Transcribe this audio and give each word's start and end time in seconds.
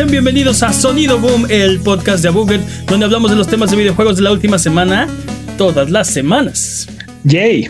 Sean 0.00 0.10
bienvenidos 0.10 0.62
a 0.62 0.72
Sonido 0.72 1.18
Boom, 1.18 1.46
el 1.50 1.78
podcast 1.78 2.22
de 2.22 2.30
Abuget, 2.30 2.62
donde 2.86 3.04
hablamos 3.04 3.30
de 3.30 3.36
los 3.36 3.46
temas 3.46 3.70
de 3.70 3.76
videojuegos 3.76 4.16
de 4.16 4.22
la 4.22 4.32
última 4.32 4.58
semana, 4.58 5.06
todas 5.58 5.90
las 5.90 6.08
semanas. 6.08 6.88
Yay. 7.24 7.68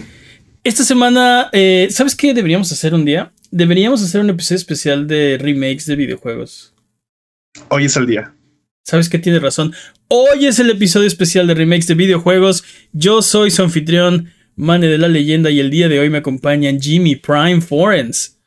Esta 0.63 0.85
semana, 0.85 1.49
eh, 1.53 1.89
¿sabes 1.91 2.15
qué 2.15 2.33
deberíamos 2.33 2.71
hacer 2.71 2.95
un 2.95 3.05
día? 3.05 3.33
Deberíamos 3.51 4.01
hacer 4.05 4.21
un 4.21 4.31
episodio 4.31 4.59
especial 4.59 5.09
de 5.09 5.39
remakes 5.41 5.87
de 5.87 5.97
videojuegos. 5.97 6.73
Hoy 7.69 7.87
es 7.87 7.97
el 7.97 8.07
día. 8.07 8.33
¿Sabes 8.85 9.09
qué? 9.09 9.19
Tienes 9.19 9.43
razón. 9.43 9.75
Hoy 10.07 10.47
es 10.47 10.61
el 10.61 10.71
episodio 10.71 11.09
especial 11.09 11.49
de 11.49 11.55
remakes 11.55 11.89
de 11.89 11.95
videojuegos. 11.97 12.63
Yo 12.93 13.23
soy 13.23 13.51
su 13.51 13.63
anfitrión, 13.63 14.31
Mane 14.55 14.87
de 14.87 14.99
la 14.99 15.09
Leyenda, 15.09 15.51
y 15.51 15.59
el 15.59 15.69
día 15.69 15.89
de 15.89 15.99
hoy 15.99 16.11
me 16.11 16.19
acompañan 16.19 16.81
Jimmy 16.81 17.17
Prime 17.17 17.61
Forens. 17.61 18.40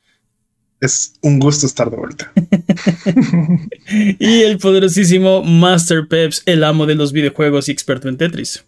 Es 0.84 1.14
un 1.22 1.40
gusto 1.40 1.66
estar 1.66 1.90
de 1.90 1.96
vuelta. 1.96 2.34
y 4.20 4.42
el 4.42 4.58
poderosísimo 4.58 5.42
Master 5.42 6.10
Peps, 6.10 6.44
el 6.46 6.62
amo 6.62 6.86
de 6.86 6.96
los 6.96 7.14
videojuegos 7.14 7.70
y 7.70 7.72
experto 7.72 8.10
en 8.10 8.18
Tetris. 8.18 8.66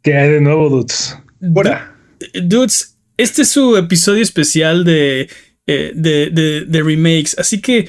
¿Qué 0.00 0.16
hay 0.16 0.30
de 0.30 0.40
nuevo, 0.40 0.68
Dudes? 0.68 1.18
Hola. 1.52 1.92
Dudes, 2.40 2.96
este 3.16 3.42
es 3.42 3.48
su 3.48 3.76
episodio 3.76 4.22
especial 4.22 4.84
de, 4.84 5.28
eh, 5.66 5.90
de, 5.92 6.64
de, 6.68 6.82
remakes, 6.84 7.34
así 7.36 7.60
que 7.60 7.88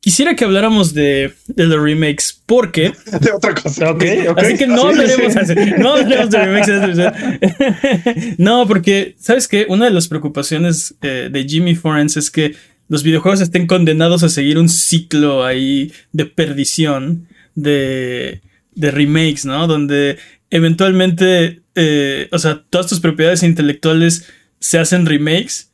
quisiera 0.00 0.34
que 0.34 0.44
habláramos 0.44 0.92
de, 0.92 1.34
de 1.46 1.66
los 1.66 1.80
remakes, 1.80 2.42
porque... 2.46 2.94
De 3.20 3.30
otra 3.30 3.54
cosa. 3.54 3.92
Ok, 3.92 4.04
ok. 4.28 4.38
Así 4.38 4.56
que 4.56 4.66
no 4.66 4.88
hablaremos, 4.88 5.34
no 5.78 5.94
hablaremos 5.94 6.30
de 6.30 7.10
remakes. 7.10 8.38
no, 8.38 8.66
porque, 8.66 9.14
¿sabes 9.20 9.46
qué? 9.46 9.66
Una 9.68 9.84
de 9.84 9.92
las 9.92 10.08
preocupaciones 10.08 10.96
eh, 11.00 11.28
de 11.30 11.44
Jimmy 11.44 11.76
Forens 11.76 12.16
es 12.16 12.28
que 12.28 12.56
los 12.94 13.02
videojuegos 13.02 13.40
estén 13.40 13.66
condenados 13.66 14.22
a 14.22 14.28
seguir 14.28 14.56
un 14.56 14.68
ciclo 14.68 15.44
ahí 15.44 15.92
de 16.12 16.26
perdición 16.26 17.26
de, 17.56 18.40
de 18.74 18.90
remakes, 18.92 19.44
¿no? 19.44 19.66
Donde 19.66 20.16
eventualmente, 20.50 21.62
eh, 21.74 22.28
o 22.30 22.38
sea, 22.38 22.64
todas 22.70 22.86
tus 22.86 23.00
propiedades 23.00 23.42
intelectuales 23.42 24.30
se 24.60 24.78
hacen 24.78 25.06
remakes 25.06 25.72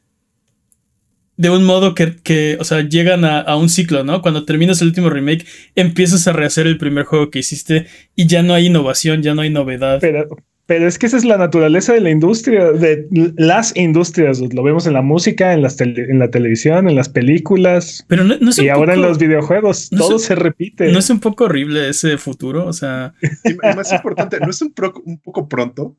de 1.37 1.51
un 1.51 1.65
modo 1.65 1.95
que, 1.95 2.57
o 2.59 2.65
sea, 2.65 2.81
llegan 2.89 3.27
a, 3.27 3.57
un 3.57 3.69
ciclo, 3.69 4.03
¿no? 4.03 4.23
Cuando 4.23 4.47
terminas 4.47 4.81
el 4.81 4.89
último 4.89 5.11
remake, 5.11 5.47
empiezas 5.75 6.27
a 6.27 6.33
rehacer 6.33 6.67
el 6.67 6.79
primer 6.79 7.05
juego 7.05 7.31
que 7.31 7.41
hiciste 7.41 7.87
y 8.17 8.27
ya 8.27 8.43
no 8.43 8.55
hay 8.55 8.67
innovación, 8.67 9.23
ya 9.23 9.35
no 9.35 9.43
hay 9.43 9.51
novedad. 9.51 9.99
Pero, 10.01 10.29
pero 10.71 10.87
es 10.87 11.01
que 11.01 11.07
esa 11.07 11.17
es 11.17 11.25
la 11.25 11.37
naturaleza 11.37 11.95
de 11.95 12.01
la 12.01 12.11
industria, 12.11 12.71
de 12.71 13.09
las 13.37 13.77
industrias. 13.77 14.41
Lo 14.55 14.63
vemos 14.63 14.87
en 14.87 14.93
la 14.93 15.03
música, 15.03 15.53
en, 15.53 15.63
las 15.63 15.81
en 15.81 16.21
la 16.21 16.31
televisión, 16.31 16.89
en 16.89 16.95
las 16.95 17.09
películas. 17.09 18.05
Pero 18.07 18.23
no, 18.23 18.35
es 18.35 18.57
y 18.61 18.69
ahora 18.69 18.95
en 18.95 19.03
los 19.03 19.19
videojuegos. 19.19 19.91
todo 19.91 20.21
se 20.21 20.37
repite. 20.37 20.93
¿No 20.93 21.01
es 21.01 21.11
un 21.11 21.19
poco 21.19 21.47
horrible 21.47 21.89
ese 21.89 22.17
futuro? 22.19 22.67
O 22.67 22.73
sea. 22.73 23.15
Y, 23.43 23.55
más 23.75 23.93
importante, 23.93 24.39
¿no 24.39 24.51
es 24.51 24.63
un, 24.63 24.73
un, 25.07 25.19
poco 25.19 25.49
pronto? 25.49 25.97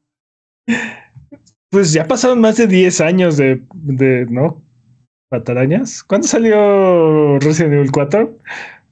Pues 1.70 1.92
ya 1.92 2.08
pasaron 2.08 2.40
más 2.40 2.56
de 2.56 2.68
10 2.68 3.02
años 3.02 3.36
de, 3.36 3.66
de 3.74 4.26
¿no? 4.30 4.64
Patarañas. 5.28 6.02
¿Cuándo 6.02 6.30
salió 6.30 7.40
Resident 7.40 7.74
Evil 7.74 7.92
4? 7.92 8.38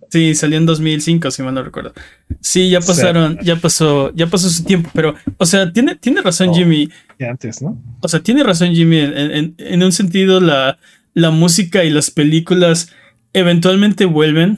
Sí, 0.09 0.33
salió 0.33 0.57
en 0.57 0.65
2005, 0.65 1.29
si 1.29 1.43
mal 1.43 1.53
no 1.53 1.63
recuerdo. 1.63 1.93
Sí, 2.41 2.69
ya 2.69 2.79
pasaron, 2.79 3.37
ya 3.43 3.55
pasó, 3.57 4.11
ya 4.15 4.27
pasó 4.27 4.49
su 4.49 4.63
tiempo, 4.63 4.89
pero, 4.93 5.13
o 5.37 5.45
sea, 5.45 5.71
tiene, 5.71 5.95
tiene 5.95 6.21
razón 6.21 6.49
oh, 6.49 6.53
Jimmy. 6.53 6.89
antes, 7.19 7.61
¿no? 7.61 7.79
O 8.01 8.07
sea, 8.07 8.21
tiene 8.21 8.43
razón 8.43 8.73
Jimmy. 8.73 8.99
En, 8.99 9.83
un 9.83 9.91
sentido, 9.91 10.41
la, 10.41 10.79
la 11.13 11.29
música 11.29 11.83
y 11.83 11.91
las 11.91 12.09
películas 12.09 12.91
eventualmente 13.33 14.05
vuelven, 14.05 14.57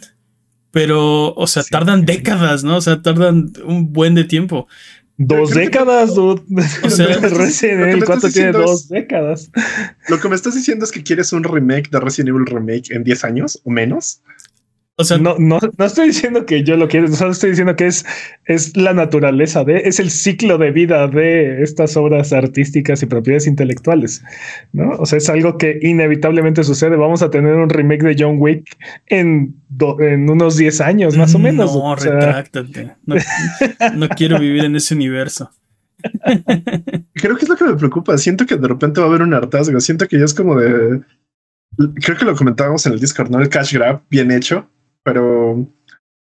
pero, 0.71 1.33
o 1.33 1.47
sea, 1.47 1.63
tardan 1.63 2.05
décadas, 2.05 2.63
¿no? 2.63 2.77
O 2.77 2.81
sea, 2.81 3.01
tardan 3.01 3.51
un 3.65 3.91
buen 3.91 4.15
de 4.15 4.23
tiempo. 4.23 4.67
Dos 5.17 5.51
décadas, 5.51 6.15
dude. 6.15 6.41
O 6.83 6.89
sea, 6.89 7.05
Resident 7.21 7.89
Evil 7.89 8.05
4 8.05 8.29
tiene 8.31 8.51
dos 8.53 8.87
décadas. 8.87 9.51
Lo 10.07 10.19
que 10.19 10.29
me 10.29 10.35
estás 10.35 10.55
diciendo 10.55 10.85
es 10.85 10.91
que 10.91 11.03
quieres 11.03 11.31
un 11.33 11.43
remake 11.43 11.89
de 11.91 11.99
Resident 11.99 12.29
Evil 12.29 12.45
Remake 12.47 12.91
en 12.91 13.03
10 13.03 13.23
años 13.25 13.61
o 13.63 13.69
menos. 13.69 14.21
O 15.01 15.03
sea, 15.03 15.17
no, 15.17 15.35
no, 15.39 15.57
no 15.79 15.85
estoy 15.85 16.09
diciendo 16.09 16.45
que 16.45 16.63
yo 16.63 16.77
lo 16.77 16.87
quiero, 16.87 17.07
solo 17.07 17.31
estoy 17.31 17.49
diciendo 17.49 17.75
que 17.75 17.87
es, 17.87 18.05
es 18.45 18.77
la 18.77 18.93
naturaleza 18.93 19.63
de, 19.63 19.77
es 19.77 19.99
el 19.99 20.11
ciclo 20.11 20.59
de 20.59 20.69
vida 20.69 21.07
de 21.07 21.63
estas 21.63 21.97
obras 21.97 22.31
artísticas 22.31 23.01
y 23.01 23.07
propiedades 23.07 23.47
intelectuales, 23.47 24.23
¿no? 24.73 24.91
O 24.91 25.07
sea, 25.07 25.17
es 25.17 25.27
algo 25.27 25.57
que 25.57 25.79
inevitablemente 25.81 26.63
sucede. 26.63 26.97
Vamos 26.97 27.23
a 27.23 27.31
tener 27.31 27.55
un 27.55 27.71
remake 27.71 28.03
de 28.03 28.15
John 28.19 28.35
Wick 28.37 28.77
en, 29.07 29.55
en 30.01 30.29
unos 30.29 30.57
10 30.57 30.81
años, 30.81 31.17
más 31.17 31.33
o 31.33 31.39
menos. 31.39 31.73
No, 31.73 31.95
retráctate. 31.95 32.91
No, 33.03 34.07
quiero 34.09 34.39
vivir 34.39 34.65
en 34.65 34.75
ese 34.75 34.93
universo. 34.93 35.49
Creo 37.15 37.35
que 37.37 37.45
es 37.45 37.49
lo 37.49 37.55
que 37.55 37.63
me 37.63 37.75
preocupa. 37.75 38.19
Siento 38.19 38.45
que 38.45 38.55
de 38.55 38.67
repente 38.67 38.99
va 38.99 39.07
a 39.07 39.09
haber 39.09 39.23
un 39.23 39.33
hartazgo. 39.33 39.79
Siento 39.79 40.07
que 40.07 40.19
ya 40.19 40.25
es 40.25 40.35
como 40.35 40.55
de. 40.59 41.01
Creo 41.95 42.17
que 42.17 42.25
lo 42.25 42.35
comentábamos 42.35 42.85
en 42.85 42.93
el 42.93 42.99
Discord, 42.99 43.31
¿no? 43.31 43.41
El 43.41 43.49
cash 43.49 43.73
grab 43.73 44.01
bien 44.07 44.29
hecho 44.29 44.69
pero 45.03 45.67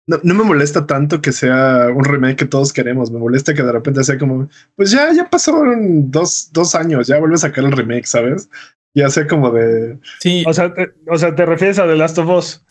no, 0.06 0.18
me 0.22 0.44
molesta 0.44 0.86
tanto 0.86 1.22
que 1.22 1.32
sea 1.32 1.88
un 1.94 2.04
remake 2.04 2.36
que 2.36 2.44
todos 2.46 2.72
queremos. 2.72 3.10
Me 3.10 3.18
molesta 3.18 3.54
que 3.54 3.62
de 3.62 3.72
repente 3.72 4.04
sea 4.04 4.18
como, 4.18 4.48
pues 4.76 4.90
ya, 4.90 5.12
ya 5.12 5.28
pasaron 5.30 6.10
dos, 6.10 6.50
dos 6.52 6.74
años, 6.74 7.06
ya 7.06 7.18
vuelve 7.18 7.36
a 7.36 7.38
sacar 7.38 7.64
el 7.64 7.72
remake, 7.72 8.06
¿sabes? 8.06 8.48
Ya 8.94 9.08
sea 9.08 9.26
como 9.26 9.50
de. 9.50 9.98
Sí. 10.20 10.44
O 10.46 10.52
sea, 10.52 10.72
te, 10.72 10.92
o 11.08 11.18
sea, 11.18 11.34
te 11.34 11.46
refieres 11.46 11.78
a 11.78 11.86
The 11.86 11.96
Last 11.96 12.18
of 12.18 12.28
Us. 12.28 12.64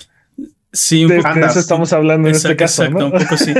Sí, 0.75 1.06
un 1.06 1.11
de, 1.11 1.22
poco. 1.22 1.39
eso 1.39 1.59
estamos 1.59 1.94
hablando 1.94 2.28
en 2.28 2.34
este 2.34 2.56
caso. 2.56 2.84
Exacto, 2.84 3.06
un 3.06 3.11
poco 3.11 3.38
sí. 3.38 3.53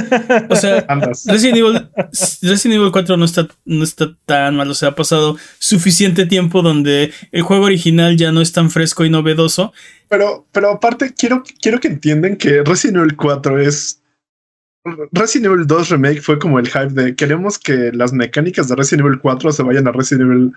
O 0.50 0.56
sea, 0.56 0.84
Resident 1.28 1.58
Evil, 1.58 1.90
Resident 2.42 2.80
Evil 2.80 2.92
4 2.92 3.18
no 3.18 3.26
está, 3.26 3.48
no 3.66 3.84
está 3.84 4.18
tan 4.26 4.56
mal. 4.56 4.68
O 4.72 4.74
sea, 4.74 4.90
ha 4.90 4.96
pasado 4.96 5.38
suficiente 5.60 6.26
tiempo 6.26 6.64
donde 6.64 7.14
el 7.32 7.44
juego 7.44 7.66
original 7.66 8.18
ya 8.18 8.32
no 8.32 8.42
es 8.42 8.52
tan 8.52 8.72
fresco 8.72 9.06
y 9.06 9.12
novedoso. 9.12 9.74
Pero, 10.10 10.48
pero 10.52 10.72
aparte, 10.72 11.14
quiero, 11.16 11.44
quiero 11.62 11.80
que 11.80 11.90
entiendan 11.90 12.36
que 12.36 12.64
Resident 12.64 12.98
Evil 12.98 13.16
4 13.16 13.62
es. 13.62 14.02
Resident 15.12 15.54
Evil 15.54 15.68
2 15.68 15.90
Remake 15.90 16.22
fue 16.22 16.40
como 16.40 16.58
el 16.58 16.68
hype 16.68 16.90
de 16.90 17.16
queremos 17.16 17.60
que 17.60 17.92
las 17.94 18.12
mecánicas 18.12 18.68
de 18.68 18.76
Resident 18.76 19.06
Evil 19.06 19.20
4 19.20 19.52
se 19.52 19.64
vayan 19.64 19.88
a 19.88 19.92
Resident 19.92 20.32
Evil 20.32 20.54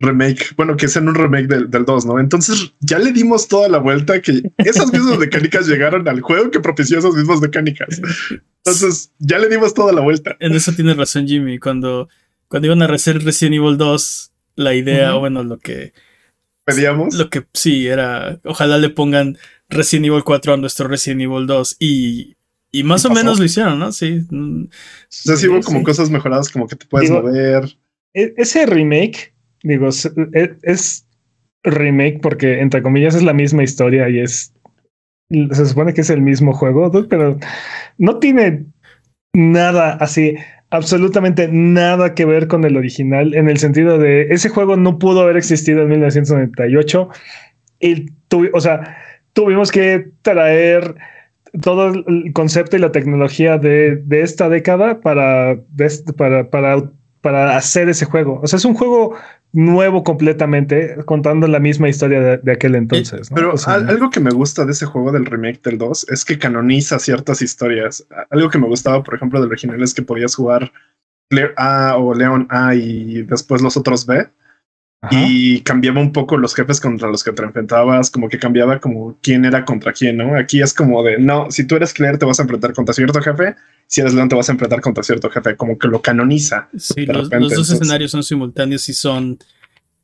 remake, 0.00 0.54
bueno, 0.56 0.76
que 0.76 0.88
sean 0.88 1.08
un 1.08 1.14
remake 1.14 1.46
del, 1.46 1.70
del 1.70 1.84
2, 1.84 2.06
¿no? 2.06 2.20
Entonces 2.20 2.72
ya 2.80 2.98
le 2.98 3.12
dimos 3.12 3.48
toda 3.48 3.68
la 3.68 3.78
vuelta 3.78 4.20
que 4.20 4.42
esas 4.58 4.92
mismas 4.92 5.18
mecánicas 5.18 5.66
llegaron 5.68 6.06
al 6.08 6.20
juego 6.20 6.50
que 6.50 6.60
propició 6.60 6.98
esas 6.98 7.14
mismas 7.14 7.40
mecánicas. 7.40 8.00
Entonces 8.58 9.12
ya 9.18 9.38
le 9.38 9.48
dimos 9.48 9.74
toda 9.74 9.92
la 9.92 10.02
vuelta. 10.02 10.36
En 10.40 10.54
eso 10.54 10.72
tienes 10.72 10.96
razón, 10.96 11.26
Jimmy. 11.26 11.58
Cuando, 11.58 12.08
cuando 12.48 12.66
iban 12.66 12.82
a 12.82 12.86
hacer 12.86 13.22
Resident 13.22 13.56
Evil 13.56 13.78
2, 13.78 14.32
la 14.56 14.74
idea, 14.74 15.14
bueno, 15.14 15.42
lo 15.44 15.58
que 15.58 15.92
pedíamos. 16.64 17.14
Lo 17.14 17.30
que 17.30 17.44
sí 17.54 17.86
era, 17.86 18.40
ojalá 18.44 18.76
le 18.78 18.90
pongan 18.90 19.38
Resident 19.70 20.06
Evil 20.06 20.24
4 20.24 20.54
a 20.54 20.56
nuestro 20.58 20.88
Resident 20.88 21.22
Evil 21.22 21.46
2 21.46 21.76
y, 21.78 22.36
y 22.70 22.82
más 22.82 23.04
o 23.06 23.10
menos 23.10 23.38
lo 23.38 23.44
hicieron, 23.44 23.78
¿no? 23.78 23.92
Sí. 23.92 24.20
O 24.30 24.68
sea, 25.08 25.36
sí 25.36 25.48
hubo 25.48 25.60
como 25.62 25.82
cosas 25.82 26.10
mejoradas, 26.10 26.50
como 26.50 26.66
que 26.66 26.76
te 26.76 26.86
puedes 26.86 27.10
mover. 27.10 27.78
E, 28.12 28.34
ese 28.36 28.66
remake 28.66 29.35
digo, 29.66 29.88
e, 30.32 30.54
es, 30.62 31.02
remake 31.64 32.20
porque 32.22 32.60
entre 32.60 32.80
comillas 32.80 33.16
es 33.16 33.24
la 33.24 33.32
misma 33.32 33.64
historia 33.64 34.08
y 34.08 34.20
es 34.20 34.54
se 35.28 35.66
supone 35.66 35.92
que 35.92 36.02
es 36.02 36.10
el 36.10 36.22
mismo 36.22 36.52
juego, 36.52 36.92
pero 37.08 37.36
no 37.98 38.20
tiene 38.20 38.66
nada 39.34 39.94
así, 39.94 40.36
absolutamente 40.70 41.48
nada 41.50 42.14
que 42.14 42.24
ver 42.24 42.46
con 42.46 42.64
el 42.64 42.76
original 42.76 43.34
en 43.34 43.48
el 43.48 43.58
sentido 43.58 43.98
de 43.98 44.28
ese 44.30 44.48
juego 44.48 44.76
no 44.76 45.00
pudo 45.00 45.22
haber 45.22 45.36
existido 45.36 45.82
en 45.82 45.88
1998 45.88 47.08
y 47.80 48.06
o 48.52 48.60
sea, 48.60 48.96
tuvimos 49.32 49.72
que 49.72 50.10
traer 50.22 50.94
todo 51.60 51.88
el 51.88 52.32
concepto 52.32 52.76
y 52.76 52.80
la 52.80 52.92
tecnología 52.92 53.58
de, 53.58 53.96
de 53.96 54.22
esta 54.22 54.48
década 54.48 55.00
para, 55.00 55.58
para, 56.16 56.50
para, 56.50 56.90
para 57.20 57.56
hacer 57.56 57.88
ese 57.88 58.04
juego. 58.04 58.40
O 58.42 58.46
sea, 58.46 58.58
es 58.58 58.64
un 58.64 58.74
juego 58.74 59.16
nuevo 59.56 60.04
completamente, 60.04 60.96
contando 61.06 61.48
la 61.48 61.58
misma 61.58 61.88
historia 61.88 62.36
de, 62.36 62.52
aquel 62.52 62.74
entonces. 62.74 63.30
Pero 63.34 63.54
algo 63.64 64.10
que 64.10 64.20
me 64.20 64.30
gusta 64.30 64.66
de 64.66 64.72
ese 64.72 64.84
juego 64.84 65.12
del 65.12 65.24
remake 65.24 65.62
del 65.62 65.78
2 65.78 66.08
es 66.10 66.26
que 66.26 66.38
canoniza 66.38 66.98
ciertas 66.98 67.40
historias. 67.40 68.06
Algo 68.28 68.50
que 68.50 68.58
me 68.58 68.66
gustaba, 68.66 69.02
por 69.02 69.14
ejemplo, 69.14 69.40
del 69.40 69.48
original 69.48 69.82
es 69.82 69.94
que 69.94 70.02
podías 70.02 70.34
jugar 70.34 70.70
Claire 71.30 71.54
A 71.56 71.96
o 71.96 72.12
Leon 72.12 72.46
A 72.50 72.74
y 72.74 73.22
después 73.22 73.62
los 73.62 73.78
otros 73.78 74.04
B. 74.04 74.28
Y 75.10 75.60
cambiaba 75.60 76.00
un 76.00 76.12
poco 76.12 76.36
los 76.36 76.54
jefes 76.54 76.80
contra 76.80 77.08
los 77.08 77.22
que 77.22 77.32
te 77.32 77.42
enfrentabas, 77.42 78.10
como 78.10 78.28
que 78.28 78.38
cambiaba 78.38 78.80
como 78.80 79.16
quién 79.22 79.44
era 79.44 79.64
contra 79.64 79.92
quién, 79.92 80.16
¿no? 80.16 80.36
Aquí 80.36 80.60
es 80.62 80.74
como 80.74 81.02
de, 81.02 81.18
no, 81.18 81.50
si 81.50 81.66
tú 81.66 81.76
eres 81.76 81.92
Claire 81.92 82.18
te 82.18 82.26
vas 82.26 82.40
a 82.40 82.42
enfrentar 82.42 82.72
contra 82.72 82.94
cierto 82.94 83.20
jefe, 83.20 83.54
si 83.86 84.00
eres 84.00 84.14
Leon 84.14 84.28
te 84.28 84.34
vas 84.34 84.48
a 84.48 84.52
enfrentar 84.52 84.80
contra 84.80 85.04
cierto 85.04 85.30
jefe, 85.30 85.56
como 85.56 85.78
que 85.78 85.88
lo 85.88 86.02
canoniza. 86.02 86.68
Sí, 86.76 87.06
los, 87.06 87.30
dos 87.30 87.70
escenarios 87.70 88.10
son 88.10 88.22
simultáneos 88.22 88.88
y 88.88 88.94
son, 88.94 89.38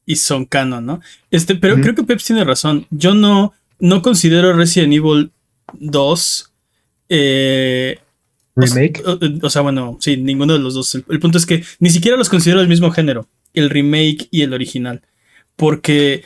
y 0.07 0.17
son 0.17 0.45
canon, 0.45 0.87
¿no? 0.87 1.01
Este, 1.31 1.57
pero 1.57 1.81
creo 1.81 1.95
que 1.95 2.05
Peps 2.05 2.25
tiene 2.25 2.45
razón. 2.45 2.87
Yo 2.91 3.15
no, 3.15 3.55
no 3.81 4.03
considero 4.03 4.53
Resident 4.53 4.93
Evil 4.93 5.33
2. 5.81 6.53
Eh, 7.09 7.99
Remake. 8.55 9.03
O, 9.05 9.19
o, 9.47 9.51
sea, 9.51 9.63
bueno, 9.63 9.97
sí, 10.01 10.17
ninguno 10.17 10.53
de 10.53 10.59
los 10.61 10.75
dos. 10.75 10.95
El, 10.95 11.05
el, 11.09 11.19
punto 11.19 11.39
es 11.39 11.47
que 11.47 11.65
ni 11.81 11.91
siquiera 11.91 12.17
los 12.17 12.29
considero 12.29 12.61
el 12.61 12.69
mismo 12.69 12.91
género, 12.91 13.27
el 13.55 13.71
remake 13.71 14.29
y 14.31 14.43
el 14.43 14.53
original. 14.53 15.03
Porque 15.57 16.25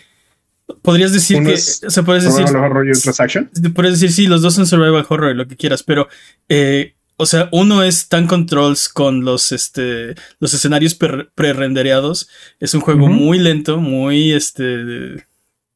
podrías 0.82 1.12
decir 1.12 1.42
que. 1.42 1.54
O 1.54 1.90
sea, 1.90 2.02
puedes 2.02 2.24
decir. 2.24 2.44
Horror 2.44 2.86
y. 2.86 3.68
Puedes 3.70 4.00
decir, 4.00 4.12
sí, 4.12 4.26
los 4.26 4.42
dos 4.42 4.54
son 4.54 4.66
survival 4.66 5.06
horror, 5.08 5.34
lo 5.34 5.46
que 5.46 5.56
quieras, 5.56 5.82
pero. 5.82 6.08
Eh, 6.48 6.94
o 7.18 7.24
sea, 7.24 7.48
uno 7.50 7.82
es 7.82 8.08
tan 8.08 8.26
controls 8.26 8.90
con 8.90 9.24
los, 9.24 9.50
este, 9.50 10.14
los 10.38 10.52
escenarios 10.52 10.94
pre-rendereados. 10.94 12.28
Es 12.60 12.74
un 12.74 12.82
juego 12.82 13.08
muy 13.08 13.38
lento, 13.38 13.78
muy, 13.78 14.32
este, 14.32 15.24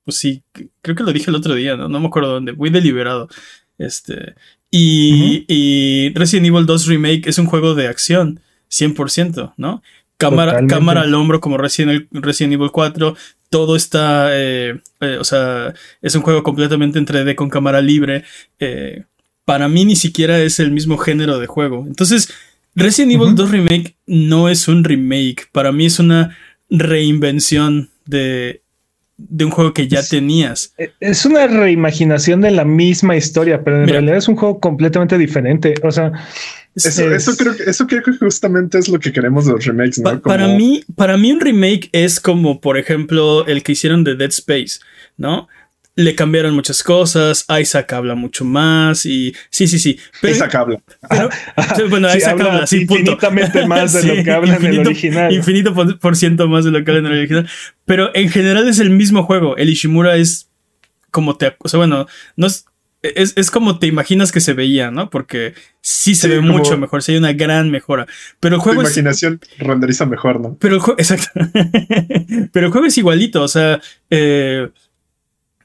pues 0.05 0.19
sí, 0.19 0.43
creo 0.83 0.95
que 0.95 1.03
lo 1.03 1.15
dije 1.15 1.31
el 1.31 1.37
otro 1.37 1.55
día, 1.55 1.77
¿no? 1.77 1.89
No 1.89 1.99
me 1.99 2.09
acuerdo 2.09 2.35
dónde, 2.35 2.53
muy 2.53 2.69
deliberado. 2.69 3.29
Este, 3.79 4.35
y, 4.71 5.47
y 5.49 6.13
Resident 6.15 6.49
Evil 6.49 6.67
2 6.67 6.87
Remake 6.87 7.23
es 7.27 7.39
un 7.39 7.47
juego 7.47 7.75
de 7.75 7.89
acción, 7.89 8.41
100%, 8.71 9.55
¿no? 9.57 9.83
Cámara, 10.21 10.53
Totalmente. 10.53 10.75
cámara 10.75 11.01
al 11.03 11.15
hombro 11.15 11.41
como 11.41 11.57
Resident, 11.59 12.07
Resident 12.13 12.53
Evil 12.55 12.71
4, 12.71 13.17
todo 13.49 13.75
está, 13.75 14.29
eh, 14.33 14.79
eh, 15.01 15.17
o 15.19 15.25
sea, 15.25 15.75
es 16.03 16.15
un 16.15 16.23
juego 16.23 16.43
completamente 16.45 16.99
en 16.99 17.07
3D 17.07 17.35
con 17.35 17.49
cámara 17.51 17.81
libre. 17.81 18.23
eh, 18.61 19.05
para 19.47 19.69
mí 19.69 19.85
ni 19.85 19.97
siquiera 19.97 20.39
es 20.39 20.61
el 20.61 20.71
mismo 20.71 20.97
género 20.97 21.41
de 21.41 21.49
juego. 21.49 21.85
Entonces, 21.89 22.33
Resident 22.77 23.13
Evil 23.15 23.29
Ujú. 23.29 23.37
2 23.37 23.51
Remake 23.51 23.97
no 24.07 24.49
es 24.49 24.69
un 24.69 24.85
remake. 24.85 25.49
Para 25.51 25.73
mí 25.73 25.87
es 25.87 25.99
una 25.99 26.37
reinvención 26.69 27.91
de, 28.07 28.63
de 29.17 29.45
un 29.45 29.51
juego 29.51 29.73
que 29.75 29.89
ya 29.89 30.01
Es- 30.01 30.09
tenías. 30.09 30.75
Es 31.01 31.25
una 31.25 31.47
reimaginación 31.49 32.41
de 32.43 32.53
la 32.53 32.65
misma 32.65 33.17
historia, 33.17 33.63
pero 33.65 33.77
en 33.79 33.83
Mira. 33.87 33.95
realidad 33.95 34.19
es 34.19 34.29
un 34.29 34.37
juego 34.37 34.61
completamente 34.61 35.19
diferente. 35.19 35.75
O 35.83 35.91
sea, 35.91 36.13
Eso, 36.87 37.11
es- 37.13 37.29
eso 37.29 37.37
creo 37.37 37.57
que 37.57 37.63
eso 37.65 37.87
creo 37.87 38.03
que 38.03 38.13
justamente 38.13 38.79
es 38.79 38.89
lo 38.89 38.99
que 38.99 39.13
queremos 39.13 39.47
de 39.47 39.53
los 39.53 39.65
remakes, 39.65 39.99
¿no? 39.99 40.05
Pa- 40.05 40.11
Como- 40.21 40.23
para, 40.23 40.49
mí, 40.49 40.83
para 40.97 41.17
mí 41.17 41.33
un 41.33 41.41
remake 41.41 41.89
es 41.93 42.21
como, 42.21 42.61
por 42.61 42.79
ejemplo, 42.79 43.47
el 43.47 43.63
que 43.63 43.73
hicieron 43.73 44.05
de 44.05 44.17
Dead 44.17 44.31
Space, 44.31 44.81
¿no? 45.17 45.49
Le 45.97 46.15
cambiaron 46.15 46.55
muchas 46.55 46.83
cosas, 46.83 47.45
Isaac 47.61 47.93
habla 47.93 48.15
mucho 48.15 48.45
más 48.45 49.05
y 49.05 49.35
sí, 49.51 49.67
sí, 49.67 49.79
sí. 49.79 49.99
Pero, 50.23 50.35
Isaac 50.35 50.55
habla. 50.55 50.81
pero- 51.11 51.29
bueno, 51.91 52.09
sí, 52.11 52.19
Isaac 52.19 52.33
habla 52.33 52.53
habla, 52.55 52.67
sí, 52.67 52.85
punto. 52.87 53.01
infinitamente 53.01 53.67
más 53.67 53.93
de 53.93 54.01
Sí, 54.03 54.09
lo 54.09 54.25
que 54.25 54.31
habla 54.31 54.57
en 54.57 54.65
el 54.65 54.71
infinito- 54.75 54.89
original. 54.91 55.33
Infinito 55.35 55.75
por, 55.75 55.99
por 55.99 56.17
ciento 56.17 56.49
más 56.49 56.65
de 56.65 56.71
lo 56.71 56.83
que 56.85 56.91
habla 56.91 57.01
en 57.01 57.07
el 57.13 57.19
original. 57.19 57.49
Pero 57.85 58.15
en 58.15 58.31
general 58.31 58.69
es 58.69 58.79
el 58.79 58.91
mismo 58.91 59.25
juego. 59.25 59.57
El 59.57 59.69
Ishimura 59.69 60.17
es 60.17 60.49
como 61.11 61.37
te. 61.37 61.55
O 61.59 61.69
sea, 61.69 61.79
bueno, 61.79 62.07
no 62.37 62.47
es. 62.47 62.65
Es, 63.03 63.33
es 63.37 63.51
como 63.51 63.79
te 63.79 63.87
imaginas 63.87 64.31
que 64.33 64.41
se 64.41 64.53
veía, 64.53 64.91
¿no? 64.91 65.09
Porque 65.09 65.55
sí 65.81 66.15
se 66.15 66.29
Sí, 66.29 66.29
ve 66.29 66.41
mucho 66.41 66.77
mejor, 66.79 67.03
sí 67.03 67.13
hay 67.13 67.19
una 67.19 67.33
gran 67.33 67.71
mejora. 67.71 68.07
Pero 68.41 68.57
el 68.57 68.61
Tu 68.61 68.65
juego 68.65 68.83
es, 68.83 68.89
imaginación 68.89 69.41
renderiza 69.59 70.05
mejor, 70.07 70.41
¿no? 70.41 70.57
pero 70.59 70.75
el 70.77 70.81
juego, 70.81 70.99
exacto. 71.01 71.31
pero 72.53 72.67
el 72.67 72.73
juego 72.73 72.87
es 72.87 72.99
igualito, 72.99 73.43
o 73.43 73.49
sea, 73.49 73.81
eh, 74.11 74.69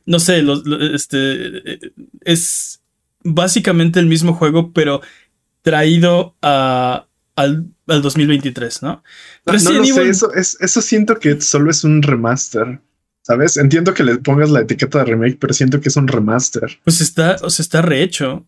no 0.05 0.19
sé, 0.19 0.41
lo- 0.41 0.61
este, 0.93 1.73
eh, 1.73 1.79
es 2.21 2.81
básicamente 3.23 3.99
el 3.99 4.05
mismo 4.05 4.33
juego, 4.33 4.71
pero 4.71 5.01
traído 5.61 6.35
a, 6.41 7.07
al, 7.35 7.67
al 7.87 8.01
2023, 8.01 8.83
¿no? 8.83 9.03
No, 9.45 9.53
no 9.53 9.53
Resident 9.53 9.79
lo 9.79 9.85
sé, 9.95 10.09
eso, 10.09 10.33
es, 10.33 10.57
eso 10.61 10.81
siento 10.81 11.19
que 11.19 11.41
solo 11.41 11.71
es 11.71 11.83
un 11.83 12.01
remaster. 12.01 12.81
¿Sabes? 13.25 13.57
Entiendo 13.57 13.95
que 13.95 14.03
le 14.03 14.17
pongas 14.17 14.51
la 14.51 14.61
etiqueta 14.61 14.99
de 14.99 15.05
remake, 15.05 15.37
pero 15.39 15.51
siento 15.51 15.81
que 15.81 15.89
es 15.89 15.97
un 15.97 16.07
remaster. 16.07 16.77
Pues 16.83 17.01
está, 17.01 17.37
o 17.41 17.49
sea, 17.49 17.63
está 17.63 17.81
rehecho. 17.81 18.45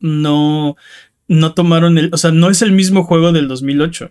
No, 0.00 0.76
no 1.28 1.54
tomaron 1.54 1.96
el, 1.96 2.10
o 2.12 2.18
sea, 2.18 2.30
no 2.30 2.50
es 2.50 2.60
el 2.60 2.72
mismo 2.72 3.04
juego 3.04 3.32
del 3.32 3.48
2008. 3.48 4.10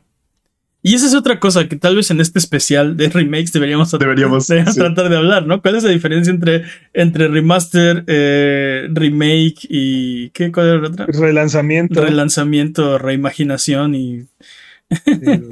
Y 0.82 0.96
esa 0.96 1.06
es 1.06 1.14
otra 1.14 1.40
cosa 1.40 1.70
que 1.70 1.76
tal 1.76 1.96
vez 1.96 2.10
en 2.10 2.20
este 2.20 2.40
especial 2.40 2.98
de 2.98 3.10
remakes 3.10 3.54
deberíamos, 3.54 3.92
Deberíamos. 4.00 4.48
sí. 4.48 4.56
tratar 4.74 5.10
de 5.10 5.18
hablar, 5.18 5.46
¿no? 5.46 5.62
¿Cuál 5.62 5.76
es 5.76 5.84
la 5.84 5.92
diferencia 5.92 6.34
entre, 6.34 6.64
entre 6.94 7.28
remaster, 7.28 8.04
eh, 8.08 8.88
remake 8.90 9.68
y 9.70 10.32
qué? 10.32 10.52
¿Cuál 10.52 10.68
era 10.68 10.78
la 10.80 10.88
otra? 10.88 11.06
Relanzamiento. 11.06 12.04
Relanzamiento, 12.04 12.98
reimaginación 12.98 13.94
y 13.94 14.26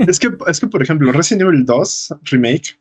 Es 0.08 0.20
que, 0.20 0.32
es 0.48 0.60
que, 0.60 0.66
por 0.66 0.82
ejemplo, 0.82 1.12
Resident 1.12 1.44
Evil 1.44 1.66
2 1.66 2.16
Remake 2.24 2.80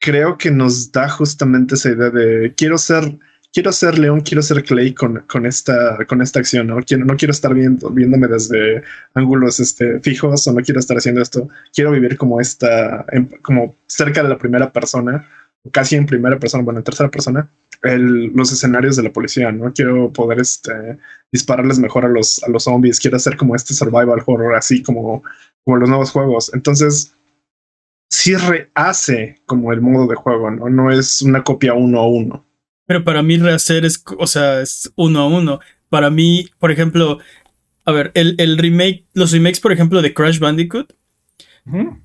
creo 0.00 0.36
que 0.38 0.50
nos 0.50 0.90
da 0.92 1.08
justamente 1.08 1.74
esa 1.74 1.90
idea 1.90 2.10
de 2.10 2.54
quiero 2.56 2.76
ser, 2.78 3.18
quiero 3.52 3.72
ser 3.72 3.98
León, 3.98 4.20
quiero 4.20 4.42
ser 4.42 4.62
Clay 4.64 4.92
con, 4.94 5.20
con 5.28 5.46
esta, 5.46 5.98
con 6.06 6.20
esta 6.20 6.40
acción, 6.40 6.66
¿no? 6.66 6.76
Quiero, 6.82 7.04
no 7.04 7.16
quiero 7.16 7.32
estar 7.32 7.54
viendo, 7.54 7.88
viéndome 7.90 8.28
desde 8.28 8.82
ángulos 9.14 9.60
este, 9.60 10.00
fijos 10.00 10.46
o 10.46 10.52
no 10.52 10.60
quiero 10.62 10.80
estar 10.80 10.96
haciendo 10.96 11.22
esto. 11.22 11.48
Quiero 11.72 11.90
vivir 11.90 12.16
como 12.16 12.40
esta, 12.40 13.04
en- 13.12 13.26
como 13.42 13.76
cerca 13.86 14.22
de 14.22 14.28
la 14.28 14.38
primera 14.38 14.72
persona, 14.72 15.26
casi 15.72 15.96
en 15.96 16.06
primera 16.06 16.38
persona, 16.38 16.62
bueno, 16.64 16.80
en 16.80 16.84
tercera 16.84 17.10
persona, 17.10 17.48
los 17.82 18.50
escenarios 18.52 18.96
de 18.96 19.02
la 19.02 19.12
policía, 19.12 19.52
¿no? 19.52 19.72
Quiero 19.72 20.10
poder 20.12 20.40
este, 20.40 20.72
dispararles 21.32 21.78
mejor 21.78 22.04
a 22.06 22.08
los, 22.08 22.42
a 22.42 22.48
los 22.48 22.64
zombies, 22.64 22.98
quiero 22.98 23.16
hacer 23.18 23.36
como 23.36 23.54
este 23.54 23.74
survival 23.74 24.22
horror, 24.26 24.54
así 24.54 24.82
como 24.82 25.22
como 25.64 25.78
los 25.78 25.88
nuevos 25.88 26.10
juegos. 26.10 26.52
Entonces, 26.52 27.13
sí 28.08 28.34
rehace 28.36 29.36
como 29.46 29.72
el 29.72 29.80
modo 29.80 30.06
de 30.06 30.14
juego, 30.16 30.50
¿no? 30.50 30.68
No 30.68 30.90
es 30.90 31.22
una 31.22 31.42
copia 31.42 31.74
uno 31.74 32.00
a 32.00 32.08
uno. 32.08 32.46
Pero 32.86 33.02
para 33.04 33.22
mí 33.22 33.36
rehacer 33.38 33.84
es, 33.84 34.02
o 34.18 34.26
sea, 34.26 34.60
es 34.60 34.92
uno 34.96 35.20
a 35.20 35.26
uno. 35.28 35.60
Para 35.88 36.10
mí, 36.10 36.46
por 36.58 36.70
ejemplo, 36.70 37.18
a 37.84 37.92
ver, 37.92 38.10
el, 38.14 38.34
el 38.38 38.58
remake, 38.58 39.06
los 39.14 39.32
remakes, 39.32 39.60
por 39.60 39.72
ejemplo, 39.72 40.02
de 40.02 40.12
Crash 40.14 40.38
Bandicoot, 40.38 40.92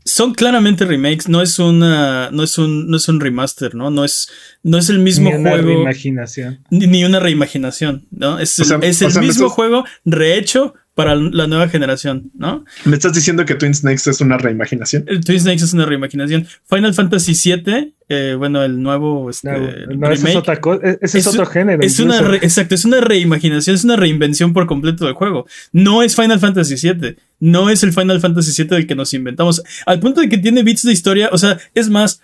son 0.06 0.34
claramente 0.36 0.86
remakes, 0.86 1.28
no 1.28 1.42
es 1.42 1.60
una, 1.60 2.32
no 2.32 2.44
es 2.44 2.58
un, 2.58 2.88
no 2.90 2.96
es 2.96 3.10
un 3.10 3.20
remaster, 3.20 3.76
¿no? 3.76 3.90
No 3.92 4.06
es, 4.06 4.30
no 4.64 4.78
es 4.78 4.90
el 4.90 5.00
mismo 5.00 5.30
Ni 5.30 5.36
una 5.36 5.50
juego, 5.50 5.68
reimaginación. 5.68 6.64
ni, 6.70 6.88
ni 6.88 7.04
una 7.04 7.20
reimaginación, 7.20 8.08
¿no? 8.10 8.40
Es, 8.40 8.58
O 8.58 8.64
sea, 8.64 8.78
el, 8.78 8.86
es 8.86 9.02
o 9.02 9.08
el 9.08 9.12
sea, 9.12 9.22
me 9.22 9.28
mismo 9.28 9.48
estás- 9.48 9.56
juego 9.56 9.84
rehecho 10.06 10.76
para 11.00 11.16
la 11.16 11.48
nueva 11.48 11.70
generación, 11.70 12.30
¿no? 12.38 12.66
¿Me 12.86 12.96
estás 12.96 13.14
diciendo 13.14 13.46
que 13.46 13.56
Twin 13.56 13.74
Snakes 13.74 14.10
es 14.10 14.20
una 14.22 14.38
reimaginación? 14.38 15.06
El 15.08 15.24
Twin 15.24 15.40
Snakes 15.40 15.64
es 15.64 15.74
una 15.74 15.86
reimaginación. 15.86 16.46
Final 16.70 16.94
Fantasy 16.94 17.34
VII, 17.34 17.94
eh, 18.10 18.36
bueno, 18.38 18.62
el 18.64 18.82
nuevo 18.82 19.30
este, 19.30 19.48
No, 19.50 19.58
no, 19.60 20.08
ese 20.08 20.14
es 20.14 20.20
remake, 20.24 20.38
otra 20.38 20.60
cosa. 20.60 20.82
Ese 20.84 21.00
es, 21.04 21.16
Es- 21.16 21.28
otro 21.28 21.46
género. 21.46 21.82
Es 21.82 22.00
una 22.00 22.16
incluso. 22.18 22.32
re- 22.34 22.38
exacto, 22.46 22.76
es 22.76 22.84
una 22.84 23.00
reimaginación, 23.00 23.76
es 23.76 23.84
una 23.86 23.96
reinvención 23.96 24.52
por 24.52 24.68
completo 24.68 25.06
del 25.06 25.14
juego. 25.14 25.46
No 25.72 26.04
es 26.04 26.16
Final 26.16 26.40
Fantasy 26.40 26.76
VII, 26.76 27.16
no 27.40 27.70
es 27.70 27.82
el 27.84 27.94
Final 27.94 28.20
Fantasy 28.20 28.52
VII 28.62 28.70
del 28.76 28.88
que 28.88 28.96
nos 28.96 29.14
inventamos. 29.14 29.64
Al 29.86 30.00
punto 30.02 30.20
de 30.22 30.28
que 30.30 30.38
tiene 30.38 30.64
bits 30.64 30.84
de 30.84 30.92
historia, 30.92 31.30
o 31.32 31.38
sea, 31.38 31.58
es 31.74 31.90
más. 31.90 32.22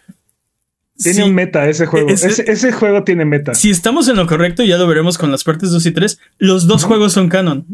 Tiene 0.97 1.23
un 1.25 1.33
meta 1.35 1.67
ese 1.67 1.85
juego. 1.87 2.09
Ese- 2.09 2.27
Ese, 2.27 2.49
ese 2.51 2.71
juego 2.71 3.03
tiene 3.03 3.25
meta. 3.25 3.53
si 3.53 3.69
estamos 3.69 4.07
en 4.07 4.15
lo 4.15 4.27
correcto, 4.27 4.63
ya 4.63 4.77
lo 4.77 4.87
veremos 4.87 5.17
con 5.17 5.29
las 5.31 5.43
partes 5.43 5.69
2 5.71 5.85
y 5.85 5.91
3, 5.91 6.19
los 6.39 6.67
dos 6.67 6.83
juegos 6.85 7.13
son 7.13 7.27
canon. 7.29 7.65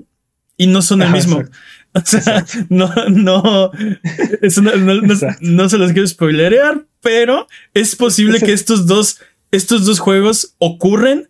Y 0.61 0.67
no 0.67 0.81
son 0.81 1.01
el 1.01 1.07
Ajá, 1.07 1.15
mismo. 1.15 1.39
exacto. 1.39 1.57
O 1.93 2.01
sea, 2.05 2.45
no, 2.69 2.87
no, 3.09 3.09
no, 3.09 3.71
no- 4.77 5.13
Exacto. 5.13 5.39
no 5.41 5.67
se 5.67 5.77
los 5.77 5.91
quiero 5.91 6.07
spoilerear, 6.07 6.85
pero 7.01 7.47
es 7.73 7.97
posible 7.97 8.39
que 8.39 8.53
estos 8.53 8.85
dos, 8.87 9.19
estos 9.51 9.85
dos 9.85 9.99
juegos 9.99 10.55
ocurren 10.57 11.27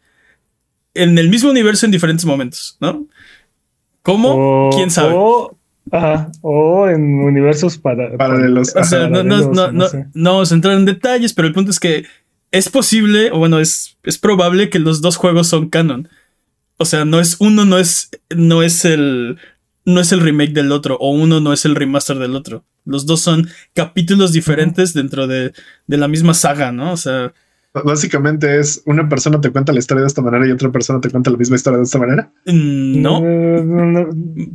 en 0.94 1.18
el 1.18 1.30
mismo 1.30 1.50
universo 1.50 1.86
en 1.88 1.92
diferentes 1.92 2.26
momentos, 2.26 2.78
¿no? 2.80 3.08
¿Cómo? 4.04 4.68
O- 4.68 4.70
¿Quién 4.76 4.92
sabe? 4.92 5.14
O, 5.16 5.58
ajá, 5.92 6.32
o 6.42 6.88
en 6.88 7.02
universos 7.24 7.78
para, 7.80 8.16
Paralelos. 8.18 8.76
o 8.76 8.84
sea, 8.84 9.08
no, 9.10 9.24
no, 9.24 9.52
no, 9.52 9.72
no, 9.72 9.88
sé. 9.88 10.06
no 10.14 10.34
vamos 10.34 10.52
a 10.52 10.56
entrar 10.56 10.76
en 10.76 10.86
detalles, 10.86 11.34
pero 11.34 11.48
el 11.48 11.54
punto 11.56 11.72
es 11.72 11.80
que 11.80 12.06
es 12.52 12.70
posible, 12.70 13.32
o 13.32 13.40
bueno, 13.40 13.60
es, 13.60 13.98
es 14.04 14.18
probable 14.20 14.70
que 14.70 14.78
los 14.78 15.02
dos 15.02 15.16
juegos 15.16 15.48
son 15.48 15.70
canon. 15.70 16.08
O 16.82 16.86
sea, 16.86 17.06
no 17.06 17.20
es 17.20 17.36
uno, 17.38 17.64
no 17.64 17.78
es, 17.78 18.10
no 18.36 18.64
es 18.64 18.86
el, 18.86 19.38
no 19.86 20.02
es 20.02 20.12
el 20.12 20.20
remake 20.20 20.54
del 20.54 20.72
otro, 20.72 20.98
o 21.00 21.12
uno 21.12 21.40
no 21.40 21.54
es 21.54 21.64
el 21.66 21.76
remaster 21.76 22.18
del 22.18 22.36
otro. 22.36 22.66
Los 22.86 23.06
dos 23.06 23.22
son 23.22 23.48
capítulos 23.76 24.32
diferentes 24.32 24.96
dentro 24.96 25.28
de, 25.28 25.54
de 25.86 25.98
la 25.98 26.08
misma 26.08 26.34
saga, 26.34 26.72
¿no? 26.72 26.92
O 26.92 26.98
sea, 26.98 27.34
Básicamente 27.74 28.60
es 28.60 28.82
una 28.86 29.08
persona 29.08 29.40
te 29.40 29.50
cuenta 29.50 29.72
la 29.72 29.80
historia 29.80 30.02
de 30.02 30.08
esta 30.08 30.22
manera 30.22 30.46
y 30.46 30.52
otra 30.52 30.72
persona 30.72 31.00
te 31.00 31.10
cuenta 31.10 31.32
la 31.32 31.38
misma 31.38 31.56
historia 31.56 31.78
de 31.78 31.84
esta 31.86 32.00
manera. 32.00 32.32
mm, 32.46 33.02
no. 33.02 33.22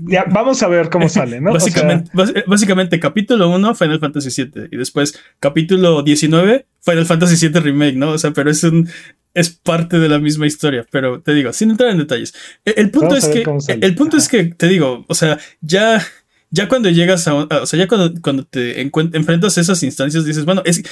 Ya, 0.06 0.24
vamos 0.30 0.62
a 0.62 0.68
ver 0.68 0.90
cómo 0.90 1.08
sale, 1.08 1.40
¿no? 1.40 1.52
O 1.56 1.60
sea, 1.60 1.66
Básicamente, 1.70 2.10
básicamente, 2.46 3.00
capítulo 3.00 3.48
1, 3.50 3.74
Final 3.74 4.00
Fantasy 4.00 4.42
VII. 4.44 4.68
Y 4.70 4.76
después, 4.76 5.18
capítulo 5.40 6.02
19, 6.02 6.66
Final 6.80 7.06
Fantasy 7.06 7.48
VII 7.48 7.60
Remake, 7.60 7.96
¿no? 7.96 8.10
O 8.10 8.18
sea, 8.18 8.32
pero 8.32 8.50
es 8.50 8.62
un. 8.64 8.88
Es 9.32 9.50
parte 9.50 9.98
de 9.98 10.08
la 10.08 10.18
misma 10.18 10.46
historia. 10.46 10.86
Pero 10.90 11.20
te 11.20 11.32
digo, 11.34 11.52
sin 11.52 11.70
entrar 11.70 11.90
en 11.90 11.98
detalles. 11.98 12.34
El, 12.64 12.74
el 12.76 12.90
punto 12.90 13.08
Vamos 13.14 13.24
es 13.24 13.30
que. 13.68 13.76
El 13.80 13.94
punto 13.94 14.16
Ajá. 14.16 14.22
es 14.24 14.28
que, 14.28 14.44
te 14.44 14.68
digo, 14.68 15.04
o 15.08 15.14
sea, 15.14 15.38
ya. 15.60 16.02
Ya 16.50 16.68
cuando 16.68 16.88
llegas 16.90 17.26
a. 17.28 17.34
o 17.34 17.66
sea, 17.66 17.78
ya 17.78 17.88
cuando, 17.88 18.12
cuando 18.22 18.44
te 18.44 18.82
encuent- 18.86 19.14
enfrentas 19.16 19.58
a 19.58 19.60
esas 19.62 19.82
instancias, 19.82 20.24
dices, 20.24 20.44
bueno, 20.44 20.62
es. 20.64 20.82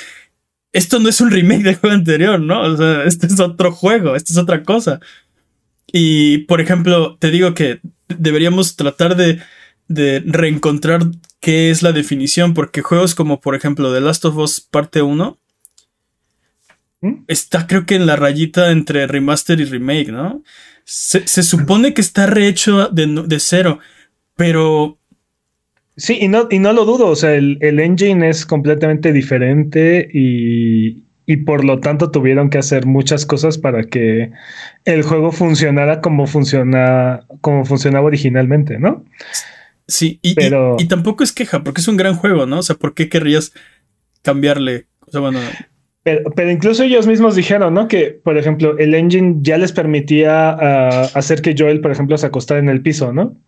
Esto 0.74 0.98
no 0.98 1.08
es 1.08 1.20
un 1.20 1.30
remake 1.30 1.62
del 1.62 1.76
juego 1.76 1.94
anterior, 1.94 2.40
¿no? 2.40 2.60
O 2.62 2.76
sea, 2.76 3.04
este 3.04 3.28
es 3.28 3.38
otro 3.38 3.70
juego, 3.70 4.16
esto 4.16 4.32
es 4.32 4.38
otra 4.38 4.64
cosa. 4.64 5.00
Y, 5.86 6.38
por 6.38 6.60
ejemplo, 6.60 7.16
te 7.18 7.30
digo 7.30 7.54
que 7.54 7.80
deberíamos 8.08 8.74
tratar 8.74 9.14
de, 9.14 9.40
de 9.86 10.20
reencontrar 10.26 11.02
qué 11.38 11.70
es 11.70 11.82
la 11.82 11.92
definición, 11.92 12.54
porque 12.54 12.82
juegos 12.82 13.14
como, 13.14 13.40
por 13.40 13.54
ejemplo, 13.54 13.94
The 13.94 14.00
Last 14.00 14.24
of 14.24 14.36
Us 14.36 14.60
parte 14.60 15.00
1 15.00 15.38
¿Mm? 17.02 17.24
está 17.28 17.68
creo 17.68 17.86
que 17.86 17.94
en 17.94 18.06
la 18.06 18.16
rayita 18.16 18.72
entre 18.72 19.06
remaster 19.06 19.60
y 19.60 19.66
remake, 19.66 20.10
¿no? 20.10 20.42
Se, 20.84 21.26
se 21.28 21.44
supone 21.44 21.94
que 21.94 22.00
está 22.00 22.26
rehecho 22.26 22.88
de 22.88 23.38
cero, 23.38 23.78
pero 24.34 24.98
Sí, 25.96 26.18
y 26.20 26.28
no, 26.28 26.48
y 26.50 26.58
no 26.58 26.72
lo 26.72 26.84
dudo, 26.84 27.06
o 27.06 27.16
sea, 27.16 27.34
el, 27.34 27.58
el 27.60 27.78
engine 27.78 28.28
es 28.28 28.46
completamente 28.46 29.12
diferente 29.12 30.08
y, 30.12 31.04
y 31.24 31.36
por 31.38 31.64
lo 31.64 31.78
tanto 31.78 32.10
tuvieron 32.10 32.50
que 32.50 32.58
hacer 32.58 32.84
muchas 32.86 33.24
cosas 33.26 33.58
para 33.58 33.84
que 33.84 34.32
el 34.84 35.02
juego 35.04 35.30
funcionara 35.30 36.00
como, 36.00 36.26
funciona, 36.26 37.26
como 37.40 37.64
funcionaba 37.64 38.06
originalmente, 38.06 38.78
¿no? 38.78 39.04
sí, 39.86 40.18
y, 40.22 40.30
y- 40.30 40.34
Pero- 40.34 40.76
y 40.78 40.86
tampoco 40.88 41.22
es 41.22 41.30
queja, 41.32 41.62
porque 41.62 41.80
es 41.80 41.88
un 41.88 41.96
gran 41.96 42.14
juego, 42.16 42.44
¿no? 42.46 42.58
O 42.58 42.62
sea, 42.62 42.74
¿por 42.76 42.94
qué 42.94 43.08
querrías 43.08 43.52
cambiarle? 44.22 44.86
O 45.06 45.10
sea, 45.12 45.20
bueno, 45.20 45.38
Pero, 46.04 46.30
pero 46.36 46.50
incluso 46.50 46.82
ellos 46.82 47.06
mismos 47.06 47.34
dijeron, 47.34 47.72
¿no? 47.72 47.88
Que, 47.88 48.20
por 48.22 48.36
ejemplo, 48.36 48.76
el 48.76 48.94
engine 48.94 49.36
ya 49.40 49.56
les 49.56 49.72
permitía 49.72 50.50
ah, 50.50 51.08
hacer 51.14 51.40
que 51.40 51.54
Joel, 51.58 51.80
por 51.80 51.90
ejemplo, 51.90 52.18
se 52.18 52.26
acostara 52.26 52.60
en 52.60 52.68
el 52.68 52.82
piso, 52.82 53.14
¿no? 53.14 53.38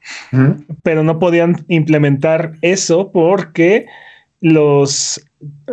Pero 0.82 1.04
no 1.04 1.18
podían 1.18 1.66
implementar 1.68 2.54
eso 2.62 3.12
porque 3.12 3.84
los, 4.40 5.20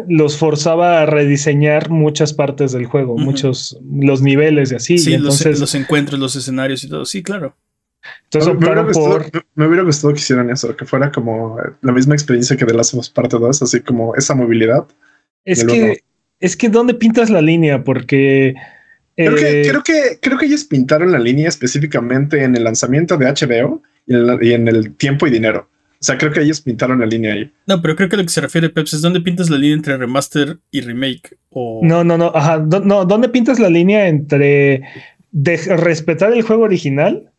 los 0.10 0.38
forzaba 0.38 1.02
a 1.02 1.06
rediseñar 1.06 1.90
muchas 1.90 2.34
partes 2.34 2.74
del 2.74 2.86
juego, 2.86 3.18
muchos, 3.18 3.80
los 3.90 4.22
niveles 4.22 4.74
y 4.74 4.76
así. 4.76 4.98
sí, 4.98 5.12
y 5.12 5.14
entonces, 5.14 5.62
los 5.62 5.76
encuentros, 5.76 6.20
los 6.20 6.36
escenarios 6.36 6.84
y 6.84 6.90
todo. 6.90 7.06
Sí, 7.06 7.24
claro. 7.24 7.56
entonces 8.26 8.54
me, 8.54 8.60
hubiera 8.60 8.84
gustado, 8.84 9.20
por... 9.20 9.46
me 9.56 9.68
hubiera 9.68 9.84
gustado 9.84 10.14
que 10.14 10.20
hicieran 10.20 10.50
eso, 10.50 10.76
que 10.76 10.84
fuera 10.84 11.14
como 11.14 11.56
la 11.82 11.94
misma 11.94 12.14
experiencia 12.14 12.58
que 12.58 12.66
de 12.66 12.74
Last 12.74 12.94
of 12.94 13.00
Us 13.00 13.10
Parte 13.10 13.38
2, 13.38 13.62
así 13.62 13.80
como 13.80 14.16
esa 14.16 14.36
movilidad. 14.36 14.86
Es 15.46 15.64
luego- 15.64 15.94
que, 15.94 16.04
es 16.44 16.56
que 16.58 16.70
¿dónde 16.70 16.94
pintas 16.94 17.30
la 17.30 17.42
línea? 17.42 17.84
Porque... 17.84 18.54
Creo, 19.16 19.36
que, 19.36 19.62
eh, 19.62 19.68
creo, 19.70 19.84
que, 19.84 19.94
creo 20.22 20.38
que 20.40 20.46
ellos 20.48 20.64
pintaron 20.64 21.12
la 21.12 21.20
línea 21.20 21.48
específicamente 21.48 22.44
en 22.44 22.56
el 22.56 22.64
lanzamiento 22.64 23.16
de 23.18 23.28
HBO 23.28 23.82
y 24.08 24.14
en, 24.16 24.28
la- 24.28 24.38
y 24.42 24.54
en 24.54 24.68
el 24.68 24.96
tiempo 24.96 25.28
y 25.28 25.30
dinero. 25.32 25.70
O 25.94 26.06
sea, 26.06 26.18
creo 26.18 26.32
que 26.34 26.42
ellos 26.42 26.60
pintaron 26.62 27.00
la 27.00 27.06
línea 27.06 27.34
ahí. 27.34 27.52
No, 27.68 27.82
pero 27.82 27.96
creo 27.96 28.10
que 28.10 28.18
lo 28.18 28.24
que 28.24 28.30
se 28.30 28.42
refiere 28.42 28.70
Peps 28.70 28.94
es 28.96 29.02
dónde 29.02 29.22
pintas 29.22 29.50
la 29.50 29.58
línea 29.58 29.76
entre 29.76 29.96
remaster 29.98 30.58
y 30.72 30.82
remake. 30.82 31.38
O... 31.50 31.80
No, 31.84 32.04
no, 32.04 32.18
no, 32.18 32.32
ajá. 32.36 32.58
no, 32.58 33.06
¿dónde 33.06 33.30
pintas 33.30 33.60
la 33.60 33.70
línea 33.70 34.08
entre 34.08 34.82
de 35.32 35.58
respetar 35.78 36.34
el 36.34 36.42
juego 36.42 36.64
original 36.64 37.30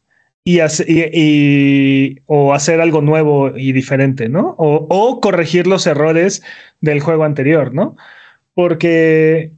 y, 0.44 0.60
hace- 0.60 0.86
y- 0.88 1.10
y- 1.12 2.18
o 2.26 2.54
hacer 2.54 2.80
algo 2.80 3.02
nuevo 3.02 3.52
y 3.56 3.72
diferente, 3.72 4.28
¿no? 4.28 4.54
O, 4.58 4.86
o 4.88 5.20
corregir 5.20 5.66
los 5.66 5.86
errores 5.86 6.42
del 6.80 7.00
juego 7.00 7.24
anterior, 7.24 7.74
¿no? 7.74 7.96
Porque 8.54 9.52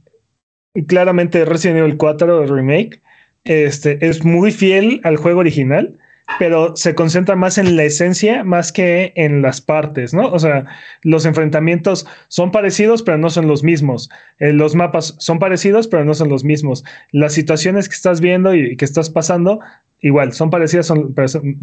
claramente 0.87 1.45
Resident 1.45 1.79
Evil 1.79 1.97
4 1.97 2.45
Remake 2.47 3.01
este, 3.43 4.05
es 4.05 4.23
muy 4.23 4.51
fiel 4.51 4.99
al 5.03 5.17
juego 5.17 5.39
original, 5.39 5.97
pero 6.39 6.75
se 6.75 6.93
concentra 6.93 7.35
más 7.35 7.57
en 7.57 7.77
la 7.77 7.85
esencia 7.85 8.43
más 8.43 8.71
que 8.73 9.13
en 9.15 9.41
las 9.41 9.61
partes, 9.61 10.13
¿no? 10.13 10.27
O 10.27 10.39
sea, 10.39 10.65
los 11.01 11.25
enfrentamientos 11.25 12.05
son 12.27 12.51
parecidos, 12.51 13.01
pero 13.01 13.17
no 13.17 13.29
son 13.29 13.47
los 13.47 13.63
mismos. 13.63 14.09
Eh, 14.39 14.51
los 14.51 14.75
mapas 14.75 15.15
son 15.19 15.39
parecidos, 15.39 15.87
pero 15.87 16.03
no 16.03 16.13
son 16.13 16.27
los 16.29 16.43
mismos. 16.43 16.83
Las 17.11 17.33
situaciones 17.33 17.87
que 17.87 17.95
estás 17.95 18.19
viendo 18.19 18.53
y 18.53 18.75
que 18.75 18.85
estás 18.85 19.09
pasando, 19.09 19.61
igual, 19.99 20.33
son 20.33 20.49
parecidas, 20.49 20.91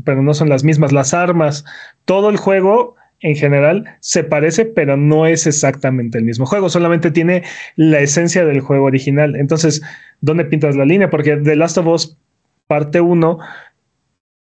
pero 0.04 0.22
no 0.22 0.32
son 0.32 0.48
las 0.48 0.64
mismas. 0.64 0.92
Las 0.92 1.12
armas, 1.12 1.64
todo 2.06 2.30
el 2.30 2.38
juego 2.38 2.96
en 3.24 3.34
general 3.36 3.96
se 4.00 4.22
parece, 4.22 4.66
pero 4.66 4.98
no 4.98 5.26
es 5.26 5.46
exactamente 5.46 6.18
el 6.18 6.24
mismo 6.24 6.44
juego, 6.44 6.68
solamente 6.68 7.10
tiene 7.10 7.42
la 7.74 8.00
esencia 8.00 8.44
del 8.44 8.60
juego 8.60 8.84
original. 8.84 9.34
Entonces, 9.34 9.82
¿dónde 10.20 10.44
pintas 10.44 10.76
la 10.76 10.84
línea? 10.84 11.08
Porque 11.08 11.36
The 11.38 11.56
Last 11.56 11.78
of 11.78 11.86
Us 11.86 12.18
parte 12.66 13.00
1 13.00 13.38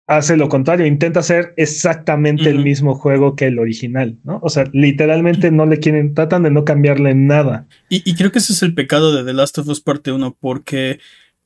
hace 0.07 0.38
lo 0.38 0.48
contrario, 0.48 0.86
intenta 0.86 1.19
hacer 1.19 1.53
exactamente 1.57 2.50
el 2.50 2.63
mismo 2.63 2.95
juego 2.95 3.36
que 3.36 3.48
el 3.48 3.59
original, 3.59 4.17
¿no? 4.24 4.39
O 4.41 4.50
sea, 4.50 4.63
literalmente 4.71 5.51
no 5.51 5.65
le 5.65 5.79
quieren, 5.79 6.15
tratan 6.15 6.43
de 6.43 6.50
no 6.50 6.63
cambiarle 6.63 7.13
nada. 7.13 7.67
Y, 7.89 8.09
y 8.09 8.15
creo 8.15 8.31
que 8.31 8.39
ese 8.39 8.53
es 8.53 8.63
el 8.63 8.74
pecado 8.74 9.13
de 9.13 9.25
The 9.25 9.33
Last 9.33 9.59
of 9.59 9.67
Us 9.67 9.81
Parte 9.81 10.13
1, 10.13 10.38
porque 10.39 11.00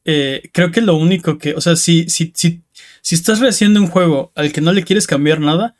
eh, 0.06 0.50
creo 0.54 0.72
que 0.72 0.82
lo 0.82 0.96
único 0.96 1.40
que, 1.40 1.56
o 1.56 1.62
sea, 1.62 1.75
si, 1.75 2.08
si, 2.10 2.32
si, 2.36 2.62
si 3.02 3.16
estás 3.16 3.40
rehaciendo 3.40 3.82
un 3.82 3.88
juego 3.88 4.32
al 4.36 4.54
que 4.54 4.62
no 4.62 4.72
le 4.72 4.84
quieres 4.84 5.08
cambiar 5.08 5.40
nada, 5.42 5.75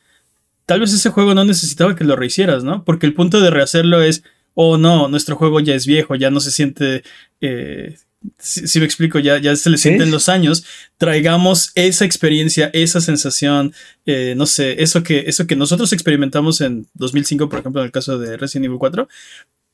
tal 0.66 0.80
vez 0.80 0.94
ese 0.94 1.10
juego 1.10 1.34
no 1.34 1.44
necesitaba 1.46 1.96
que 1.96 2.04
lo 2.04 2.16
rehicieras, 2.16 2.64
¿no? 2.64 2.84
Porque 2.84 3.06
el 3.06 3.14
punto 3.14 3.42
de 3.42 3.50
rehacerlo 3.50 4.02
es, 4.02 4.24
oh 4.54 4.78
no, 4.78 5.08
nuestro 5.08 5.36
juego 5.36 5.60
ya 5.60 5.76
es 5.76 5.86
viejo, 5.86 6.16
ya 6.16 6.30
no 6.32 6.40
se 6.40 6.52
siente... 6.52 7.04
Eh, 7.42 7.96
si, 8.38 8.68
si 8.70 8.80
me 8.80 8.86
explico, 8.86 9.20
ya, 9.20 9.38
ya 9.38 9.54
se 9.58 9.70
le 9.70 9.76
Sí. 9.78 9.90
sienten 9.90 10.10
los 10.10 10.30
años, 10.30 10.64
traigamos 10.98 11.72
esa 11.76 12.06
experiencia, 12.06 12.70
esa 12.74 13.02
sensación, 13.02 13.74
eh, 14.06 14.34
no 14.38 14.46
sé, 14.46 14.82
eso 14.82 15.04
que, 15.04 15.26
eso 15.28 15.46
que 15.46 15.58
nosotros 15.58 15.92
experimentamos 15.92 16.62
en 16.62 16.88
2005, 16.94 17.50
por 17.50 17.60
ejemplo, 17.60 17.82
en 17.82 17.88
el 17.88 17.92
caso 17.92 18.18
de 18.18 18.38
Resident 18.38 18.68
Evil 18.68 18.78
4, 18.80 19.10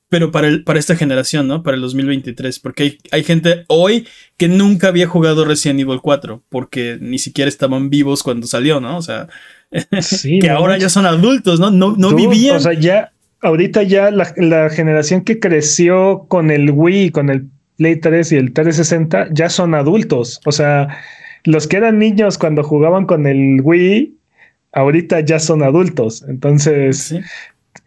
pero 0.10 0.32
para, 0.32 0.48
el, 0.48 0.64
para 0.64 0.80
esta 0.80 0.96
generación, 0.96 1.48
¿no? 1.48 1.62
Para 1.64 1.76
el 1.76 1.82
2023, 1.82 2.60
porque 2.60 2.84
hay, 2.84 2.98
hay 3.12 3.24
gente 3.24 3.64
hoy 3.68 4.08
que 4.38 4.48
nunca 4.48 4.88
había 4.88 5.08
jugado 5.08 5.46
Resident 5.46 5.80
Evil 5.80 6.00
4, 6.02 6.42
porque 6.50 6.98
ni 7.00 7.20
siquiera 7.20 7.48
estaban 7.48 7.90
vivos 7.90 8.24
cuando 8.24 8.48
salió, 8.48 8.80
¿no? 8.82 8.98
O 8.98 9.02
sea, 9.02 9.28
Sí, 10.02 10.40
que 10.40 10.48
no 10.50 10.58
ahora 10.58 10.74
manches. 10.74 10.84
ya 10.84 10.90
son 10.90 11.06
adultos, 11.06 11.60
¿no? 11.60 11.70
No, 11.72 11.96
no 11.96 12.10
Dude, 12.10 12.28
vivían. 12.28 12.56
O 12.58 12.60
sea, 12.60 12.74
ya, 12.74 13.12
ahorita 13.42 13.84
ya 13.84 14.10
la, 14.12 14.34
la 14.38 14.70
generación 14.72 15.24
que 15.24 15.40
creció 15.40 16.26
con 16.28 16.50
el 16.52 16.72
Wii, 16.72 17.12
con 17.12 17.30
el 17.30 17.48
Play 17.78 17.98
3 17.98 18.32
y 18.32 18.36
el 18.38 18.52
360, 18.52 19.28
ya 19.32 19.50
son 19.50 19.76
adultos. 19.76 20.42
O 20.46 20.52
sea, 20.52 20.88
los 21.44 21.68
que 21.68 21.78
eran 21.78 22.00
niños 22.00 22.38
cuando 22.38 22.64
jugaban 22.64 23.06
con 23.06 23.28
el 23.28 23.62
Wii, 23.64 24.16
ahorita 24.74 25.20
ya 25.22 25.40
son 25.40 25.62
adultos. 25.64 26.26
Entonces, 26.28 26.98
Sí. 26.98 27.20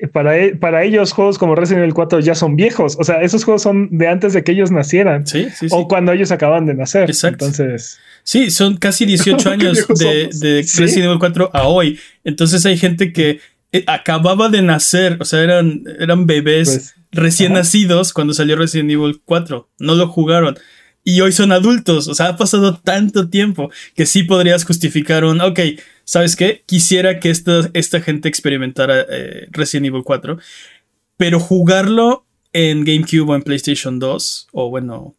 Para, 0.08 0.38
e- 0.38 0.56
para 0.56 0.84
ellos, 0.84 1.12
juegos 1.12 1.38
como 1.38 1.54
Resident 1.54 1.82
Evil 1.82 1.94
4 1.94 2.20
ya 2.20 2.34
son 2.34 2.56
viejos. 2.56 2.96
O 2.98 3.04
sea, 3.04 3.22
esos 3.22 3.44
juegos 3.44 3.62
son 3.62 3.88
de 3.90 4.08
antes 4.08 4.32
de 4.32 4.42
que 4.44 4.52
ellos 4.52 4.70
nacieran. 4.70 5.26
Sí, 5.26 5.44
sí, 5.50 5.68
sí. 5.68 5.74
O 5.76 5.88
cuando 5.88 6.12
ellos 6.12 6.32
acaban 6.32 6.66
de 6.66 6.74
nacer. 6.74 7.10
Exacto. 7.10 7.44
Entonces, 7.46 7.98
Sí, 8.24 8.50
son 8.50 8.76
casi 8.76 9.04
18 9.06 9.36
Qué 9.36 9.48
años 9.48 9.86
de. 9.88 10.30
Resident 10.76 11.06
Evil 11.06 11.18
4 11.18 11.50
a 11.52 11.66
hoy. 11.68 11.98
Entonces 12.24 12.64
hay 12.66 12.76
gente 12.76 13.12
que 13.12 13.40
eh, 13.72 13.84
acababa 13.86 14.48
de 14.48 14.62
nacer, 14.62 15.16
o 15.20 15.24
sea, 15.24 15.40
eran, 15.40 15.82
eran 15.98 16.26
bebés 16.26 16.68
pues, 16.68 16.94
recién 17.10 17.52
ajá. 17.52 17.60
nacidos 17.60 18.12
cuando 18.12 18.34
salió 18.34 18.56
Resident 18.56 18.90
Evil 18.90 19.20
4. 19.24 19.68
No 19.78 19.94
lo 19.94 20.08
jugaron. 20.08 20.56
Y 21.04 21.20
hoy 21.20 21.32
son 21.32 21.52
adultos. 21.52 22.08
O 22.08 22.14
sea, 22.14 22.28
ha 22.28 22.36
pasado 22.36 22.78
tanto 22.78 23.28
tiempo 23.28 23.70
que 23.94 24.06
sí 24.06 24.22
podrías 24.22 24.64
justificar 24.64 25.24
un, 25.24 25.40
ok, 25.40 25.60
¿sabes 26.04 26.36
qué? 26.36 26.62
Quisiera 26.66 27.18
que 27.18 27.30
esta, 27.30 27.70
esta 27.74 28.00
gente 28.00 28.28
experimentara 28.28 29.04
eh, 29.08 29.48
Resident 29.50 29.86
Evil 29.86 30.02
4. 30.04 30.38
Pero 31.16 31.40
jugarlo 31.40 32.24
en 32.52 32.84
GameCube 32.84 33.32
o 33.32 33.34
en 33.34 33.42
PlayStation 33.42 33.98
2, 33.98 34.48
o 34.52 34.70
bueno, 34.70 35.14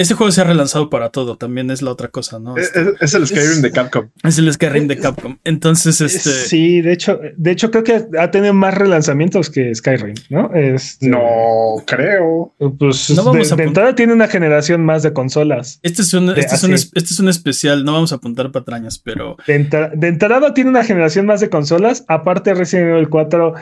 este 0.00 0.14
juego 0.14 0.32
se 0.32 0.40
ha 0.40 0.44
relanzado 0.44 0.90
para 0.90 1.10
todo, 1.10 1.36
también 1.36 1.70
es 1.70 1.82
la 1.82 1.90
otra 1.90 2.08
cosa, 2.08 2.38
¿no? 2.38 2.56
Es, 2.56 2.66
Este, 2.66 2.80
es- 2.80 3.02
es 3.02 3.14
el 3.14 3.26
Skyrim 3.26 3.62
de 3.62 3.70
Capcom. 3.70 4.08
es 4.24 4.38
el 4.38 4.52
Skyrim 4.52 4.88
de 4.88 4.98
Capcom. 4.98 5.38
Entonces, 5.44 6.00
este... 6.00 6.30
Sí, 6.30 6.80
de 6.80 6.92
hecho, 6.92 7.20
de 7.36 7.50
hecho 7.50 7.70
creo 7.70 7.84
que 7.84 8.04
ha 8.18 8.30
tenido 8.30 8.54
más 8.54 8.74
relanzamientos 8.74 9.50
que 9.50 9.74
Skyrim, 9.74 10.14
¿no? 10.30 10.50
Este, 10.54 11.08
No 11.08 11.76
creo. 11.86 12.54
Pues 12.78 13.10
No 13.10 13.24
vamos 13.24 13.48
de, 13.48 13.54
a 13.54 13.56
de 13.56 13.62
pon- 13.62 13.68
entrada 13.68 13.94
tiene 13.94 14.12
una 14.12 14.28
generación 14.28 14.84
más 14.84 15.02
de 15.02 15.12
consolas. 15.12 15.78
Este 15.82 16.02
es, 16.02 16.14
un, 16.14 16.26
De- 16.26 16.40
este, 16.40 16.54
es 16.54 16.62
un, 16.64 16.74
este 16.74 16.98
es 17.00 17.20
un 17.20 17.28
especial, 17.28 17.84
no 17.84 17.92
vamos 17.92 18.12
a 18.12 18.16
apuntar 18.16 18.50
patrañas, 18.52 18.98
pero 18.98 19.36
De, 19.46 19.54
entra- 19.56 19.90
de 19.94 20.08
entrada 20.08 20.54
tiene 20.54 20.70
una 20.70 20.84
generación 20.84 21.26
más 21.26 21.40
de 21.40 21.50
consolas. 21.50 22.04
Aparte 22.08 22.54
Resident 22.54 22.90
Evil 22.90 23.08
4, 23.08 23.54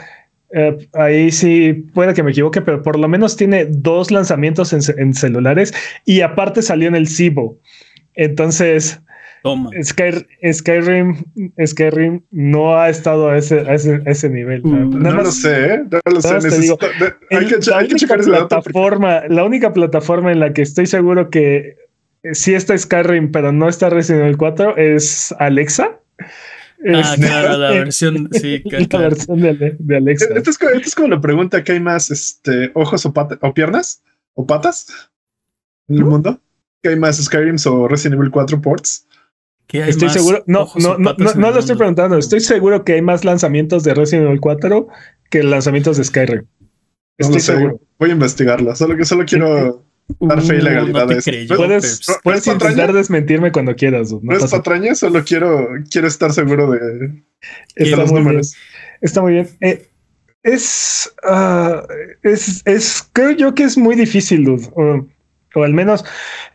eh, 0.52 0.88
ahí 0.94 1.30
sí 1.30 1.72
puede 1.94 2.14
que 2.14 2.22
me 2.22 2.30
equivoque, 2.30 2.60
pero 2.62 2.82
por 2.82 2.98
lo 2.98 3.08
menos 3.08 3.36
tiene 3.36 3.66
dos 3.68 4.10
lanzamientos 4.10 4.72
en, 4.72 4.82
ce- 4.82 4.94
en 4.98 5.12
celulares 5.14 5.74
y 6.04 6.20
aparte 6.22 6.62
salió 6.62 6.88
en 6.88 6.94
el 6.94 7.06
Cibo. 7.08 7.58
Entonces, 8.14 9.00
toma. 9.42 9.70
Sky- 9.82 10.26
Skyrim, 10.52 11.16
Skyrim 11.64 12.22
no 12.30 12.76
ha 12.78 12.88
estado 12.88 13.28
a 13.28 13.38
ese, 13.38 13.60
a 13.60 13.74
ese, 13.74 14.00
a 14.06 14.10
ese 14.10 14.28
nivel. 14.28 14.62
Nada 14.64 14.84
No 14.84 15.14
más- 15.16 15.24
lo 15.26 15.32
sé, 15.32 15.74
¿eh? 15.74 15.82
No 15.90 16.00
lo 16.12 16.20
sé. 16.20 16.60
digo, 16.60 16.78
hay, 17.30 17.38
El- 17.38 17.48
que, 17.48 17.70
la, 17.70 17.78
hay 17.78 17.86
que 17.86 17.92
única 17.94 17.96
checar 17.98 18.20
ese 18.20 18.30
dato. 18.30 18.48
porque- 18.48 18.70
plataforma, 18.72 19.22
la 19.28 19.44
única 19.44 19.72
plataforma 19.72 20.32
en 20.32 20.40
la 20.40 20.52
que 20.52 20.62
estoy 20.62 20.86
seguro 20.86 21.30
que 21.30 21.76
eh, 22.24 22.34
sí 22.34 22.54
está 22.54 22.76
Skyrim, 22.76 23.30
pero 23.30 23.52
no 23.52 23.68
está 23.68 23.90
Resident 23.90 24.24
Evil 24.24 24.36
4 24.36 24.76
es 24.76 25.32
Alexa. 25.38 25.92
Ah, 26.86 27.14
Es- 27.14 27.20
claro, 27.26 27.58
la 27.58 27.70
versión, 27.72 28.28
sí, 28.32 28.62
la 28.64 28.86
claro. 28.86 29.08
versión 29.10 29.40
de, 29.40 29.76
de 29.78 29.96
Alexa. 29.96 30.26
Esto 30.34 30.50
es, 30.50 30.58
como, 30.58 30.70
esto 30.72 30.88
es 30.88 30.94
como 30.94 31.08
la 31.08 31.20
pregunta 31.20 31.64
que 31.64 31.72
hay 31.72 31.80
más 31.80 32.10
este, 32.10 32.70
ojos 32.74 33.04
o, 33.06 33.12
pata- 33.12 33.38
o 33.42 33.52
piernas 33.52 34.02
o 34.34 34.46
patas 34.46 35.10
en 35.88 35.96
el 35.96 36.04
mundo. 36.04 36.40
¿Qué 36.82 36.90
hay 36.90 36.96
más 36.98 37.16
Skyrims 37.22 37.66
o 37.66 37.88
Resident 37.88 38.20
Evil 38.20 38.30
4 38.30 38.60
ports? 38.62 39.06
estoy 39.70 40.08
seguro, 40.08 40.42
no, 40.46 40.66
no, 40.76 40.96
no, 40.96 41.14
no, 41.18 41.50
lo 41.50 41.58
estoy 41.58 41.76
preguntando, 41.76 42.16
estoy 42.16 42.40
seguro 42.40 42.84
que 42.84 42.94
hay 42.94 43.02
más 43.02 43.24
lanzamientos 43.26 43.84
de 43.84 43.92
Resident 43.92 44.26
Evil 44.28 44.40
4 44.40 44.88
que 45.28 45.42
lanzamientos 45.42 45.96
de 45.98 46.04
Skyrim. 46.04 46.46
Estoy 47.18 47.40
seguro. 47.40 47.80
Voy 47.98 48.10
a 48.10 48.12
investigarla, 48.12 48.74
solo 48.76 48.96
que 48.96 49.04
solo 49.04 49.24
quiero 49.26 49.84
dar 50.20 50.42
fe 50.42 50.56
y 50.56 50.60
uh, 50.60 50.62
legalidad 50.62 51.06
Puedes, 51.56 52.06
puedes 52.22 52.46
intentar 52.46 52.92
desmentirme 52.92 53.52
cuando 53.52 53.74
quieras. 53.74 54.12
No, 54.22 54.36
es 54.36 54.50
patraña, 54.50 54.94
solo 54.94 55.22
quiero, 55.24 55.68
quiero 55.90 56.08
estar 56.08 56.32
seguro 56.32 56.70
de, 56.70 57.22
Está 57.76 58.04
muy 58.04 58.20
números. 58.20 58.52
Bien. 58.52 58.98
Está 59.00 59.22
muy 59.22 59.32
bien. 59.34 59.48
Eh, 59.60 59.86
es, 60.42 61.12
uh, 61.28 61.80
es, 62.22 62.62
es, 62.64 63.08
creo 63.12 63.32
yo 63.32 63.54
que 63.54 63.64
es 63.64 63.76
muy 63.76 63.96
difícil, 63.96 64.44
dude. 64.44 64.68
o 64.74 65.62
al 65.62 65.74
menos 65.74 66.04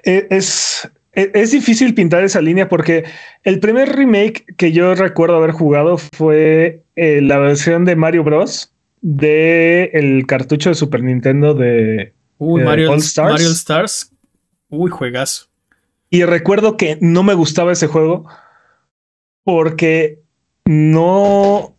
eh, 0.03 0.27
es, 0.29 0.89
e, 1.13 1.31
es 1.33 1.51
difícil 1.51 1.93
pintar 1.93 2.23
esa 2.23 2.41
línea 2.41 2.69
porque 2.69 3.03
el 3.43 3.59
primer 3.59 3.95
remake 3.95 4.45
que 4.57 4.71
yo 4.71 4.95
recuerdo 4.95 5.37
haber 5.37 5.51
jugado 5.51 5.97
fue 5.97 6.83
eh, 6.95 7.21
la 7.21 7.37
versión 7.37 7.85
de 7.85 7.95
Mario 7.95 8.23
Bros. 8.23 8.73
de 9.01 9.91
el 9.93 10.25
cartucho 10.25 10.69
de 10.69 10.75
Super 10.75 11.03
Nintendo 11.03 11.53
de 11.53 12.13
Uy, 12.43 12.63
Mario, 12.63 12.91
All 12.91 12.99
Stars. 12.99 13.31
Mario 13.31 13.51
Stars. 13.51 14.11
Uy, 14.69 14.91
juegazo. 14.91 15.47
Y 16.09 16.23
recuerdo 16.23 16.77
que 16.77 16.97
no 16.99 17.23
me 17.23 17.33
gustaba 17.33 17.71
ese 17.71 17.87
juego 17.87 18.27
porque 19.43 20.19
no, 20.65 21.75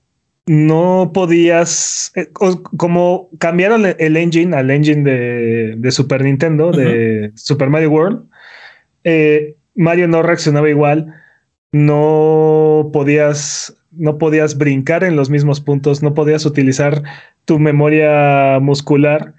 no 0.47 1.11
podías, 1.14 2.12
eh, 2.14 2.30
como 2.33 3.28
cambiaron 3.38 3.85
el 3.99 4.16
engine 4.16 4.56
al 4.56 4.71
engine 4.71 5.76
de, 5.78 5.90
Super 5.90 6.25
Nintendo, 6.25 6.73
de 6.73 7.30
Super 7.37 7.68
Mario 7.71 7.90
World, 7.90 8.26
eh, 9.04 9.56
Mario 9.75 10.09
no 10.09 10.23
reaccionaba 10.23 10.71
igual, 10.71 11.14
no 11.73 12.90
podías, 12.92 13.76
no 13.92 14.18
podías 14.18 14.56
brincar 14.56 15.04
en 15.04 15.16
los 15.16 15.30
mismos 15.30 15.61
puntos, 15.61 16.02
no 16.02 16.14
podías 16.14 16.47
utilizar 16.47 17.02
tu 17.44 17.59
memoria 17.59 18.59
muscular 18.61 19.35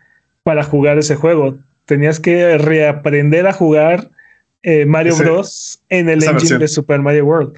para 0.45 0.63
jugar 0.63 0.99
ese 0.99 1.15
juego. 1.15 1.57
Tenías 1.85 2.19
que 2.19 2.59
reaprender 2.59 3.47
a 3.47 3.51
jugar 3.51 4.11
eh, 4.61 4.85
Mario 4.85 5.17
Bros. 5.17 5.81
en 5.89 6.07
el 6.07 6.23
engine 6.23 6.59
de 6.59 6.67
Super 6.67 7.01
Mario 7.01 7.25
World. 7.25 7.53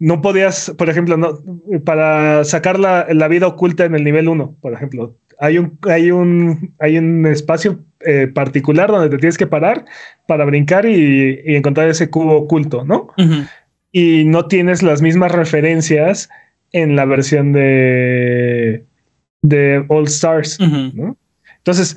No 0.00 0.20
podías, 0.20 0.72
por 0.76 0.90
ejemplo, 0.90 1.16
no, 1.16 1.38
para 1.84 2.42
sacar 2.42 2.80
la, 2.80 3.06
la 3.10 3.28
vida 3.28 3.46
oculta 3.46 3.84
en 3.84 3.94
el 3.94 4.02
nivel 4.02 4.28
1, 4.28 4.56
por 4.60 4.72
ejemplo, 4.72 5.14
hay 5.38 5.58
un, 5.58 5.78
hay 5.88 6.10
un, 6.10 6.74
hay 6.80 6.98
un 6.98 7.26
espacio 7.26 7.78
eh, 8.00 8.26
particular 8.26 8.90
donde 8.90 9.08
te 9.08 9.18
tienes 9.18 9.38
que 9.38 9.46
parar 9.46 9.84
para 10.26 10.44
brincar 10.44 10.84
y, 10.84 11.40
encontrar 11.44 11.88
ese 11.88 12.10
cubo 12.10 12.36
oculto, 12.36 12.84
¿no? 12.84 13.08
Y 13.92 14.24
no 14.24 14.46
tienes 14.46 14.82
las 14.82 15.00
mismas 15.00 15.30
referencias 15.30 16.28
en 16.72 16.96
la 16.96 17.04
versión 17.04 17.52
de, 17.52 18.84
de 19.42 19.84
All 19.88 20.06
Stars, 20.06 20.58
¿no? 20.58 21.16
Entonces, 21.58 21.96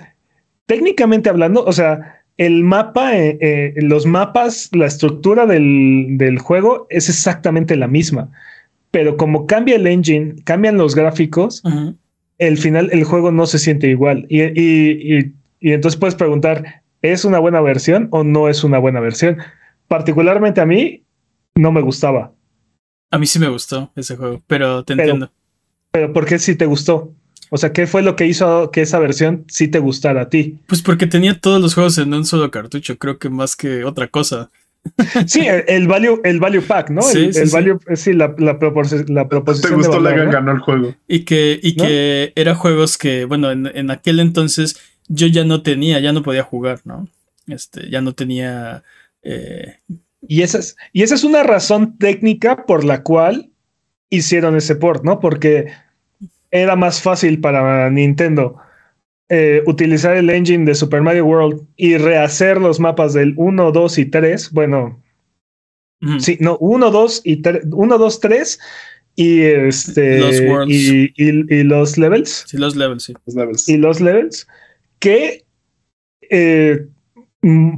técnicamente 0.65 1.29
hablando, 1.29 1.63
o 1.63 1.71
sea, 1.71 2.23
el 2.37 2.63
mapa, 2.63 3.17
eh, 3.17 3.37
eh, 3.39 3.73
los 3.77 4.05
mapas, 4.05 4.69
la 4.73 4.85
estructura 4.85 5.45
del, 5.45 6.17
del, 6.17 6.39
juego 6.39 6.87
es 6.89 7.09
exactamente 7.09 7.75
la 7.75 7.87
misma. 7.87 8.31
Pero 8.91 9.17
como 9.17 9.45
cambia 9.45 9.75
el 9.75 9.87
engine, 9.87 10.35
cambian 10.43 10.77
los 10.77 10.95
gráficos, 10.95 11.63
el 12.37 12.57
final, 12.57 12.89
el 12.91 13.03
juego 13.03 13.31
no 13.31 13.45
se 13.45 13.59
siente 13.59 13.87
igual. 13.87 14.25
Y, 14.29 14.41
y, 14.41 15.33
y, 15.59 15.71
entonces 15.71 15.99
puedes 15.99 16.15
preguntar, 16.15 16.81
¿es 17.01 17.25
una 17.25 17.39
buena 17.39 17.61
versión 17.61 18.07
o 18.11 18.23
no 18.23 18.49
es 18.49 18.63
una 18.63 18.79
buena 18.79 18.99
versión? 18.99 19.37
Particularmente 19.87 20.61
a 20.61 20.65
mí, 20.65 21.03
no 21.55 21.71
me 21.71 21.81
gustaba. 21.81 22.33
A 23.11 23.17
mí 23.17 23.27
sí 23.27 23.39
me 23.39 23.49
gustó 23.49 23.91
ese 23.95 24.15
juego, 24.17 24.41
pero 24.47 24.83
te 24.83 24.93
entiendo. 24.93 25.31
Pero 25.91 26.11
¿por 26.11 26.25
qué 26.25 26.39
sí 26.39 26.55
te 26.55 26.65
gustó? 26.65 27.13
O 27.49 27.57
sea, 27.57 27.71
¿qué 27.73 27.87
fue 27.87 28.01
lo 28.01 28.15
que 28.15 28.25
hizo 28.25 28.71
que 28.71 28.81
esa 28.81 28.99
versión 28.99 29.45
sí 29.47 29.67
te 29.67 29.79
gustara 29.79 30.21
a 30.21 30.29
ti? 30.29 30.57
Pues 30.67 30.81
porque 30.81 31.07
tenía 31.07 31.39
todos 31.39 31.61
los 31.61 31.73
juegos 31.73 31.97
en 31.97 32.13
un 32.13 32.25
solo 32.25 32.51
cartucho, 32.51 32.97
creo 32.97 33.17
que 33.17 33.29
más 33.29 33.55
que 33.55 33.83
otra 33.83 34.07
cosa. 34.07 34.49
Sí, 35.25 35.47
el, 35.47 35.87
value, 35.87 36.21
el 36.23 36.39
value 36.39 36.61
pack, 36.61 36.91
¿no? 36.91 37.01
Sí, 37.01 37.31
el, 37.33 37.49
value, 37.49 37.79
sí, 37.95 38.13
la, 38.13 38.35
la, 38.37 38.59
proposición. 38.59 39.05
¿Te 39.05 39.75
gustó 39.75 39.99
la 39.99 40.13
que 40.13 40.25
ganó 40.25 40.51
el 40.51 40.59
juego? 40.59 40.95
Y 41.07 41.25
que, 41.25 41.59
y 41.61 41.75
que 41.75 42.33
era 42.35 42.53
juegos 42.53 42.97
que, 42.97 43.25
bueno, 43.25 43.51
en, 43.51 43.65
en, 43.73 43.89
aquel 43.89 44.19
entonces 44.19 44.79
yo 45.07 45.27
ya 45.27 45.43
no 45.43 45.63
tenía, 45.63 45.99
ya 45.99 46.13
no 46.13 46.21
podía 46.21 46.43
jugar, 46.43 46.81
¿no? 46.83 47.07
Este, 47.47 47.89
ya 47.89 48.01
no 48.01 48.13
tenía. 48.13 48.83
Eh... 49.23 49.79
Y, 50.27 50.41
esa 50.41 50.59
es, 50.59 50.75
y 50.93 51.03
esa 51.03 51.15
es 51.15 51.23
una 51.23 51.43
razón 51.43 51.97
técnica 51.97 52.65
por 52.65 52.83
la 52.83 53.03
cual 53.03 53.49
hicieron 54.09 54.55
ese 54.55 54.75
port, 54.75 55.03
¿no? 55.03 55.19
Porque 55.19 55.67
era 56.51 56.75
más 56.75 57.01
fácil 57.01 57.39
para 57.39 57.89
Nintendo 57.89 58.57
eh, 59.27 59.63
utilizar 59.65 60.15
el 60.15 60.29
engine 60.29 60.65
de 60.65 60.75
Super 60.75 61.01
Mario 61.01 61.25
World 61.25 61.61
y 61.75 61.97
rehacer 61.97 62.61
los 62.61 62.79
mapas 62.79 63.13
del 63.13 63.33
1, 63.37 63.71
2 63.71 63.97
y 63.97 64.05
3. 64.05 64.51
Bueno, 64.51 65.01
sí, 66.19 66.37
no, 66.39 66.57
1, 66.59 66.91
2 66.91 67.21
y 67.23 67.37
3, 67.37 67.63
1, 67.71 67.97
2, 67.97 68.19
3 68.19 68.59
y 69.15 69.41
este 69.41 70.19
los 70.19 70.69
y, 70.69 71.11
y, 71.15 71.55
y, 71.55 71.63
los 71.63 71.97
levels. 71.97 72.45
Sí, 72.47 72.57
los 72.57 72.75
levels, 72.75 73.03
sí. 73.03 73.13
Los 73.25 73.35
levels. 73.35 73.69
Y 73.69 73.77
los 73.77 74.01
levels 74.01 74.47
que 74.99 75.45
eh, 76.29 76.85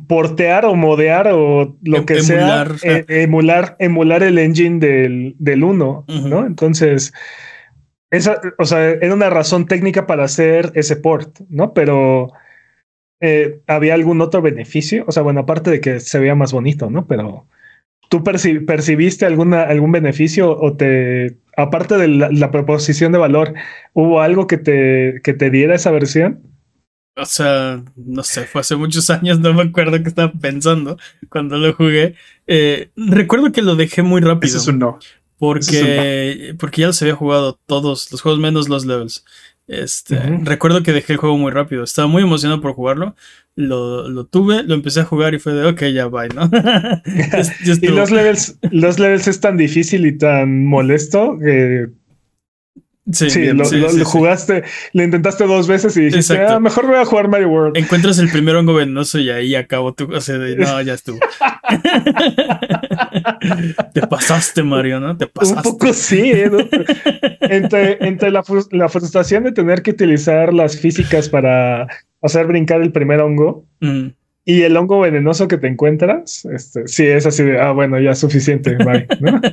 portear 0.08 0.66
o 0.66 0.76
modear 0.76 1.30
o 1.32 1.78
lo 1.82 2.06
que 2.06 2.18
emular, 2.18 2.78
sea, 2.80 2.98
eh, 2.98 3.06
emular, 3.08 3.76
emular 3.80 4.24
el 4.24 4.38
engine 4.38 4.80
del, 4.80 5.36
del 5.40 5.64
1, 5.64 6.06
¿no? 6.26 6.46
Entonces, 6.46 7.14
esa, 8.12 8.40
o 8.58 8.66
sea, 8.66 8.90
era 8.92 9.14
una 9.14 9.30
razón 9.30 9.66
técnica 9.66 10.08
para 10.08 10.24
hacer 10.24 10.72
ese 10.76 10.96
port, 10.96 11.40
¿no? 11.50 11.74
Pero 11.74 12.32
eh, 13.20 13.62
había 13.68 13.94
algún 13.96 14.22
otro 14.22 14.42
beneficio, 14.42 15.04
o 15.08 15.12
sea, 15.12 15.24
bueno, 15.24 15.42
aparte 15.42 15.72
de 15.72 15.82
que 15.82 16.00
se 16.00 16.20
veía 16.20 16.36
más 16.36 16.54
bonito, 16.54 16.90
¿no? 16.90 17.08
Pero 17.08 17.48
¿tú 18.10 18.24
percibiste 18.24 19.26
alguna, 19.26 19.64
algún 19.64 19.92
beneficio 19.92 20.58
o 20.58 20.76
te, 20.78 21.38
aparte 21.58 21.98
de 21.98 22.08
la, 22.08 22.52
proposición 22.52 23.12
de 23.12 23.18
valor, 23.18 23.54
hubo 23.94 24.22
algo 24.22 24.48
que 24.48 24.58
te, 24.58 25.22
que 25.24 25.34
te 25.34 25.50
diera 25.50 25.76
esa 25.76 25.92
versión? 25.92 26.44
O 27.18 27.26
sea, 27.26 27.84
no 27.96 28.24
sé, 28.24 28.44
fue 28.44 28.62
hace 28.62 28.76
muchos 28.76 29.10
años, 29.10 29.40
no 29.40 29.54
me 29.54 29.64
acuerdo 29.64 30.02
qué 30.04 30.10
estaba 30.10 30.32
pensando 30.32 30.98
cuando 31.30 31.58
lo 31.58 31.74
jugué. 31.74 32.14
Eh, 32.46 32.92
recuerdo 32.96 33.52
que 33.52 33.64
lo 33.64 33.76
dejé 33.76 34.04
muy 34.04 34.22
rápido. 34.22 34.50
Eso 34.50 34.58
es 34.60 34.68
un 34.68 34.80
no. 34.80 35.00
Porque, 35.40 36.56
porque 36.60 36.82
ya 36.82 36.88
los 36.88 37.02
había 37.02 37.16
jugado 37.16 37.60
todos, 37.66 38.12
los 38.12 38.22
juegos 38.22 38.40
menos 38.40 38.70
los 38.70 38.86
levels. 38.86 39.24
Este, 39.68 40.18
Recuerdo 40.44 40.82
que 40.82 40.94
dejé 40.94 41.14
el 41.14 41.20
juego 41.20 41.38
muy 41.38 41.52
rápido. 41.52 41.84
Estaba 41.84 42.08
muy 42.08 42.24
emocionado 42.24 42.62
por 42.62 42.74
jugarlo. 42.74 43.16
Lo, 43.56 44.08
lo 44.08 44.26
tuve, 44.26 44.64
lo 44.64 44.76
empecé 44.76 45.02
a 45.02 45.06
jugar 45.06 45.34
y 45.34 45.40
fue 45.40 45.54
de 45.54 45.66
ok, 45.66 45.84
ya 45.94 46.08
bye, 46.08 46.30
¿no? 46.30 46.50
y 47.82 47.88
los 47.88 48.12
levels, 48.12 48.58
los 48.72 48.98
levels 49.00 49.28
es 49.28 49.40
tan 49.40 49.58
difícil 49.58 50.06
y 50.06 50.18
tan 50.18 50.66
molesto 50.66 51.38
que 51.40 51.88
Sí, 53.12 53.46
lo, 53.54 53.64
jugaste, 54.04 54.64
le 54.92 55.06
intentaste 55.06 55.46
dos 55.46 55.66
veces 55.66 55.96
y 55.96 56.06
dijiste, 56.06 56.38
ah, 56.40 56.60
mejor 56.60 56.88
voy 56.88 56.98
a 56.98 57.06
jugar 57.06 57.30
Mario 57.30 57.50
World. 57.50 57.78
Encuentras 57.78 58.20
el 58.20 58.30
primer 58.30 58.58
hongo 58.58 58.74
venenoso 58.74 59.18
y 59.18 59.30
ahí 59.30 59.56
acabó 59.56 59.94
tu. 59.94 60.14
O 60.14 60.20
sea, 60.20 60.38
no, 60.38 60.82
ya 60.82 60.94
estuvo. 60.94 61.18
Te 63.94 64.06
pasaste, 64.08 64.62
Mario, 64.62 65.00
¿no? 65.00 65.16
Te 65.16 65.28
pasaste. 65.28 65.70
Un 65.70 65.78
poco 65.78 65.94
sí, 65.94 66.34
¿eh? 66.34 66.52
entre, 67.42 68.06
entre 68.06 68.30
la, 68.30 68.44
frustración 68.44 69.46
de 69.46 69.54
tener 69.54 69.84
que 69.84 69.92
utilizar 69.92 70.54
las 70.54 70.78
físicas 70.78 71.30
para 71.30 71.88
hacer 72.22 72.46
brincar 72.46 72.82
el 72.82 72.92
primer 72.92 73.22
hongo 73.22 73.66
mm. 73.80 74.08
y 74.44 74.64
el 74.64 74.76
hongo 74.76 75.00
venenoso 75.00 75.48
que 75.48 75.58
te 75.58 75.68
encuentras, 75.68 76.44
este, 76.46 76.90
sí, 76.90 77.06
es 77.06 77.26
así 77.26 77.44
de, 77.44 77.58
ah, 77.58 77.72
bueno, 77.72 78.02
ya 78.02 78.12
es 78.12 78.20
suficiente, 78.20 78.76
bye, 78.76 79.08
¿no? 79.22 79.40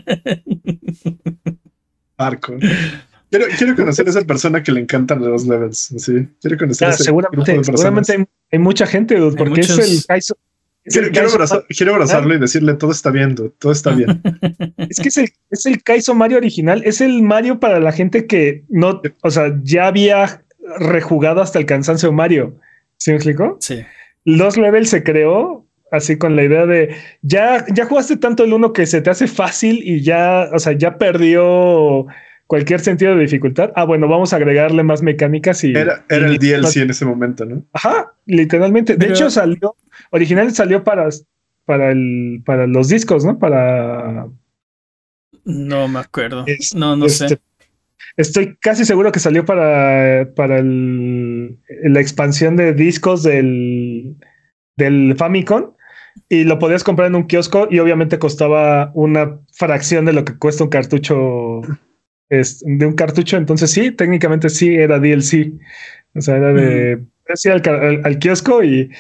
Arco. 2.17 2.55
Quiero, 3.59 3.75
conocer 3.75 4.07
a 4.07 4.11
esa 4.11 4.23
persona 4.23 4.63
que 4.63 4.73
le 4.73 4.81
encantan 4.81 5.21
los 5.21 5.47
levels. 5.47 5.93
Sí, 5.97 6.29
quiero 6.41 6.57
conocer 6.57 6.89
a 6.89 6.91
ese 6.93 7.05
seguramente, 7.05 7.65
seguramente 7.65 8.29
hay, 8.53 8.59
mucha 8.59 8.87
gente, 8.87 9.17
porque 9.37 9.63
es 9.63 9.71
el 9.71 10.05
Kaizo. 10.07 10.37
quiero, 10.85 11.95
abrazarlo 11.95 12.35
y 12.35 12.39
decirle 12.39 12.75
todo 12.75 12.93
está 12.93 13.11
bien, 13.11 13.35
todo 13.35 13.73
está 13.73 13.91
bien. 13.91 14.23
es 14.89 15.01
que 15.01 15.09
es 15.09 15.17
el, 15.17 15.29
es 15.51 15.67
el 15.67 15.83
Kaizo 15.83 16.15
Mario 16.15 16.37
original, 16.37 16.83
es 16.85 17.01
el 17.01 17.23
Mario 17.23 17.59
para 17.59 17.81
la 17.81 17.91
gente 17.91 18.27
que 18.27 18.65
no, 18.69 19.03
o 19.23 19.31
sea, 19.31 19.59
ya 19.63 19.89
había 19.89 20.45
rejugado 20.79 21.41
hasta 21.41 21.59
el 21.59 21.67
cansancio 21.67 22.13
Mario. 22.13 22.57
¿Sí 22.99 23.11
me 23.11 23.17
explico? 23.17 23.57
Sí. 23.61 23.83
Los 24.25 24.57
levels 24.57 24.91
se 24.91 25.03
creó 25.03 25.67
así 25.91 26.17
con 26.19 26.37
la 26.37 26.45
idea 26.45 26.67
de 26.67 26.95
ya, 27.23 27.65
ya 27.73 27.87
jugaste 27.87 28.17
tanto 28.17 28.45
el 28.45 28.53
uno 28.53 28.73
que 28.73 28.87
se 28.87 29.01
te 29.01 29.11
hace 29.11 29.27
fácil 29.27 29.81
y 29.83 30.03
ya, 30.03 30.49
o 30.53 30.59
sea, 30.59 30.73
ya 30.73 30.99
perdió 30.99 32.07
cualquier 32.47 32.81
sentido 32.81 33.15
de 33.15 33.23
dificultad. 33.23 33.73
Ah, 33.75 33.85
bueno, 33.85 34.09
vamos 34.09 34.33
a 34.33 34.37
agregarle 34.37 34.83
más 34.83 35.03
mecánicas 35.03 35.63
y. 35.65 35.73
Era, 35.73 36.05
era 36.09 36.27
el 36.29 36.39
DLC 36.39 36.77
en 36.83 36.91
ese 36.91 37.05
momento, 37.05 37.45
¿no? 37.45 37.65
Ajá, 37.73 38.13
literalmente. 38.27 38.97
De 38.97 39.07
hecho, 39.09 39.31
salió, 39.31 39.75
original 40.11 40.53
salió 40.53 40.85
para, 40.85 41.09
para, 41.65 41.91
el, 41.91 42.43
para 42.45 42.67
los 42.67 42.89
discos, 42.89 43.25
¿no? 43.25 43.39
Para, 43.39 44.27
No 45.45 45.89
me 45.89 45.99
acuerdo. 46.01 46.45
Es- 46.47 46.75
no, 46.75 46.97
no 46.97 47.09
sé. 47.09 47.27
Este, 47.27 47.41
Estoy 48.17 48.57
casi 48.61 48.85
seguro 48.85 49.11
que 49.11 49.19
salió 49.19 49.45
para, 49.45 50.29
para 50.37 50.59
el- 50.59 51.59
la 51.83 52.01
expansión 52.01 52.55
de 52.55 52.73
discos 52.73 53.25
del, 53.25 54.17
del 54.77 55.17
Famicom 55.17 55.73
y 56.29 56.45
lo 56.45 56.61
podías 56.61 56.85
comprar 56.85 57.09
en 57.09 57.17
un 57.17 57.27
kiosco 57.27 57.67
y 57.71 57.81
obviamente 57.81 58.21
costaba 58.21 58.93
una 58.95 59.41
fracción 59.53 60.05
de 60.05 60.13
lo 60.13 60.25
que 60.25 60.39
cuesta 60.39 60.63
un 60.63 60.71
cartucho 60.71 61.63
es, 62.41 62.63
de 62.67 62.87
un 62.87 62.95
cartucho. 62.95 63.37
Entonces 63.37 63.71
sí, 63.71 63.91
técnicamente 63.91 64.49
sí 64.49 64.75
era 64.75 64.99
DLC. 64.99 65.53
O 66.15 66.21
sea, 66.21 66.37
era 66.37 66.53
de 66.53 67.03
sí, 67.35 67.49
al, 67.49 67.63
ca- 67.63 67.81
al- 67.81 68.01
al 68.05 68.19
kiosco 68.19 68.63
y 68.63 68.91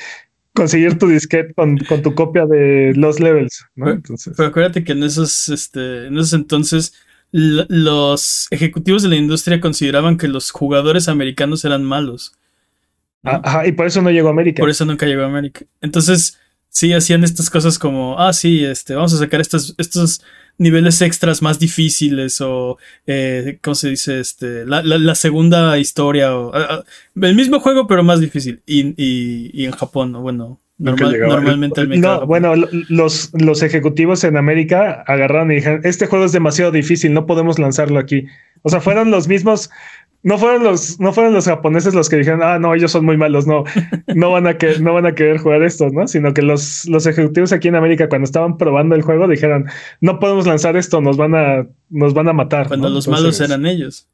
conseguir 0.54 0.98
tu 0.98 1.08
disquete 1.08 1.52
con, 1.54 1.76
con 1.78 2.02
tu 2.02 2.14
copia 2.14 2.46
de 2.46 2.92
los 2.96 3.20
levels. 3.20 3.64
¿no? 3.76 3.86
Pero- 3.86 3.96
Entonces, 3.96 4.34
Pero 4.36 4.48
acuérdate 4.48 4.84
que 4.84 4.92
en 4.92 5.02
esos, 5.02 5.48
este, 5.48 6.06
en 6.06 6.16
esos 6.18 6.32
entonces 6.32 6.94
los 7.32 8.46
ejecutivos 8.50 9.02
de 9.02 9.08
la 9.08 9.16
industria 9.16 9.60
consideraban 9.60 10.16
que 10.16 10.28
los 10.28 10.50
jugadores 10.50 11.08
americanos 11.08 11.64
eran 11.64 11.84
malos. 11.84 12.34
¿no? 13.22 13.40
ajá, 13.42 13.66
y 13.66 13.72
por 13.72 13.86
eso 13.86 14.02
no 14.02 14.10
llegó 14.10 14.28
a 14.28 14.32
América. 14.32 14.60
Por 14.60 14.70
eso 14.70 14.84
nunca 14.84 15.06
llegó 15.06 15.22
a 15.22 15.26
América. 15.26 15.64
Entonces, 15.80 16.38
sí 16.68 16.92
hacían 16.92 17.24
estas 17.24 17.50
cosas 17.50 17.78
como, 17.78 18.18
ah, 18.20 18.32
sí, 18.32 18.64
este, 18.64 18.94
vamos 18.94 19.14
a 19.14 19.18
sacar 19.18 19.40
estos, 19.40 19.74
estos 19.78 20.22
niveles 20.58 21.00
extras 21.02 21.42
más 21.42 21.58
difíciles 21.58 22.40
o, 22.40 22.78
eh, 23.06 23.58
¿cómo 23.62 23.74
se 23.74 23.90
dice? 23.90 24.20
Este, 24.20 24.64
la, 24.66 24.82
la- 24.82 24.98
la 24.98 25.14
segunda 25.14 25.76
historia 25.78 26.36
o 26.36 26.52
el 27.20 27.34
mismo 27.34 27.60
juego 27.60 27.86
pero 27.86 28.02
más 28.02 28.20
difícil. 28.20 28.62
Y, 28.66 28.94
y- 28.96 29.50
y 29.52 29.64
en 29.64 29.72
Japón, 29.72 30.12
¿no? 30.12 30.20
bueno, 30.20 30.60
normal- 30.78 31.18
normalmente 31.20 31.80
el 31.80 31.88
mercado. 31.88 32.20
No, 32.20 32.26
bueno, 32.26 32.56
lo- 32.56 32.68
los, 32.88 33.30
los 33.34 33.62
ejecutivos 33.62 34.24
en 34.24 34.36
América 34.36 35.02
agarraron 35.06 35.50
y 35.52 35.56
dijeron, 35.56 35.80
este 35.84 36.06
juego 36.06 36.24
es 36.24 36.32
demasiado 36.32 36.70
difícil, 36.70 37.12
no 37.12 37.26
podemos 37.26 37.58
lanzarlo 37.58 37.98
aquí. 37.98 38.26
O 38.62 38.70
sea, 38.70 38.80
fueron 38.80 39.10
los 39.10 39.28
mismos, 39.28 39.70
no 40.24 40.38
fueron 40.38 40.64
los, 40.64 40.98
no 40.98 41.12
fueron 41.12 41.32
los 41.34 41.44
japoneses 41.44 41.94
los 41.94 42.08
que 42.08 42.16
dijeron, 42.16 42.42
ah, 42.42 42.58
no, 42.58 42.74
ellos 42.74 42.90
son 42.90 43.04
muy 43.04 43.16
malos, 43.16 43.46
no, 43.46 43.62
no 44.14 44.30
van 44.32 44.46
a 44.48 44.58
que, 44.58 44.78
no 44.80 44.92
van 44.94 45.06
a 45.06 45.14
querer 45.14 45.36
jugar 45.38 45.62
esto, 45.62 45.88
¿no? 45.90 46.08
Sino 46.08 46.32
que 46.34 46.42
los, 46.42 46.86
los 46.88 47.06
ejecutivos 47.06 47.52
aquí 47.52 47.68
en 47.68 47.76
América, 47.76 48.08
cuando 48.08 48.24
estaban 48.24 48.56
probando 48.56 48.94
el 48.96 49.02
juego, 49.02 49.28
dijeron, 49.28 49.66
no 50.00 50.18
podemos 50.18 50.46
lanzar 50.46 50.76
esto, 50.76 51.00
nos 51.00 51.16
van 51.16 51.34
a, 51.36 51.66
nos 51.90 52.14
van 52.14 52.28
a 52.28 52.32
matar. 52.32 52.66
Cuando 52.68 52.88
¿no? 52.88 52.94
los 52.96 53.06
Entonces, 53.06 53.22
malos 53.22 53.40
eran 53.40 53.66
ellos. 53.66 54.08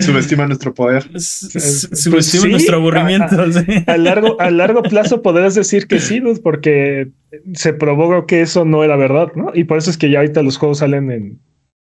Subestima 0.00 0.46
nuestro 0.46 0.74
poder. 0.74 1.04
S- 1.14 1.48
Pues 1.52 1.88
Subestima 2.02 2.42
sí, 2.44 2.50
nuestro 2.50 2.76
aburrimiento. 2.78 3.40
a- 3.40 3.52
sí. 3.52 3.60
A 3.86 3.96
largo, 3.96 4.40
a 4.40 4.50
largo 4.50 4.82
plazo 4.82 5.22
podrás 5.22 5.54
decir 5.54 5.86
que 5.86 6.00
sí, 6.00 6.18
dude, 6.20 6.40
porque 6.42 7.10
se 7.54 7.72
probó 7.72 8.26
que 8.26 8.40
eso 8.42 8.64
no 8.64 8.82
era 8.82 8.96
verdad, 8.96 9.28
¿no? 9.36 9.52
Y 9.54 9.64
por 9.64 9.78
eso 9.78 9.90
es 9.90 9.96
que 9.96 10.10
ya 10.10 10.18
ahorita 10.18 10.42
los 10.42 10.56
juegos 10.58 10.78
salen 10.78 11.10
en, 11.12 11.40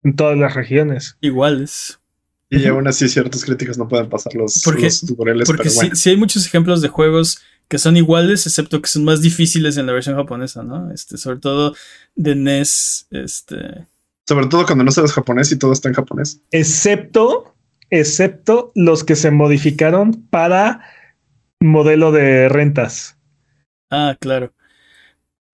en 0.05 0.15
todas 0.15 0.37
las 0.37 0.53
regiones. 0.53 1.17
Iguales. 1.19 1.99
Y 2.49 2.65
aún 2.67 2.87
así 2.87 3.09
ciertos 3.09 3.43
críticos 3.43 3.77
no 3.77 3.87
pueden 3.89 4.07
pasar 4.07 4.33
los, 4.35 4.61
Porque- 4.63 4.83
los 4.83 5.01
tutoriales, 5.01 5.47
Porque 5.47 5.63
pero 5.63 5.71
sí, 5.71 5.75
bueno. 5.77 5.95
sí 5.95 6.09
hay 6.11 6.15
muchos 6.17 6.45
ejemplos 6.45 6.81
de 6.81 6.87
juegos 6.87 7.39
que 7.67 7.79
son 7.79 7.97
iguales, 7.97 8.45
excepto 8.45 8.81
que 8.81 8.87
son 8.87 9.03
más 9.03 9.21
difíciles 9.21 9.75
en 9.77 9.87
la 9.87 9.93
versión 9.93 10.15
japonesa, 10.15 10.61
¿no? 10.63 10.91
Este, 10.91 11.17
sobre 11.17 11.39
todo 11.39 11.75
de 12.15 12.35
NES, 12.35 13.07
este. 13.09 13.87
Sobre 14.27 14.45
todo 14.47 14.65
cuando 14.65 14.83
no 14.83 14.91
sabes 14.91 15.11
japonés 15.11 15.51
y 15.51 15.57
todo 15.57 15.73
está 15.73 15.89
en 15.89 15.95
japonés. 15.95 16.39
Excepto, 16.51 17.55
excepto 17.89 18.71
los 18.75 19.03
que 19.03 19.15
se 19.15 19.31
modificaron 19.31 20.13
para 20.29 20.81
modelo 21.59 22.11
de 22.11 22.47
rentas. 22.47 23.17
Ah, 23.89 24.15
claro. 24.19 24.53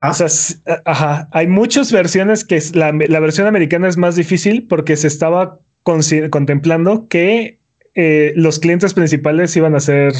Ah. 0.01 0.09
O 0.09 0.13
sea, 0.13 0.25
s- 0.27 0.55
ajá, 0.85 1.29
hay 1.31 1.47
muchas 1.47 1.91
versiones 1.91 2.43
que 2.43 2.57
es 2.57 2.75
la, 2.75 2.91
la 2.91 3.19
versión 3.19 3.47
americana 3.47 3.87
es 3.87 3.97
más 3.97 4.15
difícil 4.15 4.67
porque 4.67 4.97
se 4.97 5.07
estaba 5.07 5.59
contemplando 5.83 7.07
que 7.07 7.59
eh, 7.93 8.33
los 8.35 8.59
clientes 8.59 8.93
principales 8.93 9.55
iban 9.57 9.75
a 9.75 9.79
ser 9.79 10.13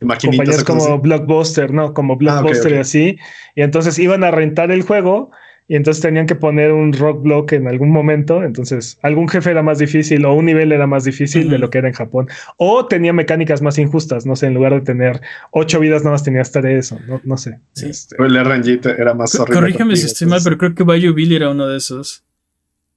compañías 0.00 0.62
como. 0.64 0.98
Blockbuster, 0.98 1.72
¿no? 1.72 1.94
Como 1.94 2.16
Blockbuster 2.16 2.72
ok. 2.72 2.76
y 2.76 2.80
así. 2.80 3.18
Y 3.56 3.62
entonces 3.62 3.98
iban 3.98 4.24
a 4.24 4.30
rentar 4.30 4.70
el 4.70 4.82
juego 4.82 5.30
y 5.66 5.76
entonces 5.76 6.02
tenían 6.02 6.26
que 6.26 6.34
poner 6.34 6.72
un 6.72 6.92
rock 6.92 7.22
block 7.22 7.52
en 7.52 7.68
algún 7.68 7.90
momento. 7.90 8.42
Entonces 8.42 8.98
algún 9.02 9.28
jefe 9.28 9.50
era 9.50 9.62
más 9.62 9.78
difícil 9.78 10.24
o 10.26 10.34
un 10.34 10.44
nivel 10.44 10.72
era 10.72 10.86
más 10.86 11.04
difícil 11.04 11.48
de 11.48 11.58
lo 11.58 11.70
que 11.70 11.78
era 11.78 11.88
en 11.88 11.94
Japón. 11.94 12.28
O 12.56 12.86
tenía 12.86 13.12
mecánicas 13.12 13.62
más 13.62 13.78
injustas. 13.78 14.26
No 14.26 14.36
sé, 14.36 14.46
en 14.46 14.54
lugar 14.54 14.74
de 14.74 14.82
tener 14.82 15.20
ocho 15.50 15.80
vidas, 15.80 16.02
nada 16.02 16.12
más 16.12 16.24
tenías 16.24 16.52
tres 16.52 16.92
o 16.92 17.00
no, 17.06 17.20
no 17.24 17.36
sé. 17.36 17.60
Sí. 17.72 17.86
Este, 17.86 18.16
El 18.22 18.36
RNG 18.44 18.86
era 18.98 19.14
más 19.14 19.34
horrible. 19.34 19.60
Corrígeme 19.60 19.96
si 19.96 20.06
estoy 20.06 20.26
mal, 20.26 20.40
pero 20.44 20.58
creo 20.58 20.74
que 20.74 20.82
Bayou 20.82 21.14
Billy 21.14 21.36
era 21.36 21.50
uno 21.50 21.66
de 21.66 21.78
esos. 21.78 22.24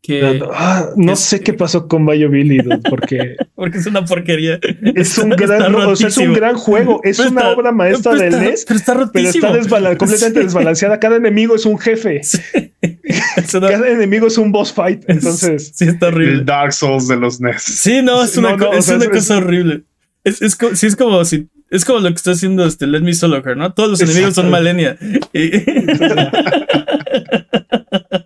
Que. 0.08 0.42
ah, 0.54 0.92
no 0.96 1.12
es- 1.14 1.20
sé 1.20 1.42
qué 1.42 1.52
pasó 1.52 1.90
con 1.90 2.06
Bayo 2.06 2.30
Billy, 2.30 2.60
dude, 2.60 2.80
porque 2.90 3.36
Porque 3.56 3.78
es 3.80 3.86
una 3.88 4.06
porquería. 4.06 4.58
es 4.96 5.18
un 5.18 5.32
Está- 5.34 5.46
gran, 5.46 5.58
está 5.64 5.70
no, 5.70 5.90
o 5.90 5.96
sea, 5.98 6.08
es 6.08 6.18
un 6.18 6.34
gran 6.34 6.56
juego. 6.56 7.02
Es 7.04 7.18
Pero 7.18 7.30
una 7.32 7.42
está- 7.42 7.54
obra 7.54 7.72
maestra 7.74 8.12
pero 8.14 8.24
del 8.24 8.34
está- 8.34 8.44
NES. 8.46 8.66
Pero 8.66 8.80
está 8.80 8.94
Pero 8.94 9.06
rotísimo. 9.06 9.48
está 9.48 9.58
desbala- 9.60 9.98
completamente 9.98 10.40
Sí. 10.40 10.46
desbalanceada. 10.46 11.00
Cada 11.02 11.18
enemigo 11.18 11.56
es 11.56 11.66
un 11.66 11.78
jefe. 11.78 12.22
Es 12.22 13.54
una- 13.54 13.68
Cada 13.68 13.90
enemigo 13.90 14.28
es 14.28 14.38
un 14.38 14.52
boss 14.54 14.72
fight. 14.72 15.04
Entonces, 15.10 15.74
Sí, 15.76 15.86
está 15.86 16.08
horrible. 16.08 16.36
El 16.36 16.46
Dark 16.46 16.72
Souls 16.72 17.08
de 17.10 17.18
los 17.18 17.42
NES. 17.42 17.62
Sí, 17.64 18.02
no, 18.02 18.24
es 18.24 18.38
una, 18.38 18.52
No, 18.52 18.58
no, 18.58 18.70
o 18.78 18.82
sea, 18.82 18.96
una 18.96 19.06
es- 19.06 19.12
cosa 19.12 19.38
horrible. 19.40 19.84
Es, 20.24 20.42
es, 20.42 20.56
co- 20.56 20.74
sí, 20.76 20.88
es 20.88 20.96
como 20.96 21.24
si. 21.26 21.50
Es 21.70 21.84
como 21.84 22.00
lo 22.00 22.08
que 22.08 22.16
está 22.16 22.32
haciendo 22.32 22.66
este 22.66 22.88
Let 22.88 23.02
Me 23.02 23.14
Solo 23.14 23.44
Her, 23.46 23.58
¿no? 23.58 23.74
Todos 23.74 23.90
los 23.90 24.02
enemigos 24.02 24.36
son. 24.36 24.50
Malenia. 24.50 24.98
Y- 25.34 25.52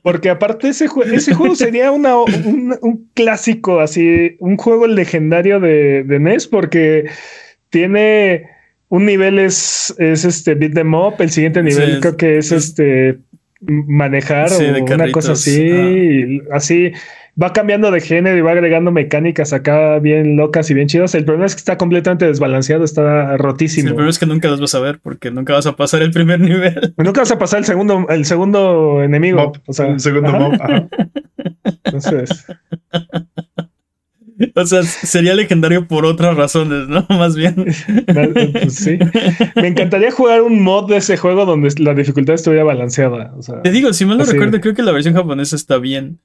porque 0.02 0.30
aparte 0.30 0.70
ese, 0.70 0.88
jue- 0.88 1.12
ese 1.14 1.34
juego 1.34 1.56
sería 1.66 1.92
una, 1.92 2.18
un, 2.18 2.76
un 2.82 3.10
clásico, 3.14 3.80
así, 3.80 4.36
un 4.40 4.58
juego 4.58 4.88
legendario 4.88 5.60
de, 5.60 6.04
de 6.04 6.20
NES, 6.20 6.48
porque 6.48 7.06
tiene 7.70 8.48
un 8.90 9.06
nivel 9.06 9.40
es, 9.40 9.94
es 10.00 10.26
este 10.26 10.56
beat 10.56 10.74
them 10.74 10.94
up, 10.94 11.16
el 11.20 11.30
siguiente 11.32 11.64
nivel 11.64 11.96
Sí, 11.96 12.00
creo 12.02 12.18
que 12.18 12.38
es 12.38 12.52
es- 12.52 12.66
este 12.70 13.20
manejar 13.64 14.50
Sí, 14.50 14.64
o 14.66 14.84
una 14.96 15.12
cosa 15.12 15.34
así, 15.34 15.62
y 15.62 16.42
así 16.52 16.92
va 17.42 17.54
cambiando 17.54 17.92
de 17.92 18.02
género 18.02 18.38
y 18.38 18.42
va 18.42 18.52
agregando 18.52 18.92
mecánicas 18.92 19.54
acá 19.54 20.00
bien 20.00 20.36
locas 20.38 20.70
y 20.70 20.74
bien 20.74 20.88
chidas. 20.88 21.14
El 21.16 21.26
problema 21.26 21.46
es 21.46 21.56
que 21.56 21.60
está 21.60 21.78
completamente 21.78 22.26
desbalanceado, 22.26 22.84
está 22.84 23.32
Sí, 23.32 23.38
rotísimo. 23.38 23.88
el 23.90 23.94
problema 23.96 24.10
es 24.10 24.20
que 24.20 24.26
nunca 24.26 24.48
los 24.50 24.60
vas 24.62 24.76
a 24.76 24.80
ver 24.80 25.00
porque 25.02 25.32
nunca 25.32 25.54
vas 25.54 25.66
a 25.66 25.76
pasar 25.76 26.02
el 26.02 26.12
primer 26.12 26.40
nivel. 26.42 26.94
Nunca 26.98 27.22
vas 27.22 27.32
a 27.32 27.38
pasar 27.38 27.60
el 27.60 27.66
segundo, 27.66 28.08
el 28.10 28.26
segundo 28.26 29.04
enemigo. 29.04 29.38
Mob, 29.38 29.58
o 29.66 29.74
sea, 29.74 29.88
el 29.88 30.00
segundo 30.00 30.30
ajá. 30.30 30.40
mob. 30.40 30.54
ajá. 30.62 30.88
Entonces, 31.86 32.46
O 34.56 34.66
sea, 34.66 34.82
sería 34.82 35.36
legendario 35.36 35.88
por 35.88 36.04
otras 36.04 36.36
razones, 36.36 36.88
¿no? 36.88 37.06
Más 37.10 37.36
bien. 37.36 37.54
pues 37.56 38.74
sí. 38.74 38.98
Me 39.56 39.68
encantaría 39.68 40.10
jugar 40.12 40.42
un 40.42 40.62
mod 40.64 40.90
de 40.90 40.98
ese 40.98 41.16
juego 41.16 41.46
donde 41.46 41.70
la 41.78 41.94
dificultad 41.94 42.34
estuviera 42.34 42.64
balanceada. 42.64 43.34
O 43.38 43.44
sea, 43.44 43.62
Te 43.62 43.70
digo, 43.70 43.94
si 43.94 44.04
mal 44.06 44.18
no 44.18 44.24
Así. 44.24 44.32
recuerdo, 44.34 44.60
creo 44.60 44.74
que 44.74 44.82
la 44.82 44.92
versión 44.94 45.14
japonesa 45.14 45.56
está 45.56 45.78
bien. 45.78 46.20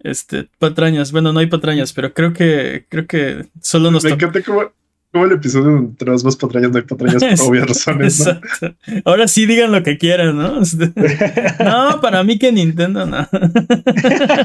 Este, 0.00 0.48
patrañas. 0.58 1.12
Bueno, 1.12 1.32
no 1.32 1.40
hay 1.40 1.46
patrañas, 1.46 1.92
pero 1.92 2.14
creo 2.14 2.32
que, 2.32 2.86
creo 2.88 3.06
que 3.06 3.46
solo 3.60 3.90
nos 3.90 4.04
Me 4.04 4.10
encanta 4.10 4.40
cómo, 4.42 4.70
cómo 5.12 5.24
el 5.24 5.32
episodio 5.32 5.92
tenemos 5.98 6.24
más 6.24 6.36
patrañas, 6.36 6.70
no 6.70 6.78
hay 6.78 6.84
patrañas 6.84 7.22
por 7.22 7.48
obvias 7.48 7.66
razones. 7.66 8.20
¿no? 8.20 8.32
Exacto. 8.32 8.76
Ahora 9.04 9.26
sí 9.26 9.46
digan 9.46 9.72
lo 9.72 9.82
que 9.82 9.98
quieran, 9.98 10.36
¿no? 10.36 10.60
No, 11.64 12.00
para 12.00 12.22
mí 12.22 12.38
que 12.38 12.52
Nintendo 12.52 13.06
no. 13.06 13.18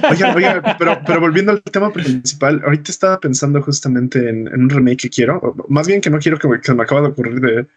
Oigan, 0.10 0.36
oigan, 0.36 0.62
pero, 0.80 1.00
pero 1.06 1.20
volviendo 1.20 1.52
al 1.52 1.62
tema 1.62 1.94
principal, 1.94 2.62
ahorita 2.64 2.92
estaba 2.92 3.20
pensando 3.20 3.62
justamente 3.62 4.30
en, 4.30 4.48
en 4.48 4.64
un 4.64 4.70
remake 4.70 5.04
que 5.04 5.10
quiero, 5.10 5.38
o 5.38 5.56
más 5.70 5.88
bien 5.88 6.02
que 6.02 6.10
no 6.10 6.20
quiero 6.20 6.40
que 6.40 6.48
me, 6.48 6.62
que 6.62 6.74
me 6.74 6.84
acaba 6.84 7.02
de 7.02 7.08
ocurrir 7.08 7.40
de 7.40 7.68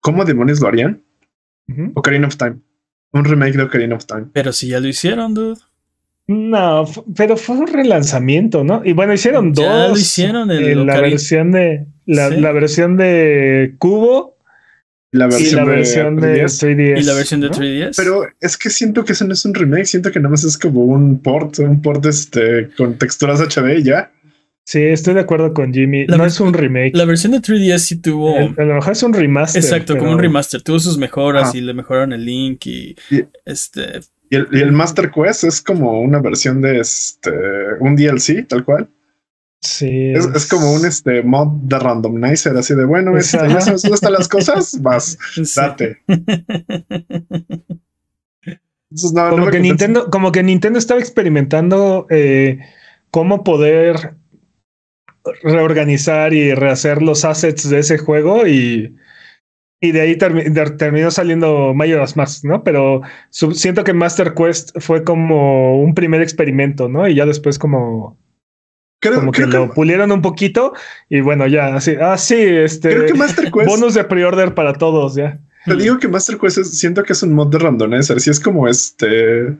cómo 0.00 0.24
demonios 0.24 0.60
lo 0.60 0.68
harían. 0.68 1.02
Ujú. 1.68 1.92
Ocarina 1.94 2.26
of 2.26 2.36
Time. 2.36 2.58
Un 3.12 3.24
remake 3.24 3.56
de 3.56 3.62
Ocarina 3.62 3.94
of 3.94 4.06
Time. 4.06 4.26
Pero 4.32 4.52
si 4.52 4.68
ya 4.68 4.80
lo 4.80 4.88
hicieron, 4.88 5.34
dude. 5.34 5.60
No, 6.32 6.84
pero 7.16 7.36
fue 7.36 7.56
un 7.56 7.66
relanzamiento, 7.66 8.62
¿no? 8.62 8.82
Y 8.84 8.92
bueno, 8.92 9.12
hicieron 9.12 9.52
Ya 9.52 9.86
dos. 9.88 9.90
lo 9.90 9.98
hicieron, 9.98 10.50
el 10.52 10.64
en 10.68 10.86
la 10.86 11.00
versión 11.00 11.50
de 11.50 11.86
la, 12.06 12.28
Sí. 12.28 12.36
la 12.40 12.52
versión 12.52 12.96
de 12.96 13.74
Cubo 13.78 14.36
La 15.10 15.26
y 15.26 15.30
versión, 15.30 15.56
la 15.64 15.70
de 15.72 15.76
versión 15.76 16.16
de 16.20 16.28
3DS. 16.44 16.58
3DS. 16.60 17.00
Y 17.00 17.02
la 17.02 17.14
versión 17.14 17.40
de 17.40 17.48
¿no? 17.48 17.52
3DS. 17.54 17.96
Pero 17.96 18.22
es 18.40 18.56
que 18.56 18.70
siento 18.70 19.04
que 19.04 19.12
eso 19.14 19.24
no 19.26 19.32
es 19.32 19.44
un 19.44 19.54
remake, 19.54 19.86
siento 19.86 20.12
que 20.12 20.20
nada 20.20 20.30
más 20.30 20.44
es 20.44 20.56
como 20.56 20.84
un 20.84 21.18
port, 21.20 21.58
un 21.58 21.82
port 21.82 22.06
este, 22.06 22.68
con 22.76 22.96
texturas 22.96 23.40
HD 23.40 23.78
y 23.80 23.82
ya. 23.82 24.12
Sí, 24.64 24.80
estoy 24.84 25.14
de 25.14 25.20
acuerdo 25.20 25.52
con 25.52 25.74
Jimmy. 25.74 26.06
La 26.06 26.16
no 26.16 26.24
es 26.26 26.38
un 26.38 26.54
remake. 26.54 26.92
la 26.94 27.06
versión 27.06 27.32
de 27.32 27.40
3DS 27.40 27.78
sí 27.88 27.96
tuvo. 27.96 28.36
El- 28.38 28.54
a 28.56 28.64
lo 28.66 28.74
mejor 28.76 28.92
es 28.92 29.02
un 29.02 29.12
remaster. 29.14 29.60
Exacto, 29.64 29.98
como 29.98 30.12
un 30.12 30.18
remaster. 30.20 30.62
Tuvo 30.62 30.78
sus 30.78 30.96
mejoras 30.96 31.56
y 31.56 31.60
le 31.60 31.74
mejoraron 31.74 32.12
el 32.12 32.24
link 32.24 32.66
y 32.66 32.94
Y- 33.10 33.24
este. 33.44 33.98
Y 34.30 34.36
el, 34.36 34.48
y 34.52 34.60
el 34.60 34.70
Master 34.70 35.10
Quest 35.10 35.44
es 35.44 35.60
como 35.60 36.00
una 36.00 36.20
versión 36.20 36.62
de 36.62 36.78
este, 36.78 37.32
un 37.80 37.96
DLC, 37.96 38.46
tal 38.46 38.64
cual. 38.64 38.88
Sí. 39.60 40.12
Es, 40.14 40.26
es 40.34 40.46
como 40.46 40.72
un 40.72 40.86
este 40.86 41.22
mod 41.22 41.48
de 41.64 41.78
randomizer, 41.78 42.56
así 42.56 42.74
de 42.74 42.84
bueno, 42.84 43.10
Pues, 43.10 43.34
este, 43.34 43.48
ya 43.48 43.60
sabes 43.60 43.82
dónde 43.82 43.96
están 43.96 44.12
las 44.12 44.28
cosas, 44.28 44.78
vas, 44.82 45.18
sí. 45.34 45.42
date. 45.56 45.98
Entonces, 48.90 49.12
no, 49.12 49.24
no 49.24 49.30
como 49.30 49.50
que. 49.50 49.60
Nintendo, 49.60 50.10
como 50.10 50.32
que 50.32 50.42
Nintendo 50.44 50.78
estaba 50.78 51.00
experimentando 51.00 52.06
eh, 52.08 52.60
cómo 53.10 53.42
poder 53.42 54.14
reorganizar 55.42 56.32
y 56.32 56.54
rehacer 56.54 57.02
los 57.02 57.24
assets 57.24 57.68
de 57.68 57.80
ese 57.80 57.98
juego 57.98 58.46
y, 58.46 58.96
y 59.80 59.92
de 59.92 60.00
ahí 60.02 60.16
terminó 60.16 61.10
saliendo 61.10 61.72
Majora's 61.74 62.16
Mask, 62.16 62.44
¿no? 62.44 62.62
Pero 62.62 63.00
siento 63.30 63.82
que 63.84 63.94
Master 63.94 64.34
Quest 64.34 64.78
fue 64.78 65.04
como 65.04 65.80
un 65.80 65.94
primer 65.94 66.20
experimento, 66.22 66.88
¿no? 66.88 67.08
Y 67.08 67.14
ya 67.14 67.24
después 67.26 67.58
como, 67.58 68.18
Creo, 69.02 69.20
como 69.20 69.32
que 69.32 69.46
lo 69.46 69.72
pulieron 69.72 70.12
un 70.12 70.20
poquito 70.20 70.74
y 71.08 71.20
bueno, 71.22 71.46
ya 71.46 71.76
así, 71.76 71.94
ah, 72.00 72.18
sí, 72.18 72.34
este 72.36 72.90
creo 72.90 73.06
que 73.06 73.14
Master 73.14 73.44
Quest. 73.52 73.66
bonus 73.66 73.94
de 73.94 74.04
pre-order 74.04 74.54
para 74.54 74.74
todos, 74.74 75.14
ya. 75.14 75.40
Te 75.64 75.74
digo 75.76 75.98
que 75.98 76.08
Master 76.08 76.36
Quest 76.38 76.58
es- 76.58 76.78
siento 76.78 77.02
que 77.02 77.12
es 77.14 77.22
un 77.22 77.32
mod 77.34 77.48
de 77.50 77.58
randomizer. 77.58 78.20
Si 78.20 78.28
es 78.30 78.40
como 78.40 78.68
este. 78.68 79.56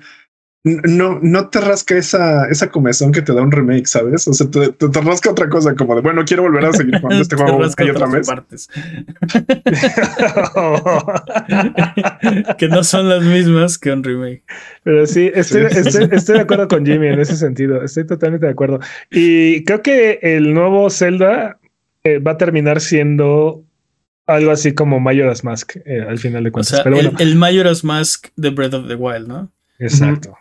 No, 0.62 1.18
no 1.22 1.48
te 1.48 1.58
rasca 1.58 1.96
esa, 1.96 2.46
esa 2.50 2.68
comezón 2.70 3.12
que 3.12 3.22
te 3.22 3.32
da 3.32 3.40
un 3.40 3.50
remake, 3.50 3.86
¿sabes? 3.86 4.28
O 4.28 4.34
sea, 4.34 4.46
te, 4.50 4.72
te, 4.72 4.90
te 4.90 5.00
rasca 5.00 5.30
otra 5.30 5.48
cosa, 5.48 5.74
como 5.74 5.94
de 5.94 6.02
bueno, 6.02 6.22
quiero 6.26 6.42
volver 6.42 6.66
a 6.66 6.72
seguir 6.74 6.96
jugando 7.00 7.22
este 7.22 7.34
Te 7.36 7.42
juego 7.42 7.62
y 7.64 7.88
otra 7.90 8.06
vez. 8.06 8.26
partes. 8.26 8.68
que 12.58 12.68
no 12.68 12.84
son 12.84 13.08
las 13.08 13.22
mismas 13.22 13.78
que 13.78 13.92
un 13.92 14.02
remake. 14.04 14.42
Pero 14.84 15.06
sí, 15.06 15.30
estoy, 15.34 15.68
Sí. 15.70 15.78
estoy- 15.88 16.08
estoy 16.12 16.36
de 16.36 16.42
acuerdo 16.42 16.68
con 16.68 16.84
Jimmy 16.84 17.08
en 17.08 17.20
ese 17.20 17.36
sentido. 17.36 17.82
Estoy 17.82 18.06
totalmente 18.06 18.46
de 18.46 18.52
acuerdo. 18.52 18.80
Y 19.10 19.64
creo 19.64 19.82
que 19.82 20.18
el 20.22 20.52
nuevo 20.52 20.90
Zelda 20.90 21.58
eh, 22.04 22.18
va 22.18 22.32
a 22.32 22.38
terminar 22.38 22.80
siendo 22.80 23.64
algo 24.26 24.50
así 24.50 24.74
como 24.74 25.00
Majora's 25.00 25.42
Mask 25.42 25.76
eh, 25.84 26.04
al 26.06 26.18
final 26.18 26.44
de 26.44 26.50
O 26.50 26.52
cuentas. 26.52 26.76
sea, 26.76 26.84
Pero 26.84 26.96
el, 26.98 27.06
bueno, 27.06 27.18
el 27.20 27.36
Majora's 27.36 27.84
Mask 27.84 28.28
de 28.36 28.50
Breath 28.50 28.74
of 28.74 28.88
the 28.88 28.94
Wild, 28.94 29.26
¿no? 29.26 29.50
exacto. 29.78 30.36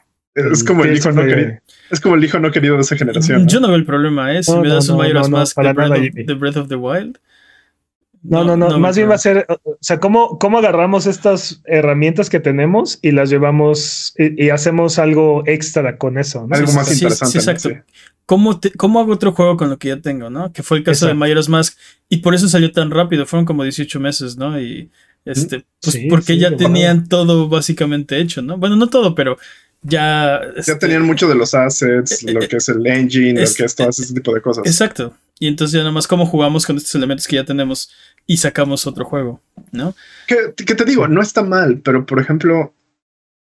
Es 0.52 0.64
como 0.64 0.84
el 0.86 0.96
hijo 0.98 1.12
no 1.12 1.26
querido. 1.26 1.52
Es 1.92 2.00
como 2.00 2.16
el 2.16 2.24
hijo 2.24 2.40
no 2.40 2.52
querido 2.52 2.76
de 2.76 2.82
esa 2.82 2.96
generación. 2.96 3.44
¿no? 3.44 3.48
Yo 3.48 3.60
no 3.60 3.68
veo 3.68 3.76
el 3.78 3.86
problema, 3.86 4.34
¿eh? 4.36 4.44
Si 4.44 4.52
No, 4.52 4.62
me 4.62 4.68
no, 4.70 4.76
das 4.76 4.90
un 4.90 4.98
Majora's 4.98 5.30
no, 5.30 5.38
no, 5.38 5.38
Mask 5.38 5.58
de, 5.58 5.74
Breath 5.74 5.92
of, 5.92 5.98
Jimmy. 6.00 6.24
de 6.24 6.34
Breath 6.34 6.58
of 6.58 6.68
the 6.68 6.76
Wild. 6.76 7.18
No, 8.22 8.44
no, 8.44 8.58
no, 8.58 8.78
más 8.80 8.98
bien 8.98 9.10
va 9.10 9.16
a 9.16 9.18
ser, 9.18 9.46
o 9.64 9.78
sea, 9.80 10.00
¿cómo, 10.02 10.38
cómo 10.40 10.58
agarramos 10.58 11.06
estas 11.08 11.62
herramientas 11.66 12.30
que 12.30 12.42
tenemos 12.42 13.00
y 13.02 13.12
las 13.12 13.30
llevamos 13.30 14.14
y, 14.18 14.46
y 14.46 14.50
hacemos 14.50 15.00
algo 15.00 15.44
extra 15.48 15.98
con 15.98 16.18
eso? 16.18 16.46
¿no? 16.46 16.54
Algo 16.54 16.68
Sí, 16.68 16.76
más 16.76 16.88
sí, 16.90 16.96
sí, 16.96 17.00
interesante. 17.06 17.32
sí, 17.32 17.38
exacto. 17.38 17.70
Sí. 17.70 17.76
¿Cómo, 18.26 18.60
te- 18.60 18.72
¿Cómo 18.74 19.00
hago 19.00 19.14
otro 19.14 19.32
juego 19.32 19.56
con 19.56 19.70
lo 19.70 19.78
que 19.80 19.88
ya 19.88 20.02
tengo, 20.02 20.30
no? 20.30 20.52
Que 20.52 20.64
fue 20.64 20.80
el 20.80 20.84
caso 20.84 21.08
de. 21.08 21.14
Majora's 21.14 21.48
Mask. 21.48 21.78
Y 22.10 22.18
por 22.18 22.36
eso 22.36 22.50
salió 22.50 22.72
tan 22.74 22.92
rápido. 22.92 23.26
Fueron 23.26 23.46
como 23.46 23.64
18 23.64 24.00
meses, 24.02 24.36
¿no? 24.38 24.60
Y 24.60 24.92
este, 25.24 25.66
pues 25.82 25.96
Sí, 25.96 26.08
porque 26.10 26.34
sí, 26.34 26.40
ya 26.40 26.56
tenían 26.56 27.08
todo 27.08 27.48
básicamente 27.48 28.20
hecho, 28.20 28.42
¿no? 28.42 28.58
Bueno, 28.58 28.76
no 28.76 28.88
todo, 28.88 29.16
pero 29.16 29.38
ya. 29.82 30.42
Ya 30.56 30.60
este, 30.60 30.76
tenían 30.76 31.04
mucho 31.04 31.28
de 31.28 31.36
los 31.36 31.54
assets, 31.54 32.24
eh, 32.24 32.34
lo 32.34 32.42
que 32.42 32.58
es 32.58 32.70
el 32.70 32.86
engine, 32.86 33.42
es- 33.42 33.52
lo 33.52 33.56
que 33.58 33.64
es 33.66 33.76
todo 33.76 33.90
ese 33.90 34.14
tipo 34.14 34.34
de 34.34 34.42
cosas. 34.42 34.66
Exacto. 34.66 35.16
Y 35.40 35.48
entonces 35.48 35.74
ya 35.74 35.80
nada 35.80 35.92
más 35.94 36.06
cómo 36.08 36.26
jugamos 36.26 36.66
con 36.66 36.76
estos 36.78 36.94
elementos 36.96 37.26
que 37.28 37.38
ya 37.38 37.46
tenemos 37.46 37.90
y 38.28 38.38
sacamos 38.38 38.86
otro 38.86 39.06
juego, 39.06 39.42
¿no? 39.72 39.96
Que, 40.28 40.54
que 40.54 40.76
te 40.76 40.84
digo, 40.86 41.08
no 41.08 41.22
está 41.22 41.44
mal, 41.44 41.80
pero 41.80 42.06
por 42.06 42.20
ejemplo, 42.20 42.74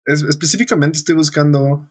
es- 0.07 0.23
específicamente 0.23 0.99
estoy 0.99 1.15
buscando. 1.15 1.89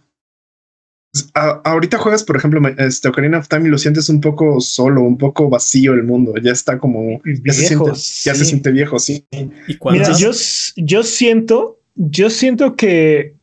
a- 1.34 1.62
ahorita 1.66 1.98
juegas, 1.98 2.24
por 2.24 2.38
ejemplo, 2.38 2.62
este 2.78 3.10
Ocarina 3.10 3.38
of 3.40 3.48
Time 3.50 3.68
y 3.68 3.72
lo 3.72 3.78
sientes 3.78 4.08
un 4.08 4.22
poco 4.22 4.62
solo, 4.62 5.02
un 5.02 5.18
poco 5.18 5.50
vacío 5.50 5.94
el 5.94 6.04
mundo. 6.04 6.34
Ya 6.42 6.52
está 6.54 6.80
como. 6.80 7.22
Ya, 7.44 7.52
se, 7.54 7.68
siente, 7.68 7.84
Viejo, 7.84 7.94
ya 7.94 8.34
se 8.34 8.36
sí. 8.36 8.46
siente 8.46 8.72
viejo, 8.72 8.98
sí. 9.00 9.26
Y 9.68 9.76
cuando 9.76 10.04
Mira, 10.04 10.18
yo, 10.18 10.32
yo 10.78 11.04
siento, 11.04 11.82
yo 11.96 12.30
siento 12.30 12.78
que 12.78 13.36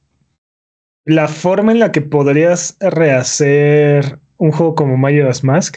la 1.08 1.26
forma 1.28 1.72
en 1.72 1.78
la 1.80 1.90
que 1.92 2.00
podrías 2.02 2.76
rehacer 2.80 4.18
un 4.36 4.52
juego 4.52 4.74
como 4.74 4.96
Majora's 4.96 5.42
Mask 5.42 5.76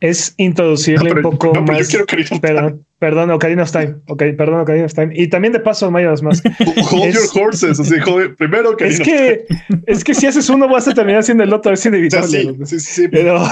es 0.00 0.34
introducirle 0.36 1.08
No, 1.10 1.14
pero- 1.16 1.28
un 1.30 1.38
poco 1.38 1.46
no, 1.54 1.64
pero 1.64 1.78
yo 1.78 1.78
más. 1.78 1.88
quiero 1.88 2.40
Perdón, 2.40 2.86
perdón, 2.98 3.30
Ocarina 3.30 3.62
of 3.62 3.72
Time. 3.72 3.94
Ok, 4.08 4.22
perdón, 4.36 4.60
Ocarina 4.60 4.84
of 4.84 4.92
Time. 4.94 5.10
Y 5.14 5.28
también 5.28 5.52
de 5.54 5.60
paso 5.60 5.90
Majora's 5.90 6.22
Mask. 6.22 6.44
Hold 6.92 7.04
Es- 7.06 7.14
your 7.34 7.42
horses. 7.46 7.80
Así, 7.80 7.94
hold- 8.04 8.36
primero 8.36 8.70
Ocarina 8.70 8.94
es 8.94 9.00
of 9.00 9.06
que, 9.06 9.46
es 9.86 10.04
que 10.04 10.14
si 10.14 10.26
haces 10.26 10.48
uno 10.50 10.68
vas 10.68 10.86
a 10.86 10.92
terminar 10.94 11.20
haciendo 11.20 11.42
el 11.44 11.52
otro, 11.54 11.72
es 11.72 11.84
inevitable. 11.86 12.40
sí, 12.42 12.54
sí, 12.66 12.80
sí, 12.80 12.92
sí. 13.02 13.08
Pero 13.08 13.42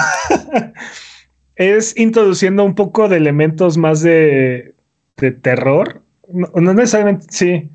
es 1.56 1.96
introduciendo 1.96 2.64
un 2.64 2.74
poco 2.74 3.08
de 3.08 3.16
elementos 3.16 3.76
más 3.78 4.02
de, 4.02 4.74
de 5.16 5.30
terror. 5.32 6.02
No, 6.32 6.48
no 6.54 6.74
necesariamente, 6.74 7.26
sí. 7.30 7.70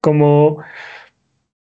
Como, 0.00 0.62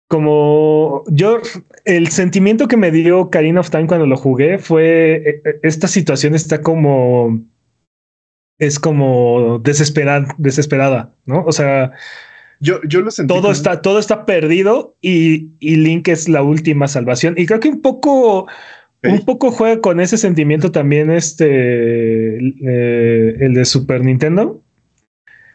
como 0.07 1.03
yo, 1.07 1.39
el 1.83 2.09
sentimiento 2.09 2.67
que 2.67 2.77
me 2.77 2.91
dio 2.91 3.19
Ocarina 3.21 3.59
of 3.59 3.69
Time 3.69 3.87
cuando 3.87 4.05
lo 4.05 4.17
jugué 4.17 4.59
fue 4.59 5.15
eh, 5.15 5.41
eh, 5.45 5.59
esta 5.63 5.87
situación 5.87 6.35
está 6.35 6.61
como 6.61 7.41
es 8.59 8.79
como 8.79 9.59
desesperada, 9.59 10.27
desesperada, 10.37 11.13
¿no? 11.25 11.43
O 11.45 11.51
sea, 11.51 11.91
Yo, 12.61 12.79
yo 12.87 13.01
lo 13.01 13.11
sentí. 13.11 13.27
todo 13.33 13.41
como- 13.41 13.51
está, 13.51 13.81
todo 13.81 13.99
está 13.99 14.25
perdido 14.25 14.95
y, 15.01 15.49
y 15.59 15.75
Link 15.75 16.07
es 16.07 16.29
la 16.29 16.41
última 16.41 16.87
salvación. 16.87 17.33
Y 17.37 17.45
creo 17.47 17.59
que 17.59 17.67
un 17.67 17.81
poco, 17.81 18.47
un 19.03 19.25
poco 19.25 19.51
juega 19.51 19.81
con 19.81 19.99
ese 19.99 20.17
sentimiento 20.17 20.71
también 20.71 21.11
este 21.11 22.37
eh, 22.37 23.35
el 23.41 23.53
de 23.55 23.65
Super 23.65 24.05
Nintendo, 24.05 24.61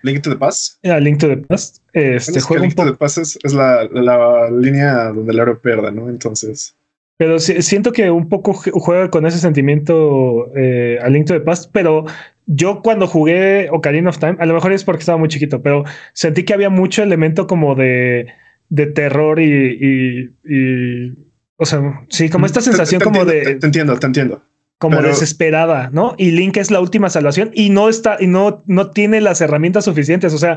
Link 0.03 0.23
to 0.23 0.31
the 0.31 0.37
Past. 0.37 0.85
a 0.85 0.99
Link 1.01 1.19
to 1.19 1.29
the 1.29 1.37
Past. 1.39 1.79
Este 1.93 2.39
es 2.39 2.51
un 2.51 2.61
Link 2.61 2.75
to 2.75 2.85
the 2.85 2.95
Past 2.95 3.19
es, 3.19 3.39
es 3.43 3.53
la, 3.53 3.85
la 3.93 4.51
línea 4.51 5.05
donde 5.13 5.33
el 5.33 5.39
héroe 5.39 5.57
pierde, 5.57 5.93
¿no? 5.93 6.09
Entonces. 6.09 6.77
pero 7.17 7.39
sí- 7.39 7.61
siento 7.63 7.93
que 7.93 8.11
un 8.11 8.29
poco 8.31 8.55
ju- 8.55 8.71
juega 8.73 9.11
con 9.11 9.27
ese 9.27 9.39
sentimiento 9.39 10.51
eh, 10.57 10.99
a 11.03 11.09
Link 11.11 11.27
to 11.27 11.35
the 11.35 11.41
Past, 11.41 11.71
pero 11.73 12.07
yo 12.47 12.81
cuando 12.83 13.07
jugué 13.07 13.69
Ocarina 13.71 14.09
of 14.11 14.19
Time, 14.19 14.37
a 14.41 14.47
lo 14.47 14.55
mejor 14.55 14.73
es 14.73 14.85
porque 14.85 15.01
estaba 15.01 15.19
muy 15.19 15.29
chiquito, 15.29 15.61
pero 15.63 15.85
sentí 16.15 16.45
que 16.45 16.55
había 16.55 16.71
mucho 16.71 17.03
elemento 17.03 17.47
como 17.47 17.75
de, 17.75 18.27
de 18.71 18.87
terror 18.87 19.39
y, 19.39 19.45
y, 19.45 20.31
y- 20.49 21.15
o 21.57 21.67
sea, 21.67 22.01
sí, 22.09 22.31
como 22.31 22.47
esta 22.47 22.61
Te- 22.61 22.65
sensación 22.65 23.01
te 23.01 23.05
como 23.05 23.21
entiendo, 23.21 23.49
de 23.49 23.55
Te, 23.55 23.61
te 23.61 23.67
entiendo, 23.67 23.99
te 23.99 24.07
entiendo. 24.07 24.43
Como 24.81 24.97
pero- 24.97 25.09
desesperada, 25.11 25.90
¿no? 25.93 26.14
Y 26.19 26.33
Link 26.33 26.57
es 26.57 26.73
la 26.73 26.81
última 26.81 27.09
salvación 27.11 27.53
y 27.55 27.71
no 27.71 27.88
está 27.88 28.16
y 28.19 28.27
no 28.27 28.62
no 28.66 28.90
tiene 28.90 29.21
las 29.21 29.40
herramientas 29.40 29.85
suficientes, 29.85 30.35
o 30.35 30.38
sea, 30.38 30.57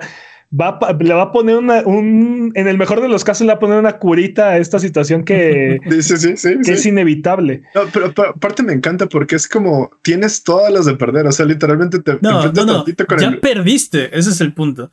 va 0.60 0.68
a 0.70 0.80
pa- 0.80 0.94
le 0.94 1.14
va 1.14 1.24
a 1.24 1.32
poner 1.32 1.58
una 1.58 1.82
un 1.82 2.52
en 2.56 2.68
el 2.68 2.78
mejor 2.78 3.02
de 3.02 3.10
los 3.10 3.24
casos 3.24 3.42
le 3.46 3.48
va 3.54 3.58
a 3.58 3.60
poner 3.60 3.78
una 3.80 3.94
curita 4.00 4.50
a 4.52 4.58
esta 4.60 4.80
situación 4.80 5.24
que 5.26 5.80
Sí, 5.90 6.02
sí, 6.04 6.18
sí, 6.18 6.38
sí. 6.38 6.58
que 6.58 6.64
sí. 6.64 6.72
es 6.72 6.86
inevitable. 6.86 7.64
No, 7.76 7.82
pero 7.92 8.14
pa- 8.14 8.30
aparte 8.30 8.64
me 8.64 8.72
encanta 8.74 9.08
porque 9.08 9.36
es 9.36 9.48
como 9.48 9.92
tienes 10.04 10.42
todas 10.44 10.72
las 10.72 10.86
de 10.86 10.96
perder. 10.96 11.28
O 11.28 11.32
sea, 11.32 11.46
literalmente 11.46 12.00
te, 12.00 12.14
te 12.14 12.20
No, 12.22 12.32
no, 12.32 12.36
enfrentas 12.38 12.66
no. 12.66 12.76
tantito 12.78 13.06
con 13.06 13.18
Ya 13.20 13.28
el. 13.28 13.40
perdiste. 13.40 14.18
Ese 14.18 14.30
es 14.30 14.40
el 14.42 14.54
punto. 14.54 14.90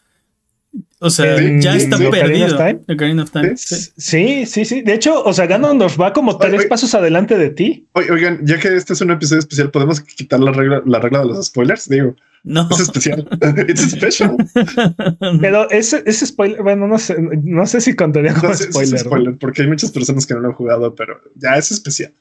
O 1.00 1.10
sea, 1.10 1.36
ya 1.58 1.74
está 1.76 1.96
sí, 1.96 2.04
Ocarina 2.06 2.46
perdido. 2.46 2.46
of 2.46 2.56
Time. 2.58 2.80
Ocarina 2.94 3.22
of 3.24 3.30
Time. 3.30 3.56
Sí. 3.56 4.44
sí. 4.46 4.64
Sí. 4.64 4.82
De 4.82 4.94
hecho, 4.94 5.22
o 5.24 5.32
sea, 5.32 5.46
Ganondorf 5.46 5.98
va 6.00 6.12
como 6.12 6.36
tres 6.38 6.60
oye. 6.60 6.68
pasos 6.68 6.94
adelante 6.94 7.36
de 7.38 7.50
ti. 7.50 7.88
Oigan, 7.94 8.40
ya 8.46 8.58
que 8.60 8.76
este 8.76 8.92
es 8.92 9.00
un 9.00 9.10
episodio 9.10 9.40
especial, 9.40 9.70
¿podemos 9.70 10.00
quitar 10.00 10.38
la 10.40 10.52
regla, 10.52 10.82
la 10.86 11.00
regla 11.00 11.20
de 11.20 11.24
los 11.26 11.46
spoilers? 11.46 11.88
Digo, 11.88 12.14
No. 12.44 12.68
es 12.70 12.80
especial. 12.80 13.26
It's 13.68 13.90
special. 13.90 14.36
Pero 15.40 15.68
ese, 15.70 16.02
ese 16.06 16.26
spoiler, 16.26 16.62
bueno, 16.62 16.86
no 16.86 16.98
sé, 16.98 17.16
no 17.18 17.66
sé 17.66 17.80
si 17.80 17.96
contaría 17.96 18.34
como 18.34 18.48
No, 18.50 18.54
sí, 18.54 18.64
sí, 18.64 18.70
spoiler. 18.70 18.94
es 18.94 19.04
¿no? 19.04 19.10
spoiler, 19.10 19.38
porque 19.38 19.62
hay 19.62 19.68
muchas 19.68 19.90
personas 19.90 20.26
que 20.26 20.34
no 20.34 20.40
lo 20.40 20.48
han 20.48 20.54
jugado, 20.54 20.94
pero 20.94 21.20
ya 21.34 21.56
es 21.56 21.70
especial. 21.72 22.12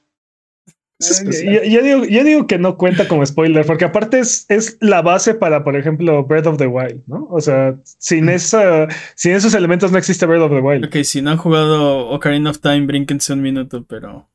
Yo, 1.00 1.64
yo 1.64 1.82
digo, 1.82 2.04
yo 2.04 2.24
digo 2.26 2.46
que 2.46 2.58
no 2.58 2.78
cuenta 2.78 3.08
como 3.08 3.26
spoiler, 3.26 3.66
porque 3.66 3.86
aparte 3.86 4.20
es, 4.20 4.46
es 4.50 4.78
la 4.82 5.02
base 5.02 5.34
para, 5.34 5.64
por 5.64 5.78
ejemplo, 5.78 6.26
Breath 6.26 6.48
of 6.48 6.58
the 6.58 6.68
Wild, 6.68 7.04
¿no? 7.08 7.26
O 7.32 7.40
sea, 7.40 7.80
sin 7.84 8.28
esa, 8.28 8.88
sin 9.16 9.32
esos 9.32 9.54
elementos 9.54 9.94
no 9.94 9.98
existe 9.98 10.26
Breath 10.26 10.42
of 10.42 10.52
the 10.52 10.60
Wild. 10.60 10.86
ok, 10.86 10.98
si 11.04 11.22
no 11.22 11.32
han 11.32 11.38
jugado 11.38 12.10
Ocarina 12.10 12.50
of 12.50 12.60
Time, 12.60 12.86
brínquense 12.86 13.32
un 13.32 13.42
minuto, 13.42 13.86
pero. 13.88 14.30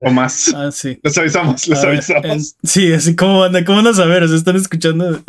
O 0.00 0.12
más. 0.12 0.54
Ah, 0.54 0.70
sí. 0.70 0.96
Les 1.02 1.18
avisamos, 1.18 1.66
les 1.66 1.78
A 1.80 1.86
ver, 1.86 1.94
avisamos. 1.96 2.24
en- 2.62 2.68
sí, 2.68 2.92
así 2.92 3.16
como 3.16 3.40
van 3.40 3.56
a, 3.56 3.64
cómo 3.64 3.78
van 3.82 3.88
a 3.88 3.94
saber, 3.94 4.22
o 4.22 4.28
sea, 4.28 4.36
están 4.36 4.54
escuchando. 4.54 5.22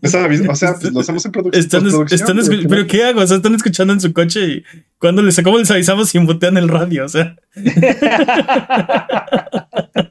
Les 0.00 0.14
o 0.14 0.54
sea, 0.54 0.74
pues 0.80 0.90
lo 0.92 1.00
hacemos 1.00 1.26
en 1.26 1.32
produ- 1.32 1.54
Están, 1.54 1.86
es- 1.86 1.92
postproducción, 1.92 2.20
están 2.20 2.38
escu- 2.38 2.66
pero 2.68 2.86
¿qué 2.86 3.04
hago? 3.04 3.20
O 3.20 3.26
sea, 3.26 3.36
están 3.36 3.54
escuchando 3.54 3.92
en 3.92 4.00
su 4.00 4.12
coche 4.14 4.40
y 4.46 4.64
cuando 4.98 5.20
les, 5.22 5.38
¿cómo 5.42 5.58
les 5.58 5.70
avisamos 5.70 6.08
si 6.08 6.18
mutean 6.18 6.56
el 6.56 6.68
radio? 6.68 7.04
O 7.04 7.08
sea, 7.10 7.36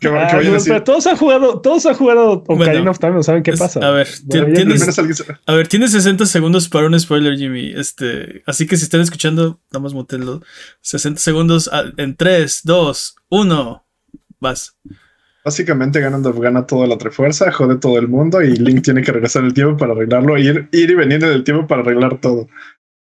que, 0.00 0.08
Ah, 0.08 0.28
que 0.28 0.36
vayan 0.36 0.56
pero, 0.64 0.84
todos 0.84 1.06
han 1.06 1.16
jugado, 1.16 1.60
todos 1.60 1.84
han 1.86 1.94
jugado 1.94 2.32
Ocarina 2.46 2.72
Bueno, 2.72 2.90
of 2.90 2.98
Time, 2.98 3.12
no 3.12 3.22
saben 3.22 3.42
qué 3.42 3.52
es- 3.52 3.58
pasa. 3.58 3.80
a 3.86 3.90
ver, 3.90 4.08
Bueno, 4.24 4.46
tienes- 4.54 4.98
a 5.46 5.54
ver, 5.54 5.68
tienes 5.68 5.92
60 5.92 6.26
segundos 6.26 6.68
para 6.68 6.86
un 6.86 6.98
spoiler, 6.98 7.36
Jimmy. 7.36 7.72
Este, 7.76 8.42
así 8.46 8.66
que 8.66 8.76
si 8.76 8.84
están 8.84 9.00
escuchando, 9.00 9.60
nada 9.72 9.82
más 9.82 9.94
mutenlo. 9.94 10.42
60 10.80 11.20
segundos 11.20 11.68
ah, 11.72 11.84
en 11.96 12.16
3, 12.16 12.60
2, 12.64 13.16
1. 13.28 13.84
Vas. 14.40 14.76
Básicamente 15.44 16.00
Ganondorf 16.00 16.38
gana 16.38 16.66
toda 16.66 16.86
la 16.86 16.98
Trifuerza, 16.98 17.50
jode 17.50 17.76
todo 17.78 17.98
el 17.98 18.08
mundo 18.08 18.42
y 18.42 18.56
Link 18.56 18.82
tiene 18.82 19.02
que 19.02 19.10
regresar 19.12 19.42
el 19.44 19.54
tiempo 19.54 19.76
para 19.78 19.92
arreglarlo, 19.92 20.36
ir, 20.36 20.68
ir 20.72 20.90
y 20.90 20.94
venir 20.94 21.24
en 21.24 21.30
el 21.30 21.44
tiempo 21.44 21.66
para 21.66 21.82
arreglar 21.82 22.20
todo. 22.20 22.46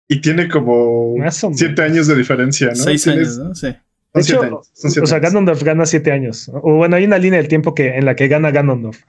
y 0.08 0.22
tiene 0.22 0.48
como 0.48 1.18
Más 1.18 1.44
o 1.44 1.52
siete 1.54 1.82
años 1.82 2.06
de 2.06 2.16
diferencia, 2.16 2.68
¿no? 2.68 2.76
Seis 2.76 3.04
Tienes- 3.06 3.28
años, 3.30 3.38
¿no? 3.40 3.56
Sí. 3.56 3.68
De 4.16 4.24
son 4.24 4.32
hecho, 4.32 4.40
siete 4.42 4.46
años, 4.48 4.72
son 4.74 4.92
siete 4.92 5.04
o 5.04 5.08
sea. 5.08 5.20
Ganondorf 5.20 5.64
gana 5.64 5.86
siete 5.86 6.12
años. 6.12 6.50
O 6.54 6.76
bueno, 6.76 6.96
hay 6.96 7.06
una 7.06 7.18
línea 7.18 7.38
del 7.38 7.48
tiempo 7.48 7.76
que 7.76 7.90
en 7.98 8.06
la 8.06 8.16
que 8.16 8.28
gana 8.28 8.50
Ganondorf, 8.50 9.02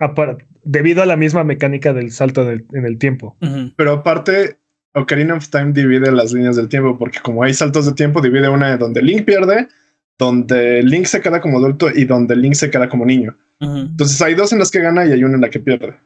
debido 0.65 1.03
a 1.03 1.07
la 1.07 1.17
misma 1.17 1.45
mecánica 1.45 1.93
del 1.93 2.11
salto 2.11 2.51
en 2.51 2.85
el 2.85 2.99
tiempo. 2.99 3.37
Pero 3.77 3.93
aparte, 3.93 4.59
Ocarina 4.95 5.35
of 5.35 5.49
Time 5.49 5.73
divide 5.73 6.11
las 6.11 6.33
líneas 6.33 6.57
del 6.57 6.69
tiempo, 6.69 6.99
porque 6.99 7.21
como 7.23 7.43
hay 7.43 7.55
saltos 7.55 7.87
de 7.87 7.93
tiempo, 7.93 8.21
divide 8.21 8.49
una 8.49 8.77
donde 8.77 9.01
Link 9.01 9.25
pierde, 9.25 9.69
donde 10.19 10.83
Link 10.83 11.07
se 11.07 11.21
queda 11.21 11.41
como 11.41 11.59
adulto 11.59 11.89
y 11.95 12.05
donde 12.05 12.35
Link 12.35 12.55
se 12.55 12.71
queda 12.71 12.89
como 12.89 13.05
niño. 13.05 13.37
Entonces 13.61 14.21
hay 14.21 14.35
dos 14.35 14.53
en 14.53 14.59
las 14.59 14.71
que 14.71 14.81
gana 14.81 15.07
y 15.07 15.13
hay 15.13 15.25
una 15.25 15.37
en 15.37 15.41
la 15.41 15.51
que 15.51 15.61
pierde. 15.61 15.97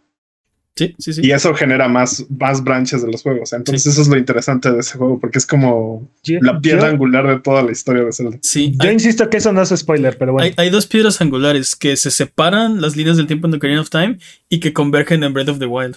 Sí, 0.86 0.94
sí, 0.98 1.12
sí. 1.12 1.20
Y 1.22 1.30
eso 1.32 1.52
genera 1.54 1.88
más, 1.88 2.24
más 2.38 2.64
branches 2.64 3.02
de 3.04 3.12
los 3.12 3.22
juegos. 3.22 3.52
Entonces 3.52 3.86
eso 3.92 4.00
es 4.00 4.08
lo 4.08 4.16
interesante 4.16 4.70
de 4.72 4.80
ese 4.80 4.96
juego, 4.96 5.18
porque 5.20 5.36
es 5.38 5.46
como 5.46 6.08
Yo, 6.24 6.38
la 6.40 6.58
piedra 6.58 6.86
yo- 6.86 6.92
angular 6.94 7.26
de 7.26 7.38
toda 7.40 7.62
la 7.62 7.70
historia 7.70 8.02
de 8.02 8.12
Zelda. 8.12 8.38
Sí, 8.40 8.72
yo 8.80 8.88
hay, 8.88 8.94
insisto 8.94 9.28
que 9.28 9.36
eso 9.36 9.52
no 9.52 9.60
es 9.60 9.68
spoiler, 9.76 10.16
pero 10.16 10.32
bueno. 10.32 10.46
hay- 10.46 10.54
hay 10.64 10.70
dos 10.70 10.86
piedras 10.86 11.20
angulares 11.20 11.76
que 11.76 11.96
se 11.96 12.10
separan 12.10 12.80
las 12.80 12.96
líneas 12.96 13.18
del 13.18 13.26
tiempo 13.26 13.46
en 13.46 13.54
Ocarina 13.54 13.80
of 13.82 13.90
Time 13.90 14.18
y 14.48 14.60
que 14.60 14.72
convergen 14.72 15.22
en 15.22 15.34
Breath 15.34 15.50
of 15.50 15.58
the 15.58 15.66
Wild. 15.66 15.96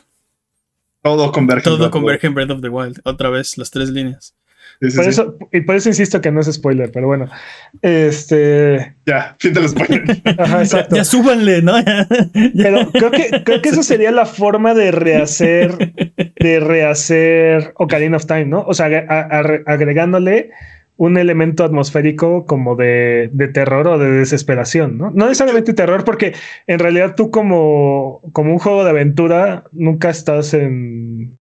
Todo 1.02 1.32
converge. 1.32 1.64
Todo 1.64 1.90
converge 1.92 2.28
en 2.28 2.34
Breath 2.34 2.50
of 2.52 2.62
the 2.62 2.70
Wild. 2.70 3.00
Otra 3.04 3.30
vez, 3.30 3.58
las 3.58 3.72
tres 3.72 3.90
líneas. 3.90 4.36
Sí, 4.90 4.96
por 4.98 5.04
sí. 5.06 5.10
eso, 5.12 5.38
y 5.52 5.62
por 5.62 5.76
eso 5.76 5.90
insisto 5.90 6.20
que 6.22 6.32
no 6.32 6.42
es 6.42 6.52
spoiler, 6.52 6.92
pero 6.92 7.08
bueno. 7.08 7.30
Este. 7.82 8.96
Ya, 9.06 9.36
fin 9.40 9.54
del 9.54 9.70
spoiler. 9.70 10.04
Ajá, 10.38 10.58
Ya, 10.58 10.64
exacto. 10.64 10.96
ya 10.96 11.04
súbanle, 11.04 11.62
¿no? 11.62 11.80
Ya- 11.84 12.08
ya- 12.34 12.52
Pero 12.64 12.92
creo 12.92 13.12
que, 13.12 13.44
creo 13.44 13.62
que 13.62 13.70
eso 13.70 13.84
sería 13.84 14.12
la 14.12 14.26
forma 14.26 14.74
de 14.74 14.92
rehacer, 14.92 15.94
de 16.40 16.60
rehacer 16.60 17.74
Ocarina 17.76 18.18
of 18.18 18.26
Time, 18.26 18.46
¿no? 18.46 18.62
O 18.62 18.74
sea, 18.74 18.88
a- 18.88 19.22
a- 19.22 19.60
agregándole 19.66 20.52
un 20.96 21.18
elemento 21.18 21.64
atmosférico 21.64 22.46
como 22.46 22.76
de, 22.76 23.30
de 23.34 23.48
terror 23.48 23.88
o 23.88 23.98
de 23.98 24.12
desesperación, 24.12 24.98
¿no? 24.98 25.10
No 25.12 25.26
necesariamente 25.26 25.74
terror, 25.74 26.04
porque 26.04 26.34
en 26.68 26.80
realidad 26.80 27.16
tú 27.16 27.32
como, 27.32 28.22
como 28.32 28.52
un 28.54 28.60
juego 28.60 28.84
de 28.84 28.92
aventura 28.92 29.64
nunca 29.72 30.10
estás 30.10 30.54
en... 30.54 31.38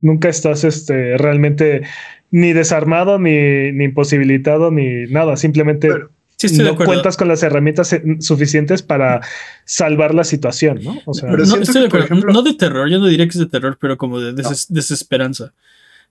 Nunca 0.00 0.28
estás 0.28 0.64
este, 0.64 1.16
realmente 1.16 1.80
ni 2.34 2.52
desarmado, 2.52 3.18
ni, 3.20 3.70
ni 3.70 3.84
imposibilitado, 3.84 4.70
ni 4.72 5.04
nada. 5.06 5.36
Simplemente 5.36 5.88
Sí, 6.36 6.58
no 6.58 6.74
cuentas 6.76 7.16
con 7.16 7.28
las 7.28 7.42
herramientas 7.44 7.96
suficientes 8.18 8.82
para 8.82 9.20
salvar 9.64 10.12
la 10.14 10.24
situación, 10.24 10.80
¿no? 10.82 10.98
O 11.06 11.14
sea, 11.14 11.30
Pero 11.30 11.46
no, 11.46 11.56
estoy 11.56 11.82
de 11.82 11.86
que, 11.86 11.90
por 11.90 12.00
acuerdo. 12.00 12.04
ejemplo- 12.06 12.32
no 12.32 12.42
de 12.42 12.54
terror, 12.54 12.90
yo 12.90 12.98
no 12.98 13.06
diría 13.06 13.24
que 13.26 13.30
es 13.30 13.38
de 13.38 13.46
terror, 13.46 13.78
pero 13.80 13.96
como 13.96 14.20
de 14.20 14.34
deses- 14.34 14.66
desesperanza. 14.68 15.54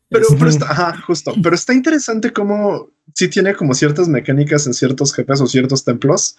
Pero, 0.09 0.25
pero 0.39 0.49
está, 0.49 0.65
ajá, 0.71 1.01
justo. 1.05 1.33
Pero 1.43 1.53
está 1.55 1.73
interesante 1.73 2.31
cómo 2.31 2.89
sí 3.13 3.27
tiene 3.27 3.53
como 3.53 3.73
ciertas 3.73 4.07
mecánicas 4.07 4.65
en 4.65 4.73
ciertos 4.73 5.13
jefes 5.13 5.41
o 5.41 5.45
ciertos 5.47 5.83
templos. 5.83 6.37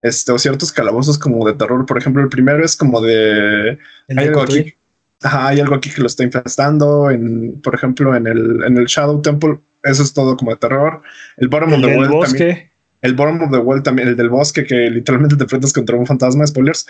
Este, 0.00 0.32
o 0.32 0.38
ciertos 0.38 0.70
calabozos 0.70 1.18
como 1.18 1.44
de 1.46 1.54
terror. 1.54 1.84
Por 1.86 1.96
ejemplo, 1.98 2.22
el 2.22 2.28
primero 2.28 2.62
es 2.64 2.76
como 2.76 3.00
de 3.00 3.70
el 3.70 3.78
hay 4.08 4.14
de 4.16 4.22
algo 4.28 4.40
Cotley. 4.40 4.60
aquí. 4.60 4.74
Ajá, 5.22 5.48
hay 5.48 5.60
algo 5.60 5.74
aquí 5.74 5.90
que 5.90 6.00
lo 6.00 6.06
está 6.06 6.24
infestando. 6.24 7.10
En, 7.10 7.60
por 7.62 7.74
ejemplo, 7.74 8.14
en 8.14 8.26
el, 8.26 8.62
en 8.64 8.76
el 8.76 8.86
Shadow 8.86 9.22
Temple, 9.22 9.60
eso 9.82 10.02
es 10.02 10.12
todo 10.12 10.36
como 10.36 10.50
de 10.50 10.56
terror. 10.58 11.02
El 11.36 11.48
Bottom 11.48 11.74
el 11.74 11.74
of 11.74 11.90
the 11.90 11.96
World 11.96 12.10
bosque. 12.10 12.38
también. 12.38 12.70
El 13.04 13.14
Bottom 13.14 13.42
of 13.42 13.50
the 13.50 13.58
World 13.58 13.82
también, 13.82 14.08
el 14.08 14.16
del 14.16 14.30
bosque, 14.30 14.64
que 14.64 14.88
literalmente 14.88 15.36
te 15.36 15.42
enfrentas 15.42 15.74
contra 15.74 15.94
un 15.94 16.06
fantasma, 16.06 16.46
spoilers. 16.46 16.86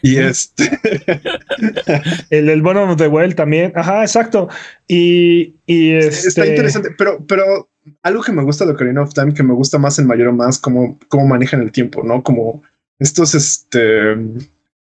Y 0.00 0.16
este, 0.16 0.64
El 2.30 2.46
del 2.46 2.62
Bottom 2.62 2.88
of 2.88 2.96
the 2.96 3.06
Well 3.06 3.34
también. 3.34 3.72
Ajá, 3.74 4.00
exacto. 4.00 4.48
Y, 4.86 5.56
y 5.66 5.92
está 5.92 6.28
este, 6.28 6.48
interesante. 6.48 6.94
Pero, 6.96 7.22
pero 7.26 7.68
algo 8.02 8.22
que 8.22 8.32
me 8.32 8.42
gusta 8.44 8.64
de 8.64 8.72
Ocarina 8.72 9.02
of 9.02 9.12
Time, 9.12 9.34
que 9.34 9.42
me 9.42 9.52
gusta 9.52 9.76
más 9.76 9.98
en 9.98 10.06
mayor 10.06 10.28
o 10.28 10.32
más, 10.32 10.58
cómo, 10.58 10.98
cómo 11.08 11.26
manejan 11.26 11.60
el 11.60 11.70
tiempo, 11.70 12.02
¿no? 12.02 12.22
Como 12.22 12.62
estos, 12.98 13.34
este, 13.34 14.16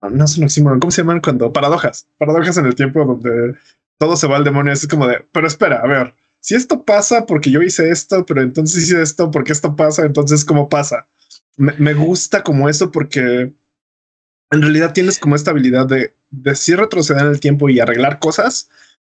no 0.02 0.24
es 0.24 0.38
un 0.38 0.44
oxímoron, 0.44 0.80
¿cómo 0.80 0.90
se 0.90 1.02
llaman 1.02 1.20
cuando? 1.20 1.52
Paradojas, 1.52 2.08
paradojas 2.18 2.56
en 2.56 2.66
el 2.66 2.74
tiempo 2.74 3.04
donde 3.04 3.56
todo 3.98 4.16
se 4.16 4.26
va 4.26 4.36
al 4.36 4.44
demonio. 4.44 4.72
Es 4.72 4.86
como 4.86 5.06
de, 5.06 5.24
pero 5.32 5.46
espera, 5.46 5.80
a 5.80 5.86
ver, 5.86 6.14
si 6.40 6.54
esto 6.54 6.84
pasa 6.84 7.26
porque 7.26 7.50
yo 7.50 7.62
hice 7.62 7.90
esto, 7.90 8.24
pero 8.24 8.42
entonces 8.42 8.84
hice 8.84 9.02
esto 9.02 9.30
porque 9.30 9.52
esto 9.52 9.74
pasa, 9.74 10.04
entonces 10.04 10.44
¿cómo 10.44 10.68
pasa? 10.68 11.08
Me, 11.56 11.72
me 11.78 11.94
gusta 11.94 12.42
como 12.42 12.68
eso 12.68 12.92
porque 12.92 13.52
en 14.50 14.62
realidad 14.62 14.92
tienes 14.92 15.18
como 15.18 15.34
esta 15.34 15.50
habilidad 15.50 15.86
de, 15.86 16.14
de 16.30 16.54
sí 16.54 16.74
retroceder 16.74 17.22
en 17.22 17.32
el 17.32 17.40
tiempo 17.40 17.68
y 17.68 17.80
arreglar 17.80 18.18
cosas, 18.18 18.70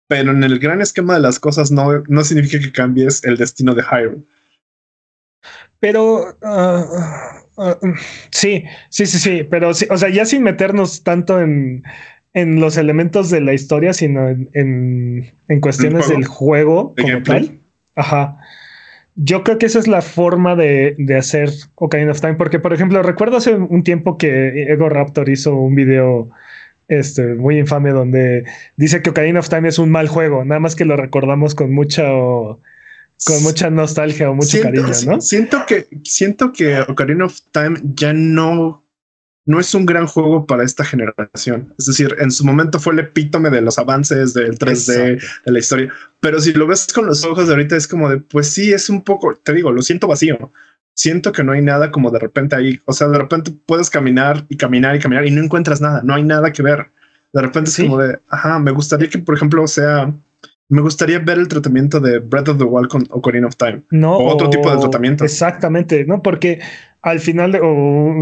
pero 0.07 0.31
en 0.31 0.43
el 0.43 0.59
gran 0.59 0.81
esquema 0.81 1.13
de 1.13 1.21
las 1.21 1.39
cosas 1.39 1.71
no, 1.71 2.03
no 2.07 2.23
significa 2.23 2.59
que 2.59 2.71
cambies 2.71 3.23
el 3.23 3.37
destino 3.37 3.73
de 3.75 3.83
Hyrule. 3.83 4.23
Pero 5.79 6.37
ah, 6.43 7.40
sí, 8.31 8.63
sí, 8.89 9.05
sí, 9.05 9.19
sí. 9.19 9.47
Pero 9.49 9.73
sí, 9.73 9.87
o 9.89 9.97
sea, 9.97 10.09
ya 10.09 10.25
sin 10.25 10.43
meternos 10.43 11.03
tanto 11.03 11.39
en, 11.41 11.83
en 12.33 12.59
los 12.59 12.77
elementos 12.77 13.29
de 13.29 13.41
la 13.41 13.53
historia, 13.53 13.93
sino 13.93 14.29
en, 14.29 14.49
en, 14.53 15.31
en 15.47 15.59
cuestiones 15.61 16.05
juego? 16.05 16.15
del 16.17 16.25
juego 16.25 16.93
¿De 16.95 17.03
como 17.03 17.13
gameplay? 17.13 17.47
tal. 17.47 17.59
Ajá. 17.95 18.37
Yo 19.15 19.43
creo 19.43 19.57
que 19.57 19.65
esa 19.65 19.79
es 19.79 19.87
la 19.87 20.01
forma 20.01 20.55
de, 20.55 20.95
de 20.97 21.17
hacer 21.17 21.49
Ocarina 21.75 22.11
of 22.11 22.21
Time, 22.21 22.35
porque, 22.35 22.59
por 22.59 22.73
ejemplo, 22.73 23.03
recuerdo 23.03 23.37
hace 23.37 23.53
un 23.53 23.83
tiempo 23.83 24.17
que 24.17 24.71
Ego 24.71 24.87
Raptor 24.89 25.27
hizo 25.29 25.53
un 25.55 25.75
video 25.75 26.29
este, 26.87 27.35
muy 27.35 27.59
infame 27.59 27.91
donde 27.91 28.45
dice 28.77 29.01
que 29.01 29.09
Ocarina 29.09 29.39
of 29.41 29.49
Time 29.49 29.67
es 29.67 29.79
un 29.79 29.91
mal 29.91 30.07
juego, 30.07 30.45
nada 30.45 30.59
más 30.59 30.75
que 30.75 30.85
lo 30.85 30.95
recordamos 30.95 31.55
con 31.55 31.73
mucho, 31.73 32.59
con 33.25 33.43
mucha 33.43 33.69
nostalgia 33.69 34.29
o 34.29 34.33
mucho 34.33 34.49
siento, 34.49 34.81
cariño, 34.83 35.11
¿no? 35.15 35.21
Siento 35.21 35.65
que, 35.67 35.87
siento 36.03 36.51
que 36.53 36.79
Ocarina 36.81 37.25
of 37.25 37.39
Time 37.51 37.79
ya 37.95 38.13
no, 38.13 38.85
no 39.45 39.59
es 39.59 39.73
un 39.75 39.85
gran 39.85 40.07
juego 40.07 40.45
para 40.45 40.63
esta 40.63 40.83
generación. 40.83 41.73
Es 41.77 41.85
decir, 41.85 42.15
en 42.19 42.31
su 42.31 42.45
momento 42.45 42.79
fue 42.79 42.93
el 42.93 42.99
epítome 42.99 43.49
de 43.49 43.61
los 43.61 43.77
avances 43.77 44.33
del 44.33 44.57
3D, 44.57 44.71
Exacto. 44.71 45.25
de 45.45 45.51
la 45.51 45.59
historia. 45.59 45.93
Pero 46.19 46.39
si 46.39 46.53
lo 46.53 46.67
ves 46.67 46.87
con 46.93 47.05
los 47.05 47.23
ojos 47.23 47.47
de 47.47 47.53
ahorita, 47.53 47.75
es 47.75 47.87
como 47.87 48.09
de, 48.09 48.17
pues 48.19 48.47
sí, 48.49 48.73
es 48.73 48.89
un 48.89 49.03
poco, 49.03 49.35
te 49.35 49.53
digo, 49.53 49.71
lo 49.71 49.81
siento 49.81 50.07
vacío. 50.07 50.51
Siento 50.93 51.31
que 51.31 51.43
no 51.43 51.53
hay 51.53 51.61
nada 51.61 51.89
como 51.89 52.11
de 52.11 52.19
repente 52.19 52.55
ahí. 52.55 52.79
O 52.85 52.93
sea, 52.93 53.07
de 53.07 53.17
repente 53.17 53.51
puedes 53.65 53.89
caminar 53.89 54.45
y 54.49 54.57
caminar 54.57 54.95
y 54.95 54.99
caminar 54.99 55.25
y 55.25 55.31
no 55.31 55.41
encuentras 55.43 55.79
nada. 55.79 56.01
No 56.03 56.13
hay 56.13 56.23
nada 56.23 56.51
que 56.51 56.61
ver. 56.61 56.91
De 57.33 57.41
repente 57.41 57.71
Sí. 57.71 57.83
es 57.83 57.87
como 57.87 58.01
de, 58.01 58.19
ajá, 58.27 58.59
me 58.59 58.71
gustaría 58.71 59.09
que, 59.09 59.17
por 59.19 59.35
ejemplo, 59.35 59.65
sea, 59.67 60.13
me 60.71 60.81
gustaría 60.81 61.19
ver 61.19 61.37
el 61.37 61.47
tratamiento 61.47 61.99
de 61.99 62.19
Breath 62.19 62.49
of 62.49 62.57
the 62.57 62.63
Wild 62.63 62.87
con 62.89 63.05
Ocarina 63.11 63.47
of 63.47 63.55
Time. 63.57 63.81
No, 63.91 64.17
O 64.17 64.33
otro 64.33 64.49
tipo 64.49 64.71
de 64.71 64.77
tratamiento. 64.79 65.23
Exactamente, 65.25 66.05
¿no? 66.05 66.21
Porque 66.23 66.59
al 67.03 67.19
final 67.19 67.51
de, 67.51 67.59
o 67.59 67.73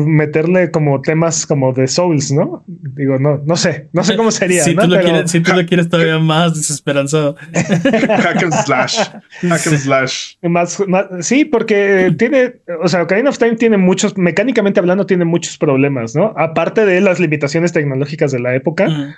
meterle 0.07 0.71
como 0.71 1.01
temas 1.01 1.45
como 1.45 1.73
de 1.73 1.85
Souls, 1.87 2.31
¿no? 2.31 2.63
Digo, 2.67 3.19
no, 3.19 3.41
no 3.45 3.55
sé, 3.57 3.89
no 3.91 4.05
sé 4.05 4.15
cómo 4.15 4.31
sería, 4.31 4.63
si, 4.65 4.73
¿no? 4.73 4.83
tú 4.83 4.87
lo 4.87 4.95
Pero- 4.95 5.09
quieres, 5.09 5.31
si 5.31 5.41
tú 5.41 5.51
lo 5.53 5.65
quieres 5.65 5.89
todavía 5.89 6.17
más 6.17 6.55
desesperanzado. 6.55 7.35
Hack 7.53 8.41
and 8.43 8.53
slash. 8.65 8.97
Hack 9.41 9.67
and 9.67 9.77
slash. 9.77 10.35
Más, 10.43 10.81
más- 10.87 11.07
sí, 11.19 11.43
porque 11.45 12.15
tiene, 12.17 12.61
o 12.81 12.87
sea, 12.87 13.03
Ocarina 13.03 13.29
of 13.29 13.37
Time 13.37 13.55
tiene 13.57 13.77
muchos, 13.77 14.17
mecánicamente 14.17 14.79
hablando, 14.79 15.05
tiene 15.05 15.25
muchos 15.25 15.57
problemas, 15.57 16.15
¿no? 16.15 16.33
Aparte 16.37 16.85
de 16.85 17.01
las 17.01 17.19
limitaciones 17.19 17.73
tecnológicas 17.73 18.31
de 18.31 18.39
la 18.39 18.55
época, 18.55 18.85
Ujú. 18.87 19.11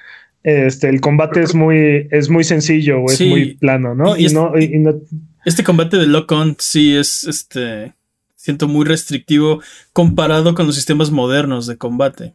Este, 0.44 0.89
el 0.89 1.02
combate 1.02 1.42
es 1.42 1.54
muy, 1.56 2.08
es 2.12 2.30
muy 2.30 2.44
sencillo 2.44 3.00
o 3.02 3.06
es 3.12 3.18
Sí. 3.18 3.28
muy 3.30 3.54
plano, 3.56 3.96
¿no? 3.96 4.16
Y 4.18 4.24
Y, 4.24 4.26
es- 4.26 4.34
no, 4.34 4.54
y- 4.58 4.64
y 4.76 4.80
no, 4.80 4.94
Este 5.46 5.64
combate 5.64 5.98
de 5.98 6.06
lock-on 6.08 6.56
sí 6.60 6.96
es 6.96 7.24
este. 7.24 7.94
Siento 8.36 8.68
muy 8.68 8.86
restrictivo 8.86 9.62
comparado 9.94 10.56
con 10.56 10.66
los 10.66 10.76
sistemas 10.76 11.12
modernos 11.12 11.68
de 11.68 11.78
combate. 11.78 12.34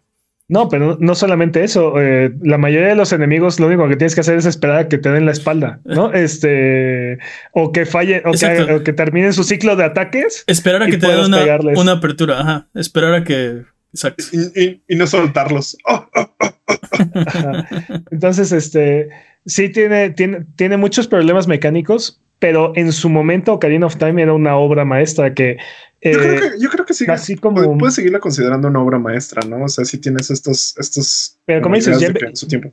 no, 0.48 0.68
pero 0.68 0.96
no 1.00 1.16
solamente 1.16 1.64
eso, 1.64 2.00
eh, 2.00 2.32
la 2.40 2.56
mayoría 2.56 2.86
de 2.90 2.94
los 2.94 3.12
enemigos 3.12 3.58
lo 3.58 3.66
único 3.66 3.88
que 3.88 3.96
tienes 3.96 4.14
que 4.14 4.20
hacer 4.20 4.38
es 4.38 4.46
esperar 4.46 4.78
a 4.78 4.88
que 4.88 4.96
te 4.98 5.10
den 5.10 5.26
la 5.26 5.32
espalda, 5.32 5.80
¿no? 5.84 6.12
Este, 6.14 7.18
o 7.52 7.72
que 7.72 7.84
falle, 7.84 8.22
o 8.24 8.30
que, 8.30 8.72
o 8.74 8.84
que 8.84 8.92
terminen 8.92 9.32
su 9.32 9.42
ciclo 9.42 9.74
de 9.74 9.82
ataques. 9.82 10.44
Esperar 10.46 10.84
a 10.84 10.86
que 10.86 10.98
te 10.98 11.08
den 11.08 11.24
una, 11.24 11.92
apertura. 11.92 12.40
Ajá. 12.40 12.68
Esperar 12.74 13.14
a 13.14 13.24
que. 13.24 13.62
Exacto. 13.92 14.22
Y, 14.32 14.62
y- 14.62 14.82
y 14.88 14.94
no 14.94 15.08
soltarlos. 15.08 15.76
Oh, 15.84 16.06
oh, 16.14 16.30
oh. 16.38 16.75
Entonces, 18.10 18.52
este 18.52 19.08
sí 19.44 19.68
tiene, 19.68 20.10
tiene, 20.10 20.44
tiene 20.56 20.76
muchos 20.76 21.06
problemas 21.06 21.46
mecánicos, 21.46 22.20
pero 22.38 22.72
en 22.76 22.92
su 22.92 23.08
momento 23.08 23.54
Ocarina 23.54 23.86
of 23.86 23.96
Time 23.96 24.22
era 24.22 24.32
una 24.32 24.56
obra 24.56 24.84
maestra 24.84 25.32
que 25.34 25.56
Yo, 26.02 26.10
eh, 26.10 26.14
creo 26.14 26.40
que, 26.40 26.60
yo 26.60 26.70
creo 26.70 26.86
que 26.86 26.94
sí. 26.94 27.04
así 27.08 27.36
como- 27.36 27.78
Puedes, 27.78 27.94
seguirla 27.94 28.18
considerando 28.20 28.68
una 28.68 28.80
obra 28.82 28.98
maestra, 28.98 29.42
¿no? 29.48 29.64
O 29.64 29.68
sea, 29.68 29.84
si 29.84 29.98
tienes 29.98 30.30
estos, 30.30 30.74
estos. 30.78 31.38
Pero 31.46 31.62
como 31.62 31.76
dices, 31.76 32.00
en 32.02 32.36
su 32.36 32.46
tiempo. 32.46 32.72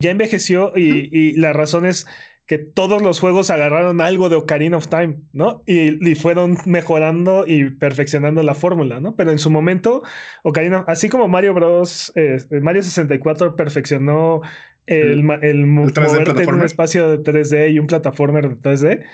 ya 0.00 0.10
envejeció 0.10 0.72
y, 0.76 1.08
y 1.12 1.32
la 1.36 1.52
razón 1.52 1.86
es 1.86 2.06
que 2.46 2.58
todos 2.58 3.00
los 3.00 3.20
juegos 3.20 3.50
agarraron 3.50 4.00
algo 4.00 4.28
de 4.28 4.36
Ocarina 4.36 4.76
of 4.76 4.88
Time, 4.88 5.20
¿no? 5.32 5.62
Y, 5.66 6.10
y 6.10 6.14
fueron 6.14 6.58
mejorando 6.66 7.44
y 7.46 7.70
perfeccionando 7.70 8.42
la 8.42 8.54
fórmula, 8.54 9.00
¿no? 9.00 9.16
Pero 9.16 9.30
en 9.30 9.38
su 9.38 9.50
momento, 9.50 10.02
Ocarina, 10.42 10.84
así 10.86 11.08
como 11.08 11.26
Mario 11.26 11.54
Bros, 11.54 12.12
eh, 12.16 12.36
Mario 12.60 12.82
64 12.82 13.56
perfeccionó 13.56 14.42
el, 14.86 15.26
el, 15.40 15.66
moverte 15.66 16.42
en 16.42 16.54
un 16.54 16.62
espacio 16.62 17.08
de 17.08 17.20
3D 17.20 17.72
y 17.72 17.78
un 17.78 17.86
plataformer 17.86 18.50
de 18.50 18.56
3D. 18.56 19.04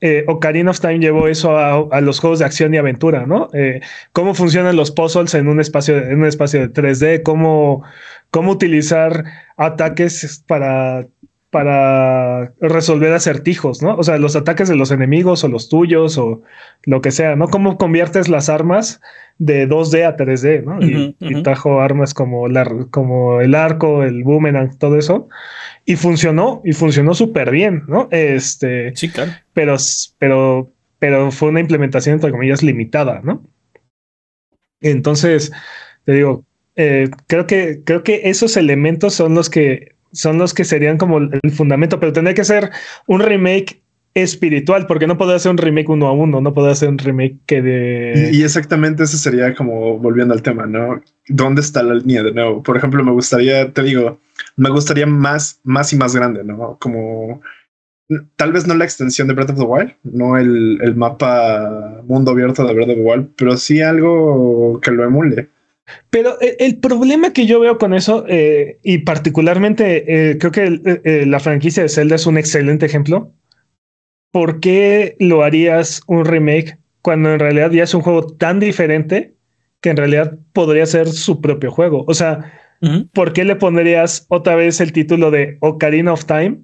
Eh, 0.00 0.24
Ocarina 0.26 0.72
of 0.72 0.80
Time 0.80 0.98
llevó 0.98 1.28
eso 1.28 1.56
a, 1.56 1.86
a, 1.90 2.00
los 2.00 2.18
juegos 2.18 2.40
de 2.40 2.46
acción 2.46 2.74
y 2.74 2.78
aventura, 2.78 3.26
¿no? 3.26 3.48
Eh, 3.52 3.80
cómo 4.10 4.34
funcionan 4.34 4.74
los 4.74 4.90
puzzles 4.90 5.34
en 5.34 5.46
un 5.46 5.60
espacio, 5.60 5.96
en 5.96 6.18
un 6.18 6.26
espacio 6.26 6.60
de 6.60 6.72
3D, 6.72 7.22
cómo, 7.22 7.84
cómo 8.32 8.50
utilizar 8.50 9.24
ataques 9.56 10.42
para 10.48 11.06
para 11.52 12.54
resolver 12.62 13.12
acertijos, 13.12 13.82
¿no? 13.82 13.94
O 13.96 14.02
sea, 14.02 14.16
los 14.16 14.36
ataques 14.36 14.70
de 14.70 14.74
los 14.74 14.90
enemigos 14.90 15.44
o 15.44 15.48
los 15.48 15.68
tuyos 15.68 16.16
o 16.16 16.40
lo 16.84 17.02
que 17.02 17.10
sea, 17.10 17.36
¿no? 17.36 17.48
Cómo 17.48 17.76
conviertes 17.76 18.30
las 18.30 18.48
armas 18.48 19.02
de 19.36 19.68
2D 19.68 20.06
a 20.06 20.16
3D, 20.16 20.64
¿no? 20.64 20.78
y, 20.80 21.42
trajo 21.42 21.82
armas 21.82 22.14
como, 22.14 22.48
la, 22.48 22.64
como 22.90 23.42
el 23.42 23.54
arco, 23.54 24.02
el 24.02 24.24
boomerang, 24.24 24.78
todo 24.78 24.96
eso. 24.96 25.28
Y 25.84 25.96
funcionó, 25.96 26.62
y 26.64 26.72
funcionó 26.72 27.12
súper 27.12 27.50
bien, 27.50 27.82
¿no? 27.86 28.08
Este. 28.10 28.96
Sí, 28.96 29.10
claro. 29.10 29.32
Pero, 29.52 29.76
pero, 30.18 30.72
pero 30.98 31.30
fue 31.30 31.50
una 31.50 31.60
implementación, 31.60 32.14
entre 32.14 32.30
comillas, 32.30 32.62
limitada, 32.62 33.20
¿no? 33.22 33.42
Entonces, 34.80 35.52
te 36.06 36.12
digo, 36.12 36.46
eh, 36.76 37.10
creo 37.26 37.46
que, 37.46 37.82
creo 37.84 38.02
que 38.02 38.22
esos 38.30 38.56
elementos 38.56 39.12
son 39.12 39.34
los 39.34 39.50
que 39.50 39.92
son 40.12 40.38
los 40.38 40.54
que 40.54 40.64
serían 40.64 40.98
como 40.98 41.18
el 41.18 41.50
fundamento, 41.52 41.98
pero 42.00 42.12
tendría 42.12 42.34
que 42.34 42.44
ser 42.44 42.70
un 43.06 43.20
remake 43.20 43.82
espiritual, 44.14 44.86
porque 44.86 45.06
no 45.06 45.16
podría 45.16 45.38
ser 45.38 45.52
un 45.52 45.58
remake 45.58 45.88
uno 45.88 46.06
a 46.06 46.12
uno, 46.12 46.40
no 46.40 46.52
podría 46.52 46.74
ser 46.74 46.90
un 46.90 46.98
remake 46.98 47.38
que 47.46 47.62
de... 47.62 48.30
Y, 48.32 48.42
exactamente 48.42 49.04
eso 49.04 49.16
sería 49.16 49.54
como 49.54 49.98
volviendo 49.98 50.34
al 50.34 50.42
tema, 50.42 50.66
¿no? 50.66 51.02
¿Dónde 51.28 51.62
está 51.62 51.82
la 51.82 51.94
línea 51.94 52.22
de 52.22 52.32
nuevo? 52.32 52.62
Por 52.62 52.76
ejemplo, 52.76 53.02
me 53.02 53.12
gustaría, 53.12 53.72
te 53.72 53.82
digo, 53.82 54.18
me 54.56 54.70
gustaría 54.70 55.06
más, 55.06 55.60
más 55.64 55.92
y 55.92 55.96
más 55.96 56.14
grande, 56.14 56.44
¿no? 56.44 56.76
Como 56.78 57.40
tal 58.36 58.52
vez 58.52 58.66
no 58.66 58.74
la 58.74 58.84
extensión 58.84 59.28
de 59.28 59.34
Breath 59.34 59.50
of 59.50 59.58
the 59.58 59.64
Wild, 59.64 59.94
no 60.02 60.36
el, 60.36 60.78
el 60.82 60.94
mapa 60.94 62.02
mundo 62.06 62.32
abierto 62.32 62.66
de 62.66 62.74
Breath 62.74 62.90
of 62.90 62.96
the 62.96 63.00
Wild, 63.00 63.30
pero 63.36 63.56
sí 63.56 63.80
algo 63.80 64.78
que 64.82 64.90
lo 64.90 65.04
emule. 65.04 65.48
Pero 66.10 66.40
eh, 66.40 66.56
el 66.60 66.78
problema 66.78 67.32
que 67.32 67.46
yo 67.46 67.60
veo 67.60 67.78
con 67.78 67.94
eso, 67.94 68.24
eh, 68.28 68.78
y 68.82 68.98
particularmente 68.98 70.30
eh, 70.30 70.38
creo 70.38 70.52
que 70.52 71.24
la 71.26 71.40
franquicia 71.40 71.82
de 71.82 71.88
Zelda 71.88 72.16
es 72.16 72.26
un 72.26 72.38
excelente 72.38 72.86
ejemplo. 72.86 73.32
¿Por 74.30 74.60
qué 74.60 75.16
lo 75.18 75.42
harías 75.42 76.02
un 76.06 76.24
remake 76.24 76.78
cuando 77.02 77.32
en 77.32 77.40
realidad 77.40 77.70
ya 77.70 77.84
es 77.84 77.94
un 77.94 78.02
juego 78.02 78.26
tan 78.26 78.60
diferente 78.60 79.34
que 79.80 79.90
en 79.90 79.96
realidad 79.96 80.38
podría 80.52 80.86
ser 80.86 81.08
su 81.08 81.40
propio 81.40 81.70
juego? 81.70 82.04
O 82.06 82.14
sea, 82.14 82.52
¿por 83.12 83.32
qué 83.32 83.44
le 83.44 83.56
pondrías 83.56 84.26
otra 84.28 84.56
vez 84.56 84.80
el 84.80 84.92
título 84.92 85.30
de 85.30 85.58
Ocarina 85.60 86.12
of 86.12 86.24
Time 86.24 86.62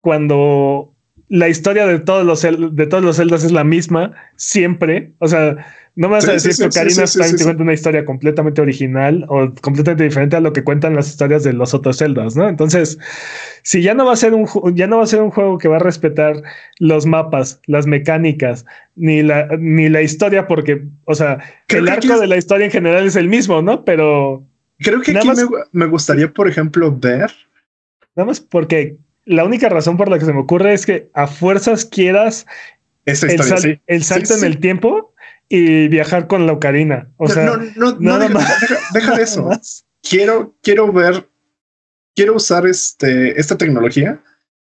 cuando 0.00 0.94
la 1.28 1.48
historia 1.48 1.86
de 1.86 1.98
todos 1.98 2.24
los 2.24 2.42
de 2.42 2.86
todos 2.86 3.04
los 3.04 3.16
Zeldas 3.16 3.44
es 3.44 3.52
la 3.52 3.64
misma 3.64 4.14
siempre? 4.36 5.14
O 5.18 5.28
sea, 5.28 5.56
no 6.00 6.08
me 6.08 6.14
vas 6.14 6.26
a 6.26 6.32
decir 6.32 6.52
que 6.56 6.70
Time 6.70 7.36
te 7.36 7.44
cuenta 7.44 7.62
una 7.62 7.74
historia 7.74 8.06
completamente 8.06 8.62
original 8.62 9.26
o 9.28 9.52
completamente 9.60 10.04
diferente 10.04 10.34
a 10.34 10.40
lo 10.40 10.54
que 10.54 10.64
cuentan 10.64 10.96
las 10.96 11.08
historias 11.08 11.44
de 11.44 11.52
los 11.52 11.74
otros 11.74 11.98
Zeldas, 11.98 12.36
¿no? 12.36 12.48
Entonces, 12.48 12.98
si 13.64 13.82
ya 13.82 13.92
no 13.92 14.06
va 14.06 14.14
a 14.14 14.16
ser 14.16 14.32
un 14.32 14.46
ya 14.74 14.86
no 14.86 14.96
va 14.96 15.02
a 15.02 15.06
ser 15.06 15.20
un 15.20 15.30
juego 15.30 15.58
que 15.58 15.68
va 15.68 15.76
a 15.76 15.80
respetar 15.80 16.42
los 16.78 17.04
mapas, 17.04 17.60
las 17.66 17.86
mecánicas, 17.86 18.64
ni 18.96 19.22
la 19.22 19.46
ni 19.58 19.90
la 19.90 20.00
historia, 20.00 20.48
porque, 20.48 20.86
o 21.04 21.14
sea, 21.14 21.38
el 21.68 21.86
arco 21.86 22.18
de 22.18 22.28
la 22.28 22.38
historia 22.38 22.64
en 22.64 22.72
general 22.72 23.06
es 23.06 23.16
el 23.16 23.28
mismo, 23.28 23.60
¿no? 23.60 23.84
Pero 23.84 24.42
creo 24.78 25.02
que 25.02 25.10
aquí 25.10 25.28
me, 25.72 25.84
gustaría, 25.84 26.32
por 26.32 26.48
ejemplo, 26.48 26.96
ver. 26.98 27.30
Nada 28.16 28.26
más 28.26 28.40
porque 28.40 28.96
la 29.26 29.44
única 29.44 29.68
razón 29.68 29.98
por 29.98 30.08
la 30.08 30.18
que 30.18 30.24
se 30.24 30.32
me 30.32 30.40
ocurre 30.40 30.72
es 30.72 30.86
que 30.86 31.10
a 31.12 31.26
fuerzas 31.26 31.84
quieras 31.84 32.46
el, 33.04 33.80
el 33.86 34.02
salto 34.02 34.34
en 34.34 34.44
el 34.44 34.60
tiempo 34.60 35.09
y 35.52 35.88
viajar 35.88 36.28
con 36.28 36.46
la 36.46 36.52
ocarina. 36.52 37.12
O 37.16 37.28
sea, 37.28 37.44
no, 37.44 37.56
no, 37.74 37.96
nada 37.98 38.20
deja, 38.20 38.34
más. 38.34 38.52
Deja, 38.94 39.16
de 39.16 39.22
eso. 39.22 39.50
quiero, 40.08 40.56
quiero 40.62 40.90
ver, 40.92 41.28
quiero 42.14 42.36
usar 42.36 42.66
este, 42.66 43.38
esta 43.38 43.58
tecnología, 43.58 44.22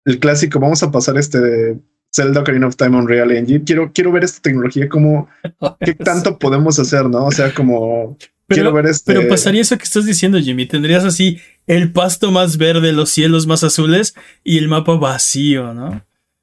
el 0.07 0.19
clásico. 0.19 0.59
Vamos 0.59 0.83
a 0.83 0.91
pasar 0.91 1.19
este 1.19 1.79
Zelda 2.11 2.41
Ocarina 2.41 2.67
of 2.67 2.77
Time 2.77 2.97
on 2.97 3.07
Real 3.07 3.31
Engine. 3.31 3.63
Quiero, 3.65 3.93
quiero 3.93 4.11
ver 4.13 4.25
esta 4.25 4.41
tecnología 4.41 4.89
como 4.89 5.29
qué 5.79 5.93
tanto 6.05 6.39
podemos 6.39 6.79
hacer, 6.79 7.05
¿no? 7.05 7.27
O 7.27 7.33
sea, 7.33 7.53
como 7.53 8.17
quiero 8.49 8.73
ver 8.73 8.87
este. 8.87 9.13
Pero 9.13 9.29
pasaría 9.29 9.61
eso 9.61 9.77
que 9.77 9.85
estás 9.85 10.07
diciendo, 10.07 10.39
Jimmy. 10.41 10.65
Tendrías 10.65 11.05
así 11.05 11.39
el 11.67 11.93
pasto 11.93 12.31
más 12.31 12.57
verde, 12.57 12.93
los 12.93 13.11
cielos 13.11 13.47
más 13.47 13.63
azules 13.63 14.15
y 14.43 14.57
el 14.57 14.69
mapa 14.69 14.95
vacío, 14.95 15.75
¿no? 15.75 16.03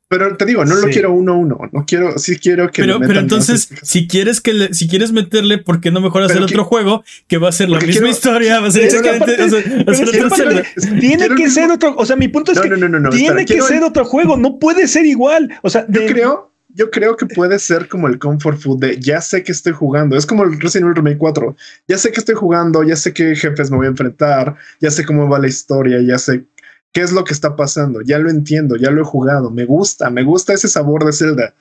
Pero 0.09 0.35
te 0.35 0.45
digo, 0.45 0.65
no 0.65 0.73
lo 0.73 0.87
quiero 0.87 1.13
uno 1.13 1.33
a 1.33 1.35
uno. 1.35 1.59
No 1.71 1.85
quiero, 1.85 2.17
sí 2.17 2.39
quiero 2.39 2.71
que. 2.71 2.81
Pero, 2.81 2.99
pero 2.99 3.19
entonces, 3.19 3.69
si 3.83 4.07
quieres 4.07 4.41
que 4.41 4.53
le, 4.53 4.73
si 4.73 4.87
quieres 4.87 5.11
meterle, 5.11 5.59
¿por 5.59 5.81
qué 5.81 5.91
no 5.91 6.01
mejor 6.01 6.23
hacer 6.23 6.41
otro 6.41 6.65
juego 6.65 7.03
que 7.27 7.37
va 7.37 7.49
a 7.49 7.51
ser 7.51 7.69
la 7.69 7.79
misma 7.79 8.09
historia? 8.09 8.59
Va 8.59 8.69
a 8.69 8.71
ser 8.71 8.85
exactamente. 8.85 10.65
tiene 10.99 11.29
que 11.35 11.49
ser 11.51 11.69
otro. 11.69 11.93
O 11.95 12.07
sea, 12.07 12.15
mi 12.15 12.27
punto 12.27 12.51
es 12.51 12.59
que 12.59 12.69
tiene 13.11 13.45
que 13.45 13.61
ser 13.61 13.83
otro 13.83 14.03
juego. 14.03 14.35
No 14.35 14.57
puede 14.57 14.87
ser 14.87 15.05
igual. 15.05 15.55
O 15.61 15.69
sea, 15.69 15.85
yo 15.87 16.03
creo, 16.07 16.51
yo 16.69 16.89
creo 16.89 17.15
que 17.15 17.27
puede 17.27 17.59
ser 17.59 17.87
como 17.87 18.07
el 18.07 18.17
comfort 18.17 18.59
food 18.59 18.79
de 18.79 18.99
ya 18.99 19.21
sé 19.21 19.43
que 19.43 19.51
estoy 19.51 19.73
jugando. 19.73 20.17
Es 20.17 20.25
como 20.25 20.43
el 20.43 20.59
Resident 20.59 20.85
Evil 20.85 20.95
Remake 20.95 21.19
4. 21.19 21.55
Ya 21.87 21.99
sé 21.99 22.11
que 22.11 22.19
estoy 22.19 22.33
jugando, 22.33 22.81
ya 22.81 22.95
sé 22.95 23.13
qué 23.13 23.35
jefes 23.35 23.69
me 23.69 23.77
voy 23.77 23.85
a 23.85 23.89
enfrentar, 23.89 24.55
ya 24.79 24.89
sé 24.89 25.05
cómo 25.05 25.29
va 25.29 25.37
la 25.37 25.47
historia, 25.47 26.01
ya 26.01 26.17
sé 26.17 26.45
¿Qué 26.91 27.01
es 27.01 27.11
lo 27.11 27.23
que 27.23 27.33
está 27.33 27.55
pasando? 27.55 28.01
Ya 28.01 28.17
lo 28.17 28.29
entiendo, 28.29 28.75
ya 28.75 28.89
lo 28.89 29.01
he 29.01 29.05
jugado, 29.05 29.51
me 29.51 29.65
gusta, 29.65 30.09
me 30.09 30.23
gusta 30.23 30.53
ese 30.53 30.67
sabor 30.67 31.05
de 31.05 31.13
Zelda. 31.13 31.55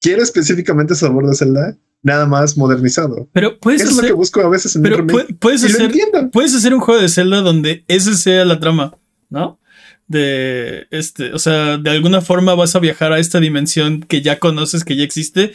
¿Quiero 0.00 0.22
específicamente 0.22 0.94
sabor 0.94 1.28
de 1.28 1.34
Zelda? 1.34 1.76
Nada 2.02 2.26
más 2.26 2.56
modernizado. 2.56 3.28
Pero 3.32 3.58
puedes 3.58 3.82
Eso 3.82 3.90
es 3.90 3.96
lo 3.96 4.02
que 4.02 4.12
busco 4.12 4.40
a 4.40 4.48
veces 4.48 4.76
en 4.76 4.82
pero 4.82 5.04
puedes 5.40 5.64
hacer, 5.64 5.90
puedes 6.32 6.54
hacer 6.54 6.72
un 6.72 6.80
juego 6.80 7.00
de 7.00 7.08
Zelda 7.08 7.40
donde 7.40 7.84
esa 7.88 8.14
sea 8.14 8.44
la 8.44 8.60
trama, 8.60 8.96
¿no? 9.30 9.58
De 10.06 10.86
este, 10.90 11.34
o 11.34 11.38
sea, 11.40 11.76
de 11.76 11.90
alguna 11.90 12.20
forma 12.20 12.54
vas 12.54 12.76
a 12.76 12.78
viajar 12.78 13.12
a 13.12 13.18
esta 13.18 13.40
dimensión 13.40 14.00
que 14.00 14.22
ya 14.22 14.38
conoces, 14.38 14.84
que 14.84 14.96
ya 14.96 15.02
existe, 15.02 15.52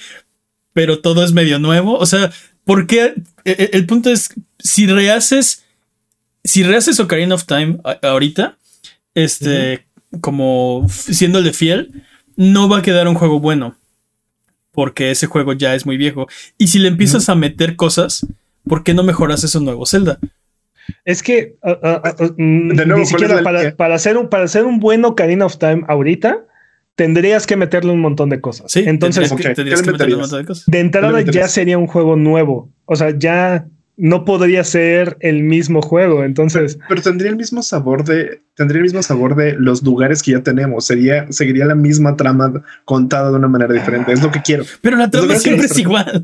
pero 0.74 1.00
todo 1.00 1.24
es 1.24 1.32
medio 1.32 1.60
nuevo. 1.60 1.98
O 1.98 2.06
sea, 2.06 2.30
¿por 2.66 2.88
qué? 2.88 3.16
E, 3.46 3.52
e, 3.52 3.70
el, 3.74 3.86
punto 3.86 4.10
es, 4.10 4.34
si 4.60 4.86
rehaces, 4.86 5.64
si 6.44 6.64
rehaces 6.64 7.00
Ocarina 7.00 7.36
of 7.36 7.46
Time 7.46 7.80
ahorita, 8.02 8.58
este, 9.16 9.86
como 10.22 10.86
siéndole 10.90 11.54
fiel, 11.54 12.04
no 12.36 12.70
va 12.70 12.80
a 12.80 12.82
quedar 12.82 13.08
un 13.08 13.16
juego 13.16 13.40
bueno. 13.40 13.76
Porque 14.72 15.12
ese 15.12 15.28
juego 15.28 15.54
ya 15.54 15.76
es 15.76 15.86
muy 15.86 15.98
viejo. 15.98 16.28
Y 16.58 16.68
si 16.68 16.80
le 16.80 16.88
empiezas 16.88 17.30
a 17.30 17.36
meter 17.36 17.76
cosas, 17.76 18.26
¿por 18.68 18.84
qué 18.84 18.94
no 18.94 19.04
mejoras 19.04 19.44
eso 19.44 19.60
nuevo 19.60 19.86
Zelda? 19.86 20.20
Es 21.06 21.22
que 21.24 21.56
ah, 21.64 21.78
ah, 21.84 22.02
ah, 22.04 22.16
mm, 22.38 22.96
ni 22.96 23.06
siquiera 23.06 23.42
para, 23.44 23.96
hacer 23.96 24.18
un, 24.18 24.30
para 24.30 24.46
hacer 24.46 24.66
un 24.66 24.80
buen 24.80 25.06
Ocarina 25.06 25.46
of 25.46 25.58
Time 25.58 25.84
ahorita, 25.88 26.46
tendrías 26.96 27.48
que 27.48 27.56
meterle 27.56 27.92
un 27.92 28.02
montón 28.02 28.30
de 28.30 28.42
cosas. 28.42 28.72
Sí, 28.72 28.84
entonces 28.86 29.30
de 30.68 30.80
entrada 30.80 31.22
ya 31.22 31.48
sería 31.48 31.78
un 31.78 31.88
juego 31.88 32.16
nuevo. 32.16 32.70
O 32.86 32.96
sea, 32.96 33.18
ya 33.18 33.68
no 33.96 34.26
podría 34.26 34.64
ser 34.64 35.18
el 35.20 35.44
mismo 35.44 35.82
juego. 35.82 36.24
Entonces, 36.24 36.80
pero, 36.90 37.02
tendría 37.02 37.30
el 37.30 37.36
mismo 37.36 37.62
sabor 37.62 38.04
de, 38.04 38.42
tendría 38.56 38.78
el 38.78 38.84
mismo 38.84 39.04
sabor 39.04 39.36
de 39.36 39.54
los 39.54 39.84
lugares 39.84 40.24
que 40.24 40.32
ya 40.32 40.42
tenemos. 40.42 40.86
Sería, 40.86 41.32
seguiría 41.32 41.66
la 41.66 41.76
misma 41.76 42.16
trama 42.18 42.64
contada 42.86 43.30
de 43.30 43.38
una 43.38 43.48
manera 43.48 43.74
diferente. 43.74 44.12
Es 44.12 44.24
lo 44.24 44.32
que 44.32 44.42
quiero. 44.42 44.66
Pero 44.82 44.98
la 44.98 45.10
trama 45.10 45.36
siempre 45.36 45.68
es 45.68 45.78
igual. 45.78 46.24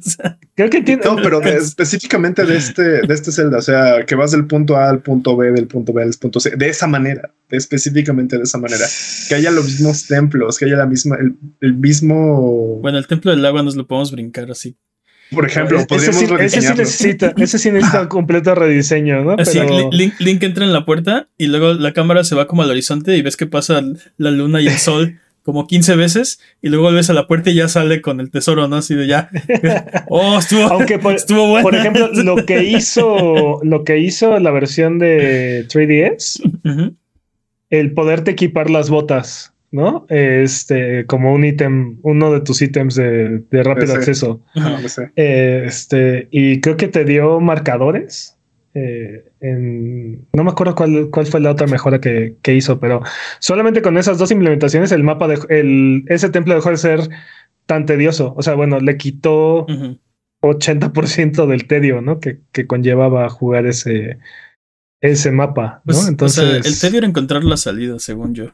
Creo 0.55 0.69
que 0.69 0.99
No, 1.03 1.15
pero 1.17 1.41
específicamente 1.41 2.45
de 2.45 2.57
este, 2.57 3.01
de 3.01 3.13
este 3.13 3.31
Zelda, 3.31 3.59
o 3.59 3.61
sea, 3.61 4.05
que 4.05 4.15
vas 4.15 4.31
del 4.31 4.47
punto 4.47 4.75
A 4.75 4.89
al 4.89 5.01
punto 5.01 5.37
B, 5.37 5.51
del 5.51 5.67
punto 5.67 5.93
B 5.93 6.03
al 6.03 6.13
punto 6.19 6.39
C, 6.39 6.55
de 6.55 6.69
esa 6.69 6.87
manera, 6.87 7.31
específicamente 7.49 8.37
de 8.37 8.43
esa 8.43 8.57
manera. 8.57 8.85
Que 9.27 9.35
haya 9.35 9.51
los 9.51 9.65
mismos 9.65 10.07
templos, 10.07 10.57
que 10.57 10.65
haya 10.65 10.77
la 10.77 10.87
misma, 10.87 11.17
el, 11.17 11.35
el 11.61 11.75
mismo. 11.75 12.79
Bueno, 12.81 12.97
el 12.97 13.07
templo 13.07 13.31
del 13.31 13.45
agua 13.45 13.61
nos 13.61 13.75
lo 13.75 13.85
podemos 13.85 14.11
brincar 14.11 14.49
así 14.49 14.75
por 15.31 15.45
ejemplo, 15.45 15.79
ese 15.89 16.13
sí, 16.13 16.25
necesita, 16.25 17.33
ese 17.37 17.59
sí 17.59 17.71
necesita 17.71 18.01
un 18.01 18.07
completo 18.07 18.55
rediseño, 18.55 19.23
¿no? 19.23 19.35
Así, 19.37 19.59
Link, 19.91 20.43
entra 20.43 20.65
en 20.65 20.73
la 20.73 20.85
puerta 20.85 21.27
y 21.37 21.47
luego 21.47 21.73
la 21.73 21.93
cámara 21.93 22.23
se 22.23 22.35
va 22.35 22.47
como 22.47 22.63
al 22.63 22.71
horizonte 22.71 23.15
y 23.15 23.21
ves 23.21 23.37
que 23.37 23.45
pasa 23.45 23.81
la 24.17 24.31
luna 24.31 24.61
y 24.61 24.67
el 24.67 24.77
sol 24.77 25.19
como 25.43 25.67
15 25.67 25.95
veces 25.95 26.39
y 26.61 26.69
luego 26.69 26.91
ves 26.91 27.09
a 27.09 27.13
la 27.13 27.27
puerta 27.27 27.49
y 27.49 27.55
ya 27.55 27.67
sale 27.67 28.01
con 28.01 28.19
el 28.19 28.31
tesoro, 28.31 28.67
¿no? 28.67 28.77
Así 28.77 28.95
de 28.95 29.07
ya. 29.07 29.29
Oh, 30.09 30.37
estuvo, 30.39 30.63
Aunque 30.63 30.97
por, 30.97 31.15
estuvo 31.15 31.47
bueno. 31.47 31.63
Por 31.63 31.75
ejemplo, 31.75 32.09
lo 32.13 32.45
que 32.45 32.63
hizo, 32.63 33.59
lo 33.63 33.83
que 33.83 33.99
hizo 33.99 34.39
la 34.39 34.51
versión 34.51 34.99
de 34.99 35.67
3DS, 35.67 36.93
el 37.69 37.93
poderte 37.93 38.31
equipar 38.31 38.69
las 38.69 38.89
botas 38.89 39.53
¿no? 39.71 40.05
Este, 40.09 41.05
como 41.05 41.33
un 41.33 41.45
ítem, 41.45 41.99
uno 42.01 42.31
de 42.31 42.41
tus 42.41 42.61
ítems 42.61 42.95
de, 42.95 43.43
de 43.51 43.63
rápido 43.63 43.93
acceso. 43.99 44.41
Eh, 45.15 45.63
este, 45.65 46.27
y 46.31 46.59
creo 46.61 46.77
que 46.77 46.87
te 46.87 47.05
dio 47.05 47.39
marcadores. 47.39 48.35
eh, 48.73 49.25
en- 49.41 50.27
no 50.33 50.43
me 50.43 50.51
acuerdo 50.51 50.75
cuál, 50.75 51.09
cuál 51.11 51.25
fue 51.25 51.39
la 51.39 51.51
otra 51.51 51.65
mejora 51.67 51.99
que, 51.99 52.35
que 52.41 52.53
hizo, 52.55 52.79
pero 52.79 53.01
solamente 53.39 53.81
con 53.81 53.97
esas 53.97 54.17
dos 54.19 54.31
implementaciones 54.31 54.91
el 54.91 55.03
mapa 55.03 55.27
de 55.27 55.39
el, 55.49 56.03
ese 56.07 56.29
templo 56.29 56.53
dejó 56.55 56.69
de 56.69 56.77
ser 56.77 56.99
tan 57.65 57.85
tedioso. 57.85 58.33
O 58.37 58.41
sea, 58.43 58.55
bueno, 58.55 58.79
le 58.79 58.97
quitó 58.97 59.65
Ujú. 59.65 59.97
80% 60.41 61.47
del 61.47 61.67
tedio, 61.67 62.01
¿no? 62.01 62.19
Que, 62.19 62.39
que 62.51 62.65
conllevaba 62.67 63.27
jugar 63.29 63.65
ese, 63.65 64.17
ese 65.01 65.31
mapa, 65.31 65.81
¿no? 65.85 65.93
Pues, 65.93 66.07
Entonces, 66.07 66.43
o 66.43 66.47
sea, 66.63 66.71
el 66.71 66.79
tedio 66.79 66.97
era 66.99 67.07
encontrar 67.07 67.43
la 67.43 67.57
salida, 67.57 67.99
según 67.99 68.33
yo. 68.35 68.51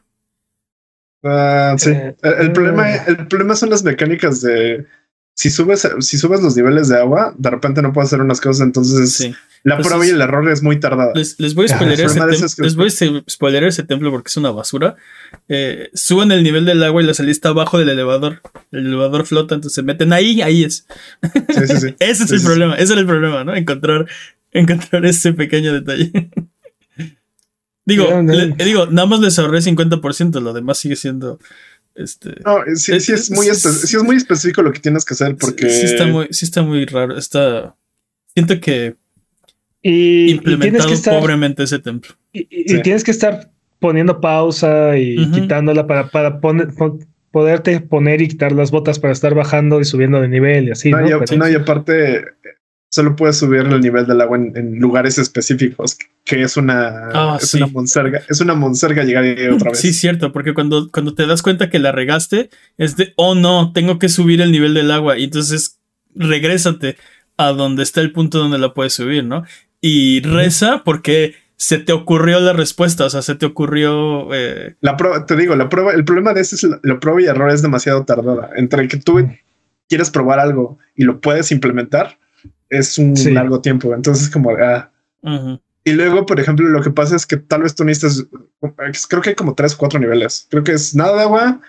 Ah, 1.22 1.74
sí. 1.78 1.90
Eh, 1.90 2.14
El, 2.22 2.32
el 2.34 2.52
problema, 2.52 2.94
el 2.94 3.26
problema 3.26 3.56
son 3.56 3.70
las 3.70 3.82
mecánicas 3.82 4.40
de 4.42 4.86
si 5.34 5.50
subes, 5.50 5.86
si 6.00 6.16
subes 6.16 6.42
los 6.42 6.56
niveles 6.56 6.88
de 6.88 6.96
agua, 6.98 7.34
de 7.36 7.50
repente 7.50 7.82
no 7.82 7.92
puedes 7.92 8.08
hacer 8.08 8.20
unas 8.22 8.40
cosas, 8.40 8.66
entonces 8.66 9.12
Sí. 9.12 9.34
la 9.64 9.74
Entonces- 9.74 9.86
prueba 9.92 10.06
y 10.06 10.10
el 10.14 10.20
error 10.22 10.48
es 10.50 10.62
muy 10.62 10.80
tardada. 10.80 11.12
Les, 11.14 11.38
les 11.38 11.54
voy 11.54 11.66
a 11.70 11.76
el 11.80 11.92
ese, 11.92 12.04
es 12.46 12.54
que- 12.54 12.62
les 12.62 12.74
voy 12.74 12.86
a 12.86 13.68
ese 13.68 13.82
templo 13.82 14.10
porque 14.10 14.28
es 14.28 14.36
una 14.38 14.50
basura. 14.50 14.96
Eh, 15.48 15.90
suben 15.92 16.32
el 16.32 16.42
nivel 16.42 16.64
del 16.64 16.82
agua 16.82 17.02
y 17.02 17.06
la 17.06 17.12
salida 17.12 17.32
está 17.32 17.50
abajo 17.50 17.78
del 17.78 17.90
elevador. 17.90 18.40
El 18.72 18.86
elevador 18.86 19.26
flota, 19.26 19.54
entonces 19.56 19.74
se 19.74 19.82
meten 19.82 20.14
ahí, 20.14 20.40
ahí 20.40 20.64
es. 20.64 20.86
Sí, 21.22 21.66
sí, 21.66 21.76
sí. 21.80 21.94
Ese 22.00 22.22
es 22.24 22.28
Sí, 22.30 22.34
el 22.36 22.40
sí, 22.40 22.46
problema, 22.46 22.74
ese 22.76 22.92
era 22.94 23.00
el 23.02 23.06
problema, 23.06 23.44
¿no? 23.44 23.54
Encontrar, 23.54 24.06
encontrar 24.52 25.04
ese 25.04 25.34
pequeño 25.34 25.74
detalle. 25.74 26.30
Digo, 27.86 28.20
le- 28.22 28.52
digo, 28.64 28.86
nada 28.86 29.06
más 29.06 29.20
les 29.20 29.38
ahorré 29.38 29.60
50%, 29.62 30.40
lo 30.40 30.52
demás 30.52 30.78
sigue 30.78 30.96
siendo. 30.96 31.38
Este, 31.94 32.34
No, 32.44 32.58
sí, 32.74 33.00
sí 33.00 33.12
es 33.14 33.30
muy 33.30 33.46
espe- 33.46 33.70
sí 33.72 33.96
es 33.96 34.02
muy 34.02 34.16
específico 34.16 34.60
lo 34.62 34.70
que 34.72 34.80
tienes 34.80 35.02
que 35.06 35.14
hacer 35.14 35.34
porque 35.36 35.70
sí, 35.70 35.86
está 35.86 36.04
muy, 36.06 36.28
sí 36.30 36.44
está 36.44 36.60
muy 36.62 36.84
raro. 36.84 37.16
Está. 37.16 37.74
Siento 38.34 38.60
que 38.60 38.96
y, 39.82 40.32
implementado 40.32 40.88
que 40.88 40.94
estar, 40.94 41.18
pobremente 41.18 41.62
ese 41.62 41.78
templo. 41.78 42.14
y, 42.32 42.40
y- 42.50 42.68
Sí. 42.68 42.76
y 42.76 42.82
tienes 42.82 43.02
que 43.02 43.12
estar 43.12 43.50
poniendo 43.78 44.20
pausa 44.20 44.98
y 44.98 45.30
quitándola 45.30 45.86
para, 45.86 46.08
para 46.10 46.40
poner, 46.40 46.68
pon- 46.74 47.06
poderte 47.30 47.80
poner 47.80 48.20
y 48.20 48.28
quitar 48.28 48.52
las 48.52 48.70
botas 48.70 48.98
para 48.98 49.12
estar 49.12 49.34
bajando 49.34 49.80
y 49.80 49.84
subiendo 49.84 50.20
de 50.20 50.28
nivel 50.28 50.68
y 50.68 50.70
así. 50.72 50.90
no, 50.90 51.00
¿no? 51.00 51.06
y, 51.08 51.10
Pero- 51.20 51.36
no, 51.38 51.48
y 51.48 51.54
aparte 51.54 52.16
eh, 52.16 52.24
solo 52.96 53.14
puedes 53.14 53.36
subir 53.36 53.60
el 53.60 53.80
nivel 53.80 54.06
del 54.06 54.20
agua 54.20 54.36
en, 54.38 54.56
en 54.56 54.78
lugares 54.80 55.18
específicos, 55.18 55.96
que 56.24 56.42
es 56.42 56.56
una 56.56 57.08
Ah, 57.12 57.38
es 57.40 57.50
sí. 57.50 57.58
una 57.58 57.66
monserga, 57.68 58.22
es 58.28 58.40
una 58.40 58.54
monserga 58.54 59.04
llegar 59.04 59.22
ahí 59.24 59.46
otra 59.54 59.70
vez. 59.70 59.80
Sí, 59.80 59.92
cierto, 59.92 60.32
porque 60.32 60.54
cuando, 60.54 60.90
cuando 60.90 61.14
te 61.14 61.26
das 61.26 61.42
cuenta 61.42 61.68
que 61.70 61.78
la 61.78 61.92
regaste, 61.92 62.50
es 62.78 62.96
de, 62.96 63.12
oh 63.16 63.34
no, 63.34 63.72
tengo 63.72 63.98
que 63.98 64.08
subir 64.08 64.40
el 64.40 64.50
nivel 64.50 64.74
del 64.74 64.90
agua. 64.90 65.18
Y 65.18 65.24
entonces 65.24 65.78
regrésate 66.14 66.96
a 67.36 67.48
donde 67.52 67.82
está 67.82 68.00
el 68.00 68.12
punto 68.12 68.38
donde 68.38 68.58
la 68.58 68.72
puedes 68.74 68.94
subir, 68.94 69.24
¿no? 69.24 69.44
Y 69.80 70.20
reza 70.22 70.82
porque 70.84 71.34
se 71.58 71.78
te 71.78 71.92
ocurrió 71.92 72.40
la 72.40 72.52
respuesta, 72.52 73.04
o 73.04 73.10
sea, 73.10 73.22
se 73.22 73.34
te 73.34 73.46
ocurrió... 73.46 74.34
eh, 74.34 74.74
La 74.80 74.96
prueba, 74.96 75.26
te 75.26 75.36
digo, 75.36 75.54
la 75.56 75.68
prueba, 75.68 75.92
el 75.92 76.04
problema 76.04 76.32
de 76.34 76.40
este 76.40 76.56
es 76.56 76.62
la, 76.64 76.80
la 76.82 76.98
prueba 77.00 77.20
y 77.22 77.26
error 77.26 77.50
es 77.50 77.62
demasiado 77.62 78.04
tardada. 78.04 78.50
Entre 78.56 78.88
que 78.88 78.96
tú 78.96 79.26
quieres 79.88 80.10
probar 80.10 80.38
algo 80.40 80.78
y 80.94 81.04
lo 81.04 81.20
puedes 81.20 81.52
implementar, 81.52 82.18
es 82.70 82.98
un 82.98 83.16
Sí. 83.16 83.30
largo 83.32 83.60
tiempo. 83.60 83.94
Entonces, 83.94 84.28
como, 84.30 84.50
ah. 84.50 84.90
Y 85.84 85.92
luego, 85.92 86.26
por 86.26 86.40
ejemplo, 86.40 86.68
lo 86.68 86.82
que 86.82 86.90
pasa 86.90 87.14
es 87.16 87.26
que 87.26 87.36
tal 87.36 87.62
vez 87.62 87.74
tú 87.74 87.84
necesitas, 87.84 88.26
creo 89.08 89.22
que 89.22 89.30
hay 89.30 89.34
como 89.36 89.54
tres 89.54 89.74
o 89.74 89.78
cuatro 89.78 89.98
niveles. 90.00 90.46
Creo 90.50 90.64
que 90.64 90.72
es 90.72 90.94
nada 90.94 91.16
de 91.16 91.22
agua, 91.22 91.60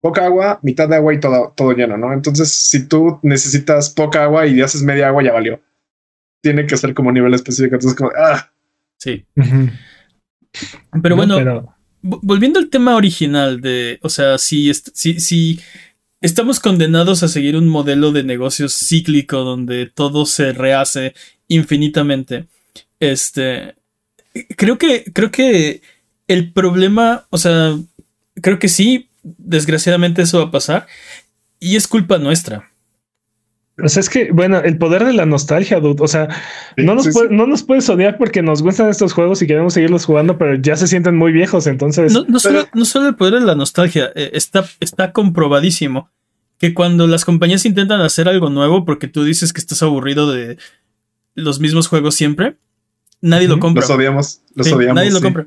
poca 0.00 0.24
agua, 0.24 0.58
mitad 0.62 0.88
de 0.88 0.96
agua 0.96 1.12
y 1.14 1.20
todo, 1.20 1.52
todo 1.56 1.72
lleno, 1.72 1.96
¿no? 1.98 2.12
Entonces, 2.12 2.50
si 2.52 2.86
tú 2.86 3.18
necesitas 3.22 3.90
poca 3.90 4.24
agua 4.24 4.46
y 4.46 4.60
haces 4.62 4.82
media 4.82 5.08
agua, 5.08 5.22
ya 5.22 5.32
valió. 5.32 5.60
Tiene 6.42 6.66
que 6.66 6.76
ser 6.76 6.94
como 6.94 7.12
nivel 7.12 7.34
específico. 7.34 7.74
Entonces, 7.74 7.96
como, 7.98 8.10
ah, 8.18 8.50
Sí. 8.98 9.26
Pero 9.34 11.10
No, 11.10 11.16
bueno, 11.16 11.36
pero- 11.36 11.74
volviendo 12.02 12.58
al 12.58 12.70
tema 12.70 12.96
original 12.96 13.60
de, 13.60 13.98
o 14.02 14.08
sea, 14.08 14.38
si, 14.38 14.72
si, 14.72 15.20
si 15.20 15.60
estamos 16.20 16.60
condenados 16.60 17.22
a 17.22 17.28
seguir 17.28 17.56
un 17.56 17.68
modelo 17.68 18.12
de 18.12 18.24
negocios 18.24 18.76
cíclico 18.76 19.38
donde 19.38 19.86
todo 19.86 20.26
se 20.26 20.52
rehace 20.52 21.14
infinitamente, 21.48 22.46
este, 23.00 23.76
creo 24.56 24.78
que, 24.78 25.04
creo 25.12 25.30
que 25.30 25.82
el 26.28 26.52
problema, 26.52 27.26
o 27.30 27.38
sea, 27.38 27.76
creo 28.40 28.58
que 28.58 28.68
sí, 28.68 29.08
desgraciadamente 29.22 30.22
eso 30.22 30.38
va 30.38 30.46
a 30.46 30.50
pasar 30.50 30.86
y 31.60 31.76
es 31.76 31.86
culpa 31.86 32.18
nuestra. 32.18 32.70
O 33.82 33.88
sea, 33.88 34.00
es 34.00 34.08
que, 34.08 34.30
bueno, 34.32 34.58
el 34.60 34.78
poder 34.78 35.04
de 35.04 35.12
la 35.12 35.26
nostalgia, 35.26 35.80
dude. 35.80 36.02
O 36.02 36.08
sea, 36.08 36.28
no 36.78 36.94
nos, 36.94 37.04
sí, 37.04 37.10
puede- 37.12 37.28
sí. 37.28 37.34
no 37.34 37.46
nos 37.46 37.62
puedes 37.62 37.86
odiar 37.90 38.16
porque 38.16 38.40
nos 38.42 38.62
gustan 38.62 38.88
estos 38.88 39.12
juegos 39.12 39.42
y 39.42 39.46
queremos 39.46 39.74
seguirlos 39.74 40.06
jugando, 40.06 40.38
pero 40.38 40.54
ya 40.54 40.76
se 40.76 40.86
sienten 40.86 41.16
muy 41.16 41.30
viejos. 41.32 41.66
Entonces, 41.66 42.12
No, 42.12 42.24
no 42.26 42.40
solo, 42.40 42.66
no 42.72 42.84
solo 42.86 43.08
el 43.08 43.16
poder 43.16 43.34
de 43.34 43.40
la 43.46 43.54
nostalgia, 43.54 44.10
eh, 44.14 44.30
está, 44.32 44.64
está 44.80 45.12
comprobadísimo 45.12 46.10
que 46.58 46.72
cuando 46.72 47.06
las 47.06 47.26
compañías 47.26 47.66
intentan 47.66 48.00
hacer 48.00 48.30
algo 48.30 48.48
nuevo 48.48 48.86
porque 48.86 49.08
tú 49.08 49.24
dices 49.24 49.52
que 49.52 49.60
estás 49.60 49.82
aburrido 49.82 50.32
de 50.32 50.56
los 51.34 51.60
mismos 51.60 51.86
juegos 51.88 52.14
siempre, 52.14 52.56
nadie 53.20 53.46
lo 53.46 53.60
compra. 53.60 53.82
los 53.82 53.90
odiamos, 53.90 54.40
los 54.54 54.66
Sí, 54.68 54.72
odiamos. 54.72 54.94
nadie 54.94 55.10
lo 55.10 55.20
compra. 55.20 55.46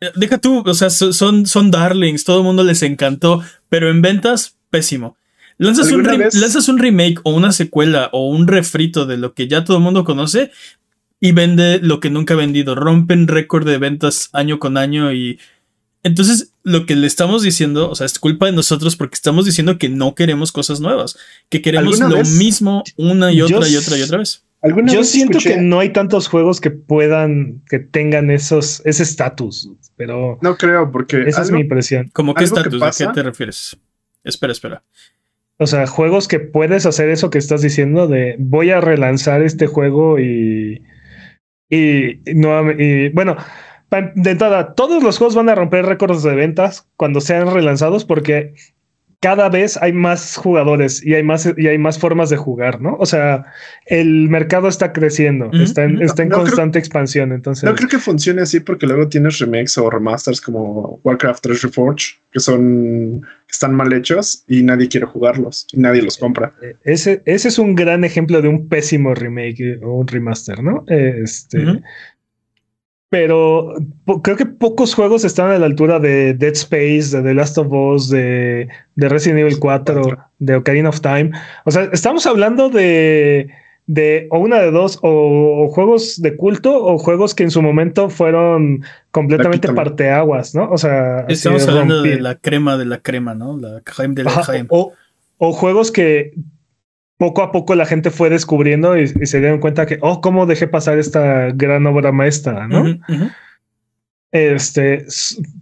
Eh, 0.00 0.10
Deja 0.16 0.38
tú, 0.38 0.64
o 0.66 0.74
sea, 0.74 0.90
so- 0.90 1.12
son, 1.12 1.46
son 1.46 1.70
darlings, 1.70 2.24
todo 2.24 2.38
el 2.38 2.42
mundo 2.44 2.64
les 2.64 2.82
encantó, 2.82 3.42
pero 3.68 3.90
en 3.90 4.02
ventas, 4.02 4.56
pésimo. 4.70 5.16
Lanzas 5.58 5.86
un, 5.88 6.00
¿Alguna 6.00 6.12
re- 6.12 6.18
vez? 6.24 6.34
lanzas 6.34 6.68
un 6.68 6.78
remake 6.78 7.20
o 7.22 7.32
una 7.34 7.52
secuela 7.52 8.08
o 8.12 8.28
un 8.28 8.46
refrito 8.48 9.06
de 9.06 9.16
lo 9.16 9.34
que 9.34 9.46
ya 9.48 9.64
todo 9.64 9.76
el 9.76 9.82
mundo 9.82 10.04
conoce 10.04 10.50
y 11.20 11.32
vende 11.32 11.78
lo 11.80 12.00
que 12.00 12.10
nunca 12.10 12.34
ha 12.34 12.36
vendido. 12.36 12.74
Rompen 12.74 13.28
récord 13.28 13.66
de 13.66 13.78
ventas 13.78 14.30
año 14.32 14.58
con 14.58 14.76
año 14.76 15.12
y 15.12 15.38
entonces 16.02 16.52
lo 16.64 16.86
que 16.86 16.96
le 16.96 17.06
estamos 17.06 17.42
diciendo, 17.42 17.88
o 17.90 17.94
sea, 17.94 18.04
es 18.06 18.18
culpa 18.18 18.46
de 18.46 18.52
nosotros 18.52 18.96
porque 18.96 19.14
estamos 19.14 19.46
diciendo 19.46 19.78
que 19.78 19.88
no 19.88 20.14
queremos 20.14 20.52
cosas 20.52 20.80
nuevas, 20.80 21.16
que 21.48 21.62
queremos 21.62 21.94
¿Alguna 22.00 22.10
lo 22.10 22.16
vez? 22.22 22.30
mismo 22.32 22.82
una 22.96 23.32
y 23.32 23.36
Yo 23.36 23.46
otra 23.46 23.68
y 23.68 23.76
otra 23.76 23.96
y 23.96 24.02
otra 24.02 24.18
vez. 24.18 24.42
¿Alguna 24.60 24.92
yo 24.92 24.98
vez 25.00 25.10
siento 25.10 25.38
escuché- 25.38 25.54
que 25.54 25.60
no 25.60 25.78
hay 25.80 25.92
tantos 25.92 26.26
juegos 26.26 26.60
que 26.60 26.70
puedan, 26.70 27.62
que 27.68 27.78
tengan 27.78 28.30
esos, 28.30 28.80
ese 28.86 29.02
estatus, 29.02 29.68
pero 29.96 30.38
No 30.42 30.56
creo, 30.56 30.90
porque 30.90 31.22
esa 31.26 31.42
es 31.42 31.50
mi 31.50 31.60
impresión. 31.60 32.10
¿Cómo 32.12 32.34
qué 32.34 32.44
¿Algo 32.44 32.54
que 32.56 32.60
estatus? 32.60 32.80
¿De 32.80 32.86
pasa? 32.86 33.06
qué 33.06 33.12
te 33.12 33.22
refieres? 33.22 33.76
Espera, 34.24 34.52
espera. 34.52 34.82
O 35.58 35.66
sea, 35.66 35.86
juegos 35.86 36.26
que 36.28 36.40
puedes 36.40 36.84
hacer 36.86 37.08
eso 37.10 37.30
que 37.30 37.38
estás 37.38 37.62
diciendo 37.62 38.08
de 38.08 38.36
voy 38.38 38.70
a 38.70 38.80
relanzar 38.80 39.42
este 39.42 39.66
juego 39.66 40.18
y. 40.18 40.82
Y, 41.70 42.20
no, 42.34 42.70
y 42.70 43.08
bueno, 43.08 43.36
de 44.14 44.30
entrada, 44.30 44.74
todos 44.74 45.02
los 45.02 45.18
juegos 45.18 45.34
van 45.34 45.48
a 45.48 45.54
romper 45.54 45.86
récords 45.86 46.22
de 46.22 46.34
ventas 46.34 46.88
cuando 46.96 47.20
sean 47.20 47.52
relanzados 47.52 48.04
porque 48.04 48.54
cada 49.24 49.48
vez 49.48 49.78
hay 49.80 49.92
más 49.94 50.36
jugadores 50.36 51.02
y 51.04 51.14
hay 51.14 51.22
más, 51.22 51.50
y 51.56 51.66
hay 51.66 51.78
más 51.78 51.98
formas 51.98 52.28
de 52.28 52.36
jugar, 52.36 52.82
¿no? 52.82 52.96
O 53.00 53.06
sea, 53.06 53.46
el 53.86 54.28
mercado 54.28 54.68
está 54.68 54.92
creciendo, 54.92 55.50
está 55.52 55.84
en, 55.84 56.02
está 56.02 56.22
en 56.24 56.28
No, 56.28 56.36
no 56.36 56.42
creo- 56.42 56.50
constante 56.50 56.78
expansión. 56.78 57.32
Entonces, 57.32 57.64
No 57.64 57.74
creo 57.74 57.88
que 57.88 57.98
funcione 57.98 58.42
así 58.42 58.60
porque 58.60 58.86
luego 58.86 59.08
tienes 59.08 59.38
remakes 59.38 59.78
o 59.78 59.88
remasters 59.88 60.40
como 60.42 61.00
Warcraft 61.04 61.42
3 61.42 61.62
Reforged 61.62 62.16
que 62.32 62.40
son 62.40 63.22
que 63.46 63.52
están 63.52 63.74
mal 63.74 63.92
hechos 63.92 64.44
y 64.48 64.62
nadie 64.62 64.88
quiere 64.88 65.06
jugarlos 65.06 65.66
y 65.72 65.78
nadie 65.80 66.02
los 66.02 66.18
compra. 66.18 66.52
eh, 66.62 66.74
ese, 66.84 67.22
ese 67.24 67.48
es 67.48 67.58
un 67.58 67.74
gran 67.74 68.02
ejemplo 68.04 68.42
de 68.42 68.48
un 68.48 68.68
pésimo 68.68 69.14
remake 69.14 69.60
eh, 69.60 69.80
o 69.82 69.92
un 70.00 70.06
remaster, 70.08 70.62
¿no? 70.62 70.84
Eh, 70.88 71.20
Este. 71.22 71.64
Pero 73.14 73.76
creo 74.24 74.36
que 74.36 74.44
pocos 74.44 74.92
juegos 74.92 75.24
están 75.24 75.52
a 75.52 75.58
la 75.60 75.66
altura 75.66 76.00
de 76.00 76.34
Dead 76.34 76.52
Space, 76.54 77.16
de 77.16 77.22
The 77.22 77.32
Last 77.34 77.56
of 77.58 77.72
Us, 77.72 78.08
de, 78.10 78.66
de 78.96 79.08
Resident 79.08 79.38
Evil 79.38 79.60
4, 79.60 79.94
Cuatro. 80.02 80.24
de 80.40 80.56
Ocarina 80.56 80.88
of 80.88 81.00
Time. 81.00 81.30
O 81.64 81.70
sea, 81.70 81.84
estamos 81.92 82.26
hablando 82.26 82.70
de, 82.70 83.50
de 83.86 84.26
o 84.32 84.40
una 84.40 84.58
de 84.58 84.72
dos, 84.72 84.98
o, 85.02 85.64
o 85.64 85.68
juegos 85.68 86.20
de 86.20 86.34
culto, 86.36 86.76
o 86.84 86.98
juegos 86.98 87.36
que 87.36 87.44
en 87.44 87.52
su 87.52 87.62
momento 87.62 88.10
fueron 88.10 88.82
completamente 89.12 89.72
parteaguas, 89.72 90.52
¿no? 90.56 90.68
O 90.72 90.76
sea, 90.76 91.24
Estamos 91.28 91.64
de 91.66 91.70
hablando 91.70 92.02
de 92.02 92.18
la 92.18 92.34
crema 92.34 92.76
de 92.76 92.84
la 92.86 92.98
crema, 92.98 93.36
¿no? 93.36 93.56
La 93.56 93.80
crème 93.82 94.14
de 94.14 94.24
la 94.24 94.30
Ajá, 94.32 94.52
crème. 94.54 94.66
o, 94.70 94.92
o 95.38 95.52
juegos 95.52 95.92
que 95.92 96.32
poco 97.18 97.42
a 97.42 97.52
poco 97.52 97.74
la 97.74 97.86
gente 97.86 98.10
fue 98.10 98.30
descubriendo 98.30 98.98
y, 98.98 99.02
y 99.02 99.26
se 99.26 99.40
dieron 99.40 99.60
cuenta 99.60 99.86
que, 99.86 99.98
oh, 100.00 100.20
cómo 100.20 100.46
dejé 100.46 100.66
pasar 100.66 100.98
esta 100.98 101.50
gran 101.52 101.86
obra 101.86 102.12
maestra, 102.12 102.66
¿no? 102.66 102.84
Este, 104.32 105.06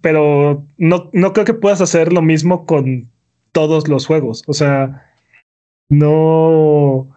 pero 0.01 0.67
no, 0.79 1.11
no 1.13 1.33
creo 1.35 1.45
que 1.45 1.55
puedas 1.55 1.83
hacer 1.83 2.13
lo 2.13 2.23
mismo 2.23 2.65
con 2.65 3.11
todos 3.53 3.87
los 3.87 4.07
juegos. 4.07 4.43
O 4.47 4.55
sea, 4.55 5.13
no, 5.91 7.15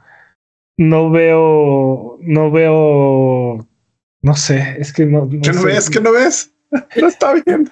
no 0.78 1.10
veo, 1.12 2.18
no 2.20 2.52
veo, 2.52 3.68
no 4.22 4.36
sé, 4.36 4.76
es 4.80 4.92
que 4.92 5.06
no. 5.06 5.30
¿Qué 5.30 5.38
no 5.38 5.62
sé. 5.62 5.66
ves? 5.66 5.90
¿Qué 5.90 6.02
no 6.02 6.12
ves? 6.12 6.54
no 7.02 7.08
está 7.08 7.34
bien. 7.46 7.70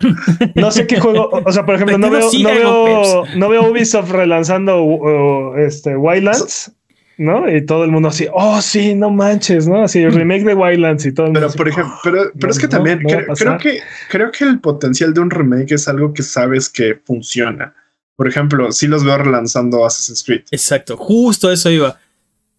No 0.55 0.71
sé 0.71 0.87
qué 0.87 0.99
juego, 0.99 1.29
o 1.29 1.51
sea, 1.51 1.65
por 1.65 1.75
ejemplo, 1.75 1.97
no 1.97 2.09
veo, 2.09 2.29
no, 2.41 2.49
veo, 2.49 3.23
no 3.35 3.49
veo 3.49 3.71
Ubisoft 3.71 4.11
relanzando 4.11 4.83
uh, 4.83 5.57
este, 5.57 5.95
Wildlands. 5.95 6.71
¿no? 7.17 7.47
Y 7.47 7.63
todo 7.63 7.83
el 7.83 7.91
mundo 7.91 8.09
así, 8.09 8.27
oh, 8.33 8.59
sí, 8.61 8.95
no 8.95 9.11
manches, 9.11 9.67
¿no? 9.67 9.83
Así, 9.83 9.99
el 9.99 10.13
remake 10.13 10.43
de 10.43 10.55
Wildlands 10.55 11.05
y 11.05 11.11
todo. 11.11 11.31
pero, 11.31 11.51
por 11.51 11.67
ejemplo, 11.67 11.93
pero, 12.03 12.31
pero 12.39 12.51
es 12.51 12.57
que 12.57 12.67
también 12.67 13.01
creo, 13.37 13.57
que, 13.59 13.79
creo 14.09 14.31
que 14.31 14.43
el 14.45 14.59
potencial 14.59 15.13
de 15.13 15.21
un 15.21 15.29
remake 15.29 15.73
es 15.73 15.87
algo 15.87 16.11
que 16.11 16.23
sabes 16.23 16.69
que 16.69 16.99
funciona. 17.05 17.75
Por 18.15 18.27
ejemplo, 18.27 18.71
si 18.71 18.87
los 18.87 19.03
veo 19.03 19.17
relanzando 19.17 19.85
Assassin's 19.85 20.23
Creed. 20.23 20.43
Exacto, 20.51 20.97
justo 20.97 21.51
eso 21.51 21.69
iba. 21.69 21.99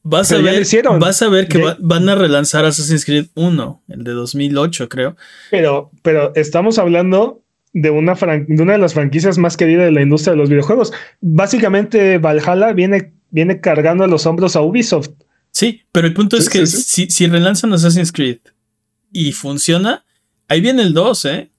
Vas 0.07 0.30
a, 0.32 0.36
ver, 0.36 0.66
vas 1.00 1.22
a 1.22 1.30
ver 1.30 1.48
que 1.48 1.64
van 1.78 2.09
a 2.11 2.14
relanzar 2.14 2.66
Assassin's 2.66 3.07
Creed 3.07 3.28
1, 3.32 3.84
el 3.88 4.05
de 4.05 4.12
2008, 4.12 4.90
creo. 4.90 5.16
Pero, 5.50 5.90
pero 6.02 6.30
estamos 6.34 6.78
hablando 6.78 7.42
de 7.72 7.88
una, 7.88 8.12
de 8.12 8.62
una 8.62 8.74
de 8.74 8.78
las 8.78 8.92
franquicias 8.92 9.38
más 9.38 9.57
queridas 9.57 9.86
de 9.86 9.92
la 9.92 10.02
industria 10.02 10.32
de 10.32 10.36
los 10.36 10.50
videojuegos. 10.50 10.92
Básicamente, 11.22 12.18
Valhalla 12.18 12.74
viene, 12.74 13.14
viene 13.30 13.62
cargando 13.62 14.05
a 14.05 14.07
los 14.07 14.26
hombros 14.26 14.57
a 14.57 14.61
Ubisoft. 14.61 15.09
Sí, 15.50 15.80
pero 15.90 16.07
el 16.07 16.12
punto 16.12 16.36
es 16.36 16.50
que 16.50 16.66
Si, 16.66 17.09
si 17.09 17.26
relanzan 17.26 17.72
Assassin's 17.72 18.12
Creed 18.12 18.40
y 19.11 19.32
funciona, 19.32 20.05
ahí 20.48 20.61
viene 20.61 20.82
el 20.82 20.92
2, 20.92 21.24
¿eh? 21.24 21.50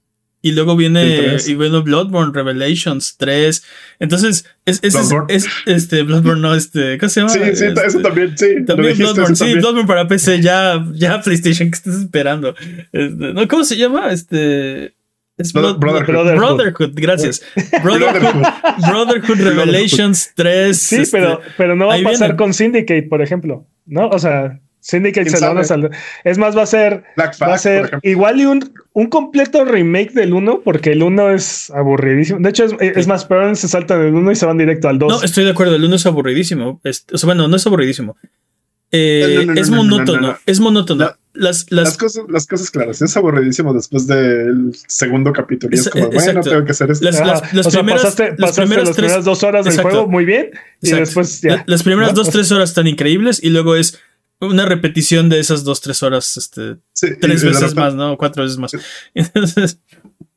Y 0.45 0.51
luego 0.51 0.75
viene, 0.75 1.37
y 1.47 1.55
bueno, 1.55 1.81
Bloodborne 1.81 2.31
Revelations 2.31 3.17
3. 3.17 3.63
Entonces, 3.97 4.45
es, 4.67 4.79
es, 4.83 4.93
es, 5.27 5.47
este, 5.65 6.03
Bloodborne, 6.03 6.39
no, 6.39 6.53
este, 6.53 6.99
¿cómo 6.99 7.09
se 7.09 7.21
llama? 7.21 7.33
Sí, 7.33 7.39
sí, 7.55 7.65
eso 7.65 7.81
este, 7.81 8.03
también, 8.03 8.37
sí. 8.37 8.63
También 8.63 8.95
Bloodborne, 8.95 9.35
sí, 9.35 9.55
Bloodborne 9.55 9.87
para 9.87 10.07
PC, 10.07 10.41
ya, 10.41 10.85
ya 10.93 11.19
PlayStation, 11.19 11.71
¿qué 11.71 11.75
estás 11.77 11.95
esperando? 11.95 12.53
Este, 12.91 13.33
¿no? 13.33 13.47
¿Cómo 13.47 13.63
se 13.63 13.75
llama? 13.75 14.11
Este. 14.11 14.93
Es 15.35 15.51
Brotherhood. 15.51 16.35
Brotherhood. 16.37 16.91
gracias. 16.93 17.41
Brotherhood, 17.83 18.45
Brotherhood 18.87 19.39
Revelations 19.39 20.31
3. 20.35 20.77
Sí, 20.77 21.03
pero, 21.11 21.39
este, 21.39 21.53
pero 21.57 21.75
no 21.75 21.87
va 21.87 21.95
a 21.95 22.03
pasar 22.03 22.35
con 22.35 22.53
Syndicate, 22.53 23.07
por 23.09 23.23
ejemplo, 23.23 23.65
¿no? 23.87 24.09
O 24.09 24.19
sea, 24.19 24.59
Syndicate 24.85 25.31
se 25.31 25.39
lo 25.39 25.47
van 25.47 25.57
a 25.57 25.63
salvar. 25.63 25.91
Es 26.23 26.37
más, 26.37 26.55
va 26.55 26.61
a 26.61 26.67
ser, 26.67 27.03
va 27.17 27.55
a 27.55 27.57
ser 27.57 27.97
igual 28.03 28.39
y 28.39 28.45
un, 28.45 28.71
un 28.93 29.07
completo 29.07 29.65
remake 29.65 30.11
del 30.11 30.31
1, 30.31 30.61
porque 30.63 30.91
el 30.91 31.01
1 31.01 31.31
es 31.31 31.71
aburridísimo. 31.71 32.37
De 32.39 32.49
hecho, 32.49 32.67
es, 32.79 33.07
más, 33.07 33.25
pero 33.25 33.55
se 33.55 33.67
salta 33.67 33.97
del 33.97 34.13
1 34.13 34.31
y 34.31 34.35
se 34.35 34.45
van 34.45 34.59
directo 34.59 34.87
al 34.87 34.99
2. 34.99 35.11
No, 35.11 35.23
estoy 35.23 35.43
de 35.43 35.49
acuerdo, 35.49 35.75
el 35.75 35.85
1 35.85 35.95
es 35.95 36.05
aburridísimo. 36.05 36.79
o 36.83 37.17
sea, 37.17 37.25
bueno, 37.25 37.47
no 37.47 37.55
es 37.55 37.65
aburridísimo. 37.65 38.15
Eh, 38.91 39.47
es 39.55 39.71
monótono, 39.71 40.37
es 40.45 40.59
monótono. 40.59 41.15
Las, 41.33 41.65
las, 41.71 41.97
cosas, 41.97 42.23
las 42.29 42.45
cosas 42.45 42.69
claras, 42.69 43.01
es 43.01 43.17
aburridísimo 43.17 43.73
después 43.73 44.05
del 44.05 44.71
segundo 44.87 45.33
capítulo. 45.33 45.75
Y 45.75 45.79
es, 45.79 45.89
como, 45.89 46.11
bueno, 46.11 46.41
tengo 46.41 46.63
que 46.63 46.71
hacer 46.73 46.91
esto. 46.91 47.03
Las, 47.03 47.19
las, 47.19 47.67
primeras, 47.73 48.03
pasaste, 48.03 48.35
las 48.37 48.55
primeras, 48.55 49.25
dos 49.25 49.41
horas 49.41 49.65
del 49.65 49.81
juego 49.81 50.07
muy 50.07 50.25
bien 50.25 50.51
y 50.83 50.91
después 50.91 51.41
ya. 51.41 51.63
Las 51.65 51.81
primeras 51.81 52.13
dos, 52.13 52.29
tres 52.29 52.51
horas 52.51 52.69
están 52.69 52.85
increíbles 52.85 53.43
y 53.43 53.49
luego 53.49 53.75
es 53.75 53.99
una 54.41 54.65
repetición 54.65 55.29
de 55.29 55.39
esas 55.39 55.63
dos, 55.63 55.81
tres 55.81 56.03
horas, 56.03 56.37
este, 56.37 56.77
tres 57.19 57.43
veces 57.43 57.75
más, 57.75 57.95
¿no? 57.95 58.17
Cuatro 58.17 58.43
veces 58.43 58.57
más. 58.57 58.75
Entonces. 59.13 59.79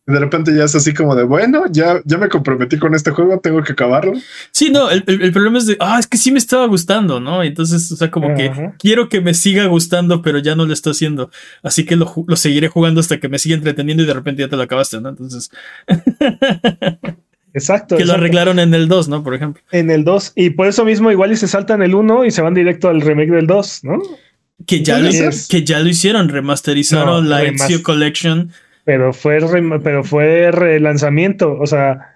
De 0.06 0.18
repente 0.18 0.56
ya 0.56 0.64
es 0.64 0.74
así 0.74 0.94
como 0.94 1.14
de, 1.14 1.24
bueno, 1.24 1.64
ya, 1.70 2.00
ya 2.06 2.16
me 2.16 2.30
comprometí 2.30 2.78
con 2.78 2.94
este 2.94 3.10
juego, 3.10 3.40
tengo 3.40 3.62
que 3.62 3.72
acabarlo. 3.72 4.14
Sí, 4.52 4.70
no, 4.70 4.88
el, 4.90 5.02
problema 5.04 5.58
es 5.58 5.66
de, 5.66 5.76
ah, 5.80 5.98
es 6.00 6.06
que 6.06 6.16
sí 6.16 6.32
me 6.32 6.38
estaba 6.38 6.66
gustando, 6.66 7.20
¿no? 7.20 7.42
Entonces, 7.42 7.92
o 7.92 7.96
sea, 7.96 8.10
como 8.10 8.34
que 8.34 8.50
quiero 8.78 9.10
que 9.10 9.20
me 9.20 9.34
siga 9.34 9.66
gustando, 9.66 10.22
pero 10.22 10.38
ya 10.38 10.54
no 10.54 10.64
lo 10.64 10.72
estoy 10.72 10.92
haciendo. 10.92 11.30
Así 11.62 11.84
que 11.84 11.96
lo, 11.96 12.10
lo 12.26 12.36
seguiré 12.36 12.68
jugando 12.68 13.00
hasta 13.00 13.20
que 13.20 13.28
me 13.28 13.38
siga 13.38 13.56
entreteniendo 13.56 14.02
y 14.02 14.06
de 14.06 14.14
repente 14.14 14.40
ya 14.40 14.48
te 14.48 14.56
lo 14.56 14.62
acabaste, 14.62 14.98
¿no? 14.98 15.10
Entonces. 15.10 15.50
Exacto. 17.54 17.96
Que 17.96 18.04
lo 18.04 18.14
arreglaron 18.14 18.58
en 18.58 18.74
el 18.74 18.88
2, 18.88 19.08
¿no? 19.08 19.22
Por 19.22 19.34
ejemplo. 19.34 19.62
En 19.72 19.90
el 19.90 20.04
2. 20.04 20.32
Y 20.36 20.50
por 20.50 20.66
eso 20.66 20.84
mismo 20.84 21.10
igual 21.10 21.32
y 21.32 21.36
se 21.36 21.48
saltan 21.48 21.82
el 21.82 21.94
1 21.94 22.24
y 22.24 22.30
se 22.30 22.42
van 22.42 22.54
directo 22.54 22.88
al 22.88 23.00
remake 23.00 23.30
del 23.30 23.46
2, 23.46 23.84
¿no? 23.84 24.02
Que 24.66 24.82
ya, 24.82 24.98
lo, 24.98 25.08
que 25.48 25.64
ya 25.64 25.78
lo 25.78 25.88
hicieron, 25.88 26.28
remasterizaron 26.28 27.28
la 27.28 27.44
Ezio 27.44 27.82
Collection. 27.82 28.50
Pero 28.84 29.12
fue, 29.12 29.38
pero 29.84 30.02
fue 30.02 30.50
relanzamiento, 30.50 31.56
o 31.58 31.66
sea, 31.66 32.14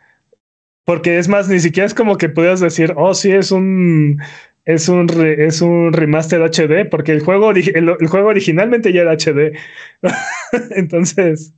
porque 0.84 1.18
es 1.18 1.28
más, 1.28 1.48
ni 1.48 1.60
siquiera 1.60 1.86
es 1.86 1.94
como 1.94 2.16
que 2.16 2.28
puedas 2.28 2.60
decir, 2.60 2.94
oh, 2.96 3.14
sí, 3.14 3.30
es 3.30 3.52
un 3.52 4.20
es 4.64 4.88
un, 4.88 5.08
es 5.20 5.60
un 5.60 5.92
remaster 5.92 6.40
HD, 6.40 6.88
porque 6.88 7.12
el 7.12 7.20
juego, 7.20 7.50
el, 7.50 8.06
juego 8.06 8.28
originalmente 8.28 8.92
ya 8.92 9.02
era 9.02 9.16
HD. 9.16 9.56
Entonces, 10.76 11.52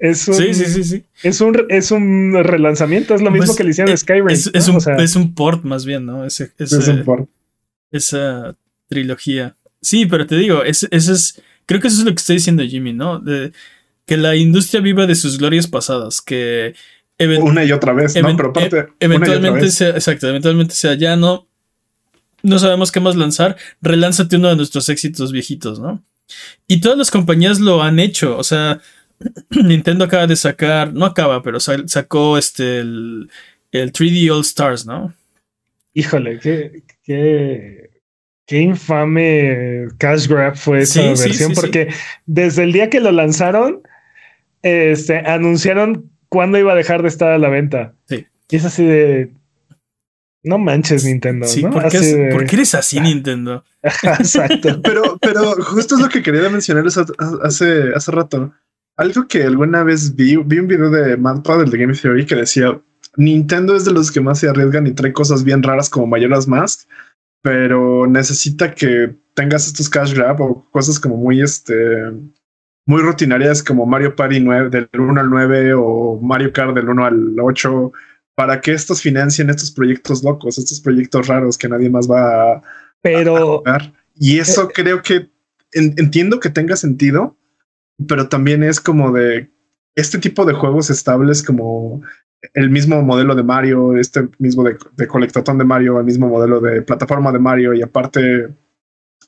es 0.00 0.26
un, 0.26 0.34
sí, 0.34 0.54
sí, 0.54 0.84
sí, 0.84 1.04
Es 1.22 1.40
un, 1.40 1.66
es 1.68 1.92
un 1.92 2.34
relanzamiento, 2.42 3.14
es 3.14 3.22
lo 3.22 3.30
mismo 3.30 3.46
pues, 3.46 3.58
que 3.58 3.64
le 3.64 3.70
hicieron 3.70 3.92
a 3.92 3.94
eh, 3.94 3.98
Skyrim. 3.98 4.28
Es, 4.28 4.50
es, 4.52 4.68
un, 4.68 4.78
es, 5.00 5.16
un, 5.16 5.34
port 5.34 5.62
más 5.62 5.84
bien, 5.86 6.04
¿no? 6.04 6.24
es 6.24 6.40
un 6.40 7.04
port. 7.04 7.28
Esa 7.92 8.56
trilogía. 8.88 9.56
Sí, 9.80 10.06
pero 10.06 10.26
te 10.26 10.36
digo, 10.36 10.64
es, 10.64 10.88
es, 10.90 11.40
creo 11.66 11.80
que 11.80 11.88
eso 11.88 11.98
es 11.98 12.04
lo 12.04 12.10
que 12.10 12.20
estoy 12.20 12.36
diciendo 12.36 12.64
Jimmy, 12.64 12.92
¿no? 12.92 13.20
De, 13.20 13.52
que 14.04 14.16
la 14.16 14.34
industria 14.34 14.80
viva 14.80 15.06
de 15.06 15.14
sus 15.14 15.38
glorias 15.38 15.68
pasadas, 15.68 16.20
que... 16.20 16.74
Una 17.40 17.64
y 17.64 17.70
otra 17.70 17.92
vez, 17.92 18.16
¿no? 18.20 18.36
Pero 18.36 18.48
aparte, 18.48 18.78
e, 18.78 18.86
eventualmente 18.98 19.70
sea, 19.70 19.90
exacto, 19.90 20.28
eventualmente 20.28 20.74
sea 20.74 20.94
ya 20.94 21.14
no 21.14 21.46
no 22.42 22.58
sabemos 22.58 22.92
qué 22.92 23.00
más 23.00 23.16
lanzar, 23.16 23.56
relánzate 23.80 24.36
uno 24.36 24.48
de 24.48 24.56
nuestros 24.56 24.88
éxitos 24.88 25.32
viejitos, 25.32 25.80
¿no? 25.80 26.02
Y 26.66 26.80
todas 26.80 26.98
las 26.98 27.10
compañías 27.10 27.60
lo 27.60 27.82
han 27.82 27.98
hecho, 27.98 28.36
o 28.36 28.44
sea, 28.44 28.80
Nintendo 29.50 30.04
acaba 30.04 30.26
de 30.26 30.36
sacar, 30.36 30.92
no 30.92 31.06
acaba, 31.06 31.42
pero 31.42 31.60
sacó 31.60 32.38
este 32.38 32.80
el, 32.80 33.28
3D 33.72 34.30
All 34.30 34.42
Stars, 34.42 34.86
¿no? 34.86 35.14
Híjole, 35.94 36.38
qué, 36.38 36.82
qué, 37.02 37.90
qué 38.46 38.60
infame 38.60 39.88
cash 39.98 40.26
grab 40.26 40.56
fue 40.56 40.80
esa 40.80 41.02
versión, 41.02 41.52
porque 41.54 41.88
desde 42.26 42.64
el 42.64 42.72
día 42.72 42.90
que 42.90 43.00
lo 43.00 43.12
lanzaron, 43.12 43.82
este, 44.62 45.18
anunciaron 45.18 46.10
cuándo 46.28 46.58
iba 46.58 46.72
a 46.72 46.76
dejar 46.76 47.02
de 47.02 47.08
estar 47.08 47.30
a 47.30 47.38
la 47.38 47.48
venta. 47.48 47.94
Sí. 48.08 48.26
Y 48.50 48.56
es 48.56 48.64
así 48.64 48.84
de, 48.84 49.30
no 50.44 50.58
manches, 50.58 51.04
Nintendo. 51.04 51.46
Sí, 51.46 51.62
¿no? 51.62 51.70
¿por, 51.70 51.88
qué 51.88 52.56
eres 52.56 52.74
así, 52.74 53.00
Nintendo? 53.00 53.64
Exacto. 53.82 54.80
pero, 54.84 55.18
pero 55.20 55.54
justo 55.62 55.96
es 55.96 56.00
lo 56.00 56.08
que 56.08 56.22
quería 56.22 56.48
mencionar 56.48 56.84
hace, 56.86 57.92
hace 57.94 58.12
rato. 58.12 58.52
Algo 58.96 59.26
que 59.26 59.44
alguna 59.44 59.84
vez 59.84 60.14
vi, 60.14 60.36
vi 60.36 60.58
un 60.58 60.68
video 60.68 60.90
de 60.90 61.16
Mantra 61.16 61.56
del 61.56 61.70
de 61.70 61.78
Game 61.78 61.94
Theory 61.94 62.26
que 62.26 62.34
decía 62.34 62.78
Nintendo 63.16 63.76
es 63.76 63.84
de 63.84 63.92
los 63.92 64.10
que 64.10 64.20
más 64.20 64.38
se 64.38 64.48
arriesgan 64.48 64.86
y 64.86 64.92
trae 64.92 65.12
cosas 65.12 65.44
bien 65.44 65.62
raras 65.62 65.88
como 65.88 66.06
Mayoras 66.06 66.48
Mask, 66.48 66.88
pero 67.42 68.06
necesita 68.06 68.74
que 68.74 69.14
tengas 69.34 69.66
estos 69.66 69.88
cash 69.88 70.14
grab 70.14 70.40
o 70.40 70.66
cosas 70.70 70.98
como 70.98 71.16
muy 71.16 71.40
este 71.40 72.10
muy 72.84 73.00
rutinarias 73.00 73.62
como 73.62 73.86
Mario 73.86 74.16
Party 74.16 74.40
9 74.40 74.70
del 74.70 74.88
1 74.92 75.20
al 75.20 75.30
9 75.30 75.74
o 75.76 76.18
Mario 76.20 76.52
Kart 76.52 76.74
del 76.74 76.88
1 76.88 77.04
al 77.04 77.40
8 77.40 77.92
para 78.42 78.60
que 78.60 78.72
estos 78.72 79.00
financien 79.00 79.50
estos 79.50 79.70
proyectos 79.70 80.24
locos, 80.24 80.58
estos 80.58 80.80
proyectos 80.80 81.28
raros 81.28 81.56
que 81.56 81.68
nadie 81.68 81.88
más 81.88 82.10
va 82.10 82.54
a, 82.54 82.62
pero 83.00 83.62
Y 84.16 84.40
eso 84.40 84.64
eh, 84.64 84.72
creo 84.74 85.00
que 85.00 85.30
entiendo 85.70 86.40
que 86.40 86.50
tenga 86.50 86.74
sentido, 86.74 87.36
pero 88.08 88.28
también 88.28 88.64
es 88.64 88.80
como 88.80 89.12
de 89.12 89.48
este 89.94 90.18
tipo 90.18 90.44
de 90.44 90.54
juegos 90.54 90.90
estables 90.90 91.44
como 91.44 92.02
el 92.54 92.68
mismo 92.68 93.00
modelo 93.00 93.36
de 93.36 93.44
Mario, 93.44 93.96
este 93.96 94.28
mismo 94.40 94.64
de, 94.64 94.76
de 94.96 95.06
colectatón 95.06 95.58
de 95.58 95.64
Mario, 95.64 96.00
el 96.00 96.04
mismo 96.04 96.26
modelo 96.26 96.60
de 96.60 96.82
plataforma 96.82 97.30
de 97.30 97.38
Mario 97.38 97.74
y 97.74 97.82
aparte 97.82 98.48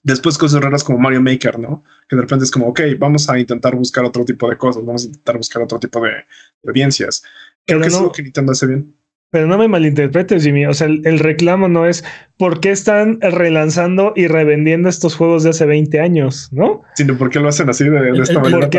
después 0.02 0.36
cosas 0.36 0.60
raras 0.60 0.82
como 0.82 0.98
Mario 0.98 1.22
Maker, 1.22 1.56
¿no? 1.56 1.84
Que 2.08 2.16
de 2.16 2.22
repente 2.22 2.44
es 2.44 2.50
como, 2.50 2.66
ok, 2.66 2.80
vamos 2.98 3.30
a 3.30 3.38
intentar 3.38 3.76
buscar 3.76 4.04
otro 4.04 4.24
tipo 4.24 4.50
de 4.50 4.58
cosas, 4.58 4.84
vamos 4.84 5.04
a 5.04 5.06
intentar 5.06 5.36
buscar 5.36 5.62
otro 5.62 5.78
tipo 5.78 6.00
de, 6.00 6.24
audiencias. 6.66 7.22
Creo 7.66 7.80
que 7.80 7.86
es 7.88 8.00
lo 8.00 8.12
que 8.12 8.22
Nintendo 8.22 8.52
hace 8.52 8.66
bien. 8.66 8.94
Pero 9.34 9.48
no 9.48 9.58
me 9.58 9.66
malinterpretes, 9.66 10.44
Jimmy. 10.44 10.64
O 10.66 10.74
sea, 10.74 10.86
el, 10.86 11.18
reclamo 11.18 11.66
no 11.66 11.88
es 11.88 12.04
por 12.36 12.60
qué 12.60 12.70
están 12.70 13.20
relanzando 13.20 14.12
y 14.14 14.28
revendiendo 14.28 14.88
estos 14.88 15.16
juegos 15.16 15.42
de 15.42 15.50
hace 15.50 15.66
20 15.66 15.98
años, 15.98 16.50
¿no? 16.52 16.82
Sino 16.94 17.18
por 17.18 17.30
qué 17.30 17.40
lo 17.40 17.48
hacen 17.48 17.68
así 17.68 17.82
de, 17.82 18.10
esta 18.10 18.38
manera. 18.38 18.70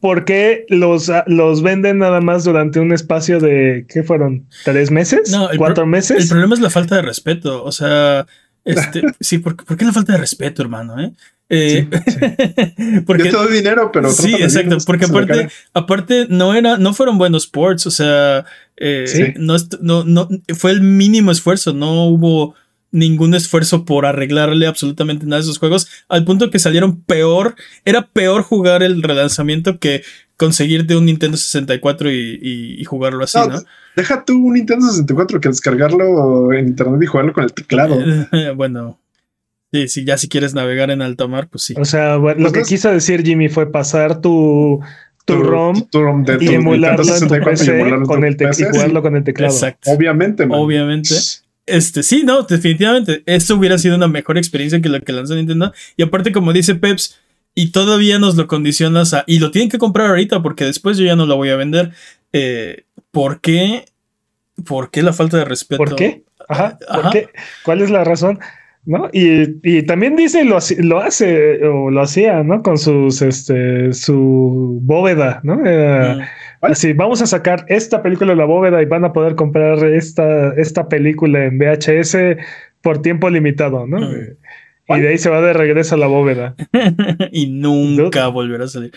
¿Por 0.00 0.24
qué, 0.24 0.66
los, 0.68 1.10
los 1.26 1.62
venden 1.64 1.98
nada 1.98 2.20
más 2.20 2.44
durante 2.44 2.78
un 2.78 2.92
espacio 2.92 3.40
de, 3.40 3.86
¿qué 3.88 4.04
fueron? 4.04 4.46
¿Tres 4.64 4.92
meses? 4.92 5.32
No, 5.32 5.48
¿Cuatro 5.58 5.84
meses? 5.84 6.22
El 6.22 6.28
problema 6.28 6.54
es 6.54 6.60
la 6.60 6.70
falta 6.70 6.94
de 6.94 7.02
respeto. 7.02 7.64
O 7.64 7.72
sea, 7.72 8.24
este, 8.64 9.02
sí, 9.20 9.38
¿por, 9.38 9.56
¿por, 9.56 9.76
qué 9.76 9.84
la 9.84 9.92
falta 9.92 10.12
de 10.12 10.18
respeto, 10.18 10.62
hermano? 10.62 11.00
Eh? 11.00 11.12
Eh, 11.50 11.86
porque 13.06 13.30
todo 13.30 13.46
dinero, 13.48 13.90
pero 13.92 14.10
sí, 14.10 14.34
exacto. 14.34 14.78
Porque 14.86 15.04
aparte, 15.04 15.48
aparte 15.74 16.26
no 16.30 16.54
era, 16.54 16.78
no 16.78 16.94
fueron 16.94 17.18
buenos 17.18 17.46
ports. 17.46 17.86
O 17.86 17.90
sea, 17.90 18.44
eh, 18.76 19.34
no, 19.38 19.56
no, 19.80 20.04
no, 20.04 20.28
fue 20.54 20.70
el 20.70 20.82
mínimo 20.82 21.30
esfuerzo. 21.30 21.72
No 21.72 22.04
hubo 22.04 22.54
ningún 22.90 23.34
esfuerzo 23.34 23.84
por 23.84 24.06
arreglarle 24.06 24.66
absolutamente 24.66 25.26
nada 25.26 25.38
a 25.38 25.40
esos 25.40 25.58
juegos, 25.58 25.88
al 26.08 26.24
punto 26.24 26.50
que 26.50 26.58
salieron 26.58 27.02
peor. 27.02 27.56
Era 27.84 28.06
peor 28.06 28.42
jugar 28.42 28.82
el 28.82 29.02
relanzamiento 29.02 29.78
que 29.78 30.02
conseguirte 30.36 30.96
un 30.96 31.06
Nintendo 31.06 31.36
64 31.36 32.10
y, 32.10 32.76
y, 32.78 32.84
jugarlo 32.84 33.24
así, 33.24 33.38
¿no? 33.38 33.62
Deja 33.96 34.24
tú 34.24 34.34
un 34.34 34.54
Nintendo 34.54 34.86
64 34.86 35.40
que 35.40 35.48
descargarlo 35.48 36.52
en 36.52 36.68
internet 36.68 37.00
y 37.02 37.06
jugarlo 37.06 37.32
con 37.32 37.44
el 37.44 37.52
teclado. 37.52 37.98
bueno, 38.56 38.98
Sí, 39.74 39.88
sí, 39.88 40.04
ya 40.04 40.16
si 40.16 40.28
quieres 40.28 40.54
navegar 40.54 40.92
en 40.92 41.02
alta 41.02 41.26
mar, 41.26 41.48
pues 41.50 41.64
sí. 41.64 41.74
O 41.76 41.84
sea, 41.84 42.14
lo 42.16 42.36
pues 42.36 42.52
que 42.52 42.62
quiso 42.62 42.92
decir 42.92 43.24
Jimmy 43.24 43.48
fue 43.48 43.72
pasar 43.72 44.20
tu, 44.20 44.80
tu, 45.24 45.42
ROM, 45.42 45.86
y 46.40 46.54
emularlo 46.54 47.16
en 47.16 47.28
tu 47.28 47.34
PC 47.34 47.78
con 48.06 48.24
el 48.24 48.36
y 48.40 48.64
jugarlo 48.64 49.02
con 49.02 49.16
el 49.16 49.24
teclado. 49.24 49.52
Exacto. 49.52 49.90
Obviamente, 49.90 50.46
Obviamente. 50.50 51.14
Este, 51.66 52.02
sí, 52.02 52.24
no, 52.24 52.42
definitivamente. 52.42 53.22
Esto 53.24 53.54
hubiera 53.54 53.78
sido 53.78 53.96
una 53.96 54.08
mejor 54.08 54.36
experiencia 54.36 54.80
que 54.82 54.88
la 54.88 55.00
que 55.00 55.12
lanzó 55.12 55.34
Nintendo. 55.34 55.72
Y 55.96 56.02
aparte, 56.02 56.30
como 56.30 56.52
dice 56.52 56.74
Peps, 56.74 57.18
y 57.54 57.70
todavía 57.70 58.18
nos 58.18 58.36
lo 58.36 58.46
condicionas 58.46 59.14
a. 59.14 59.24
Y 59.26 59.38
lo 59.38 59.50
tienen 59.50 59.70
que 59.70 59.78
comprar 59.78 60.08
ahorita 60.08 60.42
porque 60.42 60.64
después 60.64 60.98
yo 60.98 61.04
ya 61.04 61.16
no 61.16 61.26
lo 61.26 61.36
voy 61.36 61.50
a 61.50 61.56
vender. 61.56 61.92
Eh, 62.32 62.84
¿Por 63.10 63.40
qué? 63.40 63.86
¿Por 64.66 64.90
qué 64.90 65.02
la 65.02 65.12
falta 65.12 65.38
de 65.38 65.44
respeto? 65.44 65.78
¿Por 65.78 65.96
qué? 65.96 66.24
Ajá. 66.48 66.78
¿Por 66.92 67.10
qué? 67.10 67.28
¿Cuál 67.64 67.80
es 67.80 67.90
la 67.90 68.04
razón? 68.04 68.40
¿No? 68.86 69.08
Y, 69.12 69.58
y, 69.62 69.82
también 69.82 70.16
dice 70.16 70.44
lo, 70.44 70.58
lo 70.78 71.00
hace 71.00 71.64
o 71.66 71.90
lo 71.90 72.02
hacía, 72.02 72.42
¿no? 72.42 72.62
Con 72.62 72.78
sus, 72.78 73.22
este, 73.22 73.92
su 73.92 74.78
bóveda, 74.82 75.40
¿no? 75.42 75.60
Eh, 75.64 76.18
así, 76.60 76.92
vamos 76.92 77.22
a 77.22 77.26
sacar 77.26 77.64
esta 77.68 78.02
película 78.02 78.32
de 78.32 78.36
la 78.36 78.44
bóveda 78.44 78.82
y 78.82 78.86
van 78.86 79.04
a 79.04 79.12
poder 79.12 79.34
comprar 79.34 79.84
esta, 79.84 80.54
esta 80.54 80.88
película 80.88 81.44
en 81.44 81.58
VHS 81.58 82.16
por 82.82 83.00
tiempo 83.00 83.30
limitado, 83.30 83.86
¿no? 83.86 83.98
Y 84.86 85.00
de 85.00 85.08
ahí 85.08 85.18
se 85.18 85.30
va 85.30 85.40
de 85.40 85.54
regreso 85.54 85.94
a 85.94 85.98
la 85.98 86.06
bóveda. 86.06 86.54
y 87.32 87.46
nunca 87.46 88.28
volverá 88.28 88.64
a 88.64 88.68
salir. 88.68 88.92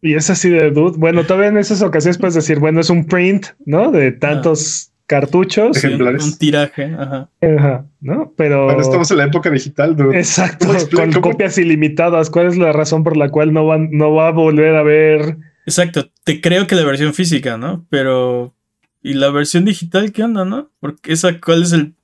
y 0.00 0.14
es 0.14 0.28
así 0.28 0.50
de 0.50 0.72
dude. 0.72 0.98
Bueno, 0.98 1.24
todavía 1.24 1.50
en 1.50 1.58
esas 1.58 1.82
ocasiones 1.82 2.18
puedes 2.18 2.34
decir, 2.34 2.58
bueno, 2.58 2.80
es 2.80 2.90
un 2.90 3.06
print, 3.06 3.46
¿no? 3.64 3.92
De 3.92 4.10
tantos 4.10 4.91
cartuchos. 5.12 5.76
Ejemplares. 5.76 6.24
Un 6.24 6.38
tiraje, 6.38 6.84
ajá. 6.84 7.28
Ajá, 7.42 7.86
¿no? 8.00 8.32
Pero. 8.34 8.64
Bueno, 8.64 8.80
estamos 8.80 9.10
en 9.10 9.18
la 9.18 9.24
época 9.24 9.50
digital, 9.50 9.94
dude. 9.94 10.16
Exacto, 10.18 10.68
con 10.94 11.12
copias 11.12 11.58
ilimitadas. 11.58 12.30
¿Cuál 12.30 12.46
es 12.46 12.56
la 12.56 12.72
razón 12.72 13.04
por 13.04 13.18
la 13.18 13.28
cual 13.28 13.52
no, 13.52 13.66
van, 13.66 13.90
no 13.92 14.14
va 14.14 14.28
a 14.28 14.30
volver 14.30 14.74
a 14.74 14.82
ver? 14.82 15.36
Exacto, 15.66 16.10
te 16.24 16.40
creo 16.40 16.66
que 16.66 16.76
la 16.76 16.84
versión 16.84 17.12
física, 17.12 17.58
¿no? 17.58 17.84
Pero. 17.90 18.54
¿Y 19.02 19.14
la 19.14 19.30
versión 19.30 19.64
digital 19.64 20.12
qué 20.12 20.22
onda, 20.22 20.44
no? 20.46 20.70
Porque 20.80 21.12
esa, 21.12 21.38
¿cuál 21.40 21.64
es 21.64 21.72
el. 21.72 21.94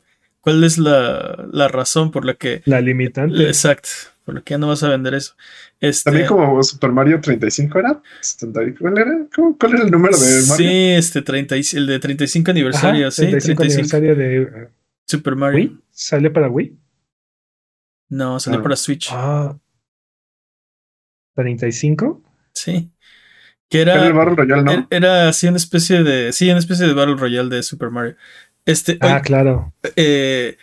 ¿Cuál 0.40 0.62
es 0.64 0.76
la, 0.76 1.46
la 1.50 1.68
razón 1.68 2.11
por 2.11 2.26
la 2.26 2.34
que. 2.34 2.61
La 2.66 2.82
limitante. 2.82 3.46
Exacto. 3.46 3.88
Por 4.29 4.45
ya 4.45 4.59
no 4.59 4.68
vas 4.68 4.83
a 4.83 4.91
vender 4.91 5.14
eso. 5.14 5.33
Este, 5.81 6.11
También 6.11 6.26
como 6.26 6.62
Super 6.62 6.93
Mario 6.93 7.18
35 7.18 7.79
era. 7.79 8.03
¿Cuál 8.79 8.99
era? 8.99 9.26
¿Cuál 9.59 9.72
era 9.72 9.85
el 9.85 9.91
número 9.91 10.18
de 10.18 10.43
Mario? 10.47 10.68
Sí, 10.68 10.89
este 10.91 11.22
30, 11.22 11.55
el 11.55 11.87
de 11.87 11.99
35 11.99 12.51
aniversario, 12.51 13.11
sí. 13.11 13.22
35, 13.22 13.62
aniversario 13.62 14.14
de 14.14 14.41
uh, 14.43 14.68
Super 15.07 15.35
Mario. 15.35 15.57
¿Wii? 15.57 15.79
¿Sale 15.91 16.29
para 16.29 16.51
Wii? 16.51 16.76
No, 18.11 18.39
salió 18.39 18.61
ah. 18.61 18.62
para 18.64 18.76
Switch. 18.76 19.09
Ah. 19.12 19.57
¿35? 21.35 22.20
Sí. 22.53 22.91
Que 23.70 23.81
era. 23.81 23.95
Era 23.95 24.07
el 24.09 24.12
Battle 24.12 24.35
Royale, 24.35 24.62
¿no? 24.62 24.89
Era 24.91 25.31
así 25.31 25.49
una 25.49 25.57
especie 25.57 26.03
de. 26.03 26.35
Sí, 26.35 26.51
una 26.51 26.59
especie 26.59 26.87
de 26.87 26.93
Battle 26.93 27.16
Royale 27.16 27.49
de 27.49 27.62
Super 27.62 27.89
Mario. 27.89 28.14
Este. 28.66 28.99
Ah, 29.01 29.22
claro. 29.22 29.72
Eh, 29.97 30.59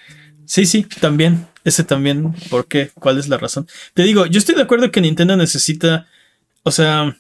sí, 0.45 0.67
sí, 0.67 0.83
también. 1.01 1.47
Ese 1.65 1.83
también, 1.83 2.33
¿por 2.51 2.67
qué? 2.67 2.91
¿Cuál 2.93 3.17
es 3.17 3.27
la 3.27 3.39
razón? 3.39 3.67
Te 3.95 4.03
digo, 4.03 4.27
yo 4.27 4.37
estoy 4.37 4.53
de 4.53 4.61
acuerdo 4.61 4.91
que 4.91 5.01
Nintendo 5.01 5.35
necesita, 5.35 6.07
o 6.61 6.69
sea, 6.69 7.17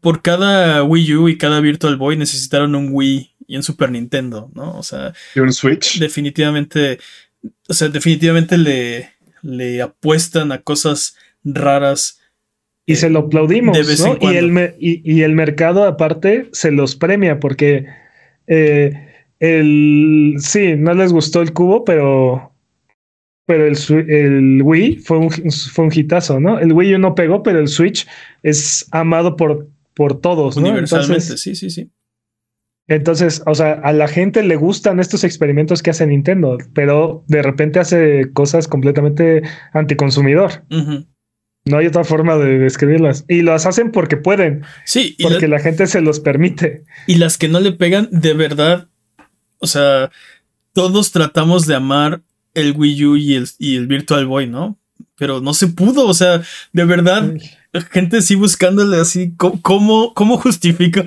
por 0.00 0.22
cada 0.22 0.82
Wii 0.82 1.14
U 1.16 1.28
y 1.28 1.36
cada 1.36 1.60
Virtual 1.60 1.96
Boy 1.96 2.16
necesitaron 2.16 2.74
un 2.74 2.88
Wii 2.90 3.30
y 3.46 3.56
un 3.56 3.62
Super 3.62 3.90
Nintendo, 3.90 4.50
¿no? 4.54 4.78
O 4.78 4.82
sea, 4.82 5.12
y 5.34 5.40
un 5.40 5.52
Switch. 5.52 5.98
Definitivamente, 5.98 6.98
o 7.68 7.74
sea, 7.74 7.88
definitivamente 7.88 8.56
le, 8.56 9.10
le 9.42 9.82
apuestan 9.82 10.50
a 10.50 10.62
cosas 10.62 11.16
raras. 11.44 12.20
Y 12.86 12.96
se 12.96 13.10
lo 13.10 13.20
aplaudimos, 13.20 13.76
¿no? 14.00 14.18
Y 14.18 14.36
el, 14.36 14.74
y, 14.78 15.22
el 15.22 15.34
mercado 15.34 15.84
aparte 15.84 16.48
se 16.52 16.72
los 16.72 16.96
premia 16.96 17.38
porque 17.38 17.86
eh, 18.46 18.92
el, 19.40 20.36
sí, 20.38 20.74
no 20.76 20.94
les 20.94 21.12
gustó 21.12 21.42
el 21.42 21.52
cubo, 21.52 21.84
pero 21.84 22.51
pero 23.52 23.66
el, 23.66 23.76
el 24.08 24.62
Wii 24.62 24.96
fue 24.96 25.18
un, 25.18 25.30
fue 25.30 25.84
un 25.84 25.92
hitazo, 25.94 26.40
¿no? 26.40 26.58
El 26.58 26.72
Wii 26.72 26.94
U 26.94 26.98
no 26.98 27.14
pegó, 27.14 27.42
pero 27.42 27.58
el 27.58 27.68
Switch 27.68 28.08
es 28.42 28.88
amado 28.92 29.36
por, 29.36 29.68
por 29.92 30.22
todos, 30.22 30.56
¿no? 30.56 30.70
Universalmente, 30.70 31.36
sí, 31.36 31.54
sí, 31.54 31.68
sí. 31.68 31.90
Entonces, 32.88 33.42
o 33.44 33.54
sea, 33.54 33.72
a 33.72 33.92
la 33.92 34.08
gente 34.08 34.42
le 34.42 34.56
gustan 34.56 35.00
estos 35.00 35.22
experimentos 35.22 35.82
que 35.82 35.90
hace 35.90 36.06
Nintendo, 36.06 36.56
pero 36.72 37.24
de 37.28 37.42
repente 37.42 37.78
hace 37.78 38.32
cosas 38.32 38.68
completamente 38.68 39.42
anticonsumidor. 39.74 40.64
No 41.66 41.76
hay 41.76 41.86
otra 41.86 42.04
forma 42.04 42.38
de 42.38 42.58
describirlas. 42.58 43.26
Y 43.28 43.42
las 43.42 43.66
hacen 43.66 43.92
porque 43.92 44.16
pueden. 44.16 44.62
Sí. 44.86 45.14
porque 45.22 45.46
la 45.46 45.58
gente 45.58 45.86
se 45.88 46.00
los 46.00 46.20
permite. 46.20 46.84
Y 47.06 47.16
las 47.16 47.36
que 47.36 47.48
no 47.48 47.60
le 47.60 47.72
pegan, 47.72 48.08
de 48.10 48.32
verdad, 48.32 48.88
o 49.58 49.66
sea, 49.66 50.10
todos 50.72 51.12
tratamos 51.12 51.66
de 51.66 51.74
amar 51.74 52.22
el 52.54 52.74
Wii 52.76 53.04
U 53.04 53.16
y 53.16 53.34
el, 53.34 53.48
y 53.58 53.76
el 53.76 53.86
Virtual 53.86 54.26
Boy, 54.26 54.46
¿no? 54.46 54.78
Pero 55.16 55.40
no 55.40 55.54
se 55.54 55.68
pudo, 55.68 56.06
o 56.06 56.14
sea, 56.14 56.42
de 56.72 56.84
verdad, 56.84 57.34
gente 57.90 58.22
sí 58.22 58.34
buscándole 58.34 58.98
así, 58.98 59.34
¿cómo, 59.62 60.14
cómo, 60.14 60.36
justifica? 60.36 61.04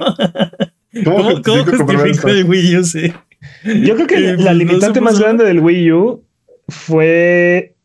¿Cómo, 1.04 1.42
justifica 1.44 2.32
el 2.32 2.46
Wii 2.46 2.78
U? 2.78 2.84
Sí. 2.84 3.14
Yo 3.64 3.96
creo 3.96 4.08
que 4.08 4.20
la 4.38 4.54
limitante 4.54 5.02
más 5.02 5.20
grande 5.20 5.44
del 5.44 5.60
Wii 5.60 5.92
U 5.92 6.24
fue 6.68 7.76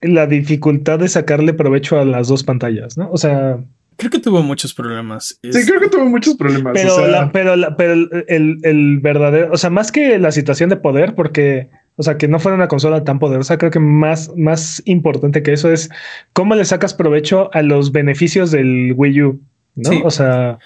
la 0.00 0.26
dificultad 0.26 0.98
de 0.98 1.08
sacarle 1.08 1.54
provecho 1.54 1.98
a 1.98 2.04
las 2.04 2.28
dos 2.28 2.42
pantallas, 2.44 2.98
¿no? 2.98 3.10
O 3.10 3.16
sea, 3.16 3.58
Creo 3.96 4.10
que 4.10 4.18
tuvo 4.18 4.42
muchos 4.42 4.74
problemas. 4.74 5.38
Sí, 5.42 5.64
creo 5.66 5.80
que 5.80 5.88
tuvo 5.88 6.04
muchos 6.04 6.34
problemas. 6.36 6.74
Pero, 6.74 7.30
pero, 7.32 7.54
pero 7.78 7.92
el, 8.28 8.58
el, 8.62 8.98
verdadero, 9.00 9.52
o 9.52 9.56
sea, 9.56 9.70
más 9.70 9.90
que 9.90 10.18
la 10.18 10.32
situación 10.32 10.68
de 10.68 10.76
poder, 10.76 11.14
porque 11.14 11.70
o 11.96 12.02
sea, 12.02 12.18
que 12.18 12.28
no 12.28 12.38
fuera 12.38 12.56
una 12.56 12.68
consola 12.68 13.04
tan 13.04 13.18
poderosa. 13.18 13.56
Creo 13.56 13.70
que 13.70 13.80
más, 13.80 14.30
más 14.36 14.82
importante 14.84 15.42
que 15.42 15.52
eso 15.52 15.72
es 15.72 15.90
cómo 16.32 16.54
le 16.54 16.64
sacas 16.64 16.94
provecho 16.94 17.50
a 17.54 17.62
los 17.62 17.90
beneficios 17.90 18.50
del 18.50 18.92
Wii 18.94 19.22
U, 19.22 19.40
¿no? 19.76 19.90
O 20.04 20.10
sea, 20.10 20.58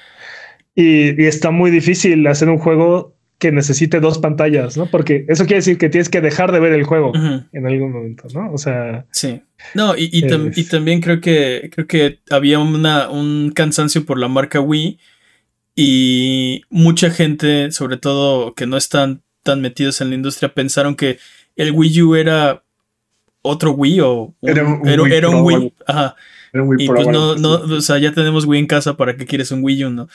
y, 0.75 1.25
está 1.25 1.51
muy 1.51 1.71
difícil 1.71 2.27
hacer 2.27 2.49
un 2.49 2.59
juego 2.59 3.17
que 3.39 3.53
necesite 3.53 4.01
dos 4.01 4.19
pantallas, 4.19 4.77
¿no? 4.77 4.87
Porque 4.87 5.25
eso 5.29 5.45
quiere 5.45 5.57
decir 5.57 5.79
que 5.79 5.89
tienes 5.89 6.11
que 6.11 6.21
dejar 6.21 6.53
de 6.53 6.61
ver 6.61 6.73
el 6.73 6.85
juego 6.85 7.13
en 7.15 7.67
algún 7.67 7.93
momento, 7.93 8.27
¿no? 8.35 8.53
O 8.53 8.59
sea. 8.59 9.07
Sí. 9.13 9.41
No, 9.75 9.97
y, 9.97 10.11
y, 10.13 10.65
también 10.65 11.01
creo 11.01 11.21
que 11.21 11.71
creo 11.73 11.87
que 11.87 12.19
había 12.31 12.59
una, 12.59 13.09
un 13.09 13.53
cansancio 13.55 14.05
por 14.05 14.19
la 14.19 14.29
marca 14.29 14.61
Wii. 14.61 14.99
Y 15.77 16.63
mucha 16.69 17.11
gente, 17.11 17.71
sobre 17.71 17.97
todo 17.97 18.55
que 18.55 18.67
no 18.67 18.77
están 18.77 19.23
tan 19.43 19.61
metidos 19.61 20.01
en 20.01 20.11
la 20.11 20.17
industria 20.17 20.53
pensaron 20.55 20.95
que 20.95 21.19
el 21.57 21.73
Wii 21.73 22.03
U 22.03 22.15
era 22.15 22.63
otro 23.43 23.73
Wii 23.73 24.01
o 24.01 24.35
era 24.43 24.65
un, 24.65 25.43
Wii. 25.43 25.73
Ajá. 25.87 26.15
y 26.79 26.87
pues 26.87 27.07
no, 27.07 27.37
no, 27.37 27.53
o 27.53 27.81
sea, 27.81 27.99
ya 27.99 28.13
tenemos 28.13 28.45
Wii 28.45 28.61
en 28.61 28.67
casa, 28.67 28.97
¿para 28.97 29.17
qué 29.17 29.25
quieres 29.25 29.51
un 29.51 29.65
Wii 29.65 29.85
U, 29.85 29.91
no? 29.91 30.09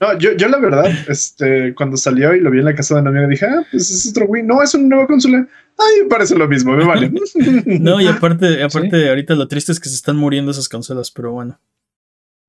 No, 0.00 0.18
yo, 0.18 0.32
yo 0.36 0.48
la 0.48 0.58
verdad, 0.58 0.86
este, 1.08 1.74
cuando 1.74 1.96
salió 1.96 2.34
y 2.34 2.40
lo 2.40 2.50
vi 2.50 2.58
en 2.58 2.66
la 2.66 2.74
casa 2.74 2.94
de 2.94 3.00
una 3.00 3.10
amiga, 3.10 3.26
dije, 3.26 3.46
ah, 3.46 3.64
pues 3.70 3.90
es 3.90 4.10
otro 4.10 4.26
Wii. 4.26 4.42
No, 4.42 4.62
es 4.62 4.74
una 4.74 4.88
nueva 4.88 5.06
consola. 5.06 5.46
Ay, 5.78 6.08
parece 6.08 6.36
lo 6.36 6.46
mismo, 6.46 6.76
me 6.76 6.84
vale. 6.84 7.10
no, 7.80 8.00
y 8.00 8.06
aparte, 8.06 8.62
aparte, 8.62 9.08
ahorita 9.08 9.34
lo 9.34 9.48
triste 9.48 9.72
es 9.72 9.80
que 9.80 9.88
se 9.88 9.96
están 9.96 10.16
muriendo 10.16 10.50
esas 10.50 10.68
consolas, 10.68 11.10
pero 11.10 11.32
bueno. 11.32 11.58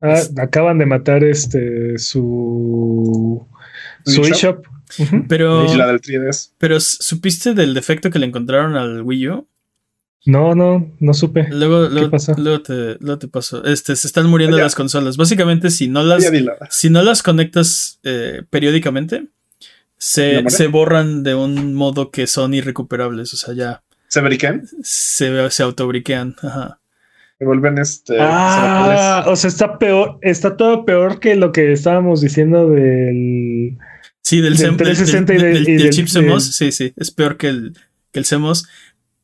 Ah, 0.02 0.22
acaban 0.38 0.78
de 0.78 0.86
matar 0.86 1.24
este 1.24 1.98
su 1.98 3.48
su 4.06 4.22
eShop. 4.24 4.66
Pero, 5.28 5.76
la 5.76 5.88
del 5.88 6.02
3DS. 6.02 6.52
pero 6.58 6.80
¿supiste 6.80 7.54
del 7.54 7.74
defecto 7.74 8.10
que 8.10 8.20
le 8.20 8.26
encontraron 8.26 8.76
al 8.76 9.02
Wii 9.02 9.30
U? 9.30 9.48
No, 10.26 10.56
no, 10.56 10.92
no 11.00 11.14
supe. 11.14 11.48
Luego, 11.52 11.88
luego, 11.88 12.18
luego 12.38 12.62
te, 12.62 12.98
luego 13.00 13.20
te 13.20 13.28
paso. 13.28 13.64
Este, 13.64 13.96
se 13.96 14.08
están 14.08 14.28
muriendo 14.28 14.58
las 14.58 14.74
consolas. 14.74 15.18
Básicamente, 15.18 15.70
si 15.70 15.88
no 15.88 16.02
las, 16.02 16.28
si 16.72 16.90
no 16.90 17.04
las 17.04 17.22
conectas 17.22 18.00
eh, 18.04 18.42
periódicamente, 18.50 19.28
se, 19.98 20.44
se, 20.50 20.68
borran 20.68 21.22
de 21.22 21.36
un 21.36 21.76
modo 21.76 22.10
que 22.10 22.26
son 22.26 22.56
irrecuperables. 22.56 23.34
O 23.36 23.38
sea, 23.38 23.54
ya. 23.54 23.84
¿Se 24.08 24.20
briquean? 24.22 24.68
Se, 24.82 25.50
se 25.52 25.64
autobriquean. 25.64 26.36
Ajá. 26.42 26.80
Se 27.38 27.46
vuelven 27.46 27.78
este. 27.78 28.18
Ah, 28.20 29.26
o 29.28 29.36
sea, 29.36 29.50
está 29.50 29.78
peor, 29.78 30.18
está 30.22 30.58
todo 30.58 30.86
peor 30.86 31.20
que 31.20 31.36
lo 31.36 31.52
que 31.52 31.72
estábamos 31.72 32.22
diciendo 32.22 32.70
del 32.70 33.78
Sí, 34.28 34.42
del, 34.42 34.58
Del 34.58 34.68
Sem- 34.70 34.76
del- 34.76 34.88
360 34.88 35.34
y 35.34 35.38
del- 35.38 35.54
del- 35.54 35.54
del- 35.54 35.70
y 35.70 35.72
del 35.78 35.84
del- 35.84 35.90
chip 35.94 36.08
CMOS. 36.08 36.56
Sí, 36.56 36.72
sí, 36.72 36.94
es 36.96 37.12
peor 37.12 37.38
que 37.38 37.48
el, 37.50 37.78
que 38.12 38.18
el 38.20 38.26
CMOS. 38.26 38.68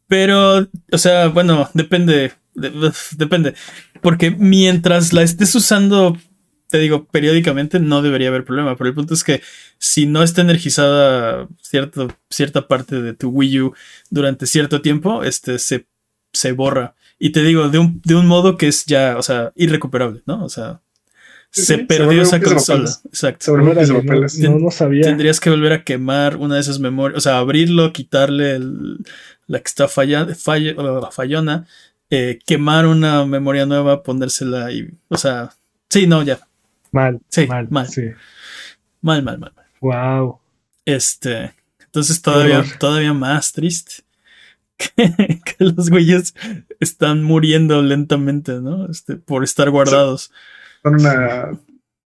Pero, 0.08 0.68
o 0.92 0.98
sea, 0.98 1.28
bueno, 1.30 1.70
depende. 1.74 2.34
de- 2.54 2.92
depende. 3.18 3.56
Porque 4.02 4.30
mientras 4.30 5.12
la 5.14 5.24
estés 5.24 5.56
usando, 5.56 6.18
te 6.70 6.78
digo, 6.78 7.06
periódicamente, 7.08 7.80
no 7.80 8.02
debería 8.04 8.28
haber 8.28 8.46
problema. 8.46 8.76
Pero 8.78 8.90
el 8.90 8.94
punto 8.94 9.14
es 9.16 9.24
que 9.24 9.42
si 9.80 10.06
no 10.06 10.22
está 10.22 10.42
energizada 10.42 11.48
cierto, 11.62 12.16
cierta 12.30 12.68
parte 12.68 13.02
de 13.02 13.14
tu 13.14 13.30
Wii 13.30 13.62
U 13.62 13.74
durante 14.12 14.46
cierto 14.46 14.82
tiempo, 14.82 15.24
este 15.24 15.58
se, 15.60 15.88
se 16.34 16.52
borra. 16.52 16.94
Y 17.18 17.32
te 17.32 17.42
digo, 17.44 17.70
de 17.70 17.80
un, 17.80 18.02
de 18.04 18.14
un 18.16 18.28
modo 18.28 18.56
que 18.58 18.68
es 18.68 18.86
ya, 18.86 19.16
o 19.18 19.24
sea, 19.24 19.52
irrecuperable, 19.56 20.22
¿no? 20.28 20.44
O 20.46 20.50
sea, 20.50 20.82
Sí, 21.54 21.62
se 21.64 21.76
se 21.76 21.78
perdió 21.80 22.22
esa 22.22 22.40
consola. 22.42 22.90
Exacto. 23.06 23.56
Piso 23.56 24.02
no, 24.48 24.52
no, 24.52 24.60
no 24.60 24.72
sabía. 24.72 25.04
Tendrías 25.04 25.40
que 25.42 25.50
volver 25.50 25.74
a 25.74 25.84
quemar 25.84 26.38
una 26.38 26.56
de 26.56 26.62
esas 26.62 26.80
memorias, 26.80 27.18
o 27.18 27.22
sea, 27.22 27.38
abrirlo, 27.40 27.92
quitarle 27.92 28.56
el- 28.56 29.00
la 29.48 29.60
que 29.60 29.68
está 29.68 29.88
falla, 29.90 30.26
la 30.26 31.12
fallona, 31.12 31.68
eh, 32.10 32.40
quemar 32.46 32.86
una 32.86 33.26
memoria 33.26 33.66
nueva, 33.66 34.02
ponérsela 34.02 34.72
y, 34.72 34.94
o 35.10 35.18
sea, 35.18 35.52
sí, 35.90 36.08
no, 36.08 36.24
ya, 36.24 36.40
Mal, 36.94 37.20
Sí, 37.30 37.48
mal, 37.48 37.68
mal. 37.70 37.88
Sí. 37.88 38.02
mal, 39.02 39.24
mal, 39.24 39.40
mal. 39.40 39.54
mal. 39.56 39.66
Wow. 39.82 40.40
Este, 40.86 41.54
entonces 41.86 42.22
todavía, 42.22 42.64
todavía 42.80 43.14
más 43.14 43.52
triste 43.54 44.04
que, 44.78 45.40
que 45.44 45.56
los 45.66 45.90
güeyes 45.90 46.34
están 46.80 47.24
muriendo 47.24 47.82
lentamente, 47.82 48.60
¿no? 48.62 48.90
Este, 48.90 49.16
por 49.18 49.44
estar 49.44 49.70
guardados. 49.70 50.32
Son 50.84 50.96
una. 50.96 51.52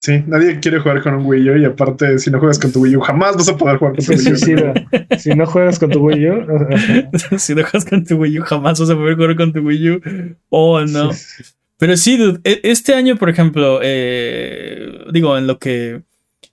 Sí, 0.04 0.24
nadie 0.26 0.60
quiere 0.60 0.80
jugar 0.80 1.04
con 1.04 1.14
un 1.14 1.26
Wii 1.28 1.50
U 1.52 1.58
y 1.58 1.66
aparte, 1.66 2.18
si 2.18 2.32
no 2.32 2.40
juegas 2.40 2.58
con 2.58 2.72
tu 2.72 2.82
Wii 2.82 2.96
U, 2.96 3.02
jamás 3.02 3.36
vas 3.38 3.50
a 3.50 3.56
poder 3.58 3.78
jugar 3.78 3.96
con 3.96 4.04
tu 4.04 4.12
Wii 4.12 4.20
U. 4.20 4.24
suicida. 4.38 4.74
si 5.20 5.30
no 5.36 5.46
juegas 5.46 5.78
con 5.78 5.92
tu 5.92 6.00
Wii 6.00 6.30
U. 6.30 6.46
si 7.38 7.54
dejas 7.54 7.86
con 7.86 8.04
tu 8.04 8.16
Wii 8.16 8.40
U, 8.40 8.44
jamás 8.44 8.80
vas 8.80 8.90
a 8.90 8.96
poder 8.96 9.16
jugar 9.16 9.36
con 9.36 9.54
tu 9.54 9.60
Wii 9.60 9.90
U. 9.92 10.02
Oh, 10.50 10.82
no. 10.82 11.14
Sí, 11.14 11.44
sí. 11.44 11.52
Pero 11.78 11.98
sí, 11.98 12.18
dude, 12.18 12.40
e- 12.44 12.62
este 12.64 12.96
año, 12.96 13.16
por 13.18 13.30
ejemplo, 13.30 13.80
eh, 13.84 14.88
digo, 15.12 15.38
en 15.38 15.46
lo 15.48 15.60
que 15.60 16.02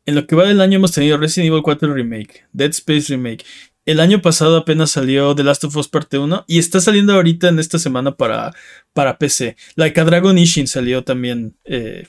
en 0.07 0.15
lo 0.15 0.27
que 0.27 0.35
va 0.35 0.45
del 0.47 0.63
año 0.63 0.77
hemos 0.77 0.93
tenido 0.93 1.19
Resident 1.19 1.51
Evil 1.51 1.63
4 1.63 1.93
Remake, 1.93 2.45
Dead 2.53 2.71
Space 2.71 3.13
Remake. 3.15 3.45
El 3.89 4.01
año 4.01 4.21
pasado 4.21 4.59
apenas 4.59 4.91
salió 4.91 5.35
The 5.35 5.45
Last 5.45 5.65
of 5.65 5.75
Us 5.75 5.89
Parte 5.89 6.19
1 6.19 6.45
y 6.47 6.59
está 6.59 6.79
saliendo 6.79 7.15
ahorita 7.15 7.49
en 7.49 7.59
esta 7.59 7.79
semana 7.79 8.15
para, 8.15 8.55
para 8.93 9.17
PC. 9.17 9.57
Like 9.77 9.99
a 9.99 10.05
Dragon 10.05 10.37
Ishin 10.37 10.67
salió 10.67 11.05
también 11.05 11.55
eh, 11.65 12.07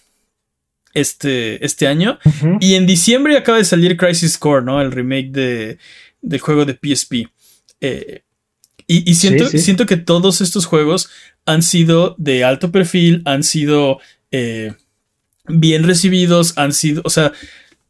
este, 0.93 1.65
este 1.65 1.87
año. 1.87 2.19
Y 2.59 2.73
en 2.73 2.85
diciembre 2.85 3.37
acaba 3.37 3.59
de 3.59 3.63
salir 3.63 3.95
Crisis 3.95 4.37
Core, 4.37 4.65
¿no? 4.65 4.81
El 4.81 4.91
remake 4.91 5.31
de, 5.31 5.77
del 6.21 6.39
juego 6.41 6.65
de 6.65 6.73
PSP. 6.73 7.29
Eh, 7.79 8.23
y 8.85 9.09
y 9.09 9.15
siento, 9.15 9.45
Sí, 9.45 9.57
sí. 9.57 9.63
siento 9.63 9.85
que 9.85 9.95
todos 9.95 10.41
estos 10.41 10.65
juegos 10.65 11.09
han 11.45 11.63
sido 11.63 12.13
de 12.17 12.43
alto 12.43 12.73
perfil, 12.73 13.21
han 13.23 13.41
sido 13.43 13.99
eh, 14.31 14.73
bien 15.47 15.83
recibidos, 15.85 16.57
han 16.57 16.73
sido, 16.73 17.03
o 17.05 17.09
sea, 17.09 17.31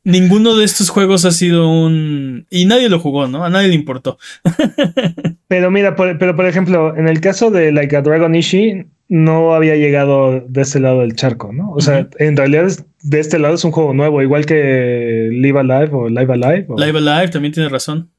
ninguno 0.10 0.56
de 0.58 0.66
estos 0.66 0.90
juegos 0.90 1.26
ha 1.26 1.32
sido 1.32 1.70
un... 1.70 2.46
Y 2.50 2.66
nadie 2.66 2.90
lo 2.90 3.00
jugó, 3.00 3.28
¿no? 3.28 3.44
A 3.46 3.50
nadie 3.50 3.68
le 3.70 3.76
importó. 3.76 4.18
Pero 5.48 5.72
mira, 5.72 5.96
por, 5.96 6.18
pero 6.20 6.36
por 6.36 6.46
ejemplo, 6.46 6.96
en 6.96 7.08
el 7.08 7.22
caso 7.22 7.50
de 7.50 7.72
Like 7.72 7.96
a 7.96 8.02
Dragon 8.02 8.36
Ishi, 8.36 8.86
no 9.08 9.56
había 9.56 9.76
llegado 9.76 10.42
de 10.48 10.62
este 10.62 10.80
lado 10.80 11.02
del 11.02 11.16
charco, 11.16 11.52
¿no? 11.52 11.72
O 11.72 11.82
sea, 11.82 12.08
en 12.20 12.38
realidad 12.38 12.66
es- 12.68 12.86
de 13.02 13.20
este 13.20 13.40
lado 13.40 13.56
es 13.56 13.64
un 13.64 13.72
juego 13.72 13.94
nuevo, 13.96 14.22
igual 14.22 14.46
que 14.46 15.30
Live 15.32 15.60
Alive 15.60 15.90
o 15.92 16.08
Live 16.10 16.32
Alive. 16.34 16.66
o- 16.68 16.78
Live 16.80 16.98
Alive 17.00 17.30
también 17.30 17.52
tiene 17.54 17.68
razón. 17.70 18.10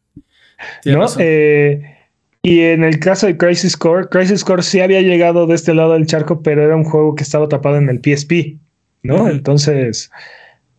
Tiene 0.82 0.98
¿no? 0.98 1.04
razón. 1.04 1.22
Eh, 1.24 1.96
y 2.42 2.60
en 2.60 2.82
el 2.82 2.98
caso 2.98 3.26
de 3.28 3.36
Crisis 3.36 3.76
Core, 3.76 4.08
Crisis 4.10 4.42
Core 4.42 4.62
sí 4.64 4.80
había 4.80 5.00
llegado 5.02 5.46
de 5.46 5.54
este 5.54 5.72
lado 5.74 5.92
del 5.92 6.06
charco, 6.06 6.42
pero 6.42 6.64
era 6.64 6.74
un 6.74 6.84
juego 6.84 7.14
que 7.14 7.22
estaba 7.22 7.48
tapado 7.48 7.76
en 7.76 7.88
el 7.88 8.00
PSP, 8.02 8.56
¿no? 9.04 9.28
Entonces, 9.28 10.10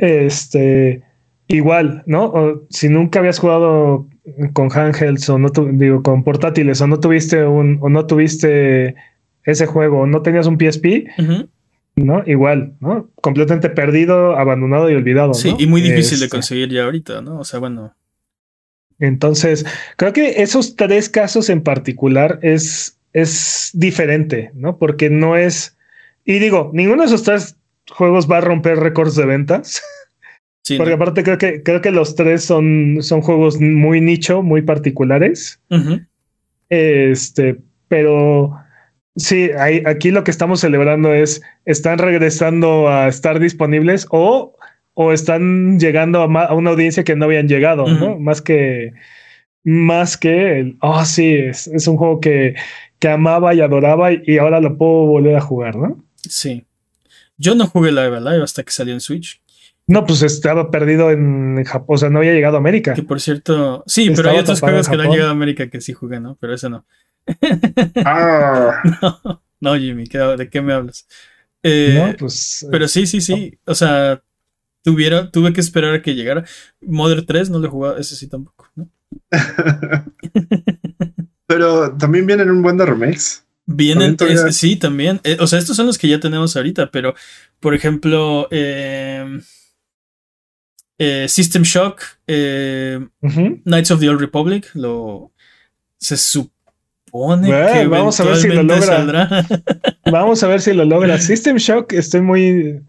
este, 0.02 1.04
igual, 1.48 2.04
¿no? 2.06 2.26
O 2.26 2.64
si 2.70 2.90
nunca 2.90 3.20
habías 3.20 3.40
jugado 3.40 4.08
con 4.54 4.70
handhelds 4.72 5.30
o 5.30 5.38
no 5.40 5.50
tu- 5.50 5.70
digo 5.72 6.04
con 6.04 6.24
portátiles 6.24 6.82
o 6.82 6.88
no 6.88 7.00
tuviste 7.00 7.44
un 7.46 7.78
o 7.82 7.90
no 7.90 8.06
tuviste 8.06 8.96
ese 9.46 9.66
juego 9.66 10.02
o 10.02 10.08
no 10.08 10.22
tenías 10.22 10.48
un 10.48 10.58
PSP. 10.58 11.08
¿no? 11.98 12.24
Igual, 12.26 12.74
¿no? 12.80 13.10
Completamente 13.16 13.70
perdido, 13.70 14.38
abandonado 14.38 14.90
y 14.90 14.96
olvidado. 14.96 15.34
Sí, 15.34 15.52
¿no? 15.52 15.58
y 15.60 15.68
muy 15.68 15.82
difícil 15.82 16.20
de 16.20 16.26
Este, 16.26 16.36
conseguir 16.38 16.70
ya 16.70 16.86
ahorita, 16.86 17.22
¿no? 17.22 17.40
O 17.40 17.44
sea, 17.44 17.60
bueno. 17.60 17.94
Entonces, 19.00 19.66
creo 19.98 20.14
que 20.14 20.42
esos 20.42 20.76
tres 20.76 21.10
casos 21.10 21.50
en 21.50 21.62
particular 21.62 22.40
es, 22.44 22.98
es 23.14 23.72
diferente, 23.74 24.52
¿no? 24.54 24.78
Porque 24.78 25.10
no 25.10 25.36
es. 25.36 25.76
Y 26.24 26.40
digo, 26.40 26.70
ninguno 26.74 27.02
de 27.02 27.08
esos 27.08 27.24
tres 27.24 27.58
juegos 27.92 28.30
va 28.30 28.38
a 28.38 28.42
romper 28.42 28.80
récords 28.80 29.16
de 29.16 29.26
ventas. 29.26 29.82
Sí, 30.64 30.78
Porque 30.78 30.92
no. 30.92 30.96
aparte 30.98 31.24
creo 31.24 31.38
que, 31.40 31.64
creo 31.64 31.82
que 31.82 31.90
los 31.92 32.16
tres 32.16 32.44
son, 32.44 32.98
son 33.02 33.22
juegos 33.22 33.60
muy 33.60 34.00
nicho, 34.00 34.44
muy 34.44 34.62
particulares. 34.62 35.60
Este, 36.70 37.58
pero 37.88 38.56
sí, 39.16 39.50
hay- 39.58 39.84
aquí 39.86 40.12
lo 40.12 40.24
que 40.24 40.32
estamos 40.32 40.60
celebrando 40.62 41.14
es 41.14 41.42
están 41.66 41.98
regresando 41.98 42.88
a 42.90 43.08
estar 43.08 43.40
disponibles 43.40 44.08
o, 44.12 44.56
o 44.94 45.12
están 45.12 45.80
llegando 45.80 46.22
a, 46.22 46.54
una 46.54 46.70
audiencia 46.70 47.04
que 47.04 47.16
no 47.16 47.26
habían 47.26 47.48
llegado, 47.48 47.88
¿no? 47.88 48.20
Más 48.20 48.42
que 48.42 48.94
más 49.64 50.18
que 50.18 50.60
el, 50.60 50.78
oh 50.82 51.06
sí, 51.06 51.34
es, 51.36 51.68
es 51.68 51.88
un 51.88 51.98
juego 51.98 52.20
que, 52.20 52.56
que 53.00 53.10
amaba 53.10 53.54
y 53.54 53.62
adoraba 53.62 54.12
y, 54.12 54.22
y 54.26 54.38
ahora 54.40 54.60
lo 54.60 54.76
puedo 54.78 55.06
volver 55.06 55.36
a 55.36 55.42
jugar, 55.42 55.76
¿no? 55.76 56.04
Sí. 56.16 56.64
Yo 57.42 57.56
no 57.56 57.66
jugué 57.66 57.92
Live 57.92 58.16
Alive 58.18 58.44
hasta 58.44 58.62
que 58.64 58.72
salió 58.72 58.94
en 58.94 59.02
Switch. 59.02 59.42
No, 59.88 60.06
pues 60.06 60.22
estaba 60.22 60.70
perdido 60.70 61.10
en 61.10 61.64
Japón, 61.66 61.96
o 61.96 61.98
sea, 61.98 62.10
no 62.10 62.20
había 62.20 62.34
llegado 62.34 62.56
a 62.56 62.60
América. 62.60 62.94
Que 62.94 63.02
por 63.04 63.20
cierto, 63.20 63.84
sí, 63.88 64.12
pero 64.16 64.30
hay 64.30 64.38
otros 64.38 64.60
juegos 64.60 64.88
que 64.88 64.96
no 64.96 65.04
han 65.04 65.10
llegado 65.10 65.30
a 65.30 65.34
América 65.34 65.68
que 65.70 65.82
sí 65.82 65.92
jugué, 65.94 66.20
¿no? 66.20 66.38
Pero 66.40 66.54
ese 66.54 66.70
no. 66.70 66.86
Ah, 68.06 68.82
No, 69.02 69.42
no, 69.60 69.76
Jimmy, 69.76 70.06
¿qué- 70.08 70.20
¿de 70.20 70.50
qué 70.50 70.62
me 70.62 70.74
hablas? 70.74 71.08
Eh, 71.64 71.96
no, 72.12 72.16
pues 72.18 72.66
Pero 72.72 72.88
sí, 72.88 73.06
sí, 73.08 73.22
sí. 73.22 73.58
O 73.66 73.74
sea, 73.76 74.22
tuviera, 74.84 75.32
tuve 75.32 75.52
que 75.52 75.62
esperar 75.62 75.96
a 75.96 76.02
que 76.04 76.14
llegara. 76.16 76.46
Mother 76.82 77.26
3 77.26 77.50
no 77.50 77.58
lo 77.60 77.66
he 77.66 77.70
jugado, 77.70 77.98
ese 77.98 78.16
sí 78.16 78.28
tampoco, 78.30 78.68
¿no? 78.76 78.88
Pero 81.48 81.96
también 81.98 82.26
vienen 82.26 82.50
un 82.50 82.62
buen 82.62 82.78
de 82.78 82.86
remakes. 82.86 83.46
Vienen, 83.74 84.16
También 84.16 84.18
todavía- 84.36 84.50
es- 84.50 84.58
sí, 84.58 84.76
también. 84.76 85.20
Eh, 85.24 85.38
o 85.40 85.48
sea, 85.48 85.60
estos 85.60 85.76
son 85.76 85.88
los 85.88 85.98
que 85.98 86.08
ya 86.08 86.20
tenemos 86.20 86.56
ahorita, 86.56 86.90
pero, 86.92 87.14
por 87.60 87.74
ejemplo, 87.76 88.48
eh, 88.52 89.40
eh, 90.98 91.26
System 91.28 91.64
Shock, 91.64 92.02
eh. 92.28 93.00
Knights 93.66 93.92
of 93.92 94.00
the 94.00 94.10
Old 94.10 94.20
Republic, 94.22 94.70
lo 94.74 95.32
se 95.98 96.18
supone 96.18 97.48
Bueno, 97.48 97.74
que 97.74 97.88
vamos 97.88 98.20
a 98.20 98.24
ver 98.24 98.38
si 98.38 98.48
lo 98.48 98.54
eventualmente 98.62 98.88
logra. 98.88 99.28
saldrá. 99.30 99.48
Vamos 100.12 100.42
a 100.44 100.48
ver 100.48 100.62
si 100.62 100.74
lo 100.74 100.84
logra. 100.86 101.20
System 101.20 101.58
Shock, 101.58 101.94
estoy 101.94 102.22
muy, 102.22 102.82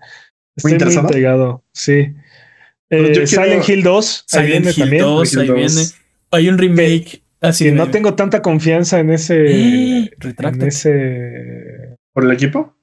estoy 0.57 0.63
muy, 0.65 0.73
interesado? 0.73 1.07
intrigado. 1.07 1.65
Sí. 1.73 1.93
Eh, 2.91 3.13
quiero- 3.13 3.27
Silent 3.27 3.69
Hill 3.69 3.83
2, 3.83 4.25
ahí 4.33 4.47
Silent 4.47 4.51
viene 4.65 4.71
Hill 4.71 4.77
también. 4.83 5.03
2, 5.05 5.37
ahí 5.37 5.41
Hill 5.43 5.47
2. 5.49 5.57
viene. 5.57 5.89
Hay 6.31 6.49
un 6.49 6.59
remake. 6.59 7.23
Así 7.43 7.69
Y 7.69 7.73
no 7.73 7.91
tengo 7.91 8.15
tanta 8.15 8.41
confianza 8.41 9.01
en 9.01 9.11
ese. 9.11 9.45
en 10.21 10.63
ese. 10.63 11.97
¿Por 12.13 12.25
el 12.25 12.33
equipo? 12.33 12.75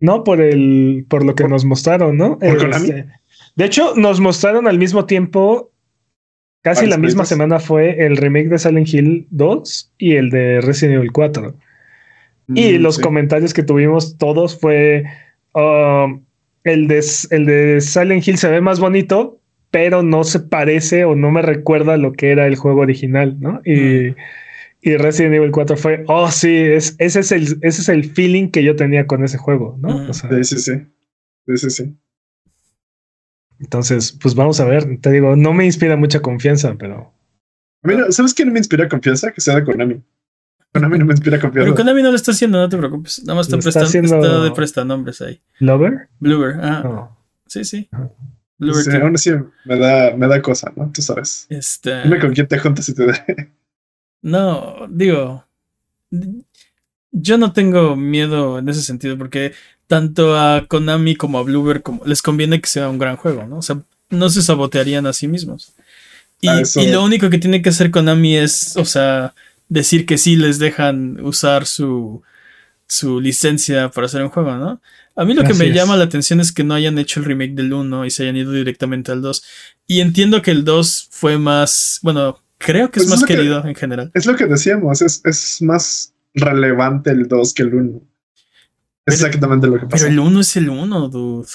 No, 0.00 0.24
por 0.24 0.40
el. 0.40 1.04
por 1.08 1.24
lo 1.24 1.34
que 1.34 1.46
nos 1.48 1.64
mostraron, 1.64 2.16
¿no? 2.16 2.38
¿Por 2.38 2.58
Konami? 2.58 2.88
Este, 2.88 3.06
de 3.56 3.64
hecho, 3.64 3.94
nos 3.96 4.20
mostraron 4.20 4.66
al 4.66 4.78
mismo 4.78 5.04
tiempo. 5.04 5.70
Casi 6.62 6.86
la 6.86 6.96
misma 6.96 7.24
semana 7.24 7.58
fue 7.58 8.06
el 8.06 8.16
remake 8.16 8.48
de 8.48 8.58
Silent 8.58 8.88
Hill 8.88 9.26
2 9.30 9.94
y 9.98 10.14
el 10.14 10.30
de 10.30 10.60
Resident 10.60 10.98
Evil 10.98 11.10
4. 11.10 11.56
Y 12.54 12.78
Mm, 12.78 12.82
los 12.82 12.96
sí. 12.96 13.02
comentarios 13.02 13.52
que 13.52 13.64
tuvimos 13.64 14.16
todos 14.16 14.58
fue 14.58 15.04
um, 15.54 16.24
el, 16.64 16.86
de, 16.86 17.04
el 17.30 17.46
de 17.46 17.80
Silent 17.80 18.26
Hill 18.26 18.38
se 18.38 18.48
ve 18.48 18.60
más 18.60 18.78
bonito, 18.78 19.40
pero 19.72 20.04
no 20.04 20.22
se 20.22 20.38
parece 20.38 21.04
o 21.04 21.16
no 21.16 21.32
me 21.32 21.42
recuerda 21.42 21.94
a 21.94 21.96
lo 21.96 22.12
que 22.12 22.30
era 22.30 22.46
el 22.46 22.54
juego 22.54 22.82
original, 22.82 23.38
¿no? 23.40 23.60
Y, 23.64 24.14
y 24.82 24.96
Resident 24.96 25.34
Evil 25.34 25.50
4 25.50 25.76
fue, 25.76 26.04
oh 26.08 26.30
sí, 26.30 26.54
es, 26.56 26.94
ese, 26.98 27.20
es 27.20 27.32
el, 27.32 27.42
ese 27.62 27.80
es 27.82 27.88
el 27.88 28.04
feeling 28.04 28.50
que 28.50 28.62
yo 28.62 28.76
tenía 28.76 29.06
con 29.08 29.24
ese 29.24 29.38
juego, 29.38 29.76
¿no? 29.80 29.88
Mm. 30.04 30.10
O 30.10 30.12
sea, 30.14 30.30
Sí, 30.30 30.44
sí, 30.44 30.58
sí. 30.58 30.72
Sí, 31.46 31.56
sí, 31.56 31.70
sí. 31.70 31.96
entonces, 33.58 34.12
pues 34.20 34.34
vamos 34.34 34.60
a 34.60 34.64
ver, 34.64 34.98
te 35.00 35.10
digo, 35.10 35.36
no 35.36 35.52
me 35.52 35.64
inspira 35.64 35.96
mucha 35.96 36.20
confianza, 36.20 36.74
pero 36.78 37.12
A 37.84 37.88
mí 37.88 37.96
no- 37.96 38.12
¿Sabes 38.12 38.32
quién 38.34 38.52
me 38.52 38.58
inspira 38.60 38.88
confianza? 38.88 39.32
Que 39.32 39.40
sea 39.40 39.56
de 39.56 39.64
Konami. 39.64 40.00
Konami 40.72 40.98
no 40.98 41.04
me 41.04 41.12
inspira 41.14 41.40
confianza. 41.40 41.64
Pero 41.66 41.74
Konami 41.76 42.02
no 42.02 42.10
lo 42.10 42.16
está 42.16 42.30
haciendo, 42.32 42.58
no 42.58 42.68
te 42.68 42.76
preocupes. 42.78 43.22
Nada 43.24 43.36
más 43.36 43.46
está, 43.46 43.56
Lo 43.56 43.58
está 43.60 43.80
prestando, 43.80 43.88
haciendo- 44.08 44.26
está 44.26 44.44
de 44.44 44.50
prestanombres 44.52 45.20
ahí. 45.22 45.40
¿Lover? 45.58 46.08
Bluebird, 46.20 46.60
ah, 46.62 46.80
No. 46.84 47.18
sí, 47.46 47.64
sí. 47.64 47.88
Sí, 48.84 48.90
aún 48.96 49.14
así 49.14 49.30
me 49.64 49.78
da, 49.78 50.16
me 50.16 50.26
da 50.28 50.40
cosa, 50.42 50.72
¿no? 50.76 50.90
Tú 50.92 51.02
sabes. 51.02 51.46
Este, 51.48 52.02
Dime 52.02 52.18
con 52.20 52.32
quién 52.32 52.46
te 52.46 52.58
juntas 52.58 52.88
y 52.88 52.94
te 52.94 53.06
da. 53.06 53.26
no, 54.22 54.86
digo, 54.88 55.44
yo 57.10 57.38
no 57.38 57.52
tengo 57.52 57.96
miedo 57.96 58.58
en 58.58 58.68
ese 58.68 58.82
sentido 58.82 59.18
porque 59.18 59.52
tanto 59.86 60.38
a 60.38 60.66
Konami 60.68 61.16
como 61.16 61.38
a 61.38 61.42
Bluebird 61.42 61.82
como, 61.82 62.04
les 62.04 62.22
conviene 62.22 62.60
que 62.60 62.68
sea 62.68 62.88
un 62.88 62.98
gran 62.98 63.16
juego, 63.16 63.46
¿no? 63.46 63.58
O 63.58 63.62
sea, 63.62 63.82
no 64.10 64.28
se 64.30 64.42
sabotearían 64.42 65.06
a 65.06 65.12
sí 65.12 65.28
mismos. 65.28 65.72
Y, 66.40 66.48
Ah, 66.48 66.60
eso- 66.60 66.80
y 66.80 66.88
lo 66.90 67.04
único 67.04 67.30
que 67.30 67.38
tiene 67.38 67.62
que 67.62 67.68
hacer 67.68 67.90
Konami 67.90 68.36
es, 68.36 68.76
o 68.76 68.84
sea, 68.84 69.34
decir 69.68 70.06
que 70.06 70.18
sí 70.18 70.36
les 70.36 70.58
dejan 70.58 71.20
usar 71.24 71.66
su, 71.66 72.22
su 72.86 73.20
licencia 73.20 73.90
para 73.90 74.06
hacer 74.06 74.22
un 74.22 74.28
juego, 74.30 74.54
¿no? 74.56 74.80
A 75.16 75.24
mí 75.24 75.34
lo 75.34 75.44
que 75.44 75.54
me 75.54 75.68
es. 75.68 75.74
llama 75.74 75.96
la 75.96 76.04
atención 76.04 76.40
es 76.40 76.52
que 76.52 76.64
no 76.64 76.74
hayan 76.74 76.98
hecho 76.98 77.20
el 77.20 77.26
remake 77.26 77.54
del 77.54 77.72
1 77.72 78.06
y 78.06 78.10
se 78.10 78.22
hayan 78.22 78.36
ido 78.36 78.52
directamente 78.52 79.12
al 79.12 79.20
2. 79.22 79.42
Y 79.86 80.00
entiendo 80.00 80.40
que 80.42 80.50
el 80.50 80.64
2 80.64 81.08
fue 81.10 81.38
más, 81.38 81.98
bueno, 82.02 82.40
creo 82.58 82.90
que 82.90 83.00
es 83.00 83.06
Pues 83.06 83.14
es 83.14 83.20
más 83.20 83.24
que- 83.28 83.36
querido 83.36 83.64
en 83.66 83.74
general. 83.74 84.10
Es 84.14 84.24
lo 84.26 84.36
que 84.36 84.46
decíamos, 84.46 85.02
es, 85.02 85.20
es 85.24 85.60
más 85.60 86.14
relevante 86.34 87.10
el 87.10 87.28
2 87.28 87.52
que 87.52 87.62
el 87.62 87.74
1. 87.74 87.96
Es 87.96 88.02
Pero- 89.04 89.14
exactamente 89.16 89.66
lo 89.66 89.74
que 89.74 89.86
pasa. 89.86 89.96
Pero 90.04 90.06
el 90.08 90.18
1 90.18 90.40
es 90.40 90.56
el 90.56 90.68
1, 90.70 91.08
dude. 91.08 91.48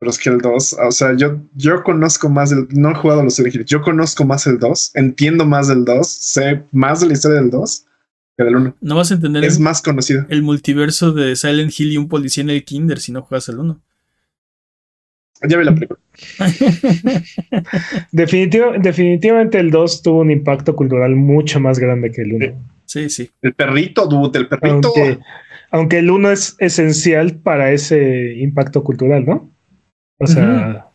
Pero 0.00 0.10
es 0.10 0.18
que 0.18 0.30
el 0.30 0.38
2, 0.38 0.76
o 0.82 0.92
sea, 0.92 1.14
yo, 1.14 1.38
yo 1.54 1.82
conozco 1.84 2.30
más 2.30 2.48
del. 2.50 2.66
No 2.70 2.90
he 2.90 2.94
jugado 2.94 3.20
a 3.20 3.24
los 3.24 3.38
Hill, 3.38 3.66
yo 3.66 3.82
conozco 3.82 4.24
más 4.24 4.46
el 4.46 4.58
2, 4.58 4.92
entiendo 4.94 5.44
más 5.44 5.68
del 5.68 5.84
2, 5.84 6.08
sé 6.08 6.62
más 6.72 7.00
de 7.00 7.08
la 7.08 7.12
historia 7.12 7.38
del 7.40 7.50
2 7.50 7.84
que 8.40 8.44
del 8.44 8.56
1. 8.56 8.76
No 8.80 8.94
vas 8.96 9.10
a 9.10 9.14
entender 9.14 9.44
Es 9.44 9.56
el, 9.58 9.62
más 9.62 9.82
conocido. 9.82 10.24
el 10.28 10.42
multiverso 10.42 11.12
de 11.12 11.36
Silent 11.36 11.72
Hill 11.78 11.92
y 11.92 11.96
un 11.98 12.08
policía 12.08 12.42
en 12.42 12.50
el 12.50 12.64
Kinder 12.64 12.98
si 12.98 13.12
no 13.12 13.22
juegas 13.22 13.48
el 13.48 13.58
1. 13.58 13.80
Ya 15.48 15.56
vi 15.56 15.64
la 15.64 15.74
película. 15.74 15.98
Definitiva- 18.12 18.76
definitivamente 18.78 19.58
el 19.58 19.70
2 19.70 20.02
tuvo 20.02 20.20
un 20.20 20.30
impacto 20.30 20.74
cultural 20.76 21.14
mucho 21.16 21.60
más 21.60 21.78
grande 21.78 22.10
que 22.10 22.22
el 22.22 22.32
1. 22.34 22.68
Sí, 22.84 23.08
sí. 23.08 23.30
El 23.42 23.54
perrito, 23.54 24.06
dude, 24.06 24.38
el 24.38 24.48
perrito. 24.48 24.88
Aunque, 24.88 25.18
aunque 25.70 25.98
el 25.98 26.10
1 26.10 26.30
es 26.30 26.56
esencial 26.58 27.36
para 27.36 27.72
ese 27.72 28.34
impacto 28.38 28.82
cultural, 28.82 29.24
¿no? 29.24 29.50
O 30.18 30.26
sea, 30.26 30.86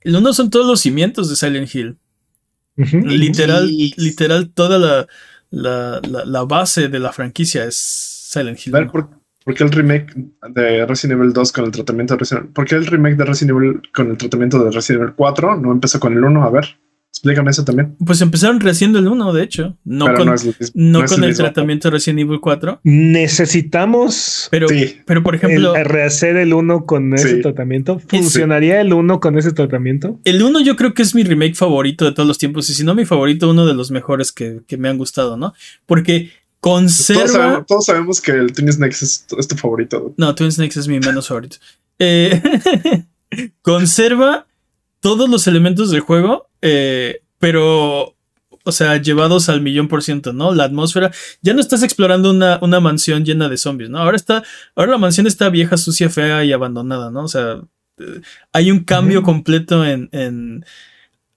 El 0.00 0.16
1 0.16 0.32
son 0.32 0.50
todos 0.50 0.66
los 0.66 0.80
cimientos 0.80 1.28
de 1.28 1.36
Silent 1.36 1.72
Hill. 1.74 1.96
Literal, 2.76 3.68
Sí. 3.68 3.94
literal, 3.96 4.50
toda 4.50 4.78
la, 4.78 5.06
la, 5.50 6.00
la- 6.08 6.24
la 6.24 6.44
base 6.44 6.88
de 6.88 6.98
la 6.98 7.12
franquicia 7.12 7.64
es 7.64 7.76
Silent 8.30 8.58
Hill. 8.66 8.74
A 8.76 8.78
ver, 8.80 8.88
1. 8.88 8.92
¿por, 8.92 9.08
por 9.44 9.54
qué 9.54 9.64
el 9.64 9.70
remake 9.70 10.12
de 10.50 10.84
Resident 10.86 11.20
Evil 11.20 11.32
2 11.32 11.52
con 11.52 11.64
el 11.64 11.70
tratamiento 11.70 12.14
de 12.14 12.18
Resident 12.18 12.42
Evil? 12.44 12.52
¿Por 12.54 12.64
qué 12.66 12.74
el 12.74 12.86
remake 12.86 13.16
de 13.16 13.24
Resident 13.24 13.56
Evil 13.58 13.82
con 13.94 14.10
el 14.10 14.16
tratamiento 14.16 14.62
de 14.64 14.70
Resident 14.70 15.02
Evil 15.02 15.14
4 15.16 15.56
no 15.56 15.72
empezó 15.72 16.00
con 16.00 16.12
el 16.12 16.24
1? 16.24 16.42
A 16.44 16.50
ver, 16.50 16.78
explícame 17.16 17.50
eso 17.50 17.64
también. 17.64 17.96
Pues 18.04 18.20
empezaron 18.20 18.60
rehaciendo 18.60 18.98
el 18.98 19.08
1, 19.08 19.32
de 19.32 19.42
hecho. 19.42 19.76
No 19.84 20.04
Pero 20.04 20.18
con, 20.18 20.34
no 20.74 21.04
con 21.06 21.24
el 21.24 21.36
tratamiento 21.36 21.88
de 21.88 21.92
Resident 21.92 22.20
Evil 22.20 22.40
4. 22.40 22.80
necesitamos 22.84 24.48
Pero, 24.50 24.68
Sí. 24.68 24.96
pero 25.06 25.22
por 25.22 25.34
ejemplo, 25.34 25.74
el- 25.74 25.84
rehacer 25.84 26.36
el 26.36 26.52
1 26.52 26.84
con 26.86 27.14
ese 27.14 27.36
tratamiento. 27.38 28.00
¿Funcionaría 28.08 28.80
el 28.80 28.92
1 28.92 29.20
con 29.20 29.38
ese 29.38 29.52
tratamiento? 29.52 30.20
el 30.24 30.42
1 30.42 30.60
yo 30.60 30.76
creo 30.76 30.94
que 30.94 31.02
es 31.02 31.14
mi 31.14 31.22
remake 31.24 31.54
favorito 31.54 32.04
de 32.04 32.12
todos 32.12 32.26
los 32.26 32.38
tiempos. 32.38 32.68
Y 32.70 32.74
si 32.74 32.84
no 32.84 32.94
mi 32.94 33.04
favorito, 33.04 33.50
uno 33.50 33.66
de 33.66 33.74
los 33.74 33.90
mejores 33.90 34.32
que, 34.32 34.60
que 34.66 34.76
me 34.76 34.88
han 34.88 34.98
gustado, 34.98 35.36
¿no? 35.36 35.54
Porque 35.86 36.30
Todos 36.60 36.82
conserva. 36.82 37.28
sabemos, 37.28 37.66
todos 37.66 37.84
sabemos 37.86 38.20
que 38.20 38.32
el 38.32 38.52
Twin 38.52 38.70
Snakes 38.72 38.98
es, 39.02 39.26
tu- 39.26 39.38
es 39.38 39.48
tu 39.48 39.56
favorito. 39.56 40.12
No, 40.16 40.34
Twin 40.34 40.52
Snakes 40.52 40.78
es 40.80 40.88
mi 40.88 40.98
menos 41.00 41.28
favorito. 41.28 41.56
Eh, 41.98 42.40
conserva 43.62 44.46
todos 45.06 45.28
los 45.30 45.46
elementos 45.46 45.90
del 45.92 46.00
juego, 46.00 46.48
eh, 46.62 47.20
pero, 47.38 48.16
o 48.64 48.72
sea, 48.72 48.96
llevados 49.00 49.48
al 49.48 49.60
millón 49.60 49.86
por 49.86 50.02
ciento, 50.02 50.32
¿no? 50.32 50.52
La 50.52 50.64
atmósfera. 50.64 51.12
Ya 51.42 51.54
no 51.54 51.60
estás 51.60 51.82
explorando 51.84 52.30
una, 52.30 52.58
una 52.60 52.80
mansión 52.80 53.24
llena 53.24 53.48
de 53.48 53.56
zombies, 53.56 53.88
¿no? 53.90 53.98
Ahora 53.98 54.16
está, 54.16 54.42
ahora 54.74 54.92
la 54.92 54.98
mansión 54.98 55.26
está 55.28 55.48
vieja, 55.48 55.76
sucia, 55.76 56.10
fea 56.10 56.44
y 56.44 56.52
abandonada, 56.52 57.10
¿no? 57.12 57.22
O 57.22 57.28
sea, 57.28 57.60
eh, 57.98 58.20
hay 58.52 58.70
un 58.72 58.80
cambio 58.80 59.22
completo 59.22 59.84
en, 59.84 60.08
en- 60.10 60.64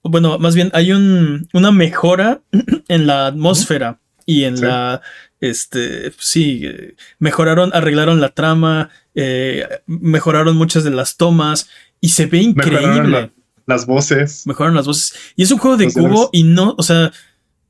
bueno, 0.01 0.39
más 0.39 0.55
bien 0.55 0.71
hay 0.73 0.91
un, 0.91 1.47
una 1.53 1.71
mejora 1.71 2.41
en 2.87 3.05
la 3.05 3.27
atmósfera 3.27 3.99
y 4.25 4.45
en 4.45 4.57
Sí. 4.57 4.63
la, 4.65 5.01
este, 5.41 6.11
sí, 6.17 6.61
eh, 6.63 6.95
mejoraron, 7.19 7.69
arreglaron 7.73 8.19
la 8.19 8.29
trama, 8.29 8.89
eh, 9.13 9.67
mejoraron 9.85 10.55
muchas 10.57 10.83
de 10.83 10.89
las 10.91 11.17
tomas 11.17 11.69
y 12.01 12.09
se 12.09 12.25
ve 12.25 12.39
increíble. 12.39 13.29
La- 13.69 13.75
las 13.75 13.85
voces. 13.85 14.45
Mejoraron 14.47 14.75
las 14.75 14.85
voces. 14.87 15.13
Y 15.35 15.43
es 15.43 15.51
un 15.51 15.57
juego 15.59 15.77
de 15.77 15.85
Los 15.85 15.93
cubo 15.93 16.29
y 16.33 16.43
no, 16.43 16.75
o 16.77 16.83
sea, 16.83 17.11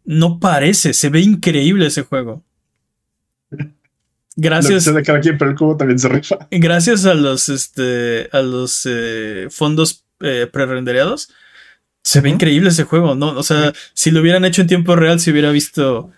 no 0.05 0.39
parece, 0.39 0.93
se 0.93 1.09
ve 1.09 1.19
increíble 1.21 1.85
ese 1.87 2.01
juego. 2.03 2.43
Lo 3.51 3.57
que 3.67 3.69
Gracias, 4.35 4.85
de 4.85 5.03
cada 5.03 5.19
quien, 5.19 5.37
pero 5.37 5.51
el 5.51 5.57
cubo 5.57 5.75
también 5.75 5.99
se 5.99 6.07
rifa. 6.07 6.47
gracias 6.51 7.05
a 7.05 7.13
los, 7.13 7.49
este, 7.49 8.29
a 8.31 8.39
los 8.41 8.87
eh, 8.89 9.47
fondos 9.49 10.05
eh, 10.21 10.47
prerendereados. 10.51 11.29
Se 12.03 12.21
ve 12.21 12.29
increíble 12.29 12.69
ese 12.69 12.85
juego, 12.85 13.15
¿no? 13.15 13.31
O 13.37 13.43
sea, 13.43 13.73
si 13.93 14.11
lo 14.11 14.21
hubieran 14.21 14.45
hecho 14.45 14.61
en 14.61 14.67
tiempo 14.67 14.95
real, 14.95 15.19
se 15.19 15.31
hubiera 15.31 15.51
visto 15.51 16.09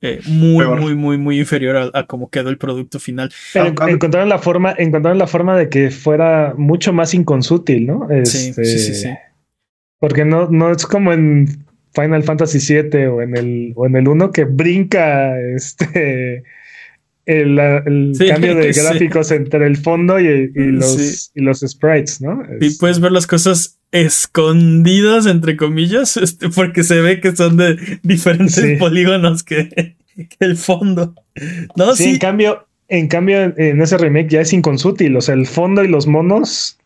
eh, 0.00 0.20
muy, 0.24 0.64
Peor. 0.64 0.80
muy, 0.80 0.94
muy, 0.94 1.18
muy 1.18 1.38
inferior 1.38 1.76
a, 1.76 1.90
a 1.92 2.06
cómo 2.06 2.30
quedó 2.30 2.48
el 2.48 2.56
producto 2.56 2.98
final. 2.98 3.30
Pero 3.52 3.66
Ah, 3.66 3.74
ah, 3.80 3.90
encontraron 3.90 4.30
la 4.30 4.38
forma, 4.38 4.74
encontraron 4.78 5.18
la 5.18 5.26
forma 5.26 5.54
de 5.58 5.68
que 5.68 5.90
fuera 5.90 6.54
mucho 6.56 6.94
más 6.94 7.12
inconsútil, 7.12 7.86
¿no? 7.86 8.08
Sí, 8.24 8.48
Este, 8.48 8.64
sí, 8.64 8.78
sí, 8.78 8.94
sí. 8.94 9.08
Porque 9.98 10.24
no, 10.24 10.48
no 10.50 10.70
es 10.72 10.84
como 10.86 11.12
en 11.12 11.48
Final 11.94 12.22
Fantasy 12.22 12.58
VII 12.82 13.06
o 13.06 13.22
en 13.22 13.36
el, 13.36 13.72
o 13.76 13.86
en 13.86 13.96
el 13.96 14.06
1 14.08 14.30
que 14.30 14.44
brinca 14.44 15.38
este 15.40 16.44
el, 17.24 17.56
la- 17.56 17.78
el 17.78 18.12
Sí, 18.14 18.28
cambio 18.28 18.54
de 18.54 18.72
sí. 18.74 18.80
gráficos 18.80 19.30
entre 19.32 19.66
el 19.66 19.76
fondo 19.76 20.20
y, 20.20 20.52
y 20.54 20.64
los, 20.72 20.92
Sí. 20.94 21.30
y 21.34 21.40
los 21.42 21.60
sprites, 21.60 22.20
¿no? 22.20 22.42
Y 22.60 22.66
Es- 22.66 22.78
puedes 22.78 23.00
ver 23.00 23.12
las 23.12 23.26
cosas 23.26 23.78
escondidas, 23.90 25.26
entre 25.26 25.56
comillas, 25.56 26.16
este, 26.18 26.48
porque 26.50 26.84
se 26.84 27.00
ve 27.00 27.20
que 27.20 27.34
son 27.34 27.56
de 27.56 27.76
diferentes 28.02 28.78
polígonos 28.78 29.42
que, 29.42 29.68
que 30.16 30.36
el 30.40 30.56
fondo. 30.56 31.14
No, 31.76 31.94
sí, 31.96 32.04
sí. 32.04 32.10
en 32.10 32.18
cambio, 32.18 32.66
en 32.88 33.08
cambio, 33.08 33.54
en 33.58 33.80
ese 33.80 33.98
remake 33.98 34.28
ya 34.28 34.40
es 34.42 34.52
inconsútil. 34.52 35.16
O 35.16 35.20
sea, 35.20 35.34
el 35.34 35.46
fondo 35.46 35.82
y 35.82 35.88
los 35.88 36.06
monos 36.06 36.78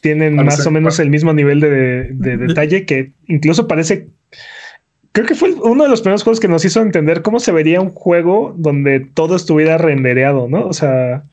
tienen 0.00 0.36
Parece- 0.36 0.56
más 0.58 0.66
o 0.66 0.70
menos 0.70 0.98
el 0.98 1.10
mismo 1.10 1.32
nivel 1.32 1.60
de, 1.60 2.08
de 2.12 2.36
detalle 2.36 2.84
que 2.86 3.12
incluso 3.26 3.66
parece. 3.68 4.08
Creo 5.12 5.26
que 5.26 5.34
fue 5.34 5.52
uno 5.54 5.84
de 5.84 5.88
los 5.90 6.02
primeros 6.02 6.22
juegos 6.22 6.38
que 6.40 6.48
nos 6.48 6.64
hizo 6.64 6.80
entender 6.80 7.22
cómo 7.22 7.40
se 7.40 7.50
vería 7.52 7.80
un 7.80 7.90
juego 7.90 8.54
donde 8.56 9.00
todo 9.00 9.36
estuviera 9.36 9.78
rendereado, 9.78 10.48
¿no? 10.48 10.66
O 10.66 10.72
sea, 10.72 11.24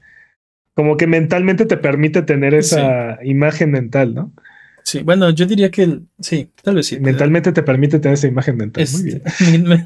como 0.74 0.97
que 0.97 1.07
mentalmente 1.07 1.66
te 1.66 1.78
permite 1.78 2.22
tener 2.22 2.53
esa 2.53 3.20
imagen 3.24 3.72
mental, 3.72 4.13
¿no? 4.16 4.32
Sí, 4.84 5.01
bueno, 5.01 5.30
yo 5.32 5.45
diría 5.45 5.72
que 5.72 5.84
el- 5.84 6.01
sí, 6.20 6.49
tal 6.63 6.76
vez 6.76 6.88
sí. 6.88 6.99
Mentalmente 6.99 7.51
te 7.51 7.63
permite 7.63 7.99
tener 7.99 8.13
esa 8.16 8.28
imagen 8.28 8.57
mental. 8.57 8.84
Este, 8.84 9.22
Muy 9.43 9.57
bien. 9.57 9.84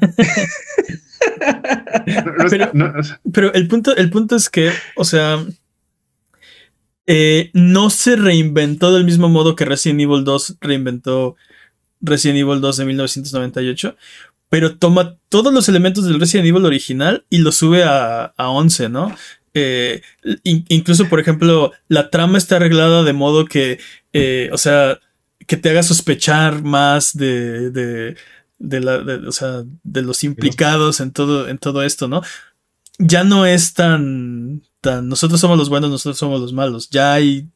Pero- 2.50 2.70
Pero 3.32 3.52
el 3.54 3.68
punto, 3.68 3.96
el 3.96 4.10
punto 4.10 4.36
es 4.36 4.48
que, 4.50 4.70
o 4.96 5.04
sea, 5.04 5.38
eh, 7.12 7.50
no 7.54 7.90
se 7.90 8.14
reinventó 8.16 8.92
del 8.92 9.04
mismo 9.04 9.28
modo 9.28 9.56
que 9.56 9.64
Resident 9.64 10.00
Evil 10.00 10.22
2 10.24 10.56
reinventó 10.60 11.34
Resident 12.00 12.38
Evil 12.38 12.60
2 12.60 12.76
de 12.76 12.84
1998, 12.84 13.96
pero 14.48 14.76
toma 14.76 15.16
todos 15.28 15.52
los 15.52 15.68
elementos 15.68 16.04
del 16.06 16.20
Resident 16.20 16.48
Evil 16.48 16.64
original 16.66 17.24
y 17.30 17.38
los 17.38 17.56
sube 17.56 17.82
a, 17.84 18.26
a 18.36 18.48
11, 18.50 18.88
¿no? 18.88 19.14
Eh, 19.54 20.02
in- 20.44 20.64
incluso, 20.68 21.08
por 21.08 21.18
ejemplo, 21.20 21.72
la 21.88 22.10
trama 22.10 22.38
está 22.38 22.56
arreglada 22.56 23.02
de 23.02 23.12
modo 23.12 23.44
que, 23.46 23.78
eh, 24.12 24.48
o 24.52 24.58
sea, 24.58 25.00
que 25.46 25.56
te 25.56 25.70
haga 25.70 25.82
sospechar 25.82 26.62
más 26.62 27.16
de, 27.16 27.70
de, 27.70 28.16
de 28.58 28.80
la, 28.80 28.98
de- 28.98 29.26
o 29.26 29.32
sea, 29.32 29.64
de 29.82 30.02
los 30.02 30.22
implicados 30.22 31.00
en 31.00 31.10
todo, 31.12 31.48
en 31.48 31.58
todo 31.58 31.82
esto, 31.82 32.06
¿no? 32.06 32.22
Ya 32.98 33.24
no 33.24 33.46
es 33.46 33.74
tan, 33.74 34.62
tan, 34.80 35.08
nosotros 35.08 35.40
somos 35.40 35.58
los 35.58 35.68
buenos, 35.68 35.90
nosotros 35.90 36.18
somos 36.18 36.40
los 36.40 36.52
malos, 36.52 36.90
ya 36.90 37.12
hay 37.14 37.48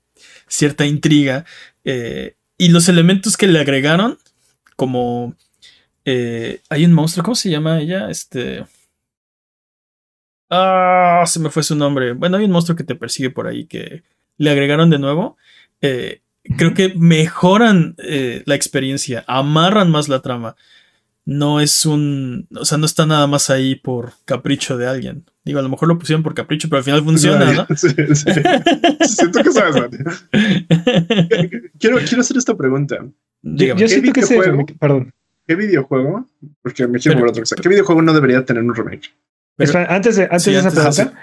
cierta 0.48 0.86
intriga 0.86 1.44
eh, 1.84 2.36
y 2.58 2.68
los 2.68 2.88
elementos 2.88 3.36
que 3.36 3.46
le 3.46 3.60
agregaron, 3.60 4.18
como 4.76 5.34
eh, 6.04 6.60
hay 6.68 6.84
un 6.84 6.92
monstruo, 6.92 7.24
¿cómo 7.24 7.34
se 7.34 7.50
llama 7.50 7.80
ella? 7.80 8.10
Este... 8.10 8.64
Ah, 10.50 11.24
se 11.26 11.40
me 11.40 11.50
fue 11.50 11.62
su 11.62 11.74
nombre. 11.74 12.12
Bueno, 12.12 12.36
hay 12.36 12.44
un 12.44 12.52
monstruo 12.52 12.76
que 12.76 12.84
te 12.84 12.94
persigue 12.94 13.30
por 13.30 13.46
ahí 13.46 13.66
que 13.66 14.04
le 14.36 14.50
agregaron 14.50 14.90
de 14.90 14.98
nuevo. 14.98 15.36
Eh, 15.80 16.22
creo 16.56 16.74
que 16.74 16.94
mejoran 16.94 17.96
eh, 17.98 18.42
la 18.46 18.54
experiencia, 18.54 19.24
amarran 19.26 19.90
más 19.90 20.08
la 20.08 20.22
trama. 20.22 20.56
No 21.24 21.60
es 21.60 21.86
un, 21.86 22.48
o 22.54 22.64
sea, 22.64 22.78
no 22.78 22.86
está 22.86 23.06
nada 23.06 23.26
más 23.26 23.50
ahí 23.50 23.74
por 23.74 24.12
capricho 24.26 24.76
de 24.76 24.86
alguien. 24.86 25.24
Digo, 25.44 25.58
a 25.58 25.62
lo 25.62 25.68
mejor 25.68 25.88
lo 25.88 25.98
pusieron 25.98 26.22
por 26.22 26.34
capricho, 26.34 26.68
pero 26.70 26.78
al 26.78 26.84
final 26.84 27.04
funciona, 27.04 27.52
¿no? 27.52 27.66
Sí, 27.76 27.88
sí. 28.14 28.30
Siento 29.06 29.42
que 29.42 29.52
sabes. 29.52 29.90
Quiero, 31.78 31.98
quiero 31.98 32.20
hacer 32.20 32.36
esta 32.38 32.56
pregunta. 32.56 32.96
Yo, 33.00 33.10
Dígame. 33.42 33.80
yo 33.80 33.86
¿qué 33.86 33.88
siento 33.92 34.12
que 34.12 34.22
remake- 34.22 34.78
perdón. 34.78 35.12
¿Qué 35.46 35.54
videojuego? 35.54 36.26
Porque 36.62 36.86
me 36.86 36.98
quiero 36.98 37.18
Pero- 37.18 37.30
otra 37.30 37.42
cosa. 37.42 37.56
¿Qué 37.56 37.68
videojuego 37.68 38.00
no 38.00 38.14
debería 38.14 38.44
tener 38.44 38.62
un 38.62 38.74
remake? 38.74 39.10
Pero- 39.56 39.66
Espera, 39.70 39.94
antes 39.94 40.16
de, 40.16 40.22
antes 40.24 40.42
Sí, 40.44 40.52
de 40.52 40.58
esa 40.58 40.68
antes 40.68 40.96
de 40.96 41.02
pregunta, 41.04 41.22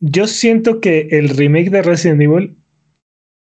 yo 0.00 0.26
siento 0.26 0.80
que 0.80 1.08
el 1.10 1.28
remake 1.28 1.70
de 1.70 1.82
Resident 1.82 2.22
Evil. 2.22 2.56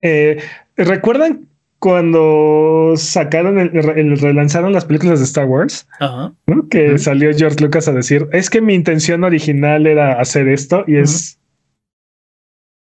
eh, 0.01 0.41
¿Recuerdan 0.76 1.49
cuando 1.80 2.93
sacaron 2.97 3.57
el, 3.59 3.71
el- 3.97 4.19
relanzaron 4.19 4.73
las 4.73 4.86
películas 4.86 5.19
de 5.19 5.25
Star 5.25 5.45
Wars? 5.45 5.88
Ajá. 5.99 6.34
¿no? 6.45 6.67
Que 6.69 6.97
salió 6.97 7.32
George 7.36 7.63
Lucas 7.63 7.88
a 7.88 7.93
decir: 7.93 8.27
Es 8.32 8.49
que 8.49 8.61
mi 8.61 8.73
intención 8.73 9.23
original 9.23 9.88
era 9.88 10.19
hacer 10.19 10.47
esto 10.47 10.84
y 10.88 10.97
es. 10.97 11.39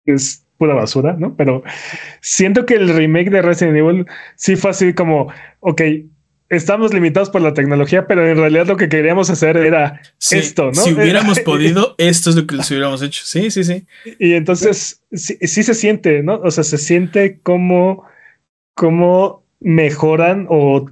Es 0.06 0.46
pura 0.58 0.76
basura, 0.76 1.16
¿no? 1.18 1.36
Pero 1.36 1.64
siento 2.22 2.66
que 2.66 2.76
el 2.76 2.94
remake 2.94 3.30
de 3.30 3.42
Resident 3.42 3.78
Evil 3.78 4.06
sí 4.36 4.56
fue 4.56 4.72
así 4.72 4.94
como: 4.94 5.32
Ok, 5.60 5.82
estamos 6.50 6.94
limitados 6.94 7.30
por 7.30 7.42
la 7.42 7.54
tecnología, 7.54 8.06
pero 8.06 8.28
en 8.28 8.38
realidad 8.38 8.68
lo 8.68 8.78
que 8.78 8.90
queríamos 8.90 9.30
hacer 9.30 9.58
era 9.58 10.02
Sí, 10.18 10.38
Esto, 10.38 10.68
¿no? 10.68 10.74
Si 10.74 10.94
hubiéramos 10.94 11.40
podido, 11.46 11.96
esto 11.98 12.30
es 12.30 12.36
lo 12.36 12.46
que 12.46 12.56
les 12.58 12.70
hubiéramos 12.70 13.02
hecho. 13.02 13.22
Sí, 13.26 13.50
sí, 13.50 13.64
sí. 13.64 13.86
Y 14.20 14.34
entonces 14.34 15.02
sí, 15.14 15.38
sí 15.42 15.64
se 15.64 15.74
siente, 15.74 16.22
¿no? 16.22 16.36
O 16.44 16.52
sea, 16.52 16.64
se 16.64 16.78
siente 16.78 17.40
como, 17.42 18.04
como 18.74 19.44
mejoran 19.60 20.48
o 20.50 20.86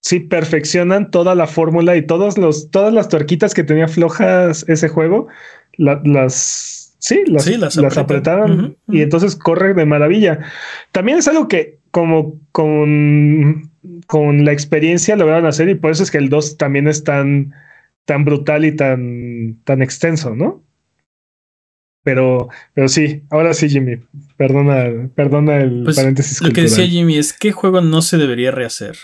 sí 0.00 0.20
perfeccionan 0.20 1.10
toda 1.10 1.34
la 1.34 1.46
fórmula 1.46 1.96
y 1.96 2.06
todos 2.06 2.38
los, 2.38 2.70
todas 2.70 2.92
las 2.92 3.08
tuerquitas 3.08 3.54
que 3.54 3.64
tenía 3.64 3.88
flojas 3.88 4.64
ese 4.68 4.88
juego, 4.88 5.28
la- 5.76 6.00
las 6.04 6.94
sí, 6.98 7.22
las, 7.26 7.44
Sí, 7.74 7.82
las 7.82 7.98
apretaron 7.98 8.76
y 8.88 9.02
entonces 9.02 9.36
corre 9.36 9.74
de 9.74 9.86
maravilla. 9.86 10.40
También 10.92 11.18
es 11.18 11.28
algo 11.28 11.48
que 11.48 11.78
como 11.90 12.34
con, 12.52 13.70
con 14.06 14.44
la 14.44 14.52
experiencia 14.52 15.16
lograron 15.16 15.46
hacer 15.46 15.68
y 15.68 15.74
por 15.74 15.90
eso 15.90 16.02
es 16.02 16.10
que 16.10 16.18
el 16.18 16.28
2 16.28 16.56
también 16.56 16.88
es 16.88 17.04
tan, 17.04 17.52
tan 18.04 18.24
brutal 18.24 18.64
y 18.64 18.74
tan, 18.74 19.56
tan 19.64 19.82
extenso, 19.82 20.34
¿no? 20.34 20.62
Pero, 22.04 22.48
pero 22.74 22.88
sí, 22.88 23.22
ahora 23.30 23.54
sí, 23.54 23.68
Jimmy. 23.68 23.98
Perdona, 24.36 25.08
perdona 25.14 25.58
el 25.60 25.82
Pues, 25.84 25.96
paréntesis. 25.96 26.40
Lo 26.42 26.50
que 26.52 26.62
decía 26.62 26.86
Jimmy 26.86 27.16
es: 27.18 27.32
¿qué 27.32 27.52
juego 27.52 27.80
no 27.80 28.02
se 28.02 28.18
debería 28.18 28.50
rehacer? 28.50 28.96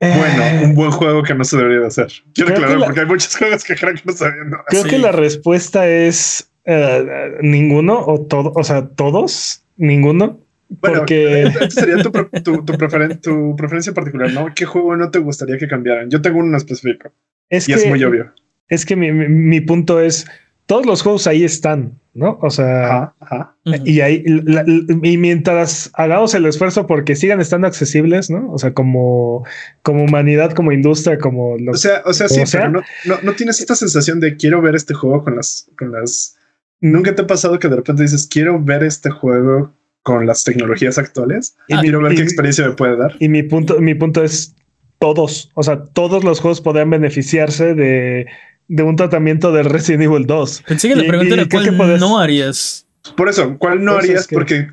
Bueno, 0.00 0.42
Eh, 0.44 0.60
un 0.64 0.74
buen 0.74 0.90
juego 0.90 1.22
que 1.22 1.34
no 1.34 1.44
se 1.44 1.56
debería 1.56 1.80
de 1.80 1.86
hacer. 1.86 2.08
Quiero 2.34 2.48
Creo 2.48 2.56
aclarar 2.58 2.78
la- 2.78 2.86
porque 2.86 3.00
hay 3.00 3.06
muchos 3.06 3.34
juegos 3.38 3.64
que 3.64 3.74
creen 3.76 3.96
que 3.96 4.02
no 4.04 4.12
se 4.12 4.24
deberían 4.26 4.50
creo 4.68 4.82
sí. 4.82 4.88
que 4.90 4.98
la 4.98 5.12
respuesta 5.12 5.88
es 5.88 6.50
eh, 6.64 7.32
ninguno 7.40 8.00
o 8.04 8.20
todo, 8.26 8.52
o 8.54 8.62
sea, 8.64 8.88
todos, 8.88 9.62
ninguno. 9.76 10.40
Bueno, 10.68 10.98
porque 10.98 11.44
esta 11.44 11.70
sería 11.70 12.02
tu, 12.02 12.10
pre- 12.10 12.24
tu, 12.42 12.64
tu, 12.64 12.72
preferen- 12.74 13.20
tu 13.20 13.54
preferencia 13.56 13.94
particular, 13.94 14.32
¿no? 14.32 14.52
¿Qué 14.54 14.64
juego 14.66 14.96
no 14.96 15.10
te 15.12 15.20
gustaría 15.20 15.56
que 15.58 15.68
cambiaran? 15.68 16.10
Yo 16.10 16.20
tengo 16.20 16.40
uno 16.40 16.56
específico 16.56 17.12
es 17.48 17.68
y 17.68 17.72
que 17.72 17.78
es 17.78 17.86
muy 17.86 18.02
obvio. 18.02 18.34
es 18.68 18.84
que 18.84 18.96
mi, 18.96 19.12
mi- 19.12 19.28
mi 19.28 19.60
punto 19.60 20.00
es 20.00 20.26
todos 20.66 20.84
los 20.84 21.02
juegos 21.02 21.26
ahí 21.28 21.44
están, 21.44 21.92
¿no? 22.12 22.38
O 22.42 22.50
sea, 22.50 22.86
Ajá, 22.86 23.14
ajá. 23.20 23.56
Y 23.84 24.00
ahí, 24.00 24.22
la- 24.26 24.64
y 24.66 25.16
mientras 25.16 25.90
hagamos 25.94 26.34
el 26.34 26.44
esfuerzo 26.46 26.86
porque 26.86 27.14
sigan 27.16 27.40
estando 27.40 27.66
accesibles, 27.68 28.30
¿no? 28.30 28.50
O 28.52 28.58
sea, 28.58 28.72
como, 28.74 29.44
como 29.82 30.02
humanidad, 30.04 30.52
como 30.52 30.72
industria, 30.72 31.18
como 31.18 31.56
lo 31.58 31.72
O 31.72 31.76
sea, 31.76 32.02
o 32.04 32.12
sea, 32.12 32.28
sí, 32.28 32.44
sea. 32.46 32.62
pero 32.62 32.72
no, 32.72 32.80
no, 33.04 33.16
no 33.22 33.32
tienes 33.34 33.60
esta 33.60 33.74
sensación 33.76 34.18
de 34.20 34.36
quiero 34.36 34.60
ver 34.60 34.74
este 34.74 34.94
juego 34.94 35.22
con 35.24 35.36
las, 35.36 35.68
con 35.78 35.92
las. 35.92 36.36
Nunca 36.80 37.14
te 37.14 37.22
ha 37.22 37.26
pasado 37.26 37.58
que 37.58 37.68
de 37.68 37.76
repente 37.76 38.02
dices 38.02 38.28
quiero 38.30 38.60
ver 38.62 38.82
este 38.82 39.10
juego 39.10 39.72
con 40.02 40.26
las 40.26 40.44
tecnologías 40.44 40.98
actuales 40.98 41.56
y 41.68 41.74
Ah, 41.74 41.80
quiero 41.80 42.00
ver 42.00 42.12
y- 42.12 42.16
qué 42.16 42.22
experiencia 42.22 42.66
me 42.68 42.74
puede 42.74 42.96
dar. 42.96 43.14
Y 43.18 43.28
mi 43.28 43.42
punto, 43.42 43.80
mi 43.80 43.94
punto 43.94 44.22
es 44.22 44.54
todos, 44.98 45.50
o 45.54 45.62
sea, 45.62 45.84
todos 45.84 46.24
los 46.24 46.40
juegos 46.40 46.60
podrían 46.60 46.88
beneficiarse 46.90 47.74
de, 47.74 48.26
de 48.68 48.82
un 48.82 48.96
tratamiento 48.96 49.52
del 49.52 49.66
Resident 49.66 50.02
Evil 50.04 50.26
2. 50.26 50.62
Pensé 50.66 50.88
que 50.88 50.96
la 50.96 51.04
Y- 51.04 51.08
pregunta 51.08 51.30
y 51.30 51.38
era: 51.38 51.48
creo 51.48 51.62
¿cuál 51.76 51.92
que 51.94 51.98
no 52.00 52.18
harías? 52.18 52.86
Por 53.16 53.28
eso, 53.28 53.56
¿cuál 53.58 53.84
no 53.84 53.92
harías? 53.92 54.22
es 54.22 54.26
que- 54.26 54.34
Porque 54.34 54.68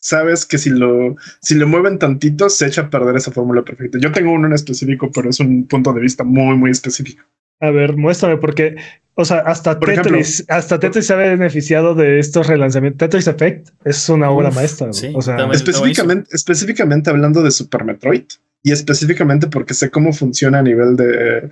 sabes 0.00 0.44
que 0.46 0.58
si 0.58 0.70
lo, 0.70 1.16
si 1.40 1.54
lo 1.54 1.66
mueven 1.66 1.98
tantito, 1.98 2.48
se 2.50 2.66
echa 2.66 2.82
a 2.82 2.90
perder 2.90 3.16
esa 3.16 3.32
fórmula 3.32 3.62
perfecta. 3.62 3.98
Yo 4.00 4.12
tengo 4.12 4.32
uno 4.32 4.46
en 4.46 4.52
específico, 4.52 5.10
pero 5.12 5.30
es 5.30 5.40
un 5.40 5.66
punto 5.66 5.92
de 5.92 6.00
vista 6.00 6.24
muy, 6.24 6.56
muy 6.56 6.70
específico. 6.70 7.22
A 7.60 7.70
ver, 7.70 7.96
muéstrame, 7.96 8.36
porque, 8.36 8.76
o 9.14 9.24
sea, 9.24 9.38
hasta 9.38 9.80
Por 9.80 9.92
Tetris, 9.92 10.44
hasta 10.48 10.78
Tetris 10.78 11.06
se 11.06 11.12
ha 11.14 11.16
beneficiado 11.16 11.96
de 11.96 12.20
estos 12.20 12.46
relanzamientos. 12.46 12.98
Tetris 12.98 13.26
Effect 13.26 13.70
es 13.84 14.08
una 14.08 14.30
obra 14.30 14.50
Uf, 14.50 14.54
maestra. 14.54 14.92
sí, 14.92 15.10
o 15.12 15.20
sea, 15.22 15.36
Específicamente, 15.50 16.28
específicamente 16.32 17.10
hablando 17.10 17.42
de 17.42 17.50
Super 17.50 17.84
Metroid 17.84 18.24
y 18.62 18.70
específicamente 18.70 19.48
porque 19.48 19.74
sé 19.74 19.90
cómo 19.90 20.12
funciona 20.12 20.60
a 20.60 20.62
nivel 20.62 20.94
de, 20.96 21.50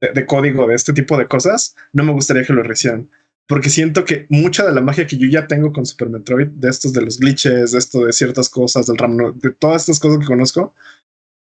de, 0.00 0.26
código 0.26 0.66
de 0.66 0.74
este 0.74 0.92
tipo 0.92 1.16
de 1.18 1.26
cosas, 1.26 1.76
no 1.92 2.04
me 2.04 2.12
gustaría 2.12 2.44
que 2.44 2.52
lo 2.52 2.62
rehicieran. 2.62 3.10
Porque 3.46 3.70
siento 3.70 4.04
que 4.04 4.26
mucha 4.28 4.66
de 4.66 4.74
la 4.74 4.82
magia 4.82 5.06
que 5.06 5.16
yo 5.16 5.26
ya 5.26 5.46
tengo 5.46 5.72
con 5.72 5.86
Super 5.86 6.10
Metroid, 6.10 6.48
de 6.48 6.68
estos 6.68 6.92
de 6.92 7.00
los 7.00 7.18
glitches, 7.18 7.72
de 7.72 7.78
esto 7.78 8.04
de 8.04 8.12
ciertas 8.12 8.48
cosas, 8.50 8.86
del 8.86 8.98
RAM, 8.98 9.16
de 9.38 9.50
todas 9.52 9.82
estas 9.82 9.98
cosas 9.98 10.18
que 10.18 10.26
conozco, 10.26 10.74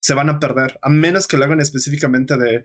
se 0.02 0.14
van 0.14 0.30
a 0.30 0.40
perder, 0.40 0.80
a 0.82 0.90
menos 0.90 1.28
que 1.28 1.38
lo 1.38 1.44
hagan 1.44 1.60
específicamente 1.60 2.38
de 2.38 2.64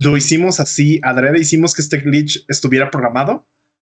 lo 0.00 0.16
hicimos 0.16 0.60
así, 0.60 0.98
adrede 1.02 1.40
hicimos 1.40 1.74
que 1.74 1.82
este 1.82 1.98
glitch 1.98 2.44
estuviera 2.48 2.90
programado. 2.90 3.46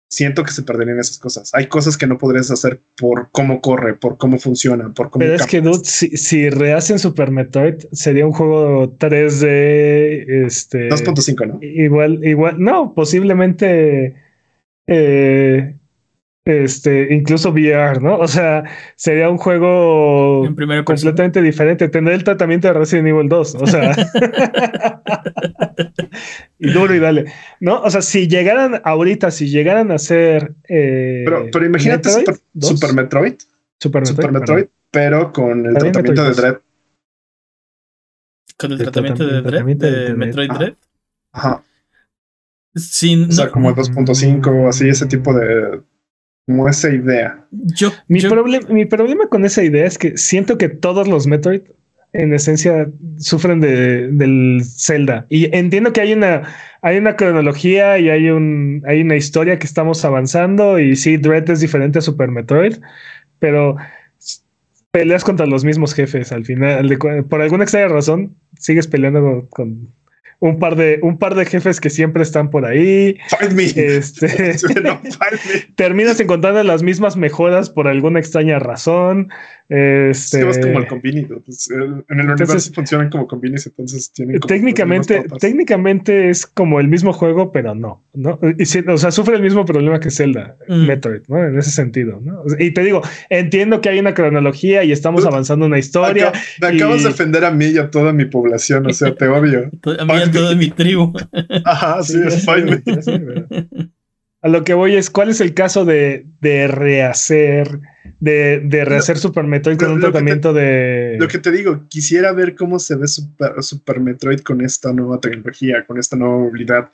Siento 0.09 0.45
que 0.45 0.53
se 0.53 0.63
perderían 0.63 1.01
esas 1.01 1.19
cosas. 1.19 1.53
Hay 1.53 1.67
cosas 1.67 1.97
que 1.99 2.07
no 2.07 2.17
podrías 2.17 2.51
hacer 2.53 2.81
por 2.97 3.31
cómo 3.33 3.61
corre, 3.61 3.95
por 3.95 4.19
cómo 4.19 4.39
funciona, 4.39 4.93
por 4.95 5.11
cómo. 5.11 5.25
Pero 5.25 5.35
es 5.35 5.47
que, 5.47 5.61
dude, 5.61 5.85
si, 5.85 6.17
si 6.17 6.49
rehacen 6.49 7.01
Super 7.01 7.33
Metroid, 7.33 7.87
sería 7.91 8.25
un 8.25 8.33
juego 8.33 8.97
3D, 8.99 10.47
este... 10.47 10.89
2.5, 10.91 11.47
¿no? 11.47 11.59
Igual, 11.61 12.25
igual, 12.25 12.57
no, 12.61 12.95
posiblemente, 12.95 14.15
eh, 14.87 15.77
este, 16.47 17.13
incluso 17.15 17.51
VR, 17.51 18.01
¿no? 18.01 18.17
O 18.21 18.29
sea, 18.29 18.65
sería 18.95 19.29
un 19.29 19.37
juego 19.37 20.47
completamente 20.85 21.43
diferente. 21.43 21.89
Tendría 21.89 22.17
el 22.17 22.25
tratamiento 22.25 22.69
de 22.69 22.75
Resident 22.75 23.09
Evil 23.09 23.29
2, 23.29 23.55
o 23.57 23.67
sea. 23.67 23.95
y 26.59 26.71
duro 26.71 26.95
y 26.95 26.99
dale. 26.99 27.27
No, 27.61 27.83
o 27.83 27.91
sea, 27.91 28.01
si 28.03 28.29
llegaran 28.29 28.81
ahorita, 28.85 29.31
si 29.31 29.49
llegaran 29.49 29.91
a 29.91 29.99
ser. 29.99 30.55
eh, 30.69 31.23
Pero, 31.25 31.47
pero 31.53 31.67
imagínate 31.67 32.09
Metroid 32.09 32.25
Super, 32.27 32.41
2, 32.55 32.69
Super 32.71 32.93
Metroid, 32.95 33.35
Super 33.81 34.01
Metroid, 34.03 34.17
Super 34.17 34.33
Metroid, 34.33 34.65
pero 34.91 35.33
con 35.33 35.67
el 35.67 35.75
También 35.75 35.93
tratamiento 35.93 36.25
de 36.25 36.35
Dread. 36.35 36.57
Con 38.59 38.73
el 38.73 38.79
El 38.79 38.85
tratamiento 38.85 39.25
de 39.27 39.33
Dread, 39.33 39.43
tratamiento 39.51 39.87
de. 39.91 40.15
Metroid 40.15 40.51
Ajá. 40.51 40.59
Dread. 40.59 40.75
Ajá. 41.33 41.63
Sí, 42.75 43.27
O 43.29 43.33
sea, 43.33 43.47
no- 43.47 43.51
como 43.53 43.75
2.5, 43.75 44.69
así, 44.69 44.89
ese 44.89 45.07
tipo 45.07 45.35
de. 45.35 45.81
Como 46.47 46.69
esa 46.69 46.91
idea. 46.91 47.45
yo, 47.51 47.91
Mi, 48.09 48.21
yo- 48.21 48.31
problem- 48.31 48.69
mi 48.69 48.85
problema 48.87 49.29
con 49.29 49.45
esa 49.45 49.63
idea 49.65 49.85
es 49.87 49.99
que 49.99 50.17
siento 50.17 50.57
que 50.59 50.69
todos 50.69 51.09
los 51.09 51.27
Metroid 51.27 51.63
en 52.13 52.33
esencia 52.33 52.89
sufren 53.19 53.61
de, 53.61 54.09
del 54.13 54.63
Zelda. 54.65 55.27
Y 55.29 55.55
entiendo 55.55 55.93
que 55.93 56.01
hay 56.01 56.13
una, 56.15 56.43
hay 56.83 56.97
una 56.99 57.17
cronología 57.17 57.99
y 57.99 58.09
hay, 58.09 58.31
un, 58.31 58.83
hay 58.87 59.03
una 59.03 59.17
historia 59.17 59.59
que 59.59 59.67
estamos 59.67 60.05
avanzando. 60.05 60.79
Y 60.79 60.97
sí, 60.97 61.17
Dread 61.19 61.51
es 61.51 61.61
diferente 61.61 61.99
a 61.99 62.03
Super 62.03 62.31
Metroid, 62.31 62.77
pero 63.39 63.77
peleas 64.93 65.25
contra 65.25 65.45
los 65.47 65.65
mismos 65.65 65.93
jefes 65.95 66.33
al 66.33 66.45
final. 66.47 66.97
por 67.29 67.43
alguna 67.43 67.65
extraña 67.65 67.89
razón, 67.89 68.35
sigues 68.59 68.87
peleando 68.87 69.47
con 69.51 69.89
un, 70.41 70.59
par 70.59 70.77
de, 70.77 70.99
un 71.03 71.19
par 71.19 71.35
de 71.35 71.47
jefes 71.47 71.81
que 71.81 71.91
siempre 71.91 72.23
están 72.23 72.51
por 72.51 72.65
ahí. 72.65 73.19
Find 73.39 73.53
me. 73.53 73.65
Este, 73.65 74.27
no, 74.83 74.99
find 74.99 75.41
me. 75.47 75.61
terminas 75.77 76.21
encontrando 76.21 76.63
las 76.63 76.83
mismas 76.83 77.17
mejoras 77.17 77.71
por 77.71 77.89
alguna 77.89 78.19
extraña 78.19 78.59
razón. 78.59 79.31
Es 79.69 80.33
Este, 80.33 80.45
vas 80.45 80.59
como 80.59 80.79
el 80.79 80.87
convenido. 80.87 81.41
Pues, 81.45 81.69
el- 81.71 81.83
en 82.09 82.21
el 82.21 82.21
Entonces- 82.21 82.49
universo 82.49 82.73
funcionan 82.73 83.11
como 83.11 83.27
convenios, 83.27 83.67
entonces 83.67 84.13
tienen 84.13 84.39
como 84.39 84.47
técnicamente, 84.49 85.25
técnicamente 85.41 86.29
es 86.31 86.47
como 86.47 86.79
el 86.79 86.87
mismo 86.89 87.13
juego, 87.13 87.51
pero 87.51 87.75
no, 87.75 88.05
¿no? 88.15 88.39
Y 88.59 88.63
o 88.89 88.97
sea, 88.99 89.11
sufre 89.11 89.37
el 89.37 89.43
mismo 89.43 89.65
problema 89.65 89.99
que 89.99 90.11
Zelda, 90.11 90.57
Mm. 90.69 90.87
Metroid, 90.87 91.23
¿no? 91.29 91.43
En 91.45 91.59
ese 91.59 91.71
sentido, 91.73 92.21
¿no? 92.23 92.45
Y 92.59 92.71
te 92.73 92.83
digo, 92.85 93.03
entiendo 93.29 93.81
que 93.81 93.89
hay 93.89 93.99
una 93.99 94.15
cronología 94.15 94.85
y 94.85 94.93
estamos 94.93 95.23
Puta, 95.23 95.33
avanzando 95.35 95.67
una 95.67 95.79
historia. 95.79 96.29
Acá- 96.29 96.41
me 96.61 96.67
acabas 96.69 97.01
y- 97.01 97.03
de 97.05 97.09
ofender 97.09 97.45
a 97.45 97.51
mí 97.51 97.67
y 97.67 97.79
a 97.79 97.91
toda 97.91 98.13
mi 98.13 98.27
población, 98.27 98.87
o 98.87 98.93
sea, 98.93 99.15
te 99.15 99.27
odio. 99.27 99.71
a 99.99 100.05
mí 100.05 100.13
y 100.15 100.23
a 100.23 100.31
toda 100.31 100.55
mi 100.55 100.71
tribu. 100.71 101.13
Ajá, 101.65 102.03
sí, 102.03 102.19
es 102.25 102.45
sé, 102.45 103.21
A 104.47 104.49
lo 104.49 104.63
que 104.63 104.75
voy 104.75 104.95
es, 104.95 105.11
¿cuál 105.11 105.29
es 105.31 105.41
el 105.41 105.55
caso 105.55 105.85
de, 105.85 106.27
de 106.41 106.69
rehacer, 106.69 107.81
de, 108.21 108.61
de 108.61 108.85
rehacer 108.85 109.19
Super 109.19 109.45
Metroid 109.45 109.77
con 109.77 109.89
lo- 109.89 109.95
un 109.95 110.01
lo 110.01 110.07
que 110.07 110.13
te- 110.13 110.13
tratamiento 110.13 110.53
de... 110.53 111.17
Lo 111.19 111.27
que 111.27 111.39
te 111.39 111.51
digo, 111.51 111.87
quisiera 111.89 112.33
ver 112.33 112.55
cómo 112.55 112.79
se 112.79 112.95
ve 112.95 113.09
Super, 113.09 113.61
Super 113.63 113.99
Metroid 114.01 114.41
con 114.41 114.61
esta 114.61 114.93
nueva 114.93 115.19
tecnología, 115.21 115.85
con 115.85 115.99
esta 115.99 116.17
nueva 116.17 116.39
movilidad. 116.39 116.91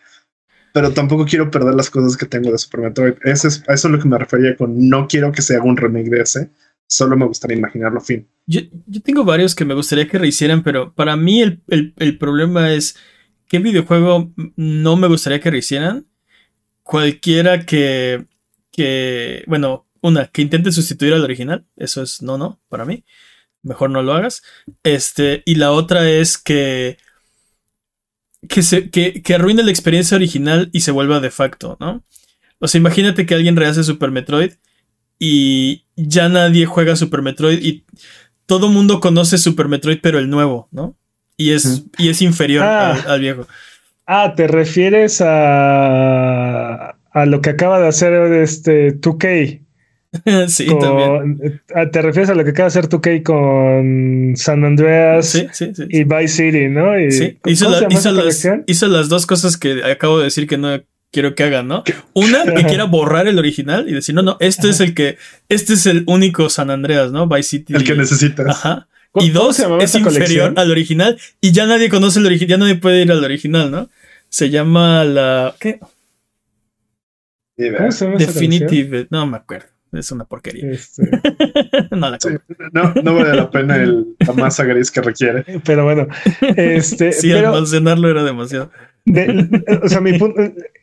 pero 0.73 0.93
tampoco 0.93 1.27
quiero 1.27 1.51
perder 1.51 1.75
las 1.75 1.91
cosas 1.91 2.17
que 2.17 2.25
tengo 2.27 2.51
de 2.51 2.57
Super 2.59 2.81
Metroid. 2.81 3.15
Eso 3.25 3.49
es, 3.49 3.63
a 3.69 3.75
eso 3.75 3.89
es 3.89 3.93
lo 3.93 3.99
que 4.01 4.09
me 4.09 4.19
refería 4.19 4.57
con 4.57 4.89
no 4.89 5.07
quiero 5.07 5.31
que 5.31 5.43
se 5.43 5.55
haga 5.55 5.65
un 5.65 5.77
remake 5.77 6.09
de 6.09 6.23
ese, 6.23 6.51
solo 6.87 7.17
me 7.17 7.27
gustaría 7.27 7.59
imaginarlo 7.59 8.01
fin. 8.01 8.27
Yo, 8.47 8.63
yo 8.87 9.03
tengo 9.03 9.25
varios 9.25 9.55
que 9.55 9.67
me 9.67 9.75
gustaría 9.75 10.09
que 10.09 10.19
rehicieran, 10.19 10.63
pero 10.63 10.95
para 10.95 11.17
mí 11.17 11.43
el, 11.43 11.61
el, 11.69 11.93
el 11.99 12.17
problema 12.17 12.73
es 12.73 12.97
qué 13.49 13.59
videojuego 13.59 14.33
no 14.57 14.97
me 14.97 15.09
gustaría 15.09 15.41
que 15.41 15.51
rehicieran. 15.51 16.07
Cualquiera 16.83 17.65
que, 17.65 18.27
que, 18.73 19.45
bueno, 19.47 19.87
una, 20.01 20.27
que 20.27 20.43
intente 20.43 20.73
sustituir 20.73 21.15
al 21.15 21.23
original, 21.25 21.67
eso 21.77 22.03
es 22.03 22.23
no, 22.23 22.39
no, 22.39 22.61
para 22.69 22.85
mí. 22.85 23.05
Mejor 23.63 23.91
no 23.91 24.03
lo 24.03 24.13
hagas. 24.15 24.43
Este, 24.83 25.43
y 25.47 25.55
la 25.55 25.73
otra 25.73 26.09
es 26.11 26.39
que 26.39 26.99
que, 28.49 28.63
se, 28.63 28.91
que, 28.91 29.23
que 29.23 29.35
arruine 29.35 29.63
la 29.63 29.71
experiencia 29.71 30.17
original 30.17 30.69
y 30.73 30.81
se 30.81 30.91
vuelva 30.91 31.21
de 31.21 31.31
facto, 31.31 31.77
¿no? 31.81 32.03
O 32.59 32.69
sea, 32.69 32.79
imagínate 32.79 33.25
que 33.27 33.35
alguien 33.35 33.57
rehace 33.57 33.85
Super 33.85 34.11
Metroid 34.11 34.55
y 35.19 35.85
ya 35.97 36.29
nadie 36.29 36.67
juega 36.67 36.97
Super 36.97 37.23
Metroid 37.23 37.63
y 37.65 37.85
todo 38.47 38.69
mundo 38.69 39.01
conoce 39.01 39.39
Super 39.39 39.69
Metroid, 39.69 40.01
pero 40.03 40.19
el 40.19 40.29
nuevo, 40.29 40.69
¿no? 40.73 40.97
Y 41.37 41.51
es, 41.53 41.85
y 41.99 42.09
es 42.09 42.21
inferior 42.23 42.65
Ah. 42.65 42.93
al, 42.93 43.11
al 43.13 43.21
viejo. 43.21 43.47
Ah, 44.07 44.35
¿te 44.37 44.47
refieres 44.49 45.21
a, 45.23 46.97
a 47.13 47.27
lo 47.27 47.41
que 47.41 47.51
acaba 47.51 47.81
de 47.81 47.89
hacer 47.89 48.13
este 48.35 48.99
2K? 49.01 49.61
sí, 50.49 50.67
con- 50.67 50.79
también. 50.79 51.63
ah, 51.75 51.87
¿Te 51.91 52.03
refieres 52.03 52.29
a 52.31 52.35
lo 52.35 52.45
que 52.45 52.51
acaba 52.51 52.69
de 52.69 52.79
hacer 52.79 52.89
2K 52.89 53.23
con 53.23 54.35
San 54.37 54.65
Andreas 54.65 55.27
Sí, 55.29 55.47
sí, 55.53 55.73
sí. 55.75 55.85
y 55.89 56.05
Vice 56.05 56.29
City, 56.29 56.69
no? 56.69 56.99
Y, 56.99 57.11
Sí, 57.13 57.39
¿cómo 57.41 57.53
hizo, 57.53 57.71
la- 57.71 58.23
las, 58.25 58.49
hizo 58.67 58.89
las 58.89 59.09
dos 59.09 59.27
cosas 59.27 59.57
que 59.57 59.83
acabo 59.85 60.19
de 60.19 60.25
decir 60.25 60.47
que 60.47 60.59
no 60.59 60.81
quiero 61.11 61.35
que 61.35 61.45
hagan, 61.45 61.69
¿no? 61.69 61.85
Una, 62.13 62.45
que 62.57 62.65
quiera 62.65 62.85
borrar 62.85 63.27
el 63.29 63.39
original 63.39 63.89
y 63.89 63.93
decir, 63.95 64.15
no, 64.15 64.23
no, 64.23 64.37
este 64.41 64.69
es 64.69 64.81
el 64.81 64.95
que, 64.95 65.17
este 65.49 65.75
es 65.75 65.87
el 65.87 66.05
único 66.07 66.49
San 66.51 66.71
Andreas, 66.71 67.11
¿no? 67.13 67.27
Vice 67.29 67.43
City. 67.51 67.75
El 67.75 67.85
que 67.85 67.95
necesitas. 67.95 68.47
Ajá. 68.49 68.89
¿Cómo- 69.13 69.27
Y 69.27 69.31
dos, 69.31 69.59
es 69.59 69.95
inferior 69.95 70.03
colección? 70.05 70.59
al 70.59 70.71
original 70.71 71.19
y 71.41 71.53
ya 71.53 71.67
nadie 71.67 71.89
conoce 71.89 72.19
el 72.19 72.27
original, 72.27 72.49
ya 72.49 72.57
nadie 72.59 72.75
puede 72.77 73.03
ir 73.03 73.13
al 73.13 73.23
original, 73.23 73.71
¿no? 73.71 73.89
Se 74.29 74.49
llama 74.51 75.05
la... 75.05 75.55
¿Qué? 75.61 75.79
Ni 77.57 77.67
idea. 77.67 77.79
¿Cómo 77.79 77.93
se 77.93 78.05
llama 78.07 78.17
esa 78.17 78.27
Definitive, 78.33 79.07
no 79.11 79.27
me 79.27 79.37
acuerdo. 79.37 79.67
Es 79.93 80.11
una 80.11 80.25
porquería. 80.25 80.71
Este, 80.71 81.03
no 81.91 82.09
la 82.11 82.19
Sí, 82.19 82.31
no, 82.73 82.95
no 83.03 83.15
vale 83.15 83.35
la 83.37 83.51
pena 83.51 83.77
el, 83.77 84.07
la 84.27 84.33
masa 84.33 84.65
gris 84.65 84.91
que 84.91 85.03
requiere. 85.03 85.45
pero 85.67 85.85
bueno, 85.85 86.09
este, 86.57 87.13
Sí, 87.13 87.31
pero 87.31 87.53
almacenarlo 87.55 88.09
era 88.09 88.25
demasiado. 88.25 88.71
de- 89.05 89.63
o 89.83 89.89
sea, 89.91 90.01
mi 90.01 90.19
punto, 90.19 90.41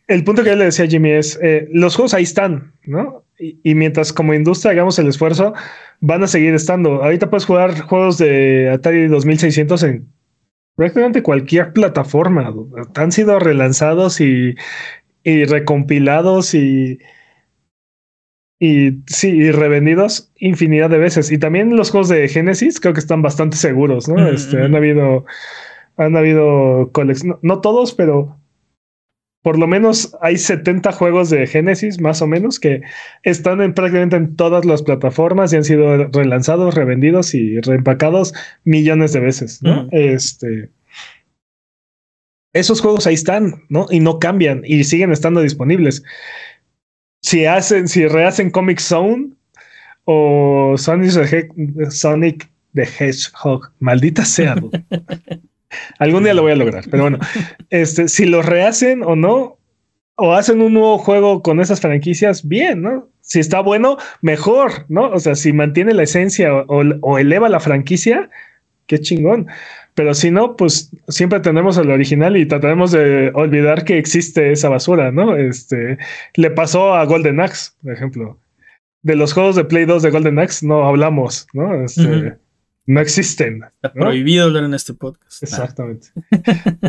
el 0.07 0.23
punto 0.23 0.43
que 0.43 0.49
yo 0.49 0.55
le 0.55 0.65
decía 0.65 0.85
a 0.85 0.87
Jimmy 0.87 1.09
es, 1.13 1.39
eh, 1.41 1.67
los 1.73 1.95
juegos 1.95 2.13
ahí 2.13 2.21
están, 2.23 2.73
¿no? 2.85 3.23
Y, 3.39 3.57
y 3.63 3.73
mientras 3.73 4.13
como 4.13 4.35
industria 4.35 4.73
hagamos 4.73 4.99
el 4.99 5.07
esfuerzo, 5.07 5.55
van 6.01 6.23
a 6.23 6.27
seguir 6.27 6.53
estando. 6.53 7.03
Ahorita 7.03 7.29
puedes 7.29 7.45
jugar 7.45 7.79
juegos 7.81 8.17
de 8.17 8.69
Atari 8.69 9.07
2600 9.07 9.83
en 9.83 10.07
prácticamente 10.75 11.23
cualquier 11.23 11.73
plataforma. 11.73 12.53
Han 12.95 13.11
sido 13.11 13.39
relanzados 13.39 14.21
y, 14.21 14.55
y 15.23 15.45
recompilados 15.45 16.53
y, 16.53 16.99
y 18.59 19.01
sí, 19.07 19.29
y 19.29 19.51
revendidos 19.51 20.31
infinidad 20.37 20.89
de 20.89 20.97
veces. 20.99 21.31
Y 21.31 21.37
también 21.37 21.75
los 21.75 21.91
juegos 21.91 22.09
de 22.09 22.27
Genesis 22.27 22.79
creo 22.79 22.93
que 22.93 23.01
están 23.01 23.21
bastante 23.21 23.57
seguros, 23.57 24.07
¿no? 24.07 24.15
Mm, 24.15 24.33
Este, 24.33 24.57
mm. 24.57 24.63
han 24.63 24.75
habido, 24.75 25.25
han 25.97 26.15
habido 26.15 26.91
colecciones, 26.93 27.39
no, 27.41 27.55
no 27.55 27.61
todos, 27.61 27.93
pero 27.93 28.37
por 29.41 29.57
lo 29.57 29.67
menos 29.67 30.15
hay 30.21 30.37
70 30.37 30.91
juegos 30.91 31.29
de 31.29 31.47
Genesis, 31.47 32.01
más 32.01 32.21
o 32.21 32.27
menos, 32.27 32.59
que 32.59 32.81
están 33.23 33.61
en 33.61 33.73
prácticamente 33.73 34.17
en 34.17 34.35
todas 34.35 34.65
las 34.65 34.83
plataformas 34.83 35.53
y 35.53 35.57
han 35.57 35.63
sido 35.63 36.07
relanzados, 36.09 36.75
revendidos 36.75 37.33
y 37.33 37.59
reempacados 37.61 38.33
millones 38.65 39.13
de 39.13 39.19
veces, 39.21 39.61
¿no? 39.63 39.83
Mm. 39.85 39.89
Este. 39.91 40.69
Esos 42.53 42.81
juegos 42.81 43.07
ahí 43.07 43.13
están, 43.13 43.63
¿no? 43.69 43.85
Y 43.89 43.99
no 43.99 44.19
cambian 44.19 44.63
y 44.65 44.83
siguen 44.83 45.11
estando 45.11 45.41
disponibles. 45.41 46.03
Si 47.21 47.45
hacen, 47.45 47.87
si 47.87 48.07
rehacen 48.07 48.49
Comic 48.49 48.79
Zone 48.79 49.29
o 50.05 50.73
Sonic 50.77 51.11
Sonic 51.91 52.49
the 52.73 52.83
Hedgehog, 52.83 53.71
maldita 53.79 54.25
sea. 54.25 54.55
Algún 55.99 56.23
día 56.23 56.33
lo 56.33 56.41
voy 56.41 56.51
a 56.51 56.55
lograr, 56.55 56.85
pero 56.89 57.03
bueno, 57.03 57.19
este, 57.69 58.07
si 58.07 58.25
lo 58.25 58.41
rehacen 58.41 59.03
o 59.03 59.15
no, 59.15 59.59
o 60.19 60.33
hacen 60.33 60.61
un 60.61 60.73
nuevo 60.73 60.97
juego 60.97 61.41
con 61.41 61.59
esas 61.59 61.79
franquicias, 61.81 62.47
bien, 62.47 62.81
¿no? 62.81 63.09
Si 63.21 63.39
está 63.39 63.61
bueno, 63.61 63.97
mejor, 64.21 64.85
¿no? 64.89 65.09
O 65.11 65.19
sea, 65.19 65.35
si 65.35 65.53
mantiene 65.53 65.93
la 65.93 66.03
esencia 66.03 66.53
o, 66.53 67.17
eleva 67.17 67.47
la 67.47 67.59
franquicia, 67.59 68.29
qué 68.87 68.99
chingón. 68.99 69.47
Pero 69.93 70.13
si 70.13 70.31
no, 70.31 70.55
pues 70.55 70.91
siempre 71.07 71.39
tenemos 71.39 71.77
el 71.77 71.91
original 71.91 72.35
y 72.35 72.45
trataremos 72.45 72.91
de 72.91 73.31
olvidar 73.33 73.85
que 73.85 73.97
existe 73.97 74.51
esa 74.51 74.69
basura, 74.69 75.11
¿no? 75.11 75.37
Este 75.37 75.97
le 76.35 76.51
pasó 76.51 76.95
a 76.95 77.05
Golden 77.05 77.39
Axe, 77.39 77.71
por 77.81 77.93
ejemplo. 77.93 78.39
De 79.01 79.15
los 79.15 79.31
juegos 79.33 79.55
de 79.55 79.63
Play 79.63 79.85
2 79.85 80.03
de 80.03 80.09
Golden 80.09 80.39
Axe 80.39 80.65
no 80.65 80.85
hablamos, 80.85 81.47
¿no? 81.53 81.83
Este. 81.83 82.35
No 82.89 82.99
existen. 83.01 83.61
Está 83.75 83.91
¿no? 83.93 84.05
prohibido 84.05 84.45
hablar 84.45 84.63
en 84.63 84.73
este 84.73 84.95
podcast. 84.95 85.43
Exactamente. 85.43 86.07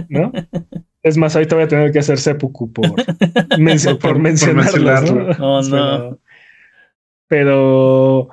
¿No? 0.09 0.33
Es 1.03 1.19
más, 1.19 1.37
ahorita 1.37 1.57
voy 1.57 1.65
a 1.65 1.69
tener 1.69 1.93
que 1.93 1.99
hacer 1.99 2.19
seppuku 2.19 2.73
por, 2.73 2.95
mencio- 3.59 3.99
por, 3.99 4.13
Por- 4.15 4.19
mencionarlo. 4.19 5.15
mencionarlo. 5.15 5.37
Oh, 5.47 5.63
no. 5.63 6.19
Pero, 7.29 8.29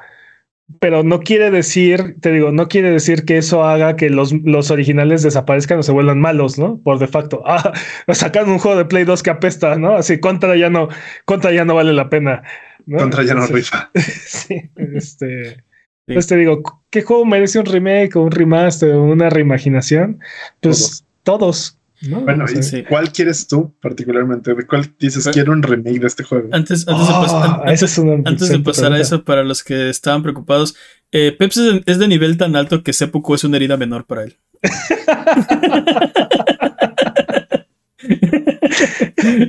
pero 0.80 1.04
no 1.04 1.20
quiere 1.20 1.52
decir, 1.52 2.16
te 2.22 2.32
digo, 2.32 2.52
no 2.52 2.68
quiere 2.68 2.90
decir 2.92 3.26
que 3.26 3.38
eso 3.38 3.64
haga 3.66 3.96
que 3.96 4.10
los, 4.10 4.32
los 4.44 4.72
originales 4.72 5.24
desaparezcan 5.24 5.80
o 5.80 5.84
se 5.84 5.92
vuelvan 5.92 6.20
malos, 6.22 6.58
¿no? 6.58 6.80
Por 6.82 7.00
de 7.00 7.08
facto. 7.08 7.44
Ah, 7.46 7.74
sacaron 8.14 8.50
un 8.50 8.60
juego 8.60 8.78
de 8.78 8.86
Play 8.86 9.04
2 9.04 9.24
que 9.24 9.30
apesta, 9.30 9.76
¿no? 9.78 9.96
Así, 9.96 10.20
contra 10.20 10.56
ya 10.56 10.70
no, 10.70 10.88
contra 11.26 11.52
ya 11.52 11.66
no 11.66 11.76
vale 11.76 11.94
la 11.94 12.10
pena. 12.10 12.44
¿no? 12.86 12.98
Contra 13.00 13.24
ya 13.24 13.34
no 13.34 13.46
rifa. 13.48 13.92
Sí, 14.26 14.70
este. 14.78 15.64
Entonces 16.08 16.28
te 16.30 16.38
digo, 16.38 16.62
¿qué 16.90 17.02
juego 17.02 17.26
merece 17.26 17.60
un 17.60 17.66
remake 17.66 18.16
o 18.16 18.22
un 18.24 18.32
remaster 18.32 18.92
o 18.96 19.04
una 19.04 19.30
reimaginación? 19.30 20.20
Pues 20.62 21.04
todos. 21.24 21.78
¿no? 22.02 22.22
Bueno, 22.22 22.46
O 22.46 22.48
sea, 22.48 22.60
¿y 22.60 22.64
sí. 22.64 22.84
cuál 22.88 23.12
quieres 23.12 23.48
tú 23.48 23.74
particularmente? 23.82 24.54
¿De 24.54 24.66
cuál 24.66 24.94
dices 25.00 25.24
Pero- 25.26 25.34
quiero 25.34 25.52
un 25.52 25.64
remake 25.64 26.00
de 26.00 26.08
este 26.08 26.24
juego? 26.24 26.48
Antes, 26.52 26.88
antes, 26.88 27.08
de, 27.08 27.14
pas- 27.14 27.62
Ah, 27.66 27.74
es 27.74 28.00
antes 28.26 28.50
de 28.50 28.60
pasar 28.60 28.94
a 28.94 29.00
eso, 29.00 29.24
para 29.24 29.44
los 29.44 29.64
que 29.64 29.90
estaban 29.90 30.24
preocupados, 30.24 30.76
eh, 31.12 31.36
Peps 31.38 31.58
es 31.58 31.74
de, 31.74 31.84
es 31.92 32.00
de 32.00 32.08
nivel 32.08 32.38
tan 32.38 32.56
alto 32.56 32.84
que 32.84 32.94
Seppuku 32.94 33.36
es 33.36 33.44
una 33.44 33.58
herida 33.58 33.78
menor 33.78 34.06
para 34.06 34.24
él. 34.24 34.38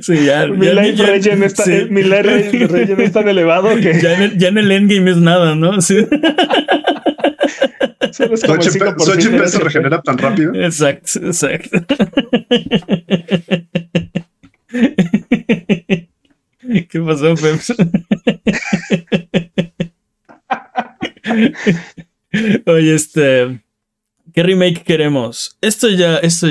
sí, 0.02 0.24
ya. 0.24 0.46
Mi 0.46 0.66
ya- 0.66 0.74
life 0.74 0.96
ya- 0.96 1.06
regen 1.06 1.42
está, 1.42 1.64
sí. 1.64 1.86
mi 1.90 2.02
life 2.02 2.22
re- 2.22 2.66
regen 2.68 3.00
es 3.00 3.12
tan 3.12 3.28
elevado 3.28 3.74
que 3.76 4.00
Ya 4.00 4.14
en, 4.14 4.22
el, 4.22 4.38
ya 4.38 4.48
en 4.48 4.58
el 4.58 4.70
endgame 4.72 5.10
es 5.10 5.16
nada, 5.18 5.54
¿no? 5.54 5.80
Sí. 5.80 5.96
solo 8.12 8.34
es 8.34 8.40
¿Su 8.40 8.46
como 8.46 8.60
el 8.62 8.68
HP, 8.68 8.78
5% 8.78 9.04
su 9.04 9.12
HP 9.12 9.38
de 9.38 9.48
se 9.48 9.58
regenera 9.60 10.02
tan 10.02 10.18
rápido? 10.18 10.54
Exacto, 10.54 11.20
exacto. 11.24 11.78
¿Qué 16.90 17.00
pasó, 17.00 17.34
Peps? 17.34 17.72
Oye, 22.66 22.94
este. 22.94 23.60
¿Qué 24.38 24.44
remake 24.44 24.84
queremos? 24.84 25.58
Esto 25.60 25.88
ya, 25.88 26.18
esto. 26.18 26.46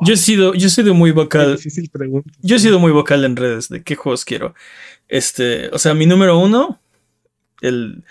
Yo 0.00 0.14
he 0.14 0.16
sido, 0.16 0.52
yo 0.54 0.66
he 0.66 0.70
sido 0.70 0.94
muy 0.94 1.12
vocal. 1.12 1.54
difícil 1.54 1.88
pregunta. 1.88 2.28
Yo 2.42 2.56
he 2.56 2.58
sido 2.58 2.80
muy 2.80 2.90
vocal 2.90 3.24
en 3.24 3.36
redes 3.36 3.68
de 3.68 3.84
qué 3.84 3.94
juegos 3.94 4.24
quiero. 4.24 4.52
Este, 5.06 5.68
o 5.68 5.78
sea, 5.78 5.94
mi 5.94 6.06
número 6.06 6.36
uno, 6.40 6.80
el, 7.60 8.02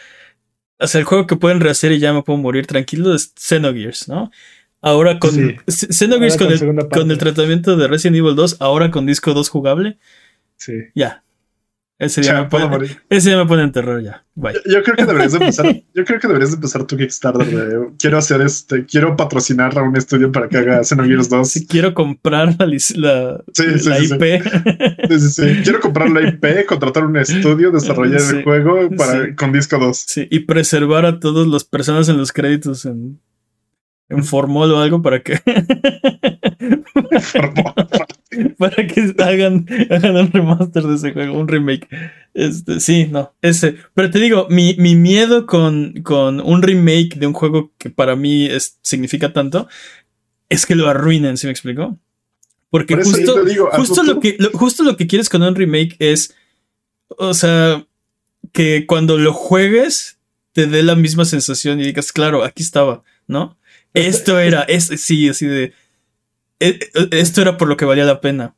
o 0.79 0.87
sea, 0.87 0.99
el 0.99 1.05
juego 1.05 1.27
que 1.27 1.35
pueden 1.35 1.59
rehacer 1.59 1.91
y 1.91 1.99
ya 1.99 2.13
me 2.13 2.23
puedo 2.23 2.39
morir 2.39 2.65
tranquilo 2.65 3.13
es 3.13 3.33
Xenogears, 3.37 4.07
¿no? 4.07 4.31
Ahora 4.81 5.19
con 5.19 5.31
Sí. 5.31 5.57
Xenogears 5.67 6.39
Ahora 6.39 6.57
con, 6.57 6.67
con 6.67 6.79
el, 6.79 6.87
con 6.87 7.11
el 7.11 7.17
tratamiento 7.17 7.75
de 7.75 7.89
Resident 7.89 8.15
Evil 8.15 8.35
2, 8.35 8.55
ahora 8.61 8.89
con 8.89 9.05
disco 9.05 9.33
2 9.33 9.49
jugable, 9.49 9.97
Sí. 10.55 10.75
ya. 10.95 11.25
Ese 12.03 12.21
día, 12.21 12.33
Ya, 12.33 12.41
me 12.43 12.49
puedo 12.49 12.65
pone, 12.69 12.77
morir. 12.77 13.01
ese 13.09 13.29
día 13.29 13.37
me 13.37 13.45
pone 13.45 13.63
en 13.63 13.71
terror 13.71 14.01
ya. 14.03 14.23
Bye. 14.35 14.53
Yo, 14.53 14.59
yo 14.65 14.83
creo 14.83 14.95
que 14.95 15.05
deberías 15.05 15.31
de 15.31 15.37
empezar. 15.39 15.65
yo 15.93 16.05
creo 16.05 16.19
que 16.19 16.27
deberías 16.27 16.51
de 16.51 16.55
empezar 16.55 16.83
tu 16.85 16.97
Kickstarter. 16.97 17.45
de, 17.47 17.87
quiero 17.99 18.17
hacer 18.17 18.41
este, 18.41 18.85
quiero 18.85 19.15
patrocinar 19.15 19.77
a 19.77 19.83
un 19.83 19.95
estudio 19.95 20.31
para 20.31 20.49
que 20.49 20.57
haga 20.57 20.83
Xenogears 20.83 21.29
2. 21.29 21.47
Si 21.47 21.67
quiero 21.67 21.93
comprar 21.93 22.55
la, 22.59 22.65
la, 22.65 23.43
Sí, 23.53 23.63
sí, 23.79 23.89
la 23.89 23.97
sí. 23.97 24.13
IP, 24.13 24.43
Sí, 25.09 25.19
sí, 25.19 25.29
sí. 25.29 25.61
Quiero 25.63 25.79
comprar 25.79 26.09
la 26.09 26.27
IP, 26.27 26.65
contratar 26.65 27.05
un 27.05 27.17
estudio, 27.17 27.71
desarrollar 27.71 28.19
Sí. 28.19 28.37
el 28.37 28.43
juego 28.43 28.89
para, 28.97 29.25
Sí. 29.25 29.35
con 29.35 29.51
disco 29.51 29.77
2. 29.77 29.97
sí, 29.97 30.27
y 30.29 30.39
preservar 30.39 31.05
a 31.05 31.19
todas 31.19 31.47
las 31.47 31.63
personas 31.63 32.09
en 32.09 32.17
los 32.17 32.31
créditos 32.31 32.85
en, 32.85 33.19
en 34.09 34.23
formol 34.23 34.71
o 34.71 34.79
algo 34.79 35.01
para 35.01 35.21
que 35.21 35.39
para 38.57 38.87
que 38.87 39.13
hagan, 39.19 39.65
hagan 39.89 40.15
un 40.17 40.31
remaster 40.31 40.83
de 40.83 40.95
ese 40.95 41.11
juego, 41.13 41.37
un 41.39 41.47
remake. 41.47 41.87
Este, 42.33 42.79
sí, 42.79 43.07
no, 43.11 43.33
ese. 43.41 43.75
Pero 43.93 44.09
te 44.09 44.19
digo, 44.19 44.47
mi, 44.49 44.75
mi 44.79 44.95
miedo 44.95 45.45
con, 45.45 46.01
con 46.03 46.39
un 46.41 46.61
remake 46.61 47.15
de 47.15 47.27
un 47.27 47.33
juego 47.33 47.71
que 47.77 47.89
para 47.89 48.15
mí 48.15 48.45
es, 48.45 48.79
significa 48.81 49.33
tanto 49.33 49.67
es 50.49 50.65
que 50.65 50.75
lo 50.75 50.87
arruinen, 50.87 51.37
¿sí 51.37 51.47
me 51.47 51.51
explico? 51.51 51.97
Porque 52.69 52.95
Por 52.95 53.05
justo, 53.05 53.43
digo, 53.43 53.69
justo, 53.71 54.03
lo 54.03 54.19
que, 54.19 54.35
lo- 54.39 54.51
justo 54.51 54.83
lo 54.83 54.97
que 54.97 55.07
quieres 55.07 55.29
con 55.29 55.41
un 55.43 55.55
remake 55.55 55.95
es, 55.99 56.35
o 57.07 57.33
sea, 57.33 57.85
que 58.51 58.85
cuando 58.85 59.17
lo 59.17 59.33
juegues 59.33 60.19
te 60.51 60.67
dé 60.67 60.83
la 60.83 60.95
misma 60.95 61.25
sensación 61.25 61.79
y 61.79 61.83
digas, 61.83 62.11
claro, 62.11 62.43
aquí 62.43 62.61
estaba, 62.63 63.03
¿no? 63.27 63.57
Esto 63.95 64.39
era, 64.39 64.61
es, 64.63 64.85
sí, 64.85 65.29
así 65.29 65.45
de, 65.45 65.73
esto 67.11 67.41
era 67.41 67.57
por 67.57 67.67
lo 67.67 67.77
que 67.77 67.85
valía 67.85 68.05
la 68.05 68.21
pena. 68.21 68.55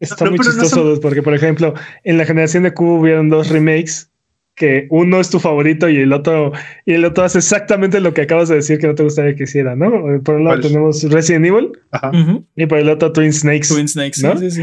Está 0.00 0.24
No, 0.24 0.30
muy 0.32 0.38
pero 0.38 0.52
no 0.52 0.62
chistoso 0.62 0.92
son- 0.94 1.00
porque, 1.00 1.22
por 1.22 1.34
ejemplo, 1.34 1.74
en 2.04 2.18
la 2.18 2.24
generación 2.24 2.64
de 2.64 2.74
Cubo 2.74 2.98
hubieron 3.00 3.28
dos 3.28 3.48
remakes 3.50 4.08
que 4.54 4.86
uno 4.90 5.18
es 5.20 5.30
tu 5.30 5.40
favorito 5.40 5.88
y 5.88 5.96
el 5.98 6.12
otro 6.12 6.52
y 6.84 6.92
el 6.92 7.04
otro 7.06 7.24
hace 7.24 7.38
exactamente 7.38 8.00
lo 8.00 8.12
que 8.12 8.22
acabas 8.22 8.48
de 8.50 8.56
decir 8.56 8.78
que 8.78 8.86
no 8.86 8.94
te 8.94 9.02
gustaría 9.02 9.34
que 9.34 9.44
hiciera, 9.44 9.74
¿no? 9.76 9.90
Por 10.22 10.34
un 10.36 10.44
lado 10.44 10.56
¿Cuál? 10.58 10.60
tenemos 10.60 11.02
Resident 11.04 11.46
Evil 11.46 11.72
Ajá. 11.90 12.10
Y 12.56 12.66
por 12.66 12.78
el 12.78 12.88
otro 12.90 13.12
Twin 13.12 13.32
Snakes. 13.32 13.68
Twin 13.68 13.88
Snakes, 13.88 14.16
sí, 14.20 14.26
¿No? 14.26 14.36
sí, 14.38 14.50
sí. 14.50 14.62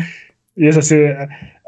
Y 0.55 0.67
es 0.67 0.77
así 0.77 0.95
de 0.95 1.15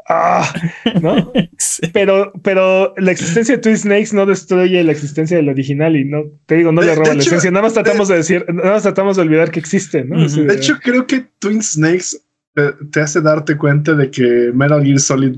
ah, 0.08 0.52
¿no? 1.00 1.32
Sí. 1.58 1.82
Pero, 1.92 2.32
pero 2.42 2.92
la 2.96 3.12
existencia 3.12 3.54
de 3.56 3.62
Twin 3.62 3.78
Snakes 3.78 4.12
no 4.14 4.26
destruye 4.26 4.82
la 4.82 4.90
existencia 4.92 5.36
del 5.36 5.48
original 5.48 5.96
y 5.96 6.04
no 6.04 6.24
te 6.46 6.56
digo, 6.56 6.72
no 6.72 6.80
De- 6.80 6.88
le 6.88 6.94
roba 6.96 7.08
la 7.08 7.14
hecho- 7.14 7.28
esencia. 7.28 7.50
Nada 7.52 7.62
más 7.62 7.72
tratamos 7.74 8.08
de 8.08 8.16
decir, 8.16 8.44
nada 8.52 8.72
más 8.72 8.82
tratamos 8.82 9.16
de 9.16 9.22
olvidar 9.22 9.50
que 9.50 9.60
existe, 9.60 10.04
¿no? 10.04 10.16
Ujú. 10.16 10.24
Así 10.26 10.44
De 10.44 10.54
hecho, 10.54 10.78
creo 10.82 11.06
que 11.06 11.24
Twin 11.38 11.62
Snakes 11.62 12.16
te, 12.54 12.72
te 12.90 13.00
hace 13.00 13.20
darte 13.20 13.56
cuenta 13.56 13.94
de 13.94 14.10
que 14.10 14.50
Metal 14.52 14.82
Gear 14.84 14.98
Solid 15.00 15.36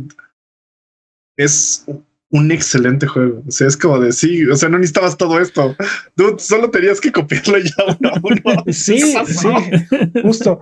es 1.37 1.85
un 2.31 2.51
excelente 2.51 3.07
juego. 3.07 3.43
O 3.47 3.51
sea, 3.51 3.69
es 3.69 3.77
como 3.77 3.99
de 4.01 4.13
sí, 4.13 4.45
o 4.47 4.57
sea, 4.57 4.69
no 4.69 4.79
necesitabas 4.79 5.17
todo 5.17 5.39
esto. 5.41 5.77
Dude, 6.17 6.39
solo 6.39 6.71
tenías 6.71 7.01
que 7.01 7.13
copiarlo 7.13 7.59
ya 7.59 7.97
uno 8.01 8.09
a 8.09 8.21
uno. 8.23 8.65
Sí, 8.73 8.99
sí, 8.99 9.49
justo. 10.23 10.61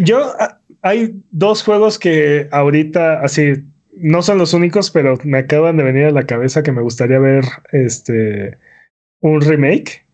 Yo 0.00 0.32
ah, 0.38 0.60
hay 0.82 1.14
dos 1.30 1.62
juegos 1.62 1.98
que 1.98 2.48
ahorita 2.50 3.20
así 3.20 3.64
no 3.92 4.22
son 4.22 4.38
los 4.38 4.54
únicos, 4.54 4.90
pero 4.90 5.18
me 5.24 5.38
acaban 5.38 5.76
de 5.76 5.82
venir 5.82 6.04
a 6.04 6.10
la 6.10 6.26
cabeza 6.26 6.62
que 6.62 6.72
me 6.72 6.82
gustaría 6.82 7.18
ver 7.18 7.44
este 7.72 8.58
un 9.20 9.40
remake 9.40 10.06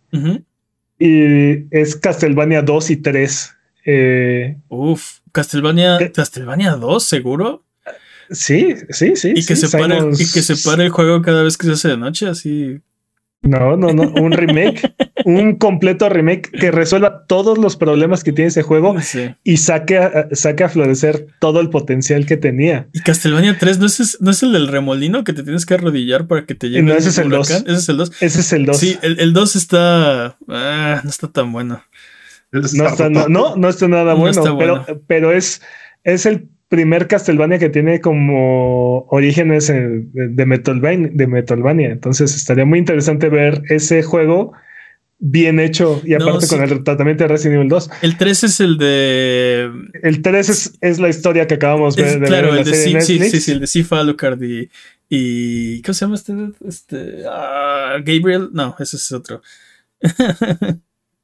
y 0.98 1.66
es 1.76 1.96
Castlevania 1.96 2.62
2 2.62 2.90
y 2.90 2.96
3. 2.96 3.54
Eh, 3.86 4.56
Uf, 4.68 5.18
Castlevania. 5.32 5.98
Castlevania 6.12 6.72
2, 6.72 7.04
seguro. 7.04 7.64
sí, 8.30 8.74
sí, 8.90 9.16
sí. 9.16 9.30
Y 9.30 9.44
que, 9.44 9.56
sí, 9.56 9.66
se 9.66 9.78
pare, 9.78 9.98
y 10.12 10.16
que 10.30 10.42
se 10.42 10.56
pare 10.56 10.84
el 10.84 10.90
juego 10.90 11.20
cada 11.22 11.42
vez 11.42 11.58
que 11.58 11.66
se 11.66 11.72
hace 11.72 11.88
de 11.88 11.96
noche, 11.96 12.26
así. 12.28 12.80
No, 13.42 13.76
no, 13.76 13.92
no, 13.92 14.04
un 14.22 14.32
remake, 14.32 14.94
un 15.24 15.56
completo 15.56 16.08
remake 16.08 16.50
que 16.50 16.70
resuelva 16.70 17.26
todos 17.26 17.58
los 17.58 17.76
problemas 17.76 18.22
que 18.24 18.32
tiene 18.32 18.48
ese 18.48 18.62
juego 18.62 19.00
Sí. 19.00 19.34
y 19.44 19.56
saque 19.58 19.98
a, 19.98 20.28
saque 20.32 20.64
a 20.64 20.68
florecer 20.68 21.26
todo 21.40 21.60
el 21.60 21.70
potencial 21.70 22.26
que 22.26 22.36
tenía. 22.36 22.88
Y 22.92 23.00
Castlevania 23.00 23.56
3, 23.58 23.78
¿no 23.78 23.86
es, 23.86 24.18
¿no 24.20 24.30
es 24.30 24.42
el 24.42 24.52
del 24.52 24.68
remolino 24.68 25.24
que 25.24 25.32
te 25.32 25.42
tienes 25.42 25.66
que 25.66 25.74
arrodillar 25.74 26.26
para 26.26 26.44
que 26.46 26.54
te 26.54 26.68
llegue 26.68 26.82
No, 26.82 26.94
ese 26.94 27.08
es 27.08 27.18
el 27.18 27.28
huracán? 27.28 27.64
dos. 27.64 27.72
Ese 27.74 27.78
es 27.80 27.88
el 27.88 27.96
2. 27.96 28.10
Ese 28.22 28.40
es 28.40 28.52
el 28.52 28.66
2. 28.66 28.76
Sí, 28.76 28.98
el, 29.02 29.20
el 29.20 29.32
2 29.32 29.56
está. 29.56 30.36
ah, 30.48 31.00
no 31.02 31.10
está 31.10 31.28
tan 31.28 31.52
bueno. 31.52 31.82
No 32.52 32.60
está, 32.60 33.08
no, 33.08 33.26
no, 33.28 33.56
no 33.56 33.68
está 33.68 33.88
nada 33.88 34.12
No 34.14 34.20
bueno, 34.20 34.30
está 34.38 34.50
bueno. 34.52 34.84
pero, 34.86 35.02
pero 35.08 35.32
es, 35.32 35.60
es 36.04 36.24
el 36.24 36.48
primer 36.68 37.08
Castlevania 37.08 37.58
que 37.58 37.68
tiene 37.68 38.00
como 38.00 39.00
orígenes 39.10 39.66
de, 39.68 40.02
de, 40.12 40.46
Metroidvania, 40.46 41.10
de 41.12 41.26
Metroidvania. 41.26 41.90
Entonces 41.90 42.34
estaría 42.34 42.64
muy 42.64 42.78
interesante 42.78 43.28
ver 43.28 43.62
ese 43.70 44.02
juego 44.02 44.52
bien 45.18 45.58
hecho 45.60 46.02
y 46.04 46.10
No, 46.12 46.24
aparte 46.28 46.46
sí. 46.46 46.54
con 46.56 46.64
el 46.64 46.84
tratamiento 46.84 47.24
de 47.24 47.28
Resident 47.28 47.56
Evil 47.56 47.68
2. 47.68 47.90
El 48.02 48.16
3 48.18 48.44
es 48.44 48.60
el 48.60 48.78
de. 48.78 49.70
El 50.02 50.22
3 50.22 50.48
es, 50.48 50.78
es 50.80 50.98
la 50.98 51.08
historia 51.08 51.46
que 51.46 51.54
acabamos 51.54 51.96
es- 51.98 52.20
de, 52.20 52.26
claro, 52.26 52.48
ver 52.52 52.60
en 52.60 52.66
el 52.66 52.70
de 52.72 52.76
sí, 52.76 52.88
sí, 52.88 52.94
Netflix. 53.18 53.30
sí, 53.30 53.40
sí, 53.40 53.52
el 53.52 53.60
de 53.60 53.66
Sifa 53.66 54.00
Alucard 54.00 54.42
y, 54.42 54.68
y. 55.08 55.82
¿Cómo 55.82 55.94
se 55.94 56.04
llama 56.04 56.14
este? 56.16 56.32
este 56.66 57.22
ah, 57.30 57.96
Gabriel. 58.04 58.50
No, 58.52 58.76
ese 58.78 58.96
es 58.96 59.12
otro. 59.12 59.40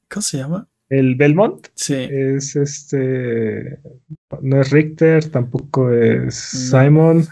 ¿Cómo 0.09 0.21
se 0.21 0.37
llama? 0.37 0.67
El 0.89 1.15
Belmont 1.15 1.67
Sí. 1.73 1.95
es 1.95 2.55
este. 2.55 3.79
No 4.41 4.59
es 4.61 4.69
Richter, 4.71 5.25
tampoco 5.29 5.91
es 5.93 6.69
No. 6.71 6.81
Simon. 6.83 7.27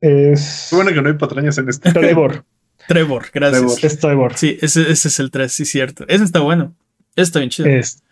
Es 0.00 0.68
Qué 0.70 0.76
bueno 0.76 0.92
que 0.92 1.02
no 1.02 1.08
hay 1.08 1.14
patrañas 1.14 1.58
en 1.58 1.68
este. 1.68 1.92
Trevor. 1.92 2.44
Trevor, 2.88 3.26
gracias. 3.32 3.60
Trevor. 3.60 3.78
es 3.84 3.98
Trevor. 3.98 4.34
Sí, 4.36 4.58
ese, 4.60 4.90
ese 4.90 5.08
es 5.08 5.20
el 5.20 5.30
3, 5.30 5.52
sí, 5.52 5.64
cierto. 5.64 6.04
Ese 6.08 6.24
está 6.24 6.40
bueno. 6.40 6.74
Ese 7.16 7.22
está 7.24 7.38
bien 7.40 7.50
chido. 7.50 7.68
Es- 7.68 8.02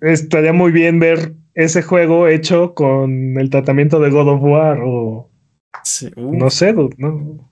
estaría 0.00 0.52
muy 0.52 0.70
bien 0.72 0.98
ver 1.00 1.32
ese 1.54 1.82
juego 1.82 2.28
hecho 2.28 2.74
con 2.74 3.38
el 3.38 3.50
tratamiento 3.50 3.98
de 4.00 4.10
God 4.10 4.28
of 4.28 4.42
War 4.42 4.78
o 4.84 5.30
Sí. 5.84 6.10
Uh, 6.16 6.36
no 6.36 6.50
sé, 6.50 6.72
dude, 6.72 6.94
no, 6.98 7.50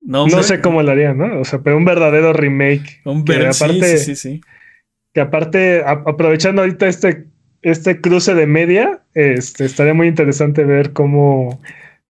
no, 0.00 0.26
no 0.26 0.42
sé 0.42 0.60
cómo 0.60 0.82
lo 0.82 0.90
harían, 0.90 1.18
¿no? 1.18 1.40
O 1.40 1.44
sea, 1.44 1.60
pero 1.60 1.76
un 1.76 1.84
verdadero 1.84 2.32
remake. 2.32 3.00
Un 3.04 3.24
que 3.24 3.38
ver- 3.38 3.54
sí, 3.54 3.64
aparte- 3.64 3.98
sí, 3.98 4.04
sí, 4.04 4.16
sí. 4.16 4.40
Que 5.14 5.20
aparte, 5.20 5.82
a- 5.82 6.02
aprovechando 6.06 6.62
ahorita 6.62 6.86
este, 6.88 7.26
este 7.62 8.00
cruce 8.00 8.34
de 8.34 8.46
media, 8.46 9.02
este, 9.14 9.64
estaría 9.64 9.94
muy 9.94 10.06
interesante 10.08 10.64
ver 10.64 10.92
cómo 10.92 11.60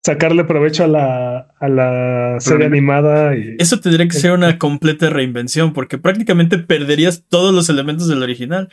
sacarle 0.04 0.44
provecho 0.44 0.84
a 0.84 0.88
la, 0.88 1.38
a 1.60 1.68
la 1.68 2.36
serie 2.40 2.66
animada. 2.66 3.36
Y, 3.36 3.56
Eso 3.58 3.78
tendría 3.80 4.06
que 4.08 4.16
Es- 4.16 4.22
ser 4.22 4.32
una 4.32 4.58
completa 4.58 5.10
reinvención, 5.10 5.72
porque 5.72 5.98
prácticamente 5.98 6.58
perderías 6.58 7.24
todos 7.28 7.54
los 7.54 7.68
elementos 7.68 8.08
del 8.08 8.22
original, 8.22 8.68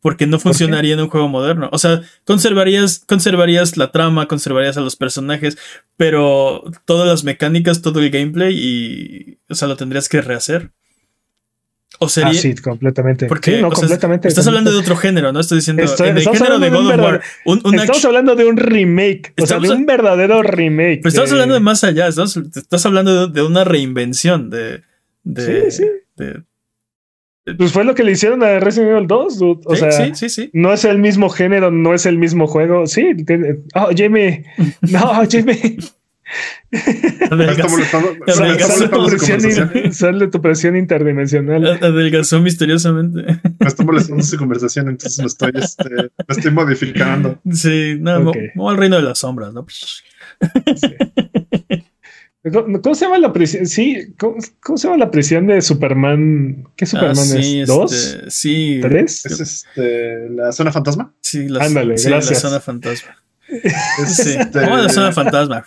porque 0.00 0.26
no 0.26 0.38
funcionaría 0.38 0.94
en 0.94 1.00
un 1.00 1.08
juego 1.10 1.28
moderno. 1.28 1.68
O 1.72 1.78
sea, 1.78 2.00
conservarías, 2.24 3.04
conservarías 3.06 3.76
la 3.76 3.92
trama, 3.92 4.26
conservarías 4.28 4.78
a 4.78 4.80
los 4.80 4.96
personajes, 4.96 5.58
pero 5.98 6.64
todas 6.86 7.06
las 7.06 7.24
mecánicas, 7.24 7.82
todo 7.82 8.00
el 8.00 8.08
gameplay 8.10 8.54
y, 8.56 9.38
o 9.50 9.54
sea, 9.54 9.68
lo 9.68 9.76
tendrías 9.76 10.08
que 10.08 10.22
rehacer. 10.22 10.70
O 12.02 12.08
sería, 12.08 12.30
ah, 12.30 12.34
sí, 12.34 12.54
completamente. 12.54 13.26
porque 13.26 13.56
Sí, 13.56 13.60
no, 13.60 13.68
o 13.68 13.70
sea, 13.72 13.80
completamente. 13.82 14.26
estás 14.28 14.46
hablando 14.46 14.72
de 14.72 14.78
otro 14.78 14.96
género, 14.96 15.32
¿no? 15.32 15.40
Estoy 15.40 15.58
diciendo 15.58 15.82
Estoy- 15.82 16.08
en 16.08 16.12
el 16.12 16.18
estamos 16.18 16.38
género 16.38 16.58
de 16.58 16.70
God 16.70 16.90
of 16.90 16.98
War, 16.98 17.20
un, 17.44 17.60
un 17.62 17.74
Estamos 17.74 18.04
hablando 18.06 18.34
de 18.36 18.44
un 18.46 18.56
remake, 18.56 19.32
o 19.36 19.46
sea, 19.46 19.56
Estamos 19.58 19.68
de 19.68 19.74
un 19.76 19.84
verdadero 19.86 20.42
remake. 20.42 21.00
pero 21.02 21.08
estamos 21.10 21.28
de- 21.30 21.34
hablando 21.36 21.54
de 21.54 21.60
más 21.60 21.84
allá, 21.84 22.08
estás, 22.08 22.36
estás 22.56 22.86
hablando 22.86 23.26
de, 23.28 23.32
de 23.34 23.46
una 23.46 23.64
reinvención 23.64 24.48
de, 24.48 24.82
de, 25.24 25.70
Sí, 25.70 25.82
sí. 25.82 25.90
de- 26.16 26.42
Pues 27.58 27.72
fue 27.72 27.84
lo 27.84 27.94
que 27.94 28.02
le 28.04 28.12
hicieron 28.12 28.42
a 28.42 28.60
Resident 28.60 28.92
Evil 28.92 29.06
2, 29.06 29.38
dude. 29.38 29.60
O 29.66 29.74
sí, 29.74 29.80
sea, 29.80 29.92
sí, 29.92 30.10
sí, 30.14 30.28
sí. 30.30 30.50
no 30.54 30.72
es 30.72 30.84
el 30.86 30.98
mismo 30.98 31.28
género, 31.28 31.70
no 31.70 31.92
es 31.94 32.06
el 32.06 32.16
mismo 32.16 32.46
juego. 32.46 32.86
Sí, 32.86 33.12
tiene- 33.26 33.58
oh, 33.74 33.90
Jamie. 33.94 34.44
No, 34.90 35.22
Jamie. 35.30 35.76
Sale 39.92 40.28
tu 40.28 40.40
presión 40.42 40.76
interdimensional. 40.76 41.66
adelgazó 41.82 42.40
misteriosamente. 42.40 43.40
Me 43.58 43.66
está 43.66 43.84
molestando 43.84 44.22
su 44.22 44.36
conversación, 44.36 44.88
entonces 44.88 45.18
me 45.18 45.26
estoy, 45.26 45.52
este, 45.54 45.88
me 45.90 46.10
estoy 46.28 46.50
modificando. 46.50 47.40
Sí, 47.52 47.96
no, 48.00 48.20
mo- 48.20 48.30
Ok. 48.30 48.36
mo 48.54 48.70
al 48.70 48.76
reino 48.76 48.96
de 48.96 49.02
las 49.02 49.18
sombras, 49.18 49.52
¿no? 49.52 49.66
¿Cómo, 52.52 52.80
cómo 52.80 52.94
se 52.94 53.04
llama 53.04 53.18
la 53.18 53.32
prisión? 53.34 53.66
Sí, 53.66 54.14
¿cómo, 54.18 54.36
cómo 54.62 54.78
se 54.78 54.88
llama 54.88 54.96
la 54.98 55.10
prisión 55.10 55.46
de 55.46 55.60
Superman? 55.60 56.64
¿Qué 56.74 56.86
Superman 56.86 57.18
Ah, 57.18 57.22
sí, 57.42 57.60
es? 57.60 57.68
¿Dos? 57.68 57.92
este, 57.92 58.30
sí, 58.30 58.78
¿Tres? 58.80 59.26
¿Es 59.26 59.40
este, 59.40 60.30
la 60.30 60.50
zona 60.52 60.72
fantasma? 60.72 61.12
sí, 61.20 61.48
la, 61.48 61.64
Ándale, 61.64 61.98
sí, 61.98 62.08
la 62.08 62.16
gracias. 62.16 62.40
zona 62.40 62.60
fantasma. 62.60 63.16
Es, 63.50 64.16
Sí, 64.16 64.30
este, 64.38 64.60
¿cómo 64.62 64.76
la 64.78 64.88
zona 64.88 65.12
fantasma? 65.12 65.64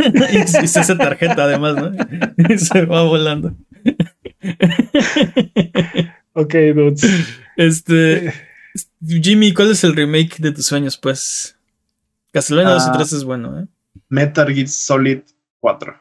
y, 0.32 0.64
y 0.64 0.68
se 0.68 0.80
hace 0.80 0.94
tarjeta 0.96 1.44
además, 1.44 1.76
¿no? 1.76 1.92
y 2.54 2.58
se 2.58 2.84
va 2.86 3.02
volando. 3.04 3.54
Ok, 6.32 6.54
dudes. 6.74 7.02
Este, 7.56 8.32
Jimmy, 9.04 9.52
¿cuál 9.52 9.70
es 9.72 9.84
el 9.84 9.94
remake 9.96 10.38
de 10.38 10.52
tus 10.52 10.66
sueños, 10.66 10.96
pues? 10.96 11.56
Castlevania 12.32 12.72
2 12.74 12.82
y 12.84 12.88
Ah. 12.90 12.92
3 12.96 13.12
es 13.12 13.24
bueno, 13.24 13.60
¿eh? 13.60 13.66
Metal 14.08 14.52
Gear 14.52 14.68
Solid 14.68 15.20
4. 15.60 15.94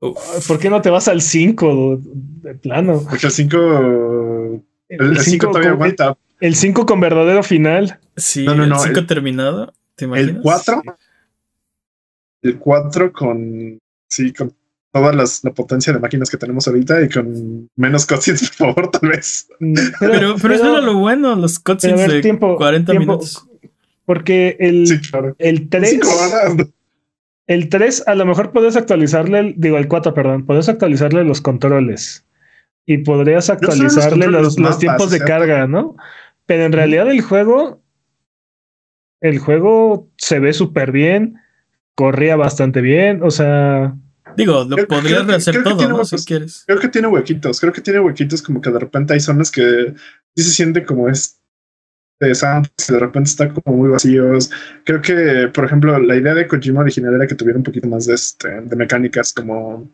Uf. 0.00 0.46
¿Por 0.46 0.58
qué 0.58 0.70
no 0.70 0.80
te 0.82 0.90
vas 0.90 1.08
al 1.08 1.22
5 1.22 2.00
de 2.02 2.54
plano? 2.56 3.04
Porque 3.08 3.26
el 3.26 3.32
5. 3.32 4.64
El 4.88 5.08
5 5.18 5.22
cinco 5.22 5.46
todavía 5.48 5.70
con- 5.70 5.76
aguanta. 5.82 6.16
El 6.40 6.54
5 6.54 6.86
con 6.86 7.00
verdadero 7.00 7.42
final. 7.42 7.98
Sí, 8.16 8.44
No, 8.44 8.54
no, 8.54 8.64
el 8.64 8.68
no, 8.70 8.78
5 8.78 9.00
el- 9.00 9.06
terminado, 9.06 9.74
¿te 9.96 10.04
imaginas? 10.06 10.36
El 10.36 10.40
4. 10.42 10.82
El 12.42 12.58
4 12.58 13.12
con. 13.12 13.78
Sí, 14.10 14.32
con 14.32 14.52
toda 14.92 15.12
las- 15.12 15.44
la 15.44 15.52
potencia 15.52 15.92
de 15.92 15.98
máquinas 15.98 16.30
que 16.30 16.36
tenemos 16.38 16.66
ahorita 16.66 17.02
y 17.02 17.08
con 17.08 17.68
menos 17.76 18.06
cutscenes, 18.06 18.50
por 18.58 18.74
favor, 18.74 18.90
tal 18.90 19.10
vez. 19.10 19.48
Pero, 20.00 20.36
pero, 20.40 20.54
eso 20.54 20.70
era 20.70 20.80
lo 20.80 20.96
bueno, 20.98 21.34
los 21.36 21.58
cutscenes 21.58 21.98
ver, 22.00 22.10
de 22.12 22.20
tiempo, 22.22 22.56
40 22.56 22.92
tiempo, 22.92 23.12
minutos. 23.12 23.46
Porque 24.04 24.56
el, 24.60 24.86
Sí, 24.86 24.98
claro. 25.00 25.36
el 25.38 25.68
3. 25.68 25.90
Cinco 25.90 26.08
horas. 26.08 26.68
El 27.46 27.68
3 27.68 28.04
a 28.06 28.14
lo 28.14 28.24
mejor 28.26 28.52
podías 28.52 28.76
actualizarle, 28.76 29.38
el- 29.38 29.54
digo 29.58 29.76
el 29.78 29.88
4, 29.88 30.14
perdón, 30.14 30.46
podías 30.46 30.68
actualizarle 30.68 31.24
los 31.24 31.40
controles 31.42 32.24
y 32.86 32.98
podrías 32.98 33.50
actualizarle 33.50 34.26
los, 34.28 34.32
los 34.32 34.42
los 34.42 34.58
mapas, 34.58 34.78
tiempos 34.78 35.10
de 35.10 35.16
¿cierto? 35.18 35.32
carga, 35.32 35.66
¿no? 35.66 35.96
Pero 36.46 36.64
en 36.64 36.72
realidad 36.72 37.10
el 37.10 37.20
juego, 37.20 37.82
el 39.20 39.38
juego 39.38 40.08
se 40.16 40.38
ve 40.40 40.52
súper 40.52 40.92
bien, 40.92 41.36
corría 41.98 42.36
bastante 42.36 42.80
bien, 42.80 43.20
o 43.24 43.30
sea, 43.32 43.92
Digo, 44.36 44.62
lo 44.62 44.76
Creo- 44.76 44.86
podrías 44.86 45.14
creo 45.14 45.26
rehacer 45.26 45.54
creo 45.62 45.64
todo, 45.76 45.88
¿no? 45.88 46.04
Si 46.04 46.14
huecos. 46.14 46.24
quieres. 46.24 46.62
Creo 46.64 46.78
que 46.78 46.86
tiene 46.88 47.08
huequitos, 47.08 47.58
creo 47.60 47.72
que 47.72 47.80
tiene 47.80 47.98
huequitos 47.98 48.40
como 48.40 48.60
que 48.60 48.70
de 48.70 48.78
repente 48.78 49.12
hay 49.14 49.18
zonas 49.20 49.50
que 49.50 49.94
sí 50.36 50.44
se 50.44 50.50
siente 50.52 50.84
como 50.84 51.08
es 51.08 51.40
interesante, 52.20 52.70
de 52.88 52.98
repente 53.00 53.30
está 53.30 53.48
como 53.52 53.76
muy 53.78 53.88
vacíos. 53.88 54.48
Creo 54.84 55.02
que, 55.02 55.50
por 55.52 55.64
ejemplo, 55.64 55.98
la 55.98 56.14
idea 56.14 56.34
de 56.34 56.46
Kojima 56.46 56.82
original 56.82 57.14
era 57.14 57.26
que 57.26 57.34
tuviera 57.34 57.56
un 57.58 57.64
poquito 57.64 57.88
más 57.88 58.06
de, 58.06 58.14
este, 58.14 58.48
de 58.60 58.76
mecánicas 58.76 59.32
como 59.32 59.90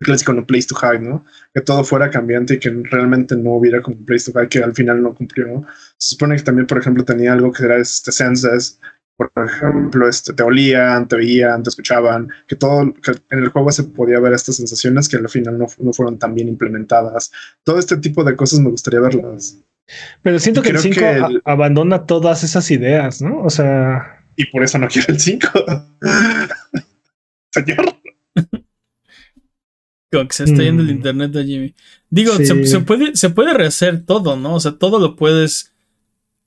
el 0.00 0.04
clásico 0.06 0.32
no 0.32 0.46
place 0.46 0.68
to 0.68 0.76
hide, 0.80 1.00
¿no? 1.00 1.24
Que 1.52 1.60
todo 1.60 1.82
fuera 1.82 2.08
cambiante 2.10 2.54
y 2.54 2.58
que 2.60 2.70
realmente 2.70 3.34
no 3.36 3.54
hubiera 3.54 3.80
como 3.82 3.96
un 3.96 4.04
place 4.04 4.30
to 4.30 4.38
hide 4.38 4.48
que 4.48 4.62
al 4.62 4.74
final 4.74 5.02
no 5.02 5.12
cumplió. 5.14 5.64
Se 5.98 6.10
supone 6.10 6.36
que 6.36 6.42
también, 6.42 6.66
por 6.68 6.78
ejemplo, 6.78 7.04
tenía 7.04 7.32
algo 7.32 7.50
que 7.52 7.64
era 7.64 7.78
este 7.78 8.12
senses, 8.12 8.78
por 9.16 9.30
ejemplo, 9.46 10.08
este, 10.08 10.32
te 10.32 10.42
olían, 10.42 11.06
te 11.06 11.16
veían, 11.16 11.62
te 11.62 11.68
escuchaban, 11.70 12.28
que 12.46 12.56
todo 12.56 12.92
que 12.94 13.12
en 13.30 13.38
el 13.40 13.48
juego 13.50 13.70
se 13.70 13.84
podía 13.84 14.18
ver 14.20 14.32
estas 14.32 14.56
sensaciones 14.56 15.08
que 15.08 15.16
al 15.18 15.28
final 15.28 15.58
no, 15.58 15.66
no 15.78 15.92
fueron 15.92 16.18
tan 16.18 16.34
bien 16.34 16.48
implementadas. 16.48 17.30
Todo 17.62 17.78
este 17.78 17.96
tipo 17.98 18.24
de 18.24 18.34
cosas 18.34 18.60
me 18.60 18.70
gustaría 18.70 19.00
verlas. 19.00 19.58
pero 20.22 20.38
siento 20.38 20.60
Y 20.60 20.62
que 20.64 20.68
el 20.70 20.76
creo 20.76 20.82
5 20.94 21.00
que 21.00 21.10
el- 21.34 21.42
abandona 21.44 22.06
todas 22.06 22.42
esas 22.44 22.70
ideas, 22.70 23.20
¿no? 23.22 23.42
O 23.42 23.50
sea, 23.50 24.18
Y 24.36 24.46
por 24.46 24.62
eso 24.64 24.78
no 24.78 24.88
quiero 24.88 25.12
el 25.12 25.20
5. 25.20 25.48
Señor. 27.52 27.84
Como 30.10 30.28
que 30.28 30.34
se 30.34 30.44
está 30.44 30.62
yendo 30.62 30.82
el 30.82 30.88
Mm. 30.88 30.96
internet 30.96 31.30
de 31.32 31.44
Jimmy. 31.44 31.74
Digo, 32.10 32.34
Sí. 32.36 32.46
se, 32.46 32.66
se 32.66 32.80
puede, 32.80 33.16
se 33.16 33.30
puede 33.30 33.54
rehacer 33.54 34.04
todo, 34.04 34.36
¿no? 34.36 34.54
O 34.54 34.60
sea, 34.60 34.72
todo 34.72 34.98
lo 34.98 35.16
puedes. 35.16 35.71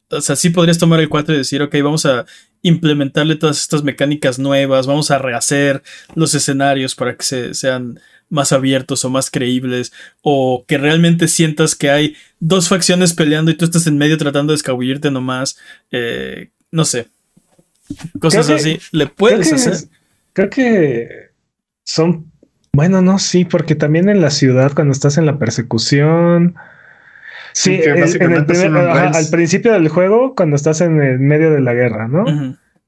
O 0.09 0.21
sea, 0.21 0.35
sí 0.35 0.49
podrías 0.49 0.77
tomar 0.77 0.99
el 0.99 1.09
4 1.09 1.33
y 1.33 1.37
decir, 1.39 1.61
ok, 1.61 1.73
vamos 1.83 2.05
a 2.05 2.25
implementarle 2.61 3.35
todas 3.35 3.59
estas 3.61 3.83
mecánicas 3.83 4.39
nuevas, 4.39 4.87
vamos 4.87 5.11
a 5.11 5.17
rehacer 5.17 5.83
los 6.15 6.33
escenarios 6.35 6.95
para 6.95 7.15
que 7.15 7.23
se, 7.23 7.53
sean 7.53 7.99
más 8.29 8.51
abiertos 8.51 9.05
o 9.05 9.09
más 9.09 9.29
creíbles, 9.29 9.93
o 10.21 10.65
que 10.67 10.77
realmente 10.79 11.27
sientas 11.27 11.75
que 11.75 11.91
hay 11.91 12.15
dos 12.39 12.69
facciones 12.69 13.13
peleando 13.13 13.51
y 13.51 13.55
tú 13.55 13.65
estás 13.65 13.85
en 13.87 13.97
medio 13.97 14.17
tratando 14.17 14.51
de 14.51 14.57
escabullirte 14.57 15.11
nomás. 15.11 15.57
eh, 15.91 16.49
no 16.71 16.85
sé. 16.85 17.07
Cosas 18.19 18.47
que- 18.47 18.53
así. 18.53 18.79
Le 18.91 19.07
puedes 19.07 19.53
hacer. 19.53 19.75
creo 20.33 20.49
que 20.49 21.07
son, 21.83 22.31
bueno, 22.73 23.01
no, 23.01 23.19
sí, 23.19 23.45
porque 23.45 23.75
también 23.75 24.09
en 24.09 24.21
la 24.21 24.31
ciudad 24.31 24.73
cuando 24.73 24.91
estás 24.91 25.17
en 25.17 25.25
la 25.25 25.37
persecución... 25.39 26.55
Sí, 27.55 27.77
que 27.79 27.83
el- 27.85 27.89
en 27.91 27.95
el 27.95 28.01
básicamente 28.01 28.53
primer- 28.53 28.67
son 28.67 28.77
ajá, 28.77 28.93
rails. 29.03 29.17
al 29.17 29.27
principio 29.31 29.71
del 29.73 29.87
juego, 29.87 30.35
cuando 30.35 30.55
estás 30.57 30.81
en 30.81 31.01
el 31.01 31.19
medio 31.19 31.51
de 31.51 31.61
la 31.61 31.73
guerra, 31.73 32.07
¿no? 32.09 32.25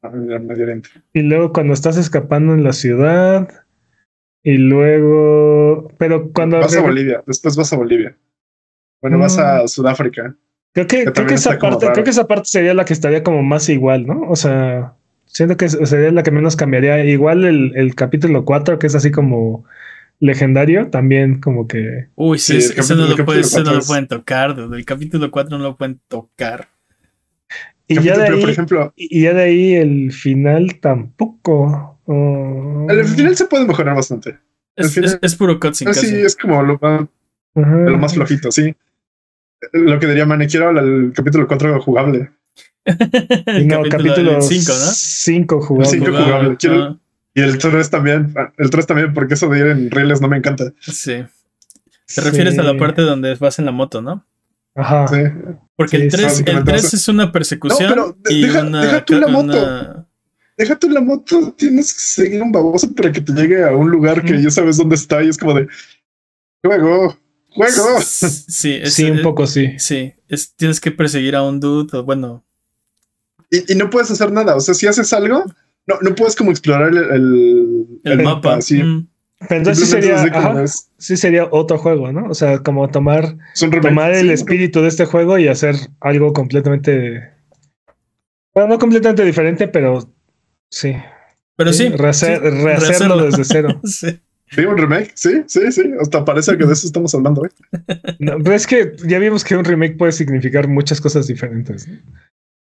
Al 0.01 0.41
Medio 0.41 0.63
Oriente. 0.65 0.89
Y 1.13 1.21
luego 1.21 1.53
cuando 1.53 1.73
estás 1.73 1.97
escapando 1.97 2.53
en 2.53 2.63
la 2.63 2.73
ciudad. 2.73 3.47
Y 4.43 4.57
luego. 4.57 5.91
Pero 5.97 6.31
cuando. 6.31 6.57
Vas 6.59 6.75
a 6.75 6.81
Bolivia, 6.81 7.23
después 7.25 7.55
vas 7.55 7.71
a 7.73 7.77
Bolivia. 7.77 8.15
Bueno, 9.01 9.17
Mm. 9.17 9.21
vas 9.21 9.37
a 9.37 9.67
Sudáfrica. 9.67 10.35
Creo 10.73 10.87
que, 10.87 11.05
creo 11.11 11.25
que 11.27 11.33
esa 11.33 11.57
parte, 11.57 11.87
creo 11.91 12.03
que 12.03 12.09
esa 12.11 12.27
parte 12.27 12.45
sería 12.49 12.73
la 12.73 12.85
que 12.85 12.93
estaría 12.93 13.23
como 13.23 13.41
más 13.43 13.67
igual, 13.69 14.05
¿no? 14.05 14.21
O 14.29 14.35
sea, 14.35 14.93
siento 15.25 15.57
que 15.57 15.67
sería 15.69 16.11
la 16.11 16.23
que 16.23 16.31
menos 16.31 16.55
cambiaría. 16.55 17.03
Igual 17.03 17.45
el, 17.45 17.73
el 17.75 17.95
capítulo 17.95 18.45
4, 18.45 18.77
que 18.79 18.87
es 18.87 18.95
así 18.95 19.11
como 19.11 19.65
legendario, 20.19 20.89
también 20.89 21.39
como 21.39 21.67
que. 21.67 22.07
Uy, 22.15 22.39
sí, 22.39 22.59
Sí, 22.61 22.73
ese, 22.79 22.93
el 22.93 22.99
no, 22.99 23.05
capítulo- 23.05 23.07
lo, 23.07 23.15
el 23.17 23.25
puede- 23.25 23.39
ese 23.41 23.63
no 23.63 23.73
lo 23.73 23.79
es- 23.79 23.87
pueden 23.87 24.07
tocar. 24.07 24.55
Desde 24.55 24.75
el 24.75 24.85
capítulo 24.85 25.31
4 25.31 25.57
no 25.57 25.63
lo 25.63 25.77
pueden 25.77 25.99
tocar. 26.07 26.69
Y 27.87 27.95
ya, 27.95 28.15
Capítulo, 28.15 28.17
de 28.17 28.23
pero, 28.25 28.35
ahí, 28.35 28.41
por 28.41 28.49
ejemplo, 28.49 28.93
y 28.97 29.21
ya 29.21 29.33
de 29.33 29.41
ahí 29.43 29.73
el 29.75 30.11
final 30.11 30.79
tampoco. 30.81 31.93
Oh. 32.09 32.87
al 32.89 33.03
final 33.05 33.35
se 33.35 33.45
puede 33.47 33.65
mejorar 33.65 33.95
bastante. 33.95 34.37
Es, 34.75 34.85
Al 34.87 34.91
final- 34.91 35.09
es- 35.09 35.19
es 35.21 35.35
puro 35.35 35.59
cutscene 35.59 35.91
Ah, 35.91 35.93
sí, 35.93 36.01
casi. 36.07 36.15
es 36.21 36.35
como 36.37 36.63
lo 36.63 36.79
más, 36.81 37.01
Ajá. 37.55 37.75
lo 37.75 37.97
más 37.97 38.13
flojito, 38.13 38.51
sí. 38.51 38.73
Lo 39.73 39.99
que 39.99 40.07
diría 40.07 40.25
Mane, 40.25 40.47
quiero 40.47 40.69
el, 40.69 40.77
el 40.77 41.13
capítulo 41.13 41.47
4 41.47 41.81
jugable. 41.81 42.29
el 42.85 43.67
no, 43.67 43.81
capítulo 43.89 44.39
5, 44.41 44.71
¿no? 44.71 44.91
5 44.93 45.61
jugable. 45.61 45.89
cinco 45.91 46.05
Jugable, 46.05 46.25
jugable. 46.25 46.57
Quiero- 46.57 46.83
ah, 46.83 46.99
Y 47.37 47.41
el 47.41 47.57
3 47.59 47.89
también. 47.91 48.33
El 48.57 48.69
3 48.71 48.87
también, 48.87 49.13
porque 49.13 49.35
eso 49.35 49.47
de 49.47 49.59
ir 49.59 49.67
en 49.67 49.91
rieles 49.91 50.19
no 50.21 50.27
me 50.27 50.37
encanta. 50.37 50.73
sí. 50.81 51.23
Te 52.15 52.21
refieres 52.21 52.57
a 52.57 52.63
la 52.63 52.77
parte 52.77 53.01
donde 53.01 53.35
vas 53.35 53.59
en 53.59 53.65
la 53.65 53.71
moto, 53.71 54.01
¿no? 54.01 54.25
Ajá. 54.75 55.07
Sí. 55.09 55.17
Porque 55.75 55.97
Sí, 55.97 56.03
el 56.03 56.09
3, 56.09 56.19
el 56.21 56.25
básicamente 56.29 56.71
3 56.71 56.83
vas 56.83 56.93
a- 56.93 56.95
es 56.97 57.07
una 57.09 57.31
persecución 57.33 57.89
No, 57.95 58.15
pero 58.15 58.17
y 58.29 58.41
deja- 58.43 58.61
una, 58.63 58.81
deja 58.81 59.05
tú 59.05 59.19
la 59.19 59.27
moto. 59.27 59.63
una- 59.63 60.07
Deja 60.57 60.79
tú 60.79 60.89
la 60.89 61.01
moto, 61.01 61.53
tienes 61.57 61.93
que 61.93 61.99
seguir 61.99 62.41
un 62.41 62.51
baboso 62.51 62.91
para 62.95 63.11
que 63.11 63.21
te 63.21 63.31
llegue 63.33 63.63
a 63.63 63.75
un 63.75 63.91
lugar 63.91 64.23
que 64.23 64.41
ya 64.41 64.49
sabes 64.49 64.77
dónde 64.77 64.95
está 64.95 65.21
y 65.23 65.27
es 65.29 65.37
como 65.37 65.53
de 65.53 65.67
juego, 66.63 67.15
juego. 67.49 67.99
Sí, 68.01 68.79
es- 68.81 68.93
Sí, 68.93 69.03
un 69.11 69.17
es- 69.17 69.23
poco 69.23 69.45
sí. 69.45 69.73
Sí, 69.77 70.13
es, 70.27 70.55
tienes 70.55 70.79
que 70.79 70.89
perseguir 70.91 71.35
a 71.35 71.43
un 71.43 71.59
dude, 71.59 71.95
o 71.97 72.03
bueno, 72.03 72.43
Y, 73.51 73.73
y 73.73 73.75
no 73.75 73.89
puedes 73.89 74.09
hacer 74.11 74.31
nada. 74.31 74.55
O 74.55 74.59
sea, 74.59 74.73
si 74.73 74.87
haces 74.87 75.13
algo, 75.13 75.45
no, 75.87 75.95
no 76.01 76.15
puedes 76.15 76.35
como 76.35 76.51
explorar 76.51 76.89
el, 76.89 76.97
el, 76.97 77.87
el, 78.03 78.23
mapa. 78.23 78.61
Sí, 78.61 78.83
mm, 78.83 79.07
Pero 79.47 79.59
entonces 79.59 79.85
sí 79.85 79.91
sería, 79.91 80.21
ajá, 80.21 80.65
sí 80.97 81.17
sería 81.17 81.47
otro 81.51 81.77
juego, 81.77 82.11
¿no? 82.11 82.29
O 82.29 82.33
sea, 82.33 82.59
como 82.59 82.89
tomar, 82.89 83.37
tomar 83.81 84.11
el 84.13 84.27
Sí, 84.27 84.33
espíritu 84.33 84.81
de 84.81 84.89
este 84.89 85.05
juego 85.05 85.37
y 85.37 85.47
hacer 85.47 85.75
algo 86.01 86.33
completamente. 86.33 87.31
Bueno, 88.53 88.69
no 88.73 88.79
completamente 88.79 89.23
diferente, 89.23 89.67
pero 89.67 90.11
sí. 90.69 90.95
Pero 91.55 91.73
sí, 91.73 91.89
Rehacer- 91.89 92.39
sí, 92.41 92.63
rehacerlo 92.63 93.15
rehacerlo. 93.17 93.25
desde 93.25 93.43
cero. 93.43 93.81
Sí. 93.83 94.19
Sí, 94.49 94.61
un 94.63 94.77
remake. 94.77 95.11
Sí, 95.13 95.43
sí, 95.47 95.71
sí. 95.73 95.91
Hasta 95.99 96.23
parece 96.23 96.57
que 96.57 96.65
de 96.65 96.71
eso 96.71 96.87
estamos 96.87 97.13
hablando 97.13 97.41
hoy. 97.41 97.49
No, 98.19 98.37
pero 98.41 98.55
es 98.55 98.65
que 98.65 98.93
ya 99.05 99.19
vimos 99.19 99.43
que 99.43 99.57
un 99.57 99.65
remake 99.65 99.97
puede 99.97 100.13
significar 100.13 100.69
muchas 100.69 101.01
cosas 101.01 101.27
diferentes. 101.27 101.85
¿no? 101.85 101.95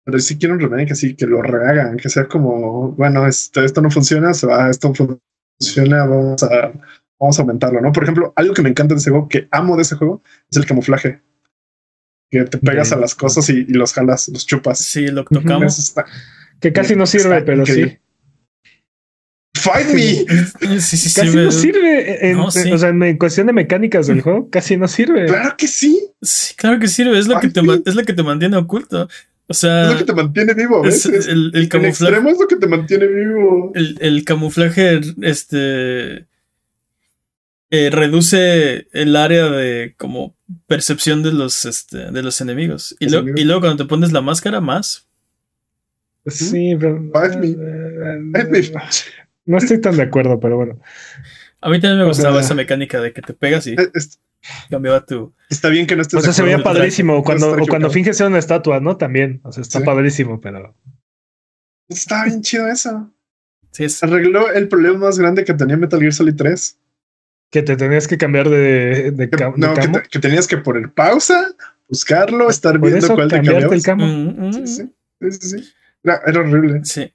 Pero 0.05 0.19
sí 0.19 0.37
quiero 0.37 0.55
un 0.55 0.59
remake 0.59 0.91
así 0.91 1.15
que 1.15 1.25
lo 1.25 1.41
rehagan, 1.41 1.97
que 1.97 2.09
sea 2.09 2.27
como, 2.27 2.91
bueno, 2.91 3.25
esto, 3.25 3.63
esto 3.63 3.81
no 3.81 3.89
funciona, 3.89 4.33
se 4.33 4.47
va, 4.47 4.69
esto 4.69 4.93
funciona, 4.93 6.05
vamos 6.05 6.43
a, 6.43 6.73
vamos 7.19 7.39
a 7.39 7.41
aumentarlo, 7.41 7.79
¿no? 7.79 7.91
Por 7.93 8.03
ejemplo, 8.03 8.33
algo 8.35 8.53
que 8.53 8.61
me 8.61 8.69
encanta 8.69 8.95
de 8.95 8.99
ese 8.99 9.11
juego, 9.11 9.29
que 9.29 9.47
amo 9.51 9.75
de 9.77 9.83
ese 9.83 9.95
juego, 9.95 10.21
es 10.51 10.57
el 10.57 10.65
camuflaje. 10.65 11.21
Que 12.29 12.43
te 12.45 12.57
pegas 12.57 12.91
a 12.91 12.95
las 12.97 13.13
cosas 13.15 13.47
y, 13.49 13.59
y 13.59 13.73
los 13.73 13.93
jalas, 13.93 14.27
los 14.29 14.45
chupas. 14.45 14.79
Sí, 14.79 15.07
lo 15.07 15.23
tocamos. 15.23 15.77
Está- 15.79 16.05
Que 16.59 16.73
casi 16.73 16.95
no 16.95 17.05
sirve, 17.05 17.41
pero 17.43 17.63
sí. 17.65 17.97
Fight 19.55 19.87
me. 19.93 20.01
Sí, 20.81 20.97
sí, 20.97 21.13
Casi 21.13 21.29
sirve. 21.29 21.43
no 21.45 21.51
sirve. 21.51 22.29
En, 22.31 22.37
No, 22.37 22.49
sí. 22.51 22.71
O 22.71 22.77
sea, 22.77 22.89
en 22.89 23.17
cuestión 23.17 23.47
de 23.47 23.53
mecánicas 23.53 24.07
del 24.07 24.21
juego, 24.21 24.49
casi 24.49 24.75
no 24.77 24.87
sirve. 24.87 25.27
Claro 25.27 25.55
que 25.55 25.67
sí. 25.67 26.09
Sí, 26.21 26.55
claro 26.55 26.79
que 26.79 26.87
sirve. 26.87 27.17
Es 27.19 27.27
lo, 27.27 27.39
que 27.39 27.49
te, 27.49 27.61
es 27.85 27.95
lo 27.95 28.03
que 28.03 28.13
te 28.13 28.23
mantiene 28.23 28.57
oculto. 28.57 29.07
O 29.47 29.53
sea, 29.53 29.83
Es 29.83 29.91
lo 29.91 29.97
que 29.97 30.03
te 30.05 30.13
mantiene 30.13 30.53
vivo 30.53 30.83
a 30.83 30.87
es 30.87 31.05
veces. 31.07 31.27
el, 31.27 31.51
el 31.53 31.63
extremo 31.85 32.29
es 32.29 32.39
lo 32.39 32.47
que 32.47 32.55
te 32.55 32.67
mantiene 32.67 33.07
vivo. 33.07 33.71
El, 33.75 33.97
el 34.01 34.23
camuflaje, 34.25 35.01
este. 35.21 36.27
eh, 37.69 37.89
reduce 37.91 38.87
el 38.93 39.15
área 39.15 39.49
de 39.49 39.95
como 39.97 40.35
percepción 40.67 41.23
de 41.23 41.33
los, 41.33 41.65
este, 41.65 42.11
de 42.11 42.23
los 42.23 42.39
enemigos. 42.39 42.95
Y, 42.99 43.05
Los 43.05 43.13
lo- 43.13 43.19
enemigos. 43.19 43.41
y 43.41 43.43
luego 43.45 43.61
cuando 43.61 43.83
te 43.83 43.89
pones 43.89 44.11
la 44.13 44.21
máscara, 44.21 44.61
más. 44.61 45.07
Sí, 46.27 46.75
pero. 46.79 46.99
No 49.45 49.57
estoy 49.57 49.81
tan 49.81 49.97
de 49.97 50.03
acuerdo, 50.03 50.39
pero 50.39 50.55
bueno. 50.57 50.79
A 51.61 51.69
mí 51.69 51.79
también 51.79 51.99
me 51.99 52.05
gustaba 52.05 52.35
sea- 52.35 52.45
esa 52.45 52.55
mecánica 52.55 53.01
de 53.01 53.11
que 53.13 53.21
te 53.21 53.33
pegas 53.33 53.67
y 53.67 53.73
Es- 53.73 53.89
es- 53.93 54.19
cambiaba 54.69 55.05
tu. 55.05 55.33
Está 55.49 55.69
bien 55.69 55.85
que 55.87 55.95
no 55.95 56.01
estés 56.01 56.19
O 56.19 56.21
sea, 56.23 56.33
se 56.33 56.43
veía 56.43 56.61
padrísimo 56.63 57.23
cuando, 57.23 57.51
o 57.53 57.67
cuando 57.67 57.89
finges 57.89 58.17
ser 58.17 58.27
una 58.27 58.39
estatua, 58.39 58.79
¿no? 58.79 58.97
También. 58.97 59.39
O 59.43 59.51
sea, 59.51 59.61
está 59.61 59.79
Sí. 59.79 59.85
padrísimo, 59.85 60.39
pero. 60.41 60.75
Está 61.89 62.25
bien 62.25 62.41
chido 62.41 62.67
eso. 62.67 63.11
Sí, 63.71 63.85
es, 63.85 64.03
Arregló 64.03 64.51
el 64.51 64.67
problema 64.67 64.99
más 64.99 65.17
grande 65.19 65.43
que 65.43 65.53
tenía 65.53 65.77
Metal 65.77 65.99
Gear 65.99 66.13
Solid 66.13 66.35
3. 66.35 66.77
Que 67.51 67.61
te 67.61 67.75
tenías 67.75 68.07
que 68.07 68.17
cambiar 68.17 68.49
de, 68.49 69.11
de, 69.11 69.29
Que, 69.29 69.37
cam- 69.37 69.53
de 69.55 69.67
no, 69.67 69.73
que, 69.75 69.87
te- 69.87 70.09
que 70.09 70.19
tenías 70.19 70.47
que 70.47 70.57
poner 70.57 70.91
pausa, 70.91 71.53
buscarlo, 71.87 72.49
estar 72.49 72.79
Por 72.79 72.89
viendo 72.89 73.05
eso 73.05 73.15
cuál 73.15 73.27
te 73.29 73.35
cambiarte 73.35 73.75
el 73.75 73.83
camo. 73.83 74.05
Mm, 74.07 74.47
mm, 74.47 74.53
Sí, 74.53 74.67
sí, 74.67 74.93
sí, 75.21 75.31
sí, 75.31 75.49
sí. 75.59 75.73
Era, 76.03 76.21
era 76.25 76.39
horrible. 76.39 76.81
Sí. 76.83 77.13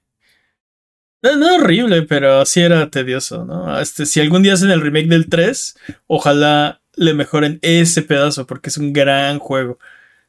No, 1.21 1.35
no 1.35 1.55
horrible, 1.55 2.03
pero 2.03 2.45
sí 2.45 2.61
era 2.61 2.89
tedioso, 2.89 3.43
¿no? 3.45 3.77
Este, 3.81 4.05
si 4.05 4.21
algún 4.21 4.41
día 4.41 4.53
hacen 4.53 4.71
el 4.71 4.79
remake 4.81 5.07
del 5.09 5.27
3, 5.27 5.75
ojalá 6.07 6.81
le 6.99 7.13
mejoren 7.13 7.59
ese 7.61 8.01
pedazo, 8.03 8.45
porque 8.45 8.69
es 8.69 8.77
un 8.77 8.93
gran 8.93 9.39
juego. 9.39 9.79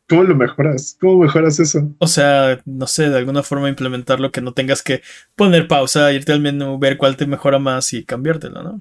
¿Cómo 0.09 0.25
lo 0.25 0.35
mejoras? 0.35 0.97
¿Cómo 1.01 1.19
mejoras 1.23 1.61
eso? 1.61 1.95
O 1.99 2.07
sea, 2.09 2.61
no 2.65 2.87
sé, 2.87 3.11
de 3.11 3.17
alguna 3.19 3.43
forma 3.43 3.69
implementarlo 3.69 4.33
que 4.33 4.41
no 4.41 4.53
tengas 4.55 4.83
que 4.83 5.03
poner 5.37 5.69
pausa, 5.69 6.13
irte 6.13 6.33
al 6.33 6.41
menú, 6.41 6.79
ver 6.79 6.97
cuál 6.97 7.17
te 7.17 7.27
mejora 7.27 7.59
más 7.59 7.93
y 7.93 8.05
cambiártelo, 8.05 8.63
¿no? 8.63 8.81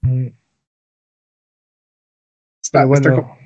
Mm, 0.00 0.28
Está, 2.62 2.84
bueno, 2.86 3.14
como- 3.14 3.38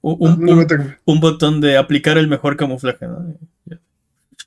Un, 0.00 0.66
un- 1.06 1.20
botón 1.20 1.60
de 1.60 1.76
aplicar 1.76 2.18
el 2.18 2.26
mejor 2.28 2.56
camuflaje, 2.56 3.06
¿no? 3.06 3.34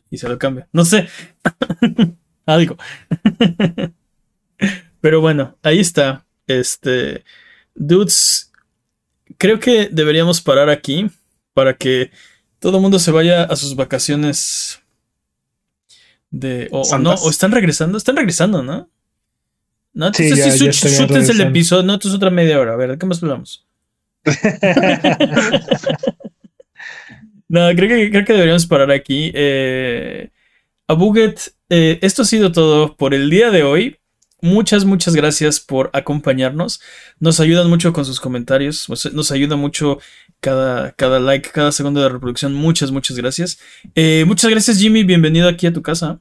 Y 0.09 0.17
se 0.17 0.27
lo 0.27 0.37
cambia. 0.37 0.67
No 0.73 0.83
sé. 0.85 1.07
Algo. 2.45 2.75
Pero 5.01 5.21
bueno, 5.21 5.57
ahí 5.63 5.79
está. 5.79 6.25
Este. 6.47 7.23
Dudes. 7.75 8.50
Creo 9.37 9.59
que 9.59 9.89
deberíamos 9.91 10.41
parar 10.41 10.69
aquí. 10.69 11.09
Para 11.53 11.75
que 11.75 12.11
todo 12.59 12.77
el 12.77 12.81
mundo 12.81 12.97
se 12.99 13.11
vaya 13.11 13.43
a 13.43 13.55
sus 13.55 13.75
vacaciones. 13.75 14.81
De. 16.29 16.69
O, 16.71 16.81
o 16.81 16.81
no, 16.81 16.85
Santas. 16.85 17.23
o 17.23 17.29
están 17.29 17.51
regresando. 17.51 17.97
Están 17.97 18.15
regresando, 18.15 18.63
¿no? 18.63 18.89
No, 19.93 20.07
entonces 20.07 20.53
sí, 20.53 20.65
ya 20.65 20.69
estarían 20.69 21.07
sútense 21.07 21.33
el 21.33 21.41
episodio. 21.41 21.83
No, 21.83 21.95
esto 21.95 22.07
es 22.07 22.13
otra 22.13 22.29
media 22.29 22.59
hora. 22.59 22.73
A 22.73 22.77
ver, 22.77 22.91
¿de 22.91 22.97
qué 22.97 23.05
más 23.05 23.21
hablamos? 23.21 23.67
No, 27.51 27.69
creo 27.75 27.89
que, 27.89 28.09
creo 28.11 28.23
que 28.23 28.31
deberíamos 28.31 28.65
parar 28.65 28.91
aquí. 28.91 29.29
Eh, 29.35 30.29
a 30.87 30.93
Buget, 30.93 31.37
eh, 31.67 31.99
esto 32.01 32.21
ha 32.21 32.25
sido 32.25 32.53
todo 32.53 32.95
por 32.95 33.13
el 33.13 33.29
día 33.29 33.51
de 33.51 33.63
hoy. 33.63 33.97
Muchas, 34.41 34.85
muchas 34.85 35.15
gracias 35.15 35.59
por 35.59 35.91
acompañarnos. 35.93 36.81
Nos 37.19 37.39
ayudan 37.39 37.69
mucho 37.69 37.93
con 37.93 38.05
sus 38.05 38.19
comentarios. 38.19 38.89
Nos, 38.89 39.13
nos 39.13 39.31
ayuda 39.31 39.55
mucho 39.55 39.99
cada, 40.39 40.91
cada 40.93 41.19
like, 41.19 41.51
cada 41.51 41.71
segundo 41.71 42.01
de 42.01 42.09
reproducción. 42.09 42.53
Muchas, 42.53 42.91
muchas 42.91 43.15
gracias. 43.17 43.59
Eh, 43.93 44.25
muchas 44.25 44.49
gracias, 44.49 44.79
Jimmy. 44.79 45.03
Bienvenido 45.03 45.47
aquí 45.47 45.67
a 45.67 45.73
tu 45.73 45.83
casa. 45.83 46.19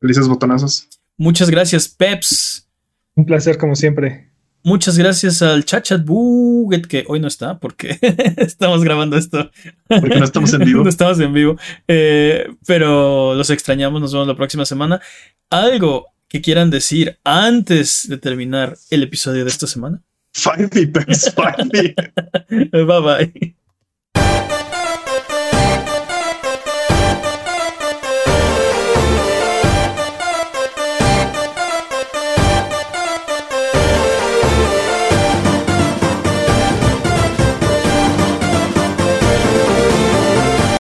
Felices 0.00 0.26
botonazos. 0.26 0.88
Muchas 1.18 1.50
gracias, 1.50 1.86
Peps. 1.86 2.66
Un 3.14 3.26
placer, 3.26 3.58
como 3.58 3.76
siempre. 3.76 4.30
Muchas 4.62 4.96
gracias 4.96 5.42
al 5.42 5.66
Chachat 5.66 6.02
Buget, 6.06 6.86
que 6.86 7.04
hoy 7.06 7.20
no 7.20 7.28
está 7.28 7.58
porque 7.58 7.98
estamos 8.38 8.82
grabando 8.82 9.18
esto 9.18 9.50
Porque 9.86 10.18
no 10.18 10.24
estamos 10.24 10.54
en 10.54 10.64
vivo. 10.64 10.82
no 10.84 10.88
estamos 10.88 11.20
en 11.20 11.34
vivo. 11.34 11.56
Eh, 11.86 12.48
pero 12.66 13.34
los 13.34 13.50
extrañamos. 13.50 14.00
Nos 14.00 14.14
vemos 14.14 14.26
la 14.26 14.34
próxima 14.34 14.64
semana. 14.64 15.02
¿Algo 15.50 16.13
que 16.34 16.42
quieran 16.42 16.68
decir 16.68 17.16
antes 17.22 18.08
de 18.08 18.18
terminar 18.18 18.76
el 18.90 19.04
episodio 19.04 19.44
de 19.44 19.50
esta 19.50 19.68
semana? 19.68 20.02
Find 20.32 20.68
me, 20.74 20.84
find 21.30 21.72
me. 21.72 21.94
bye 22.84 23.00
bye. 23.00 24.43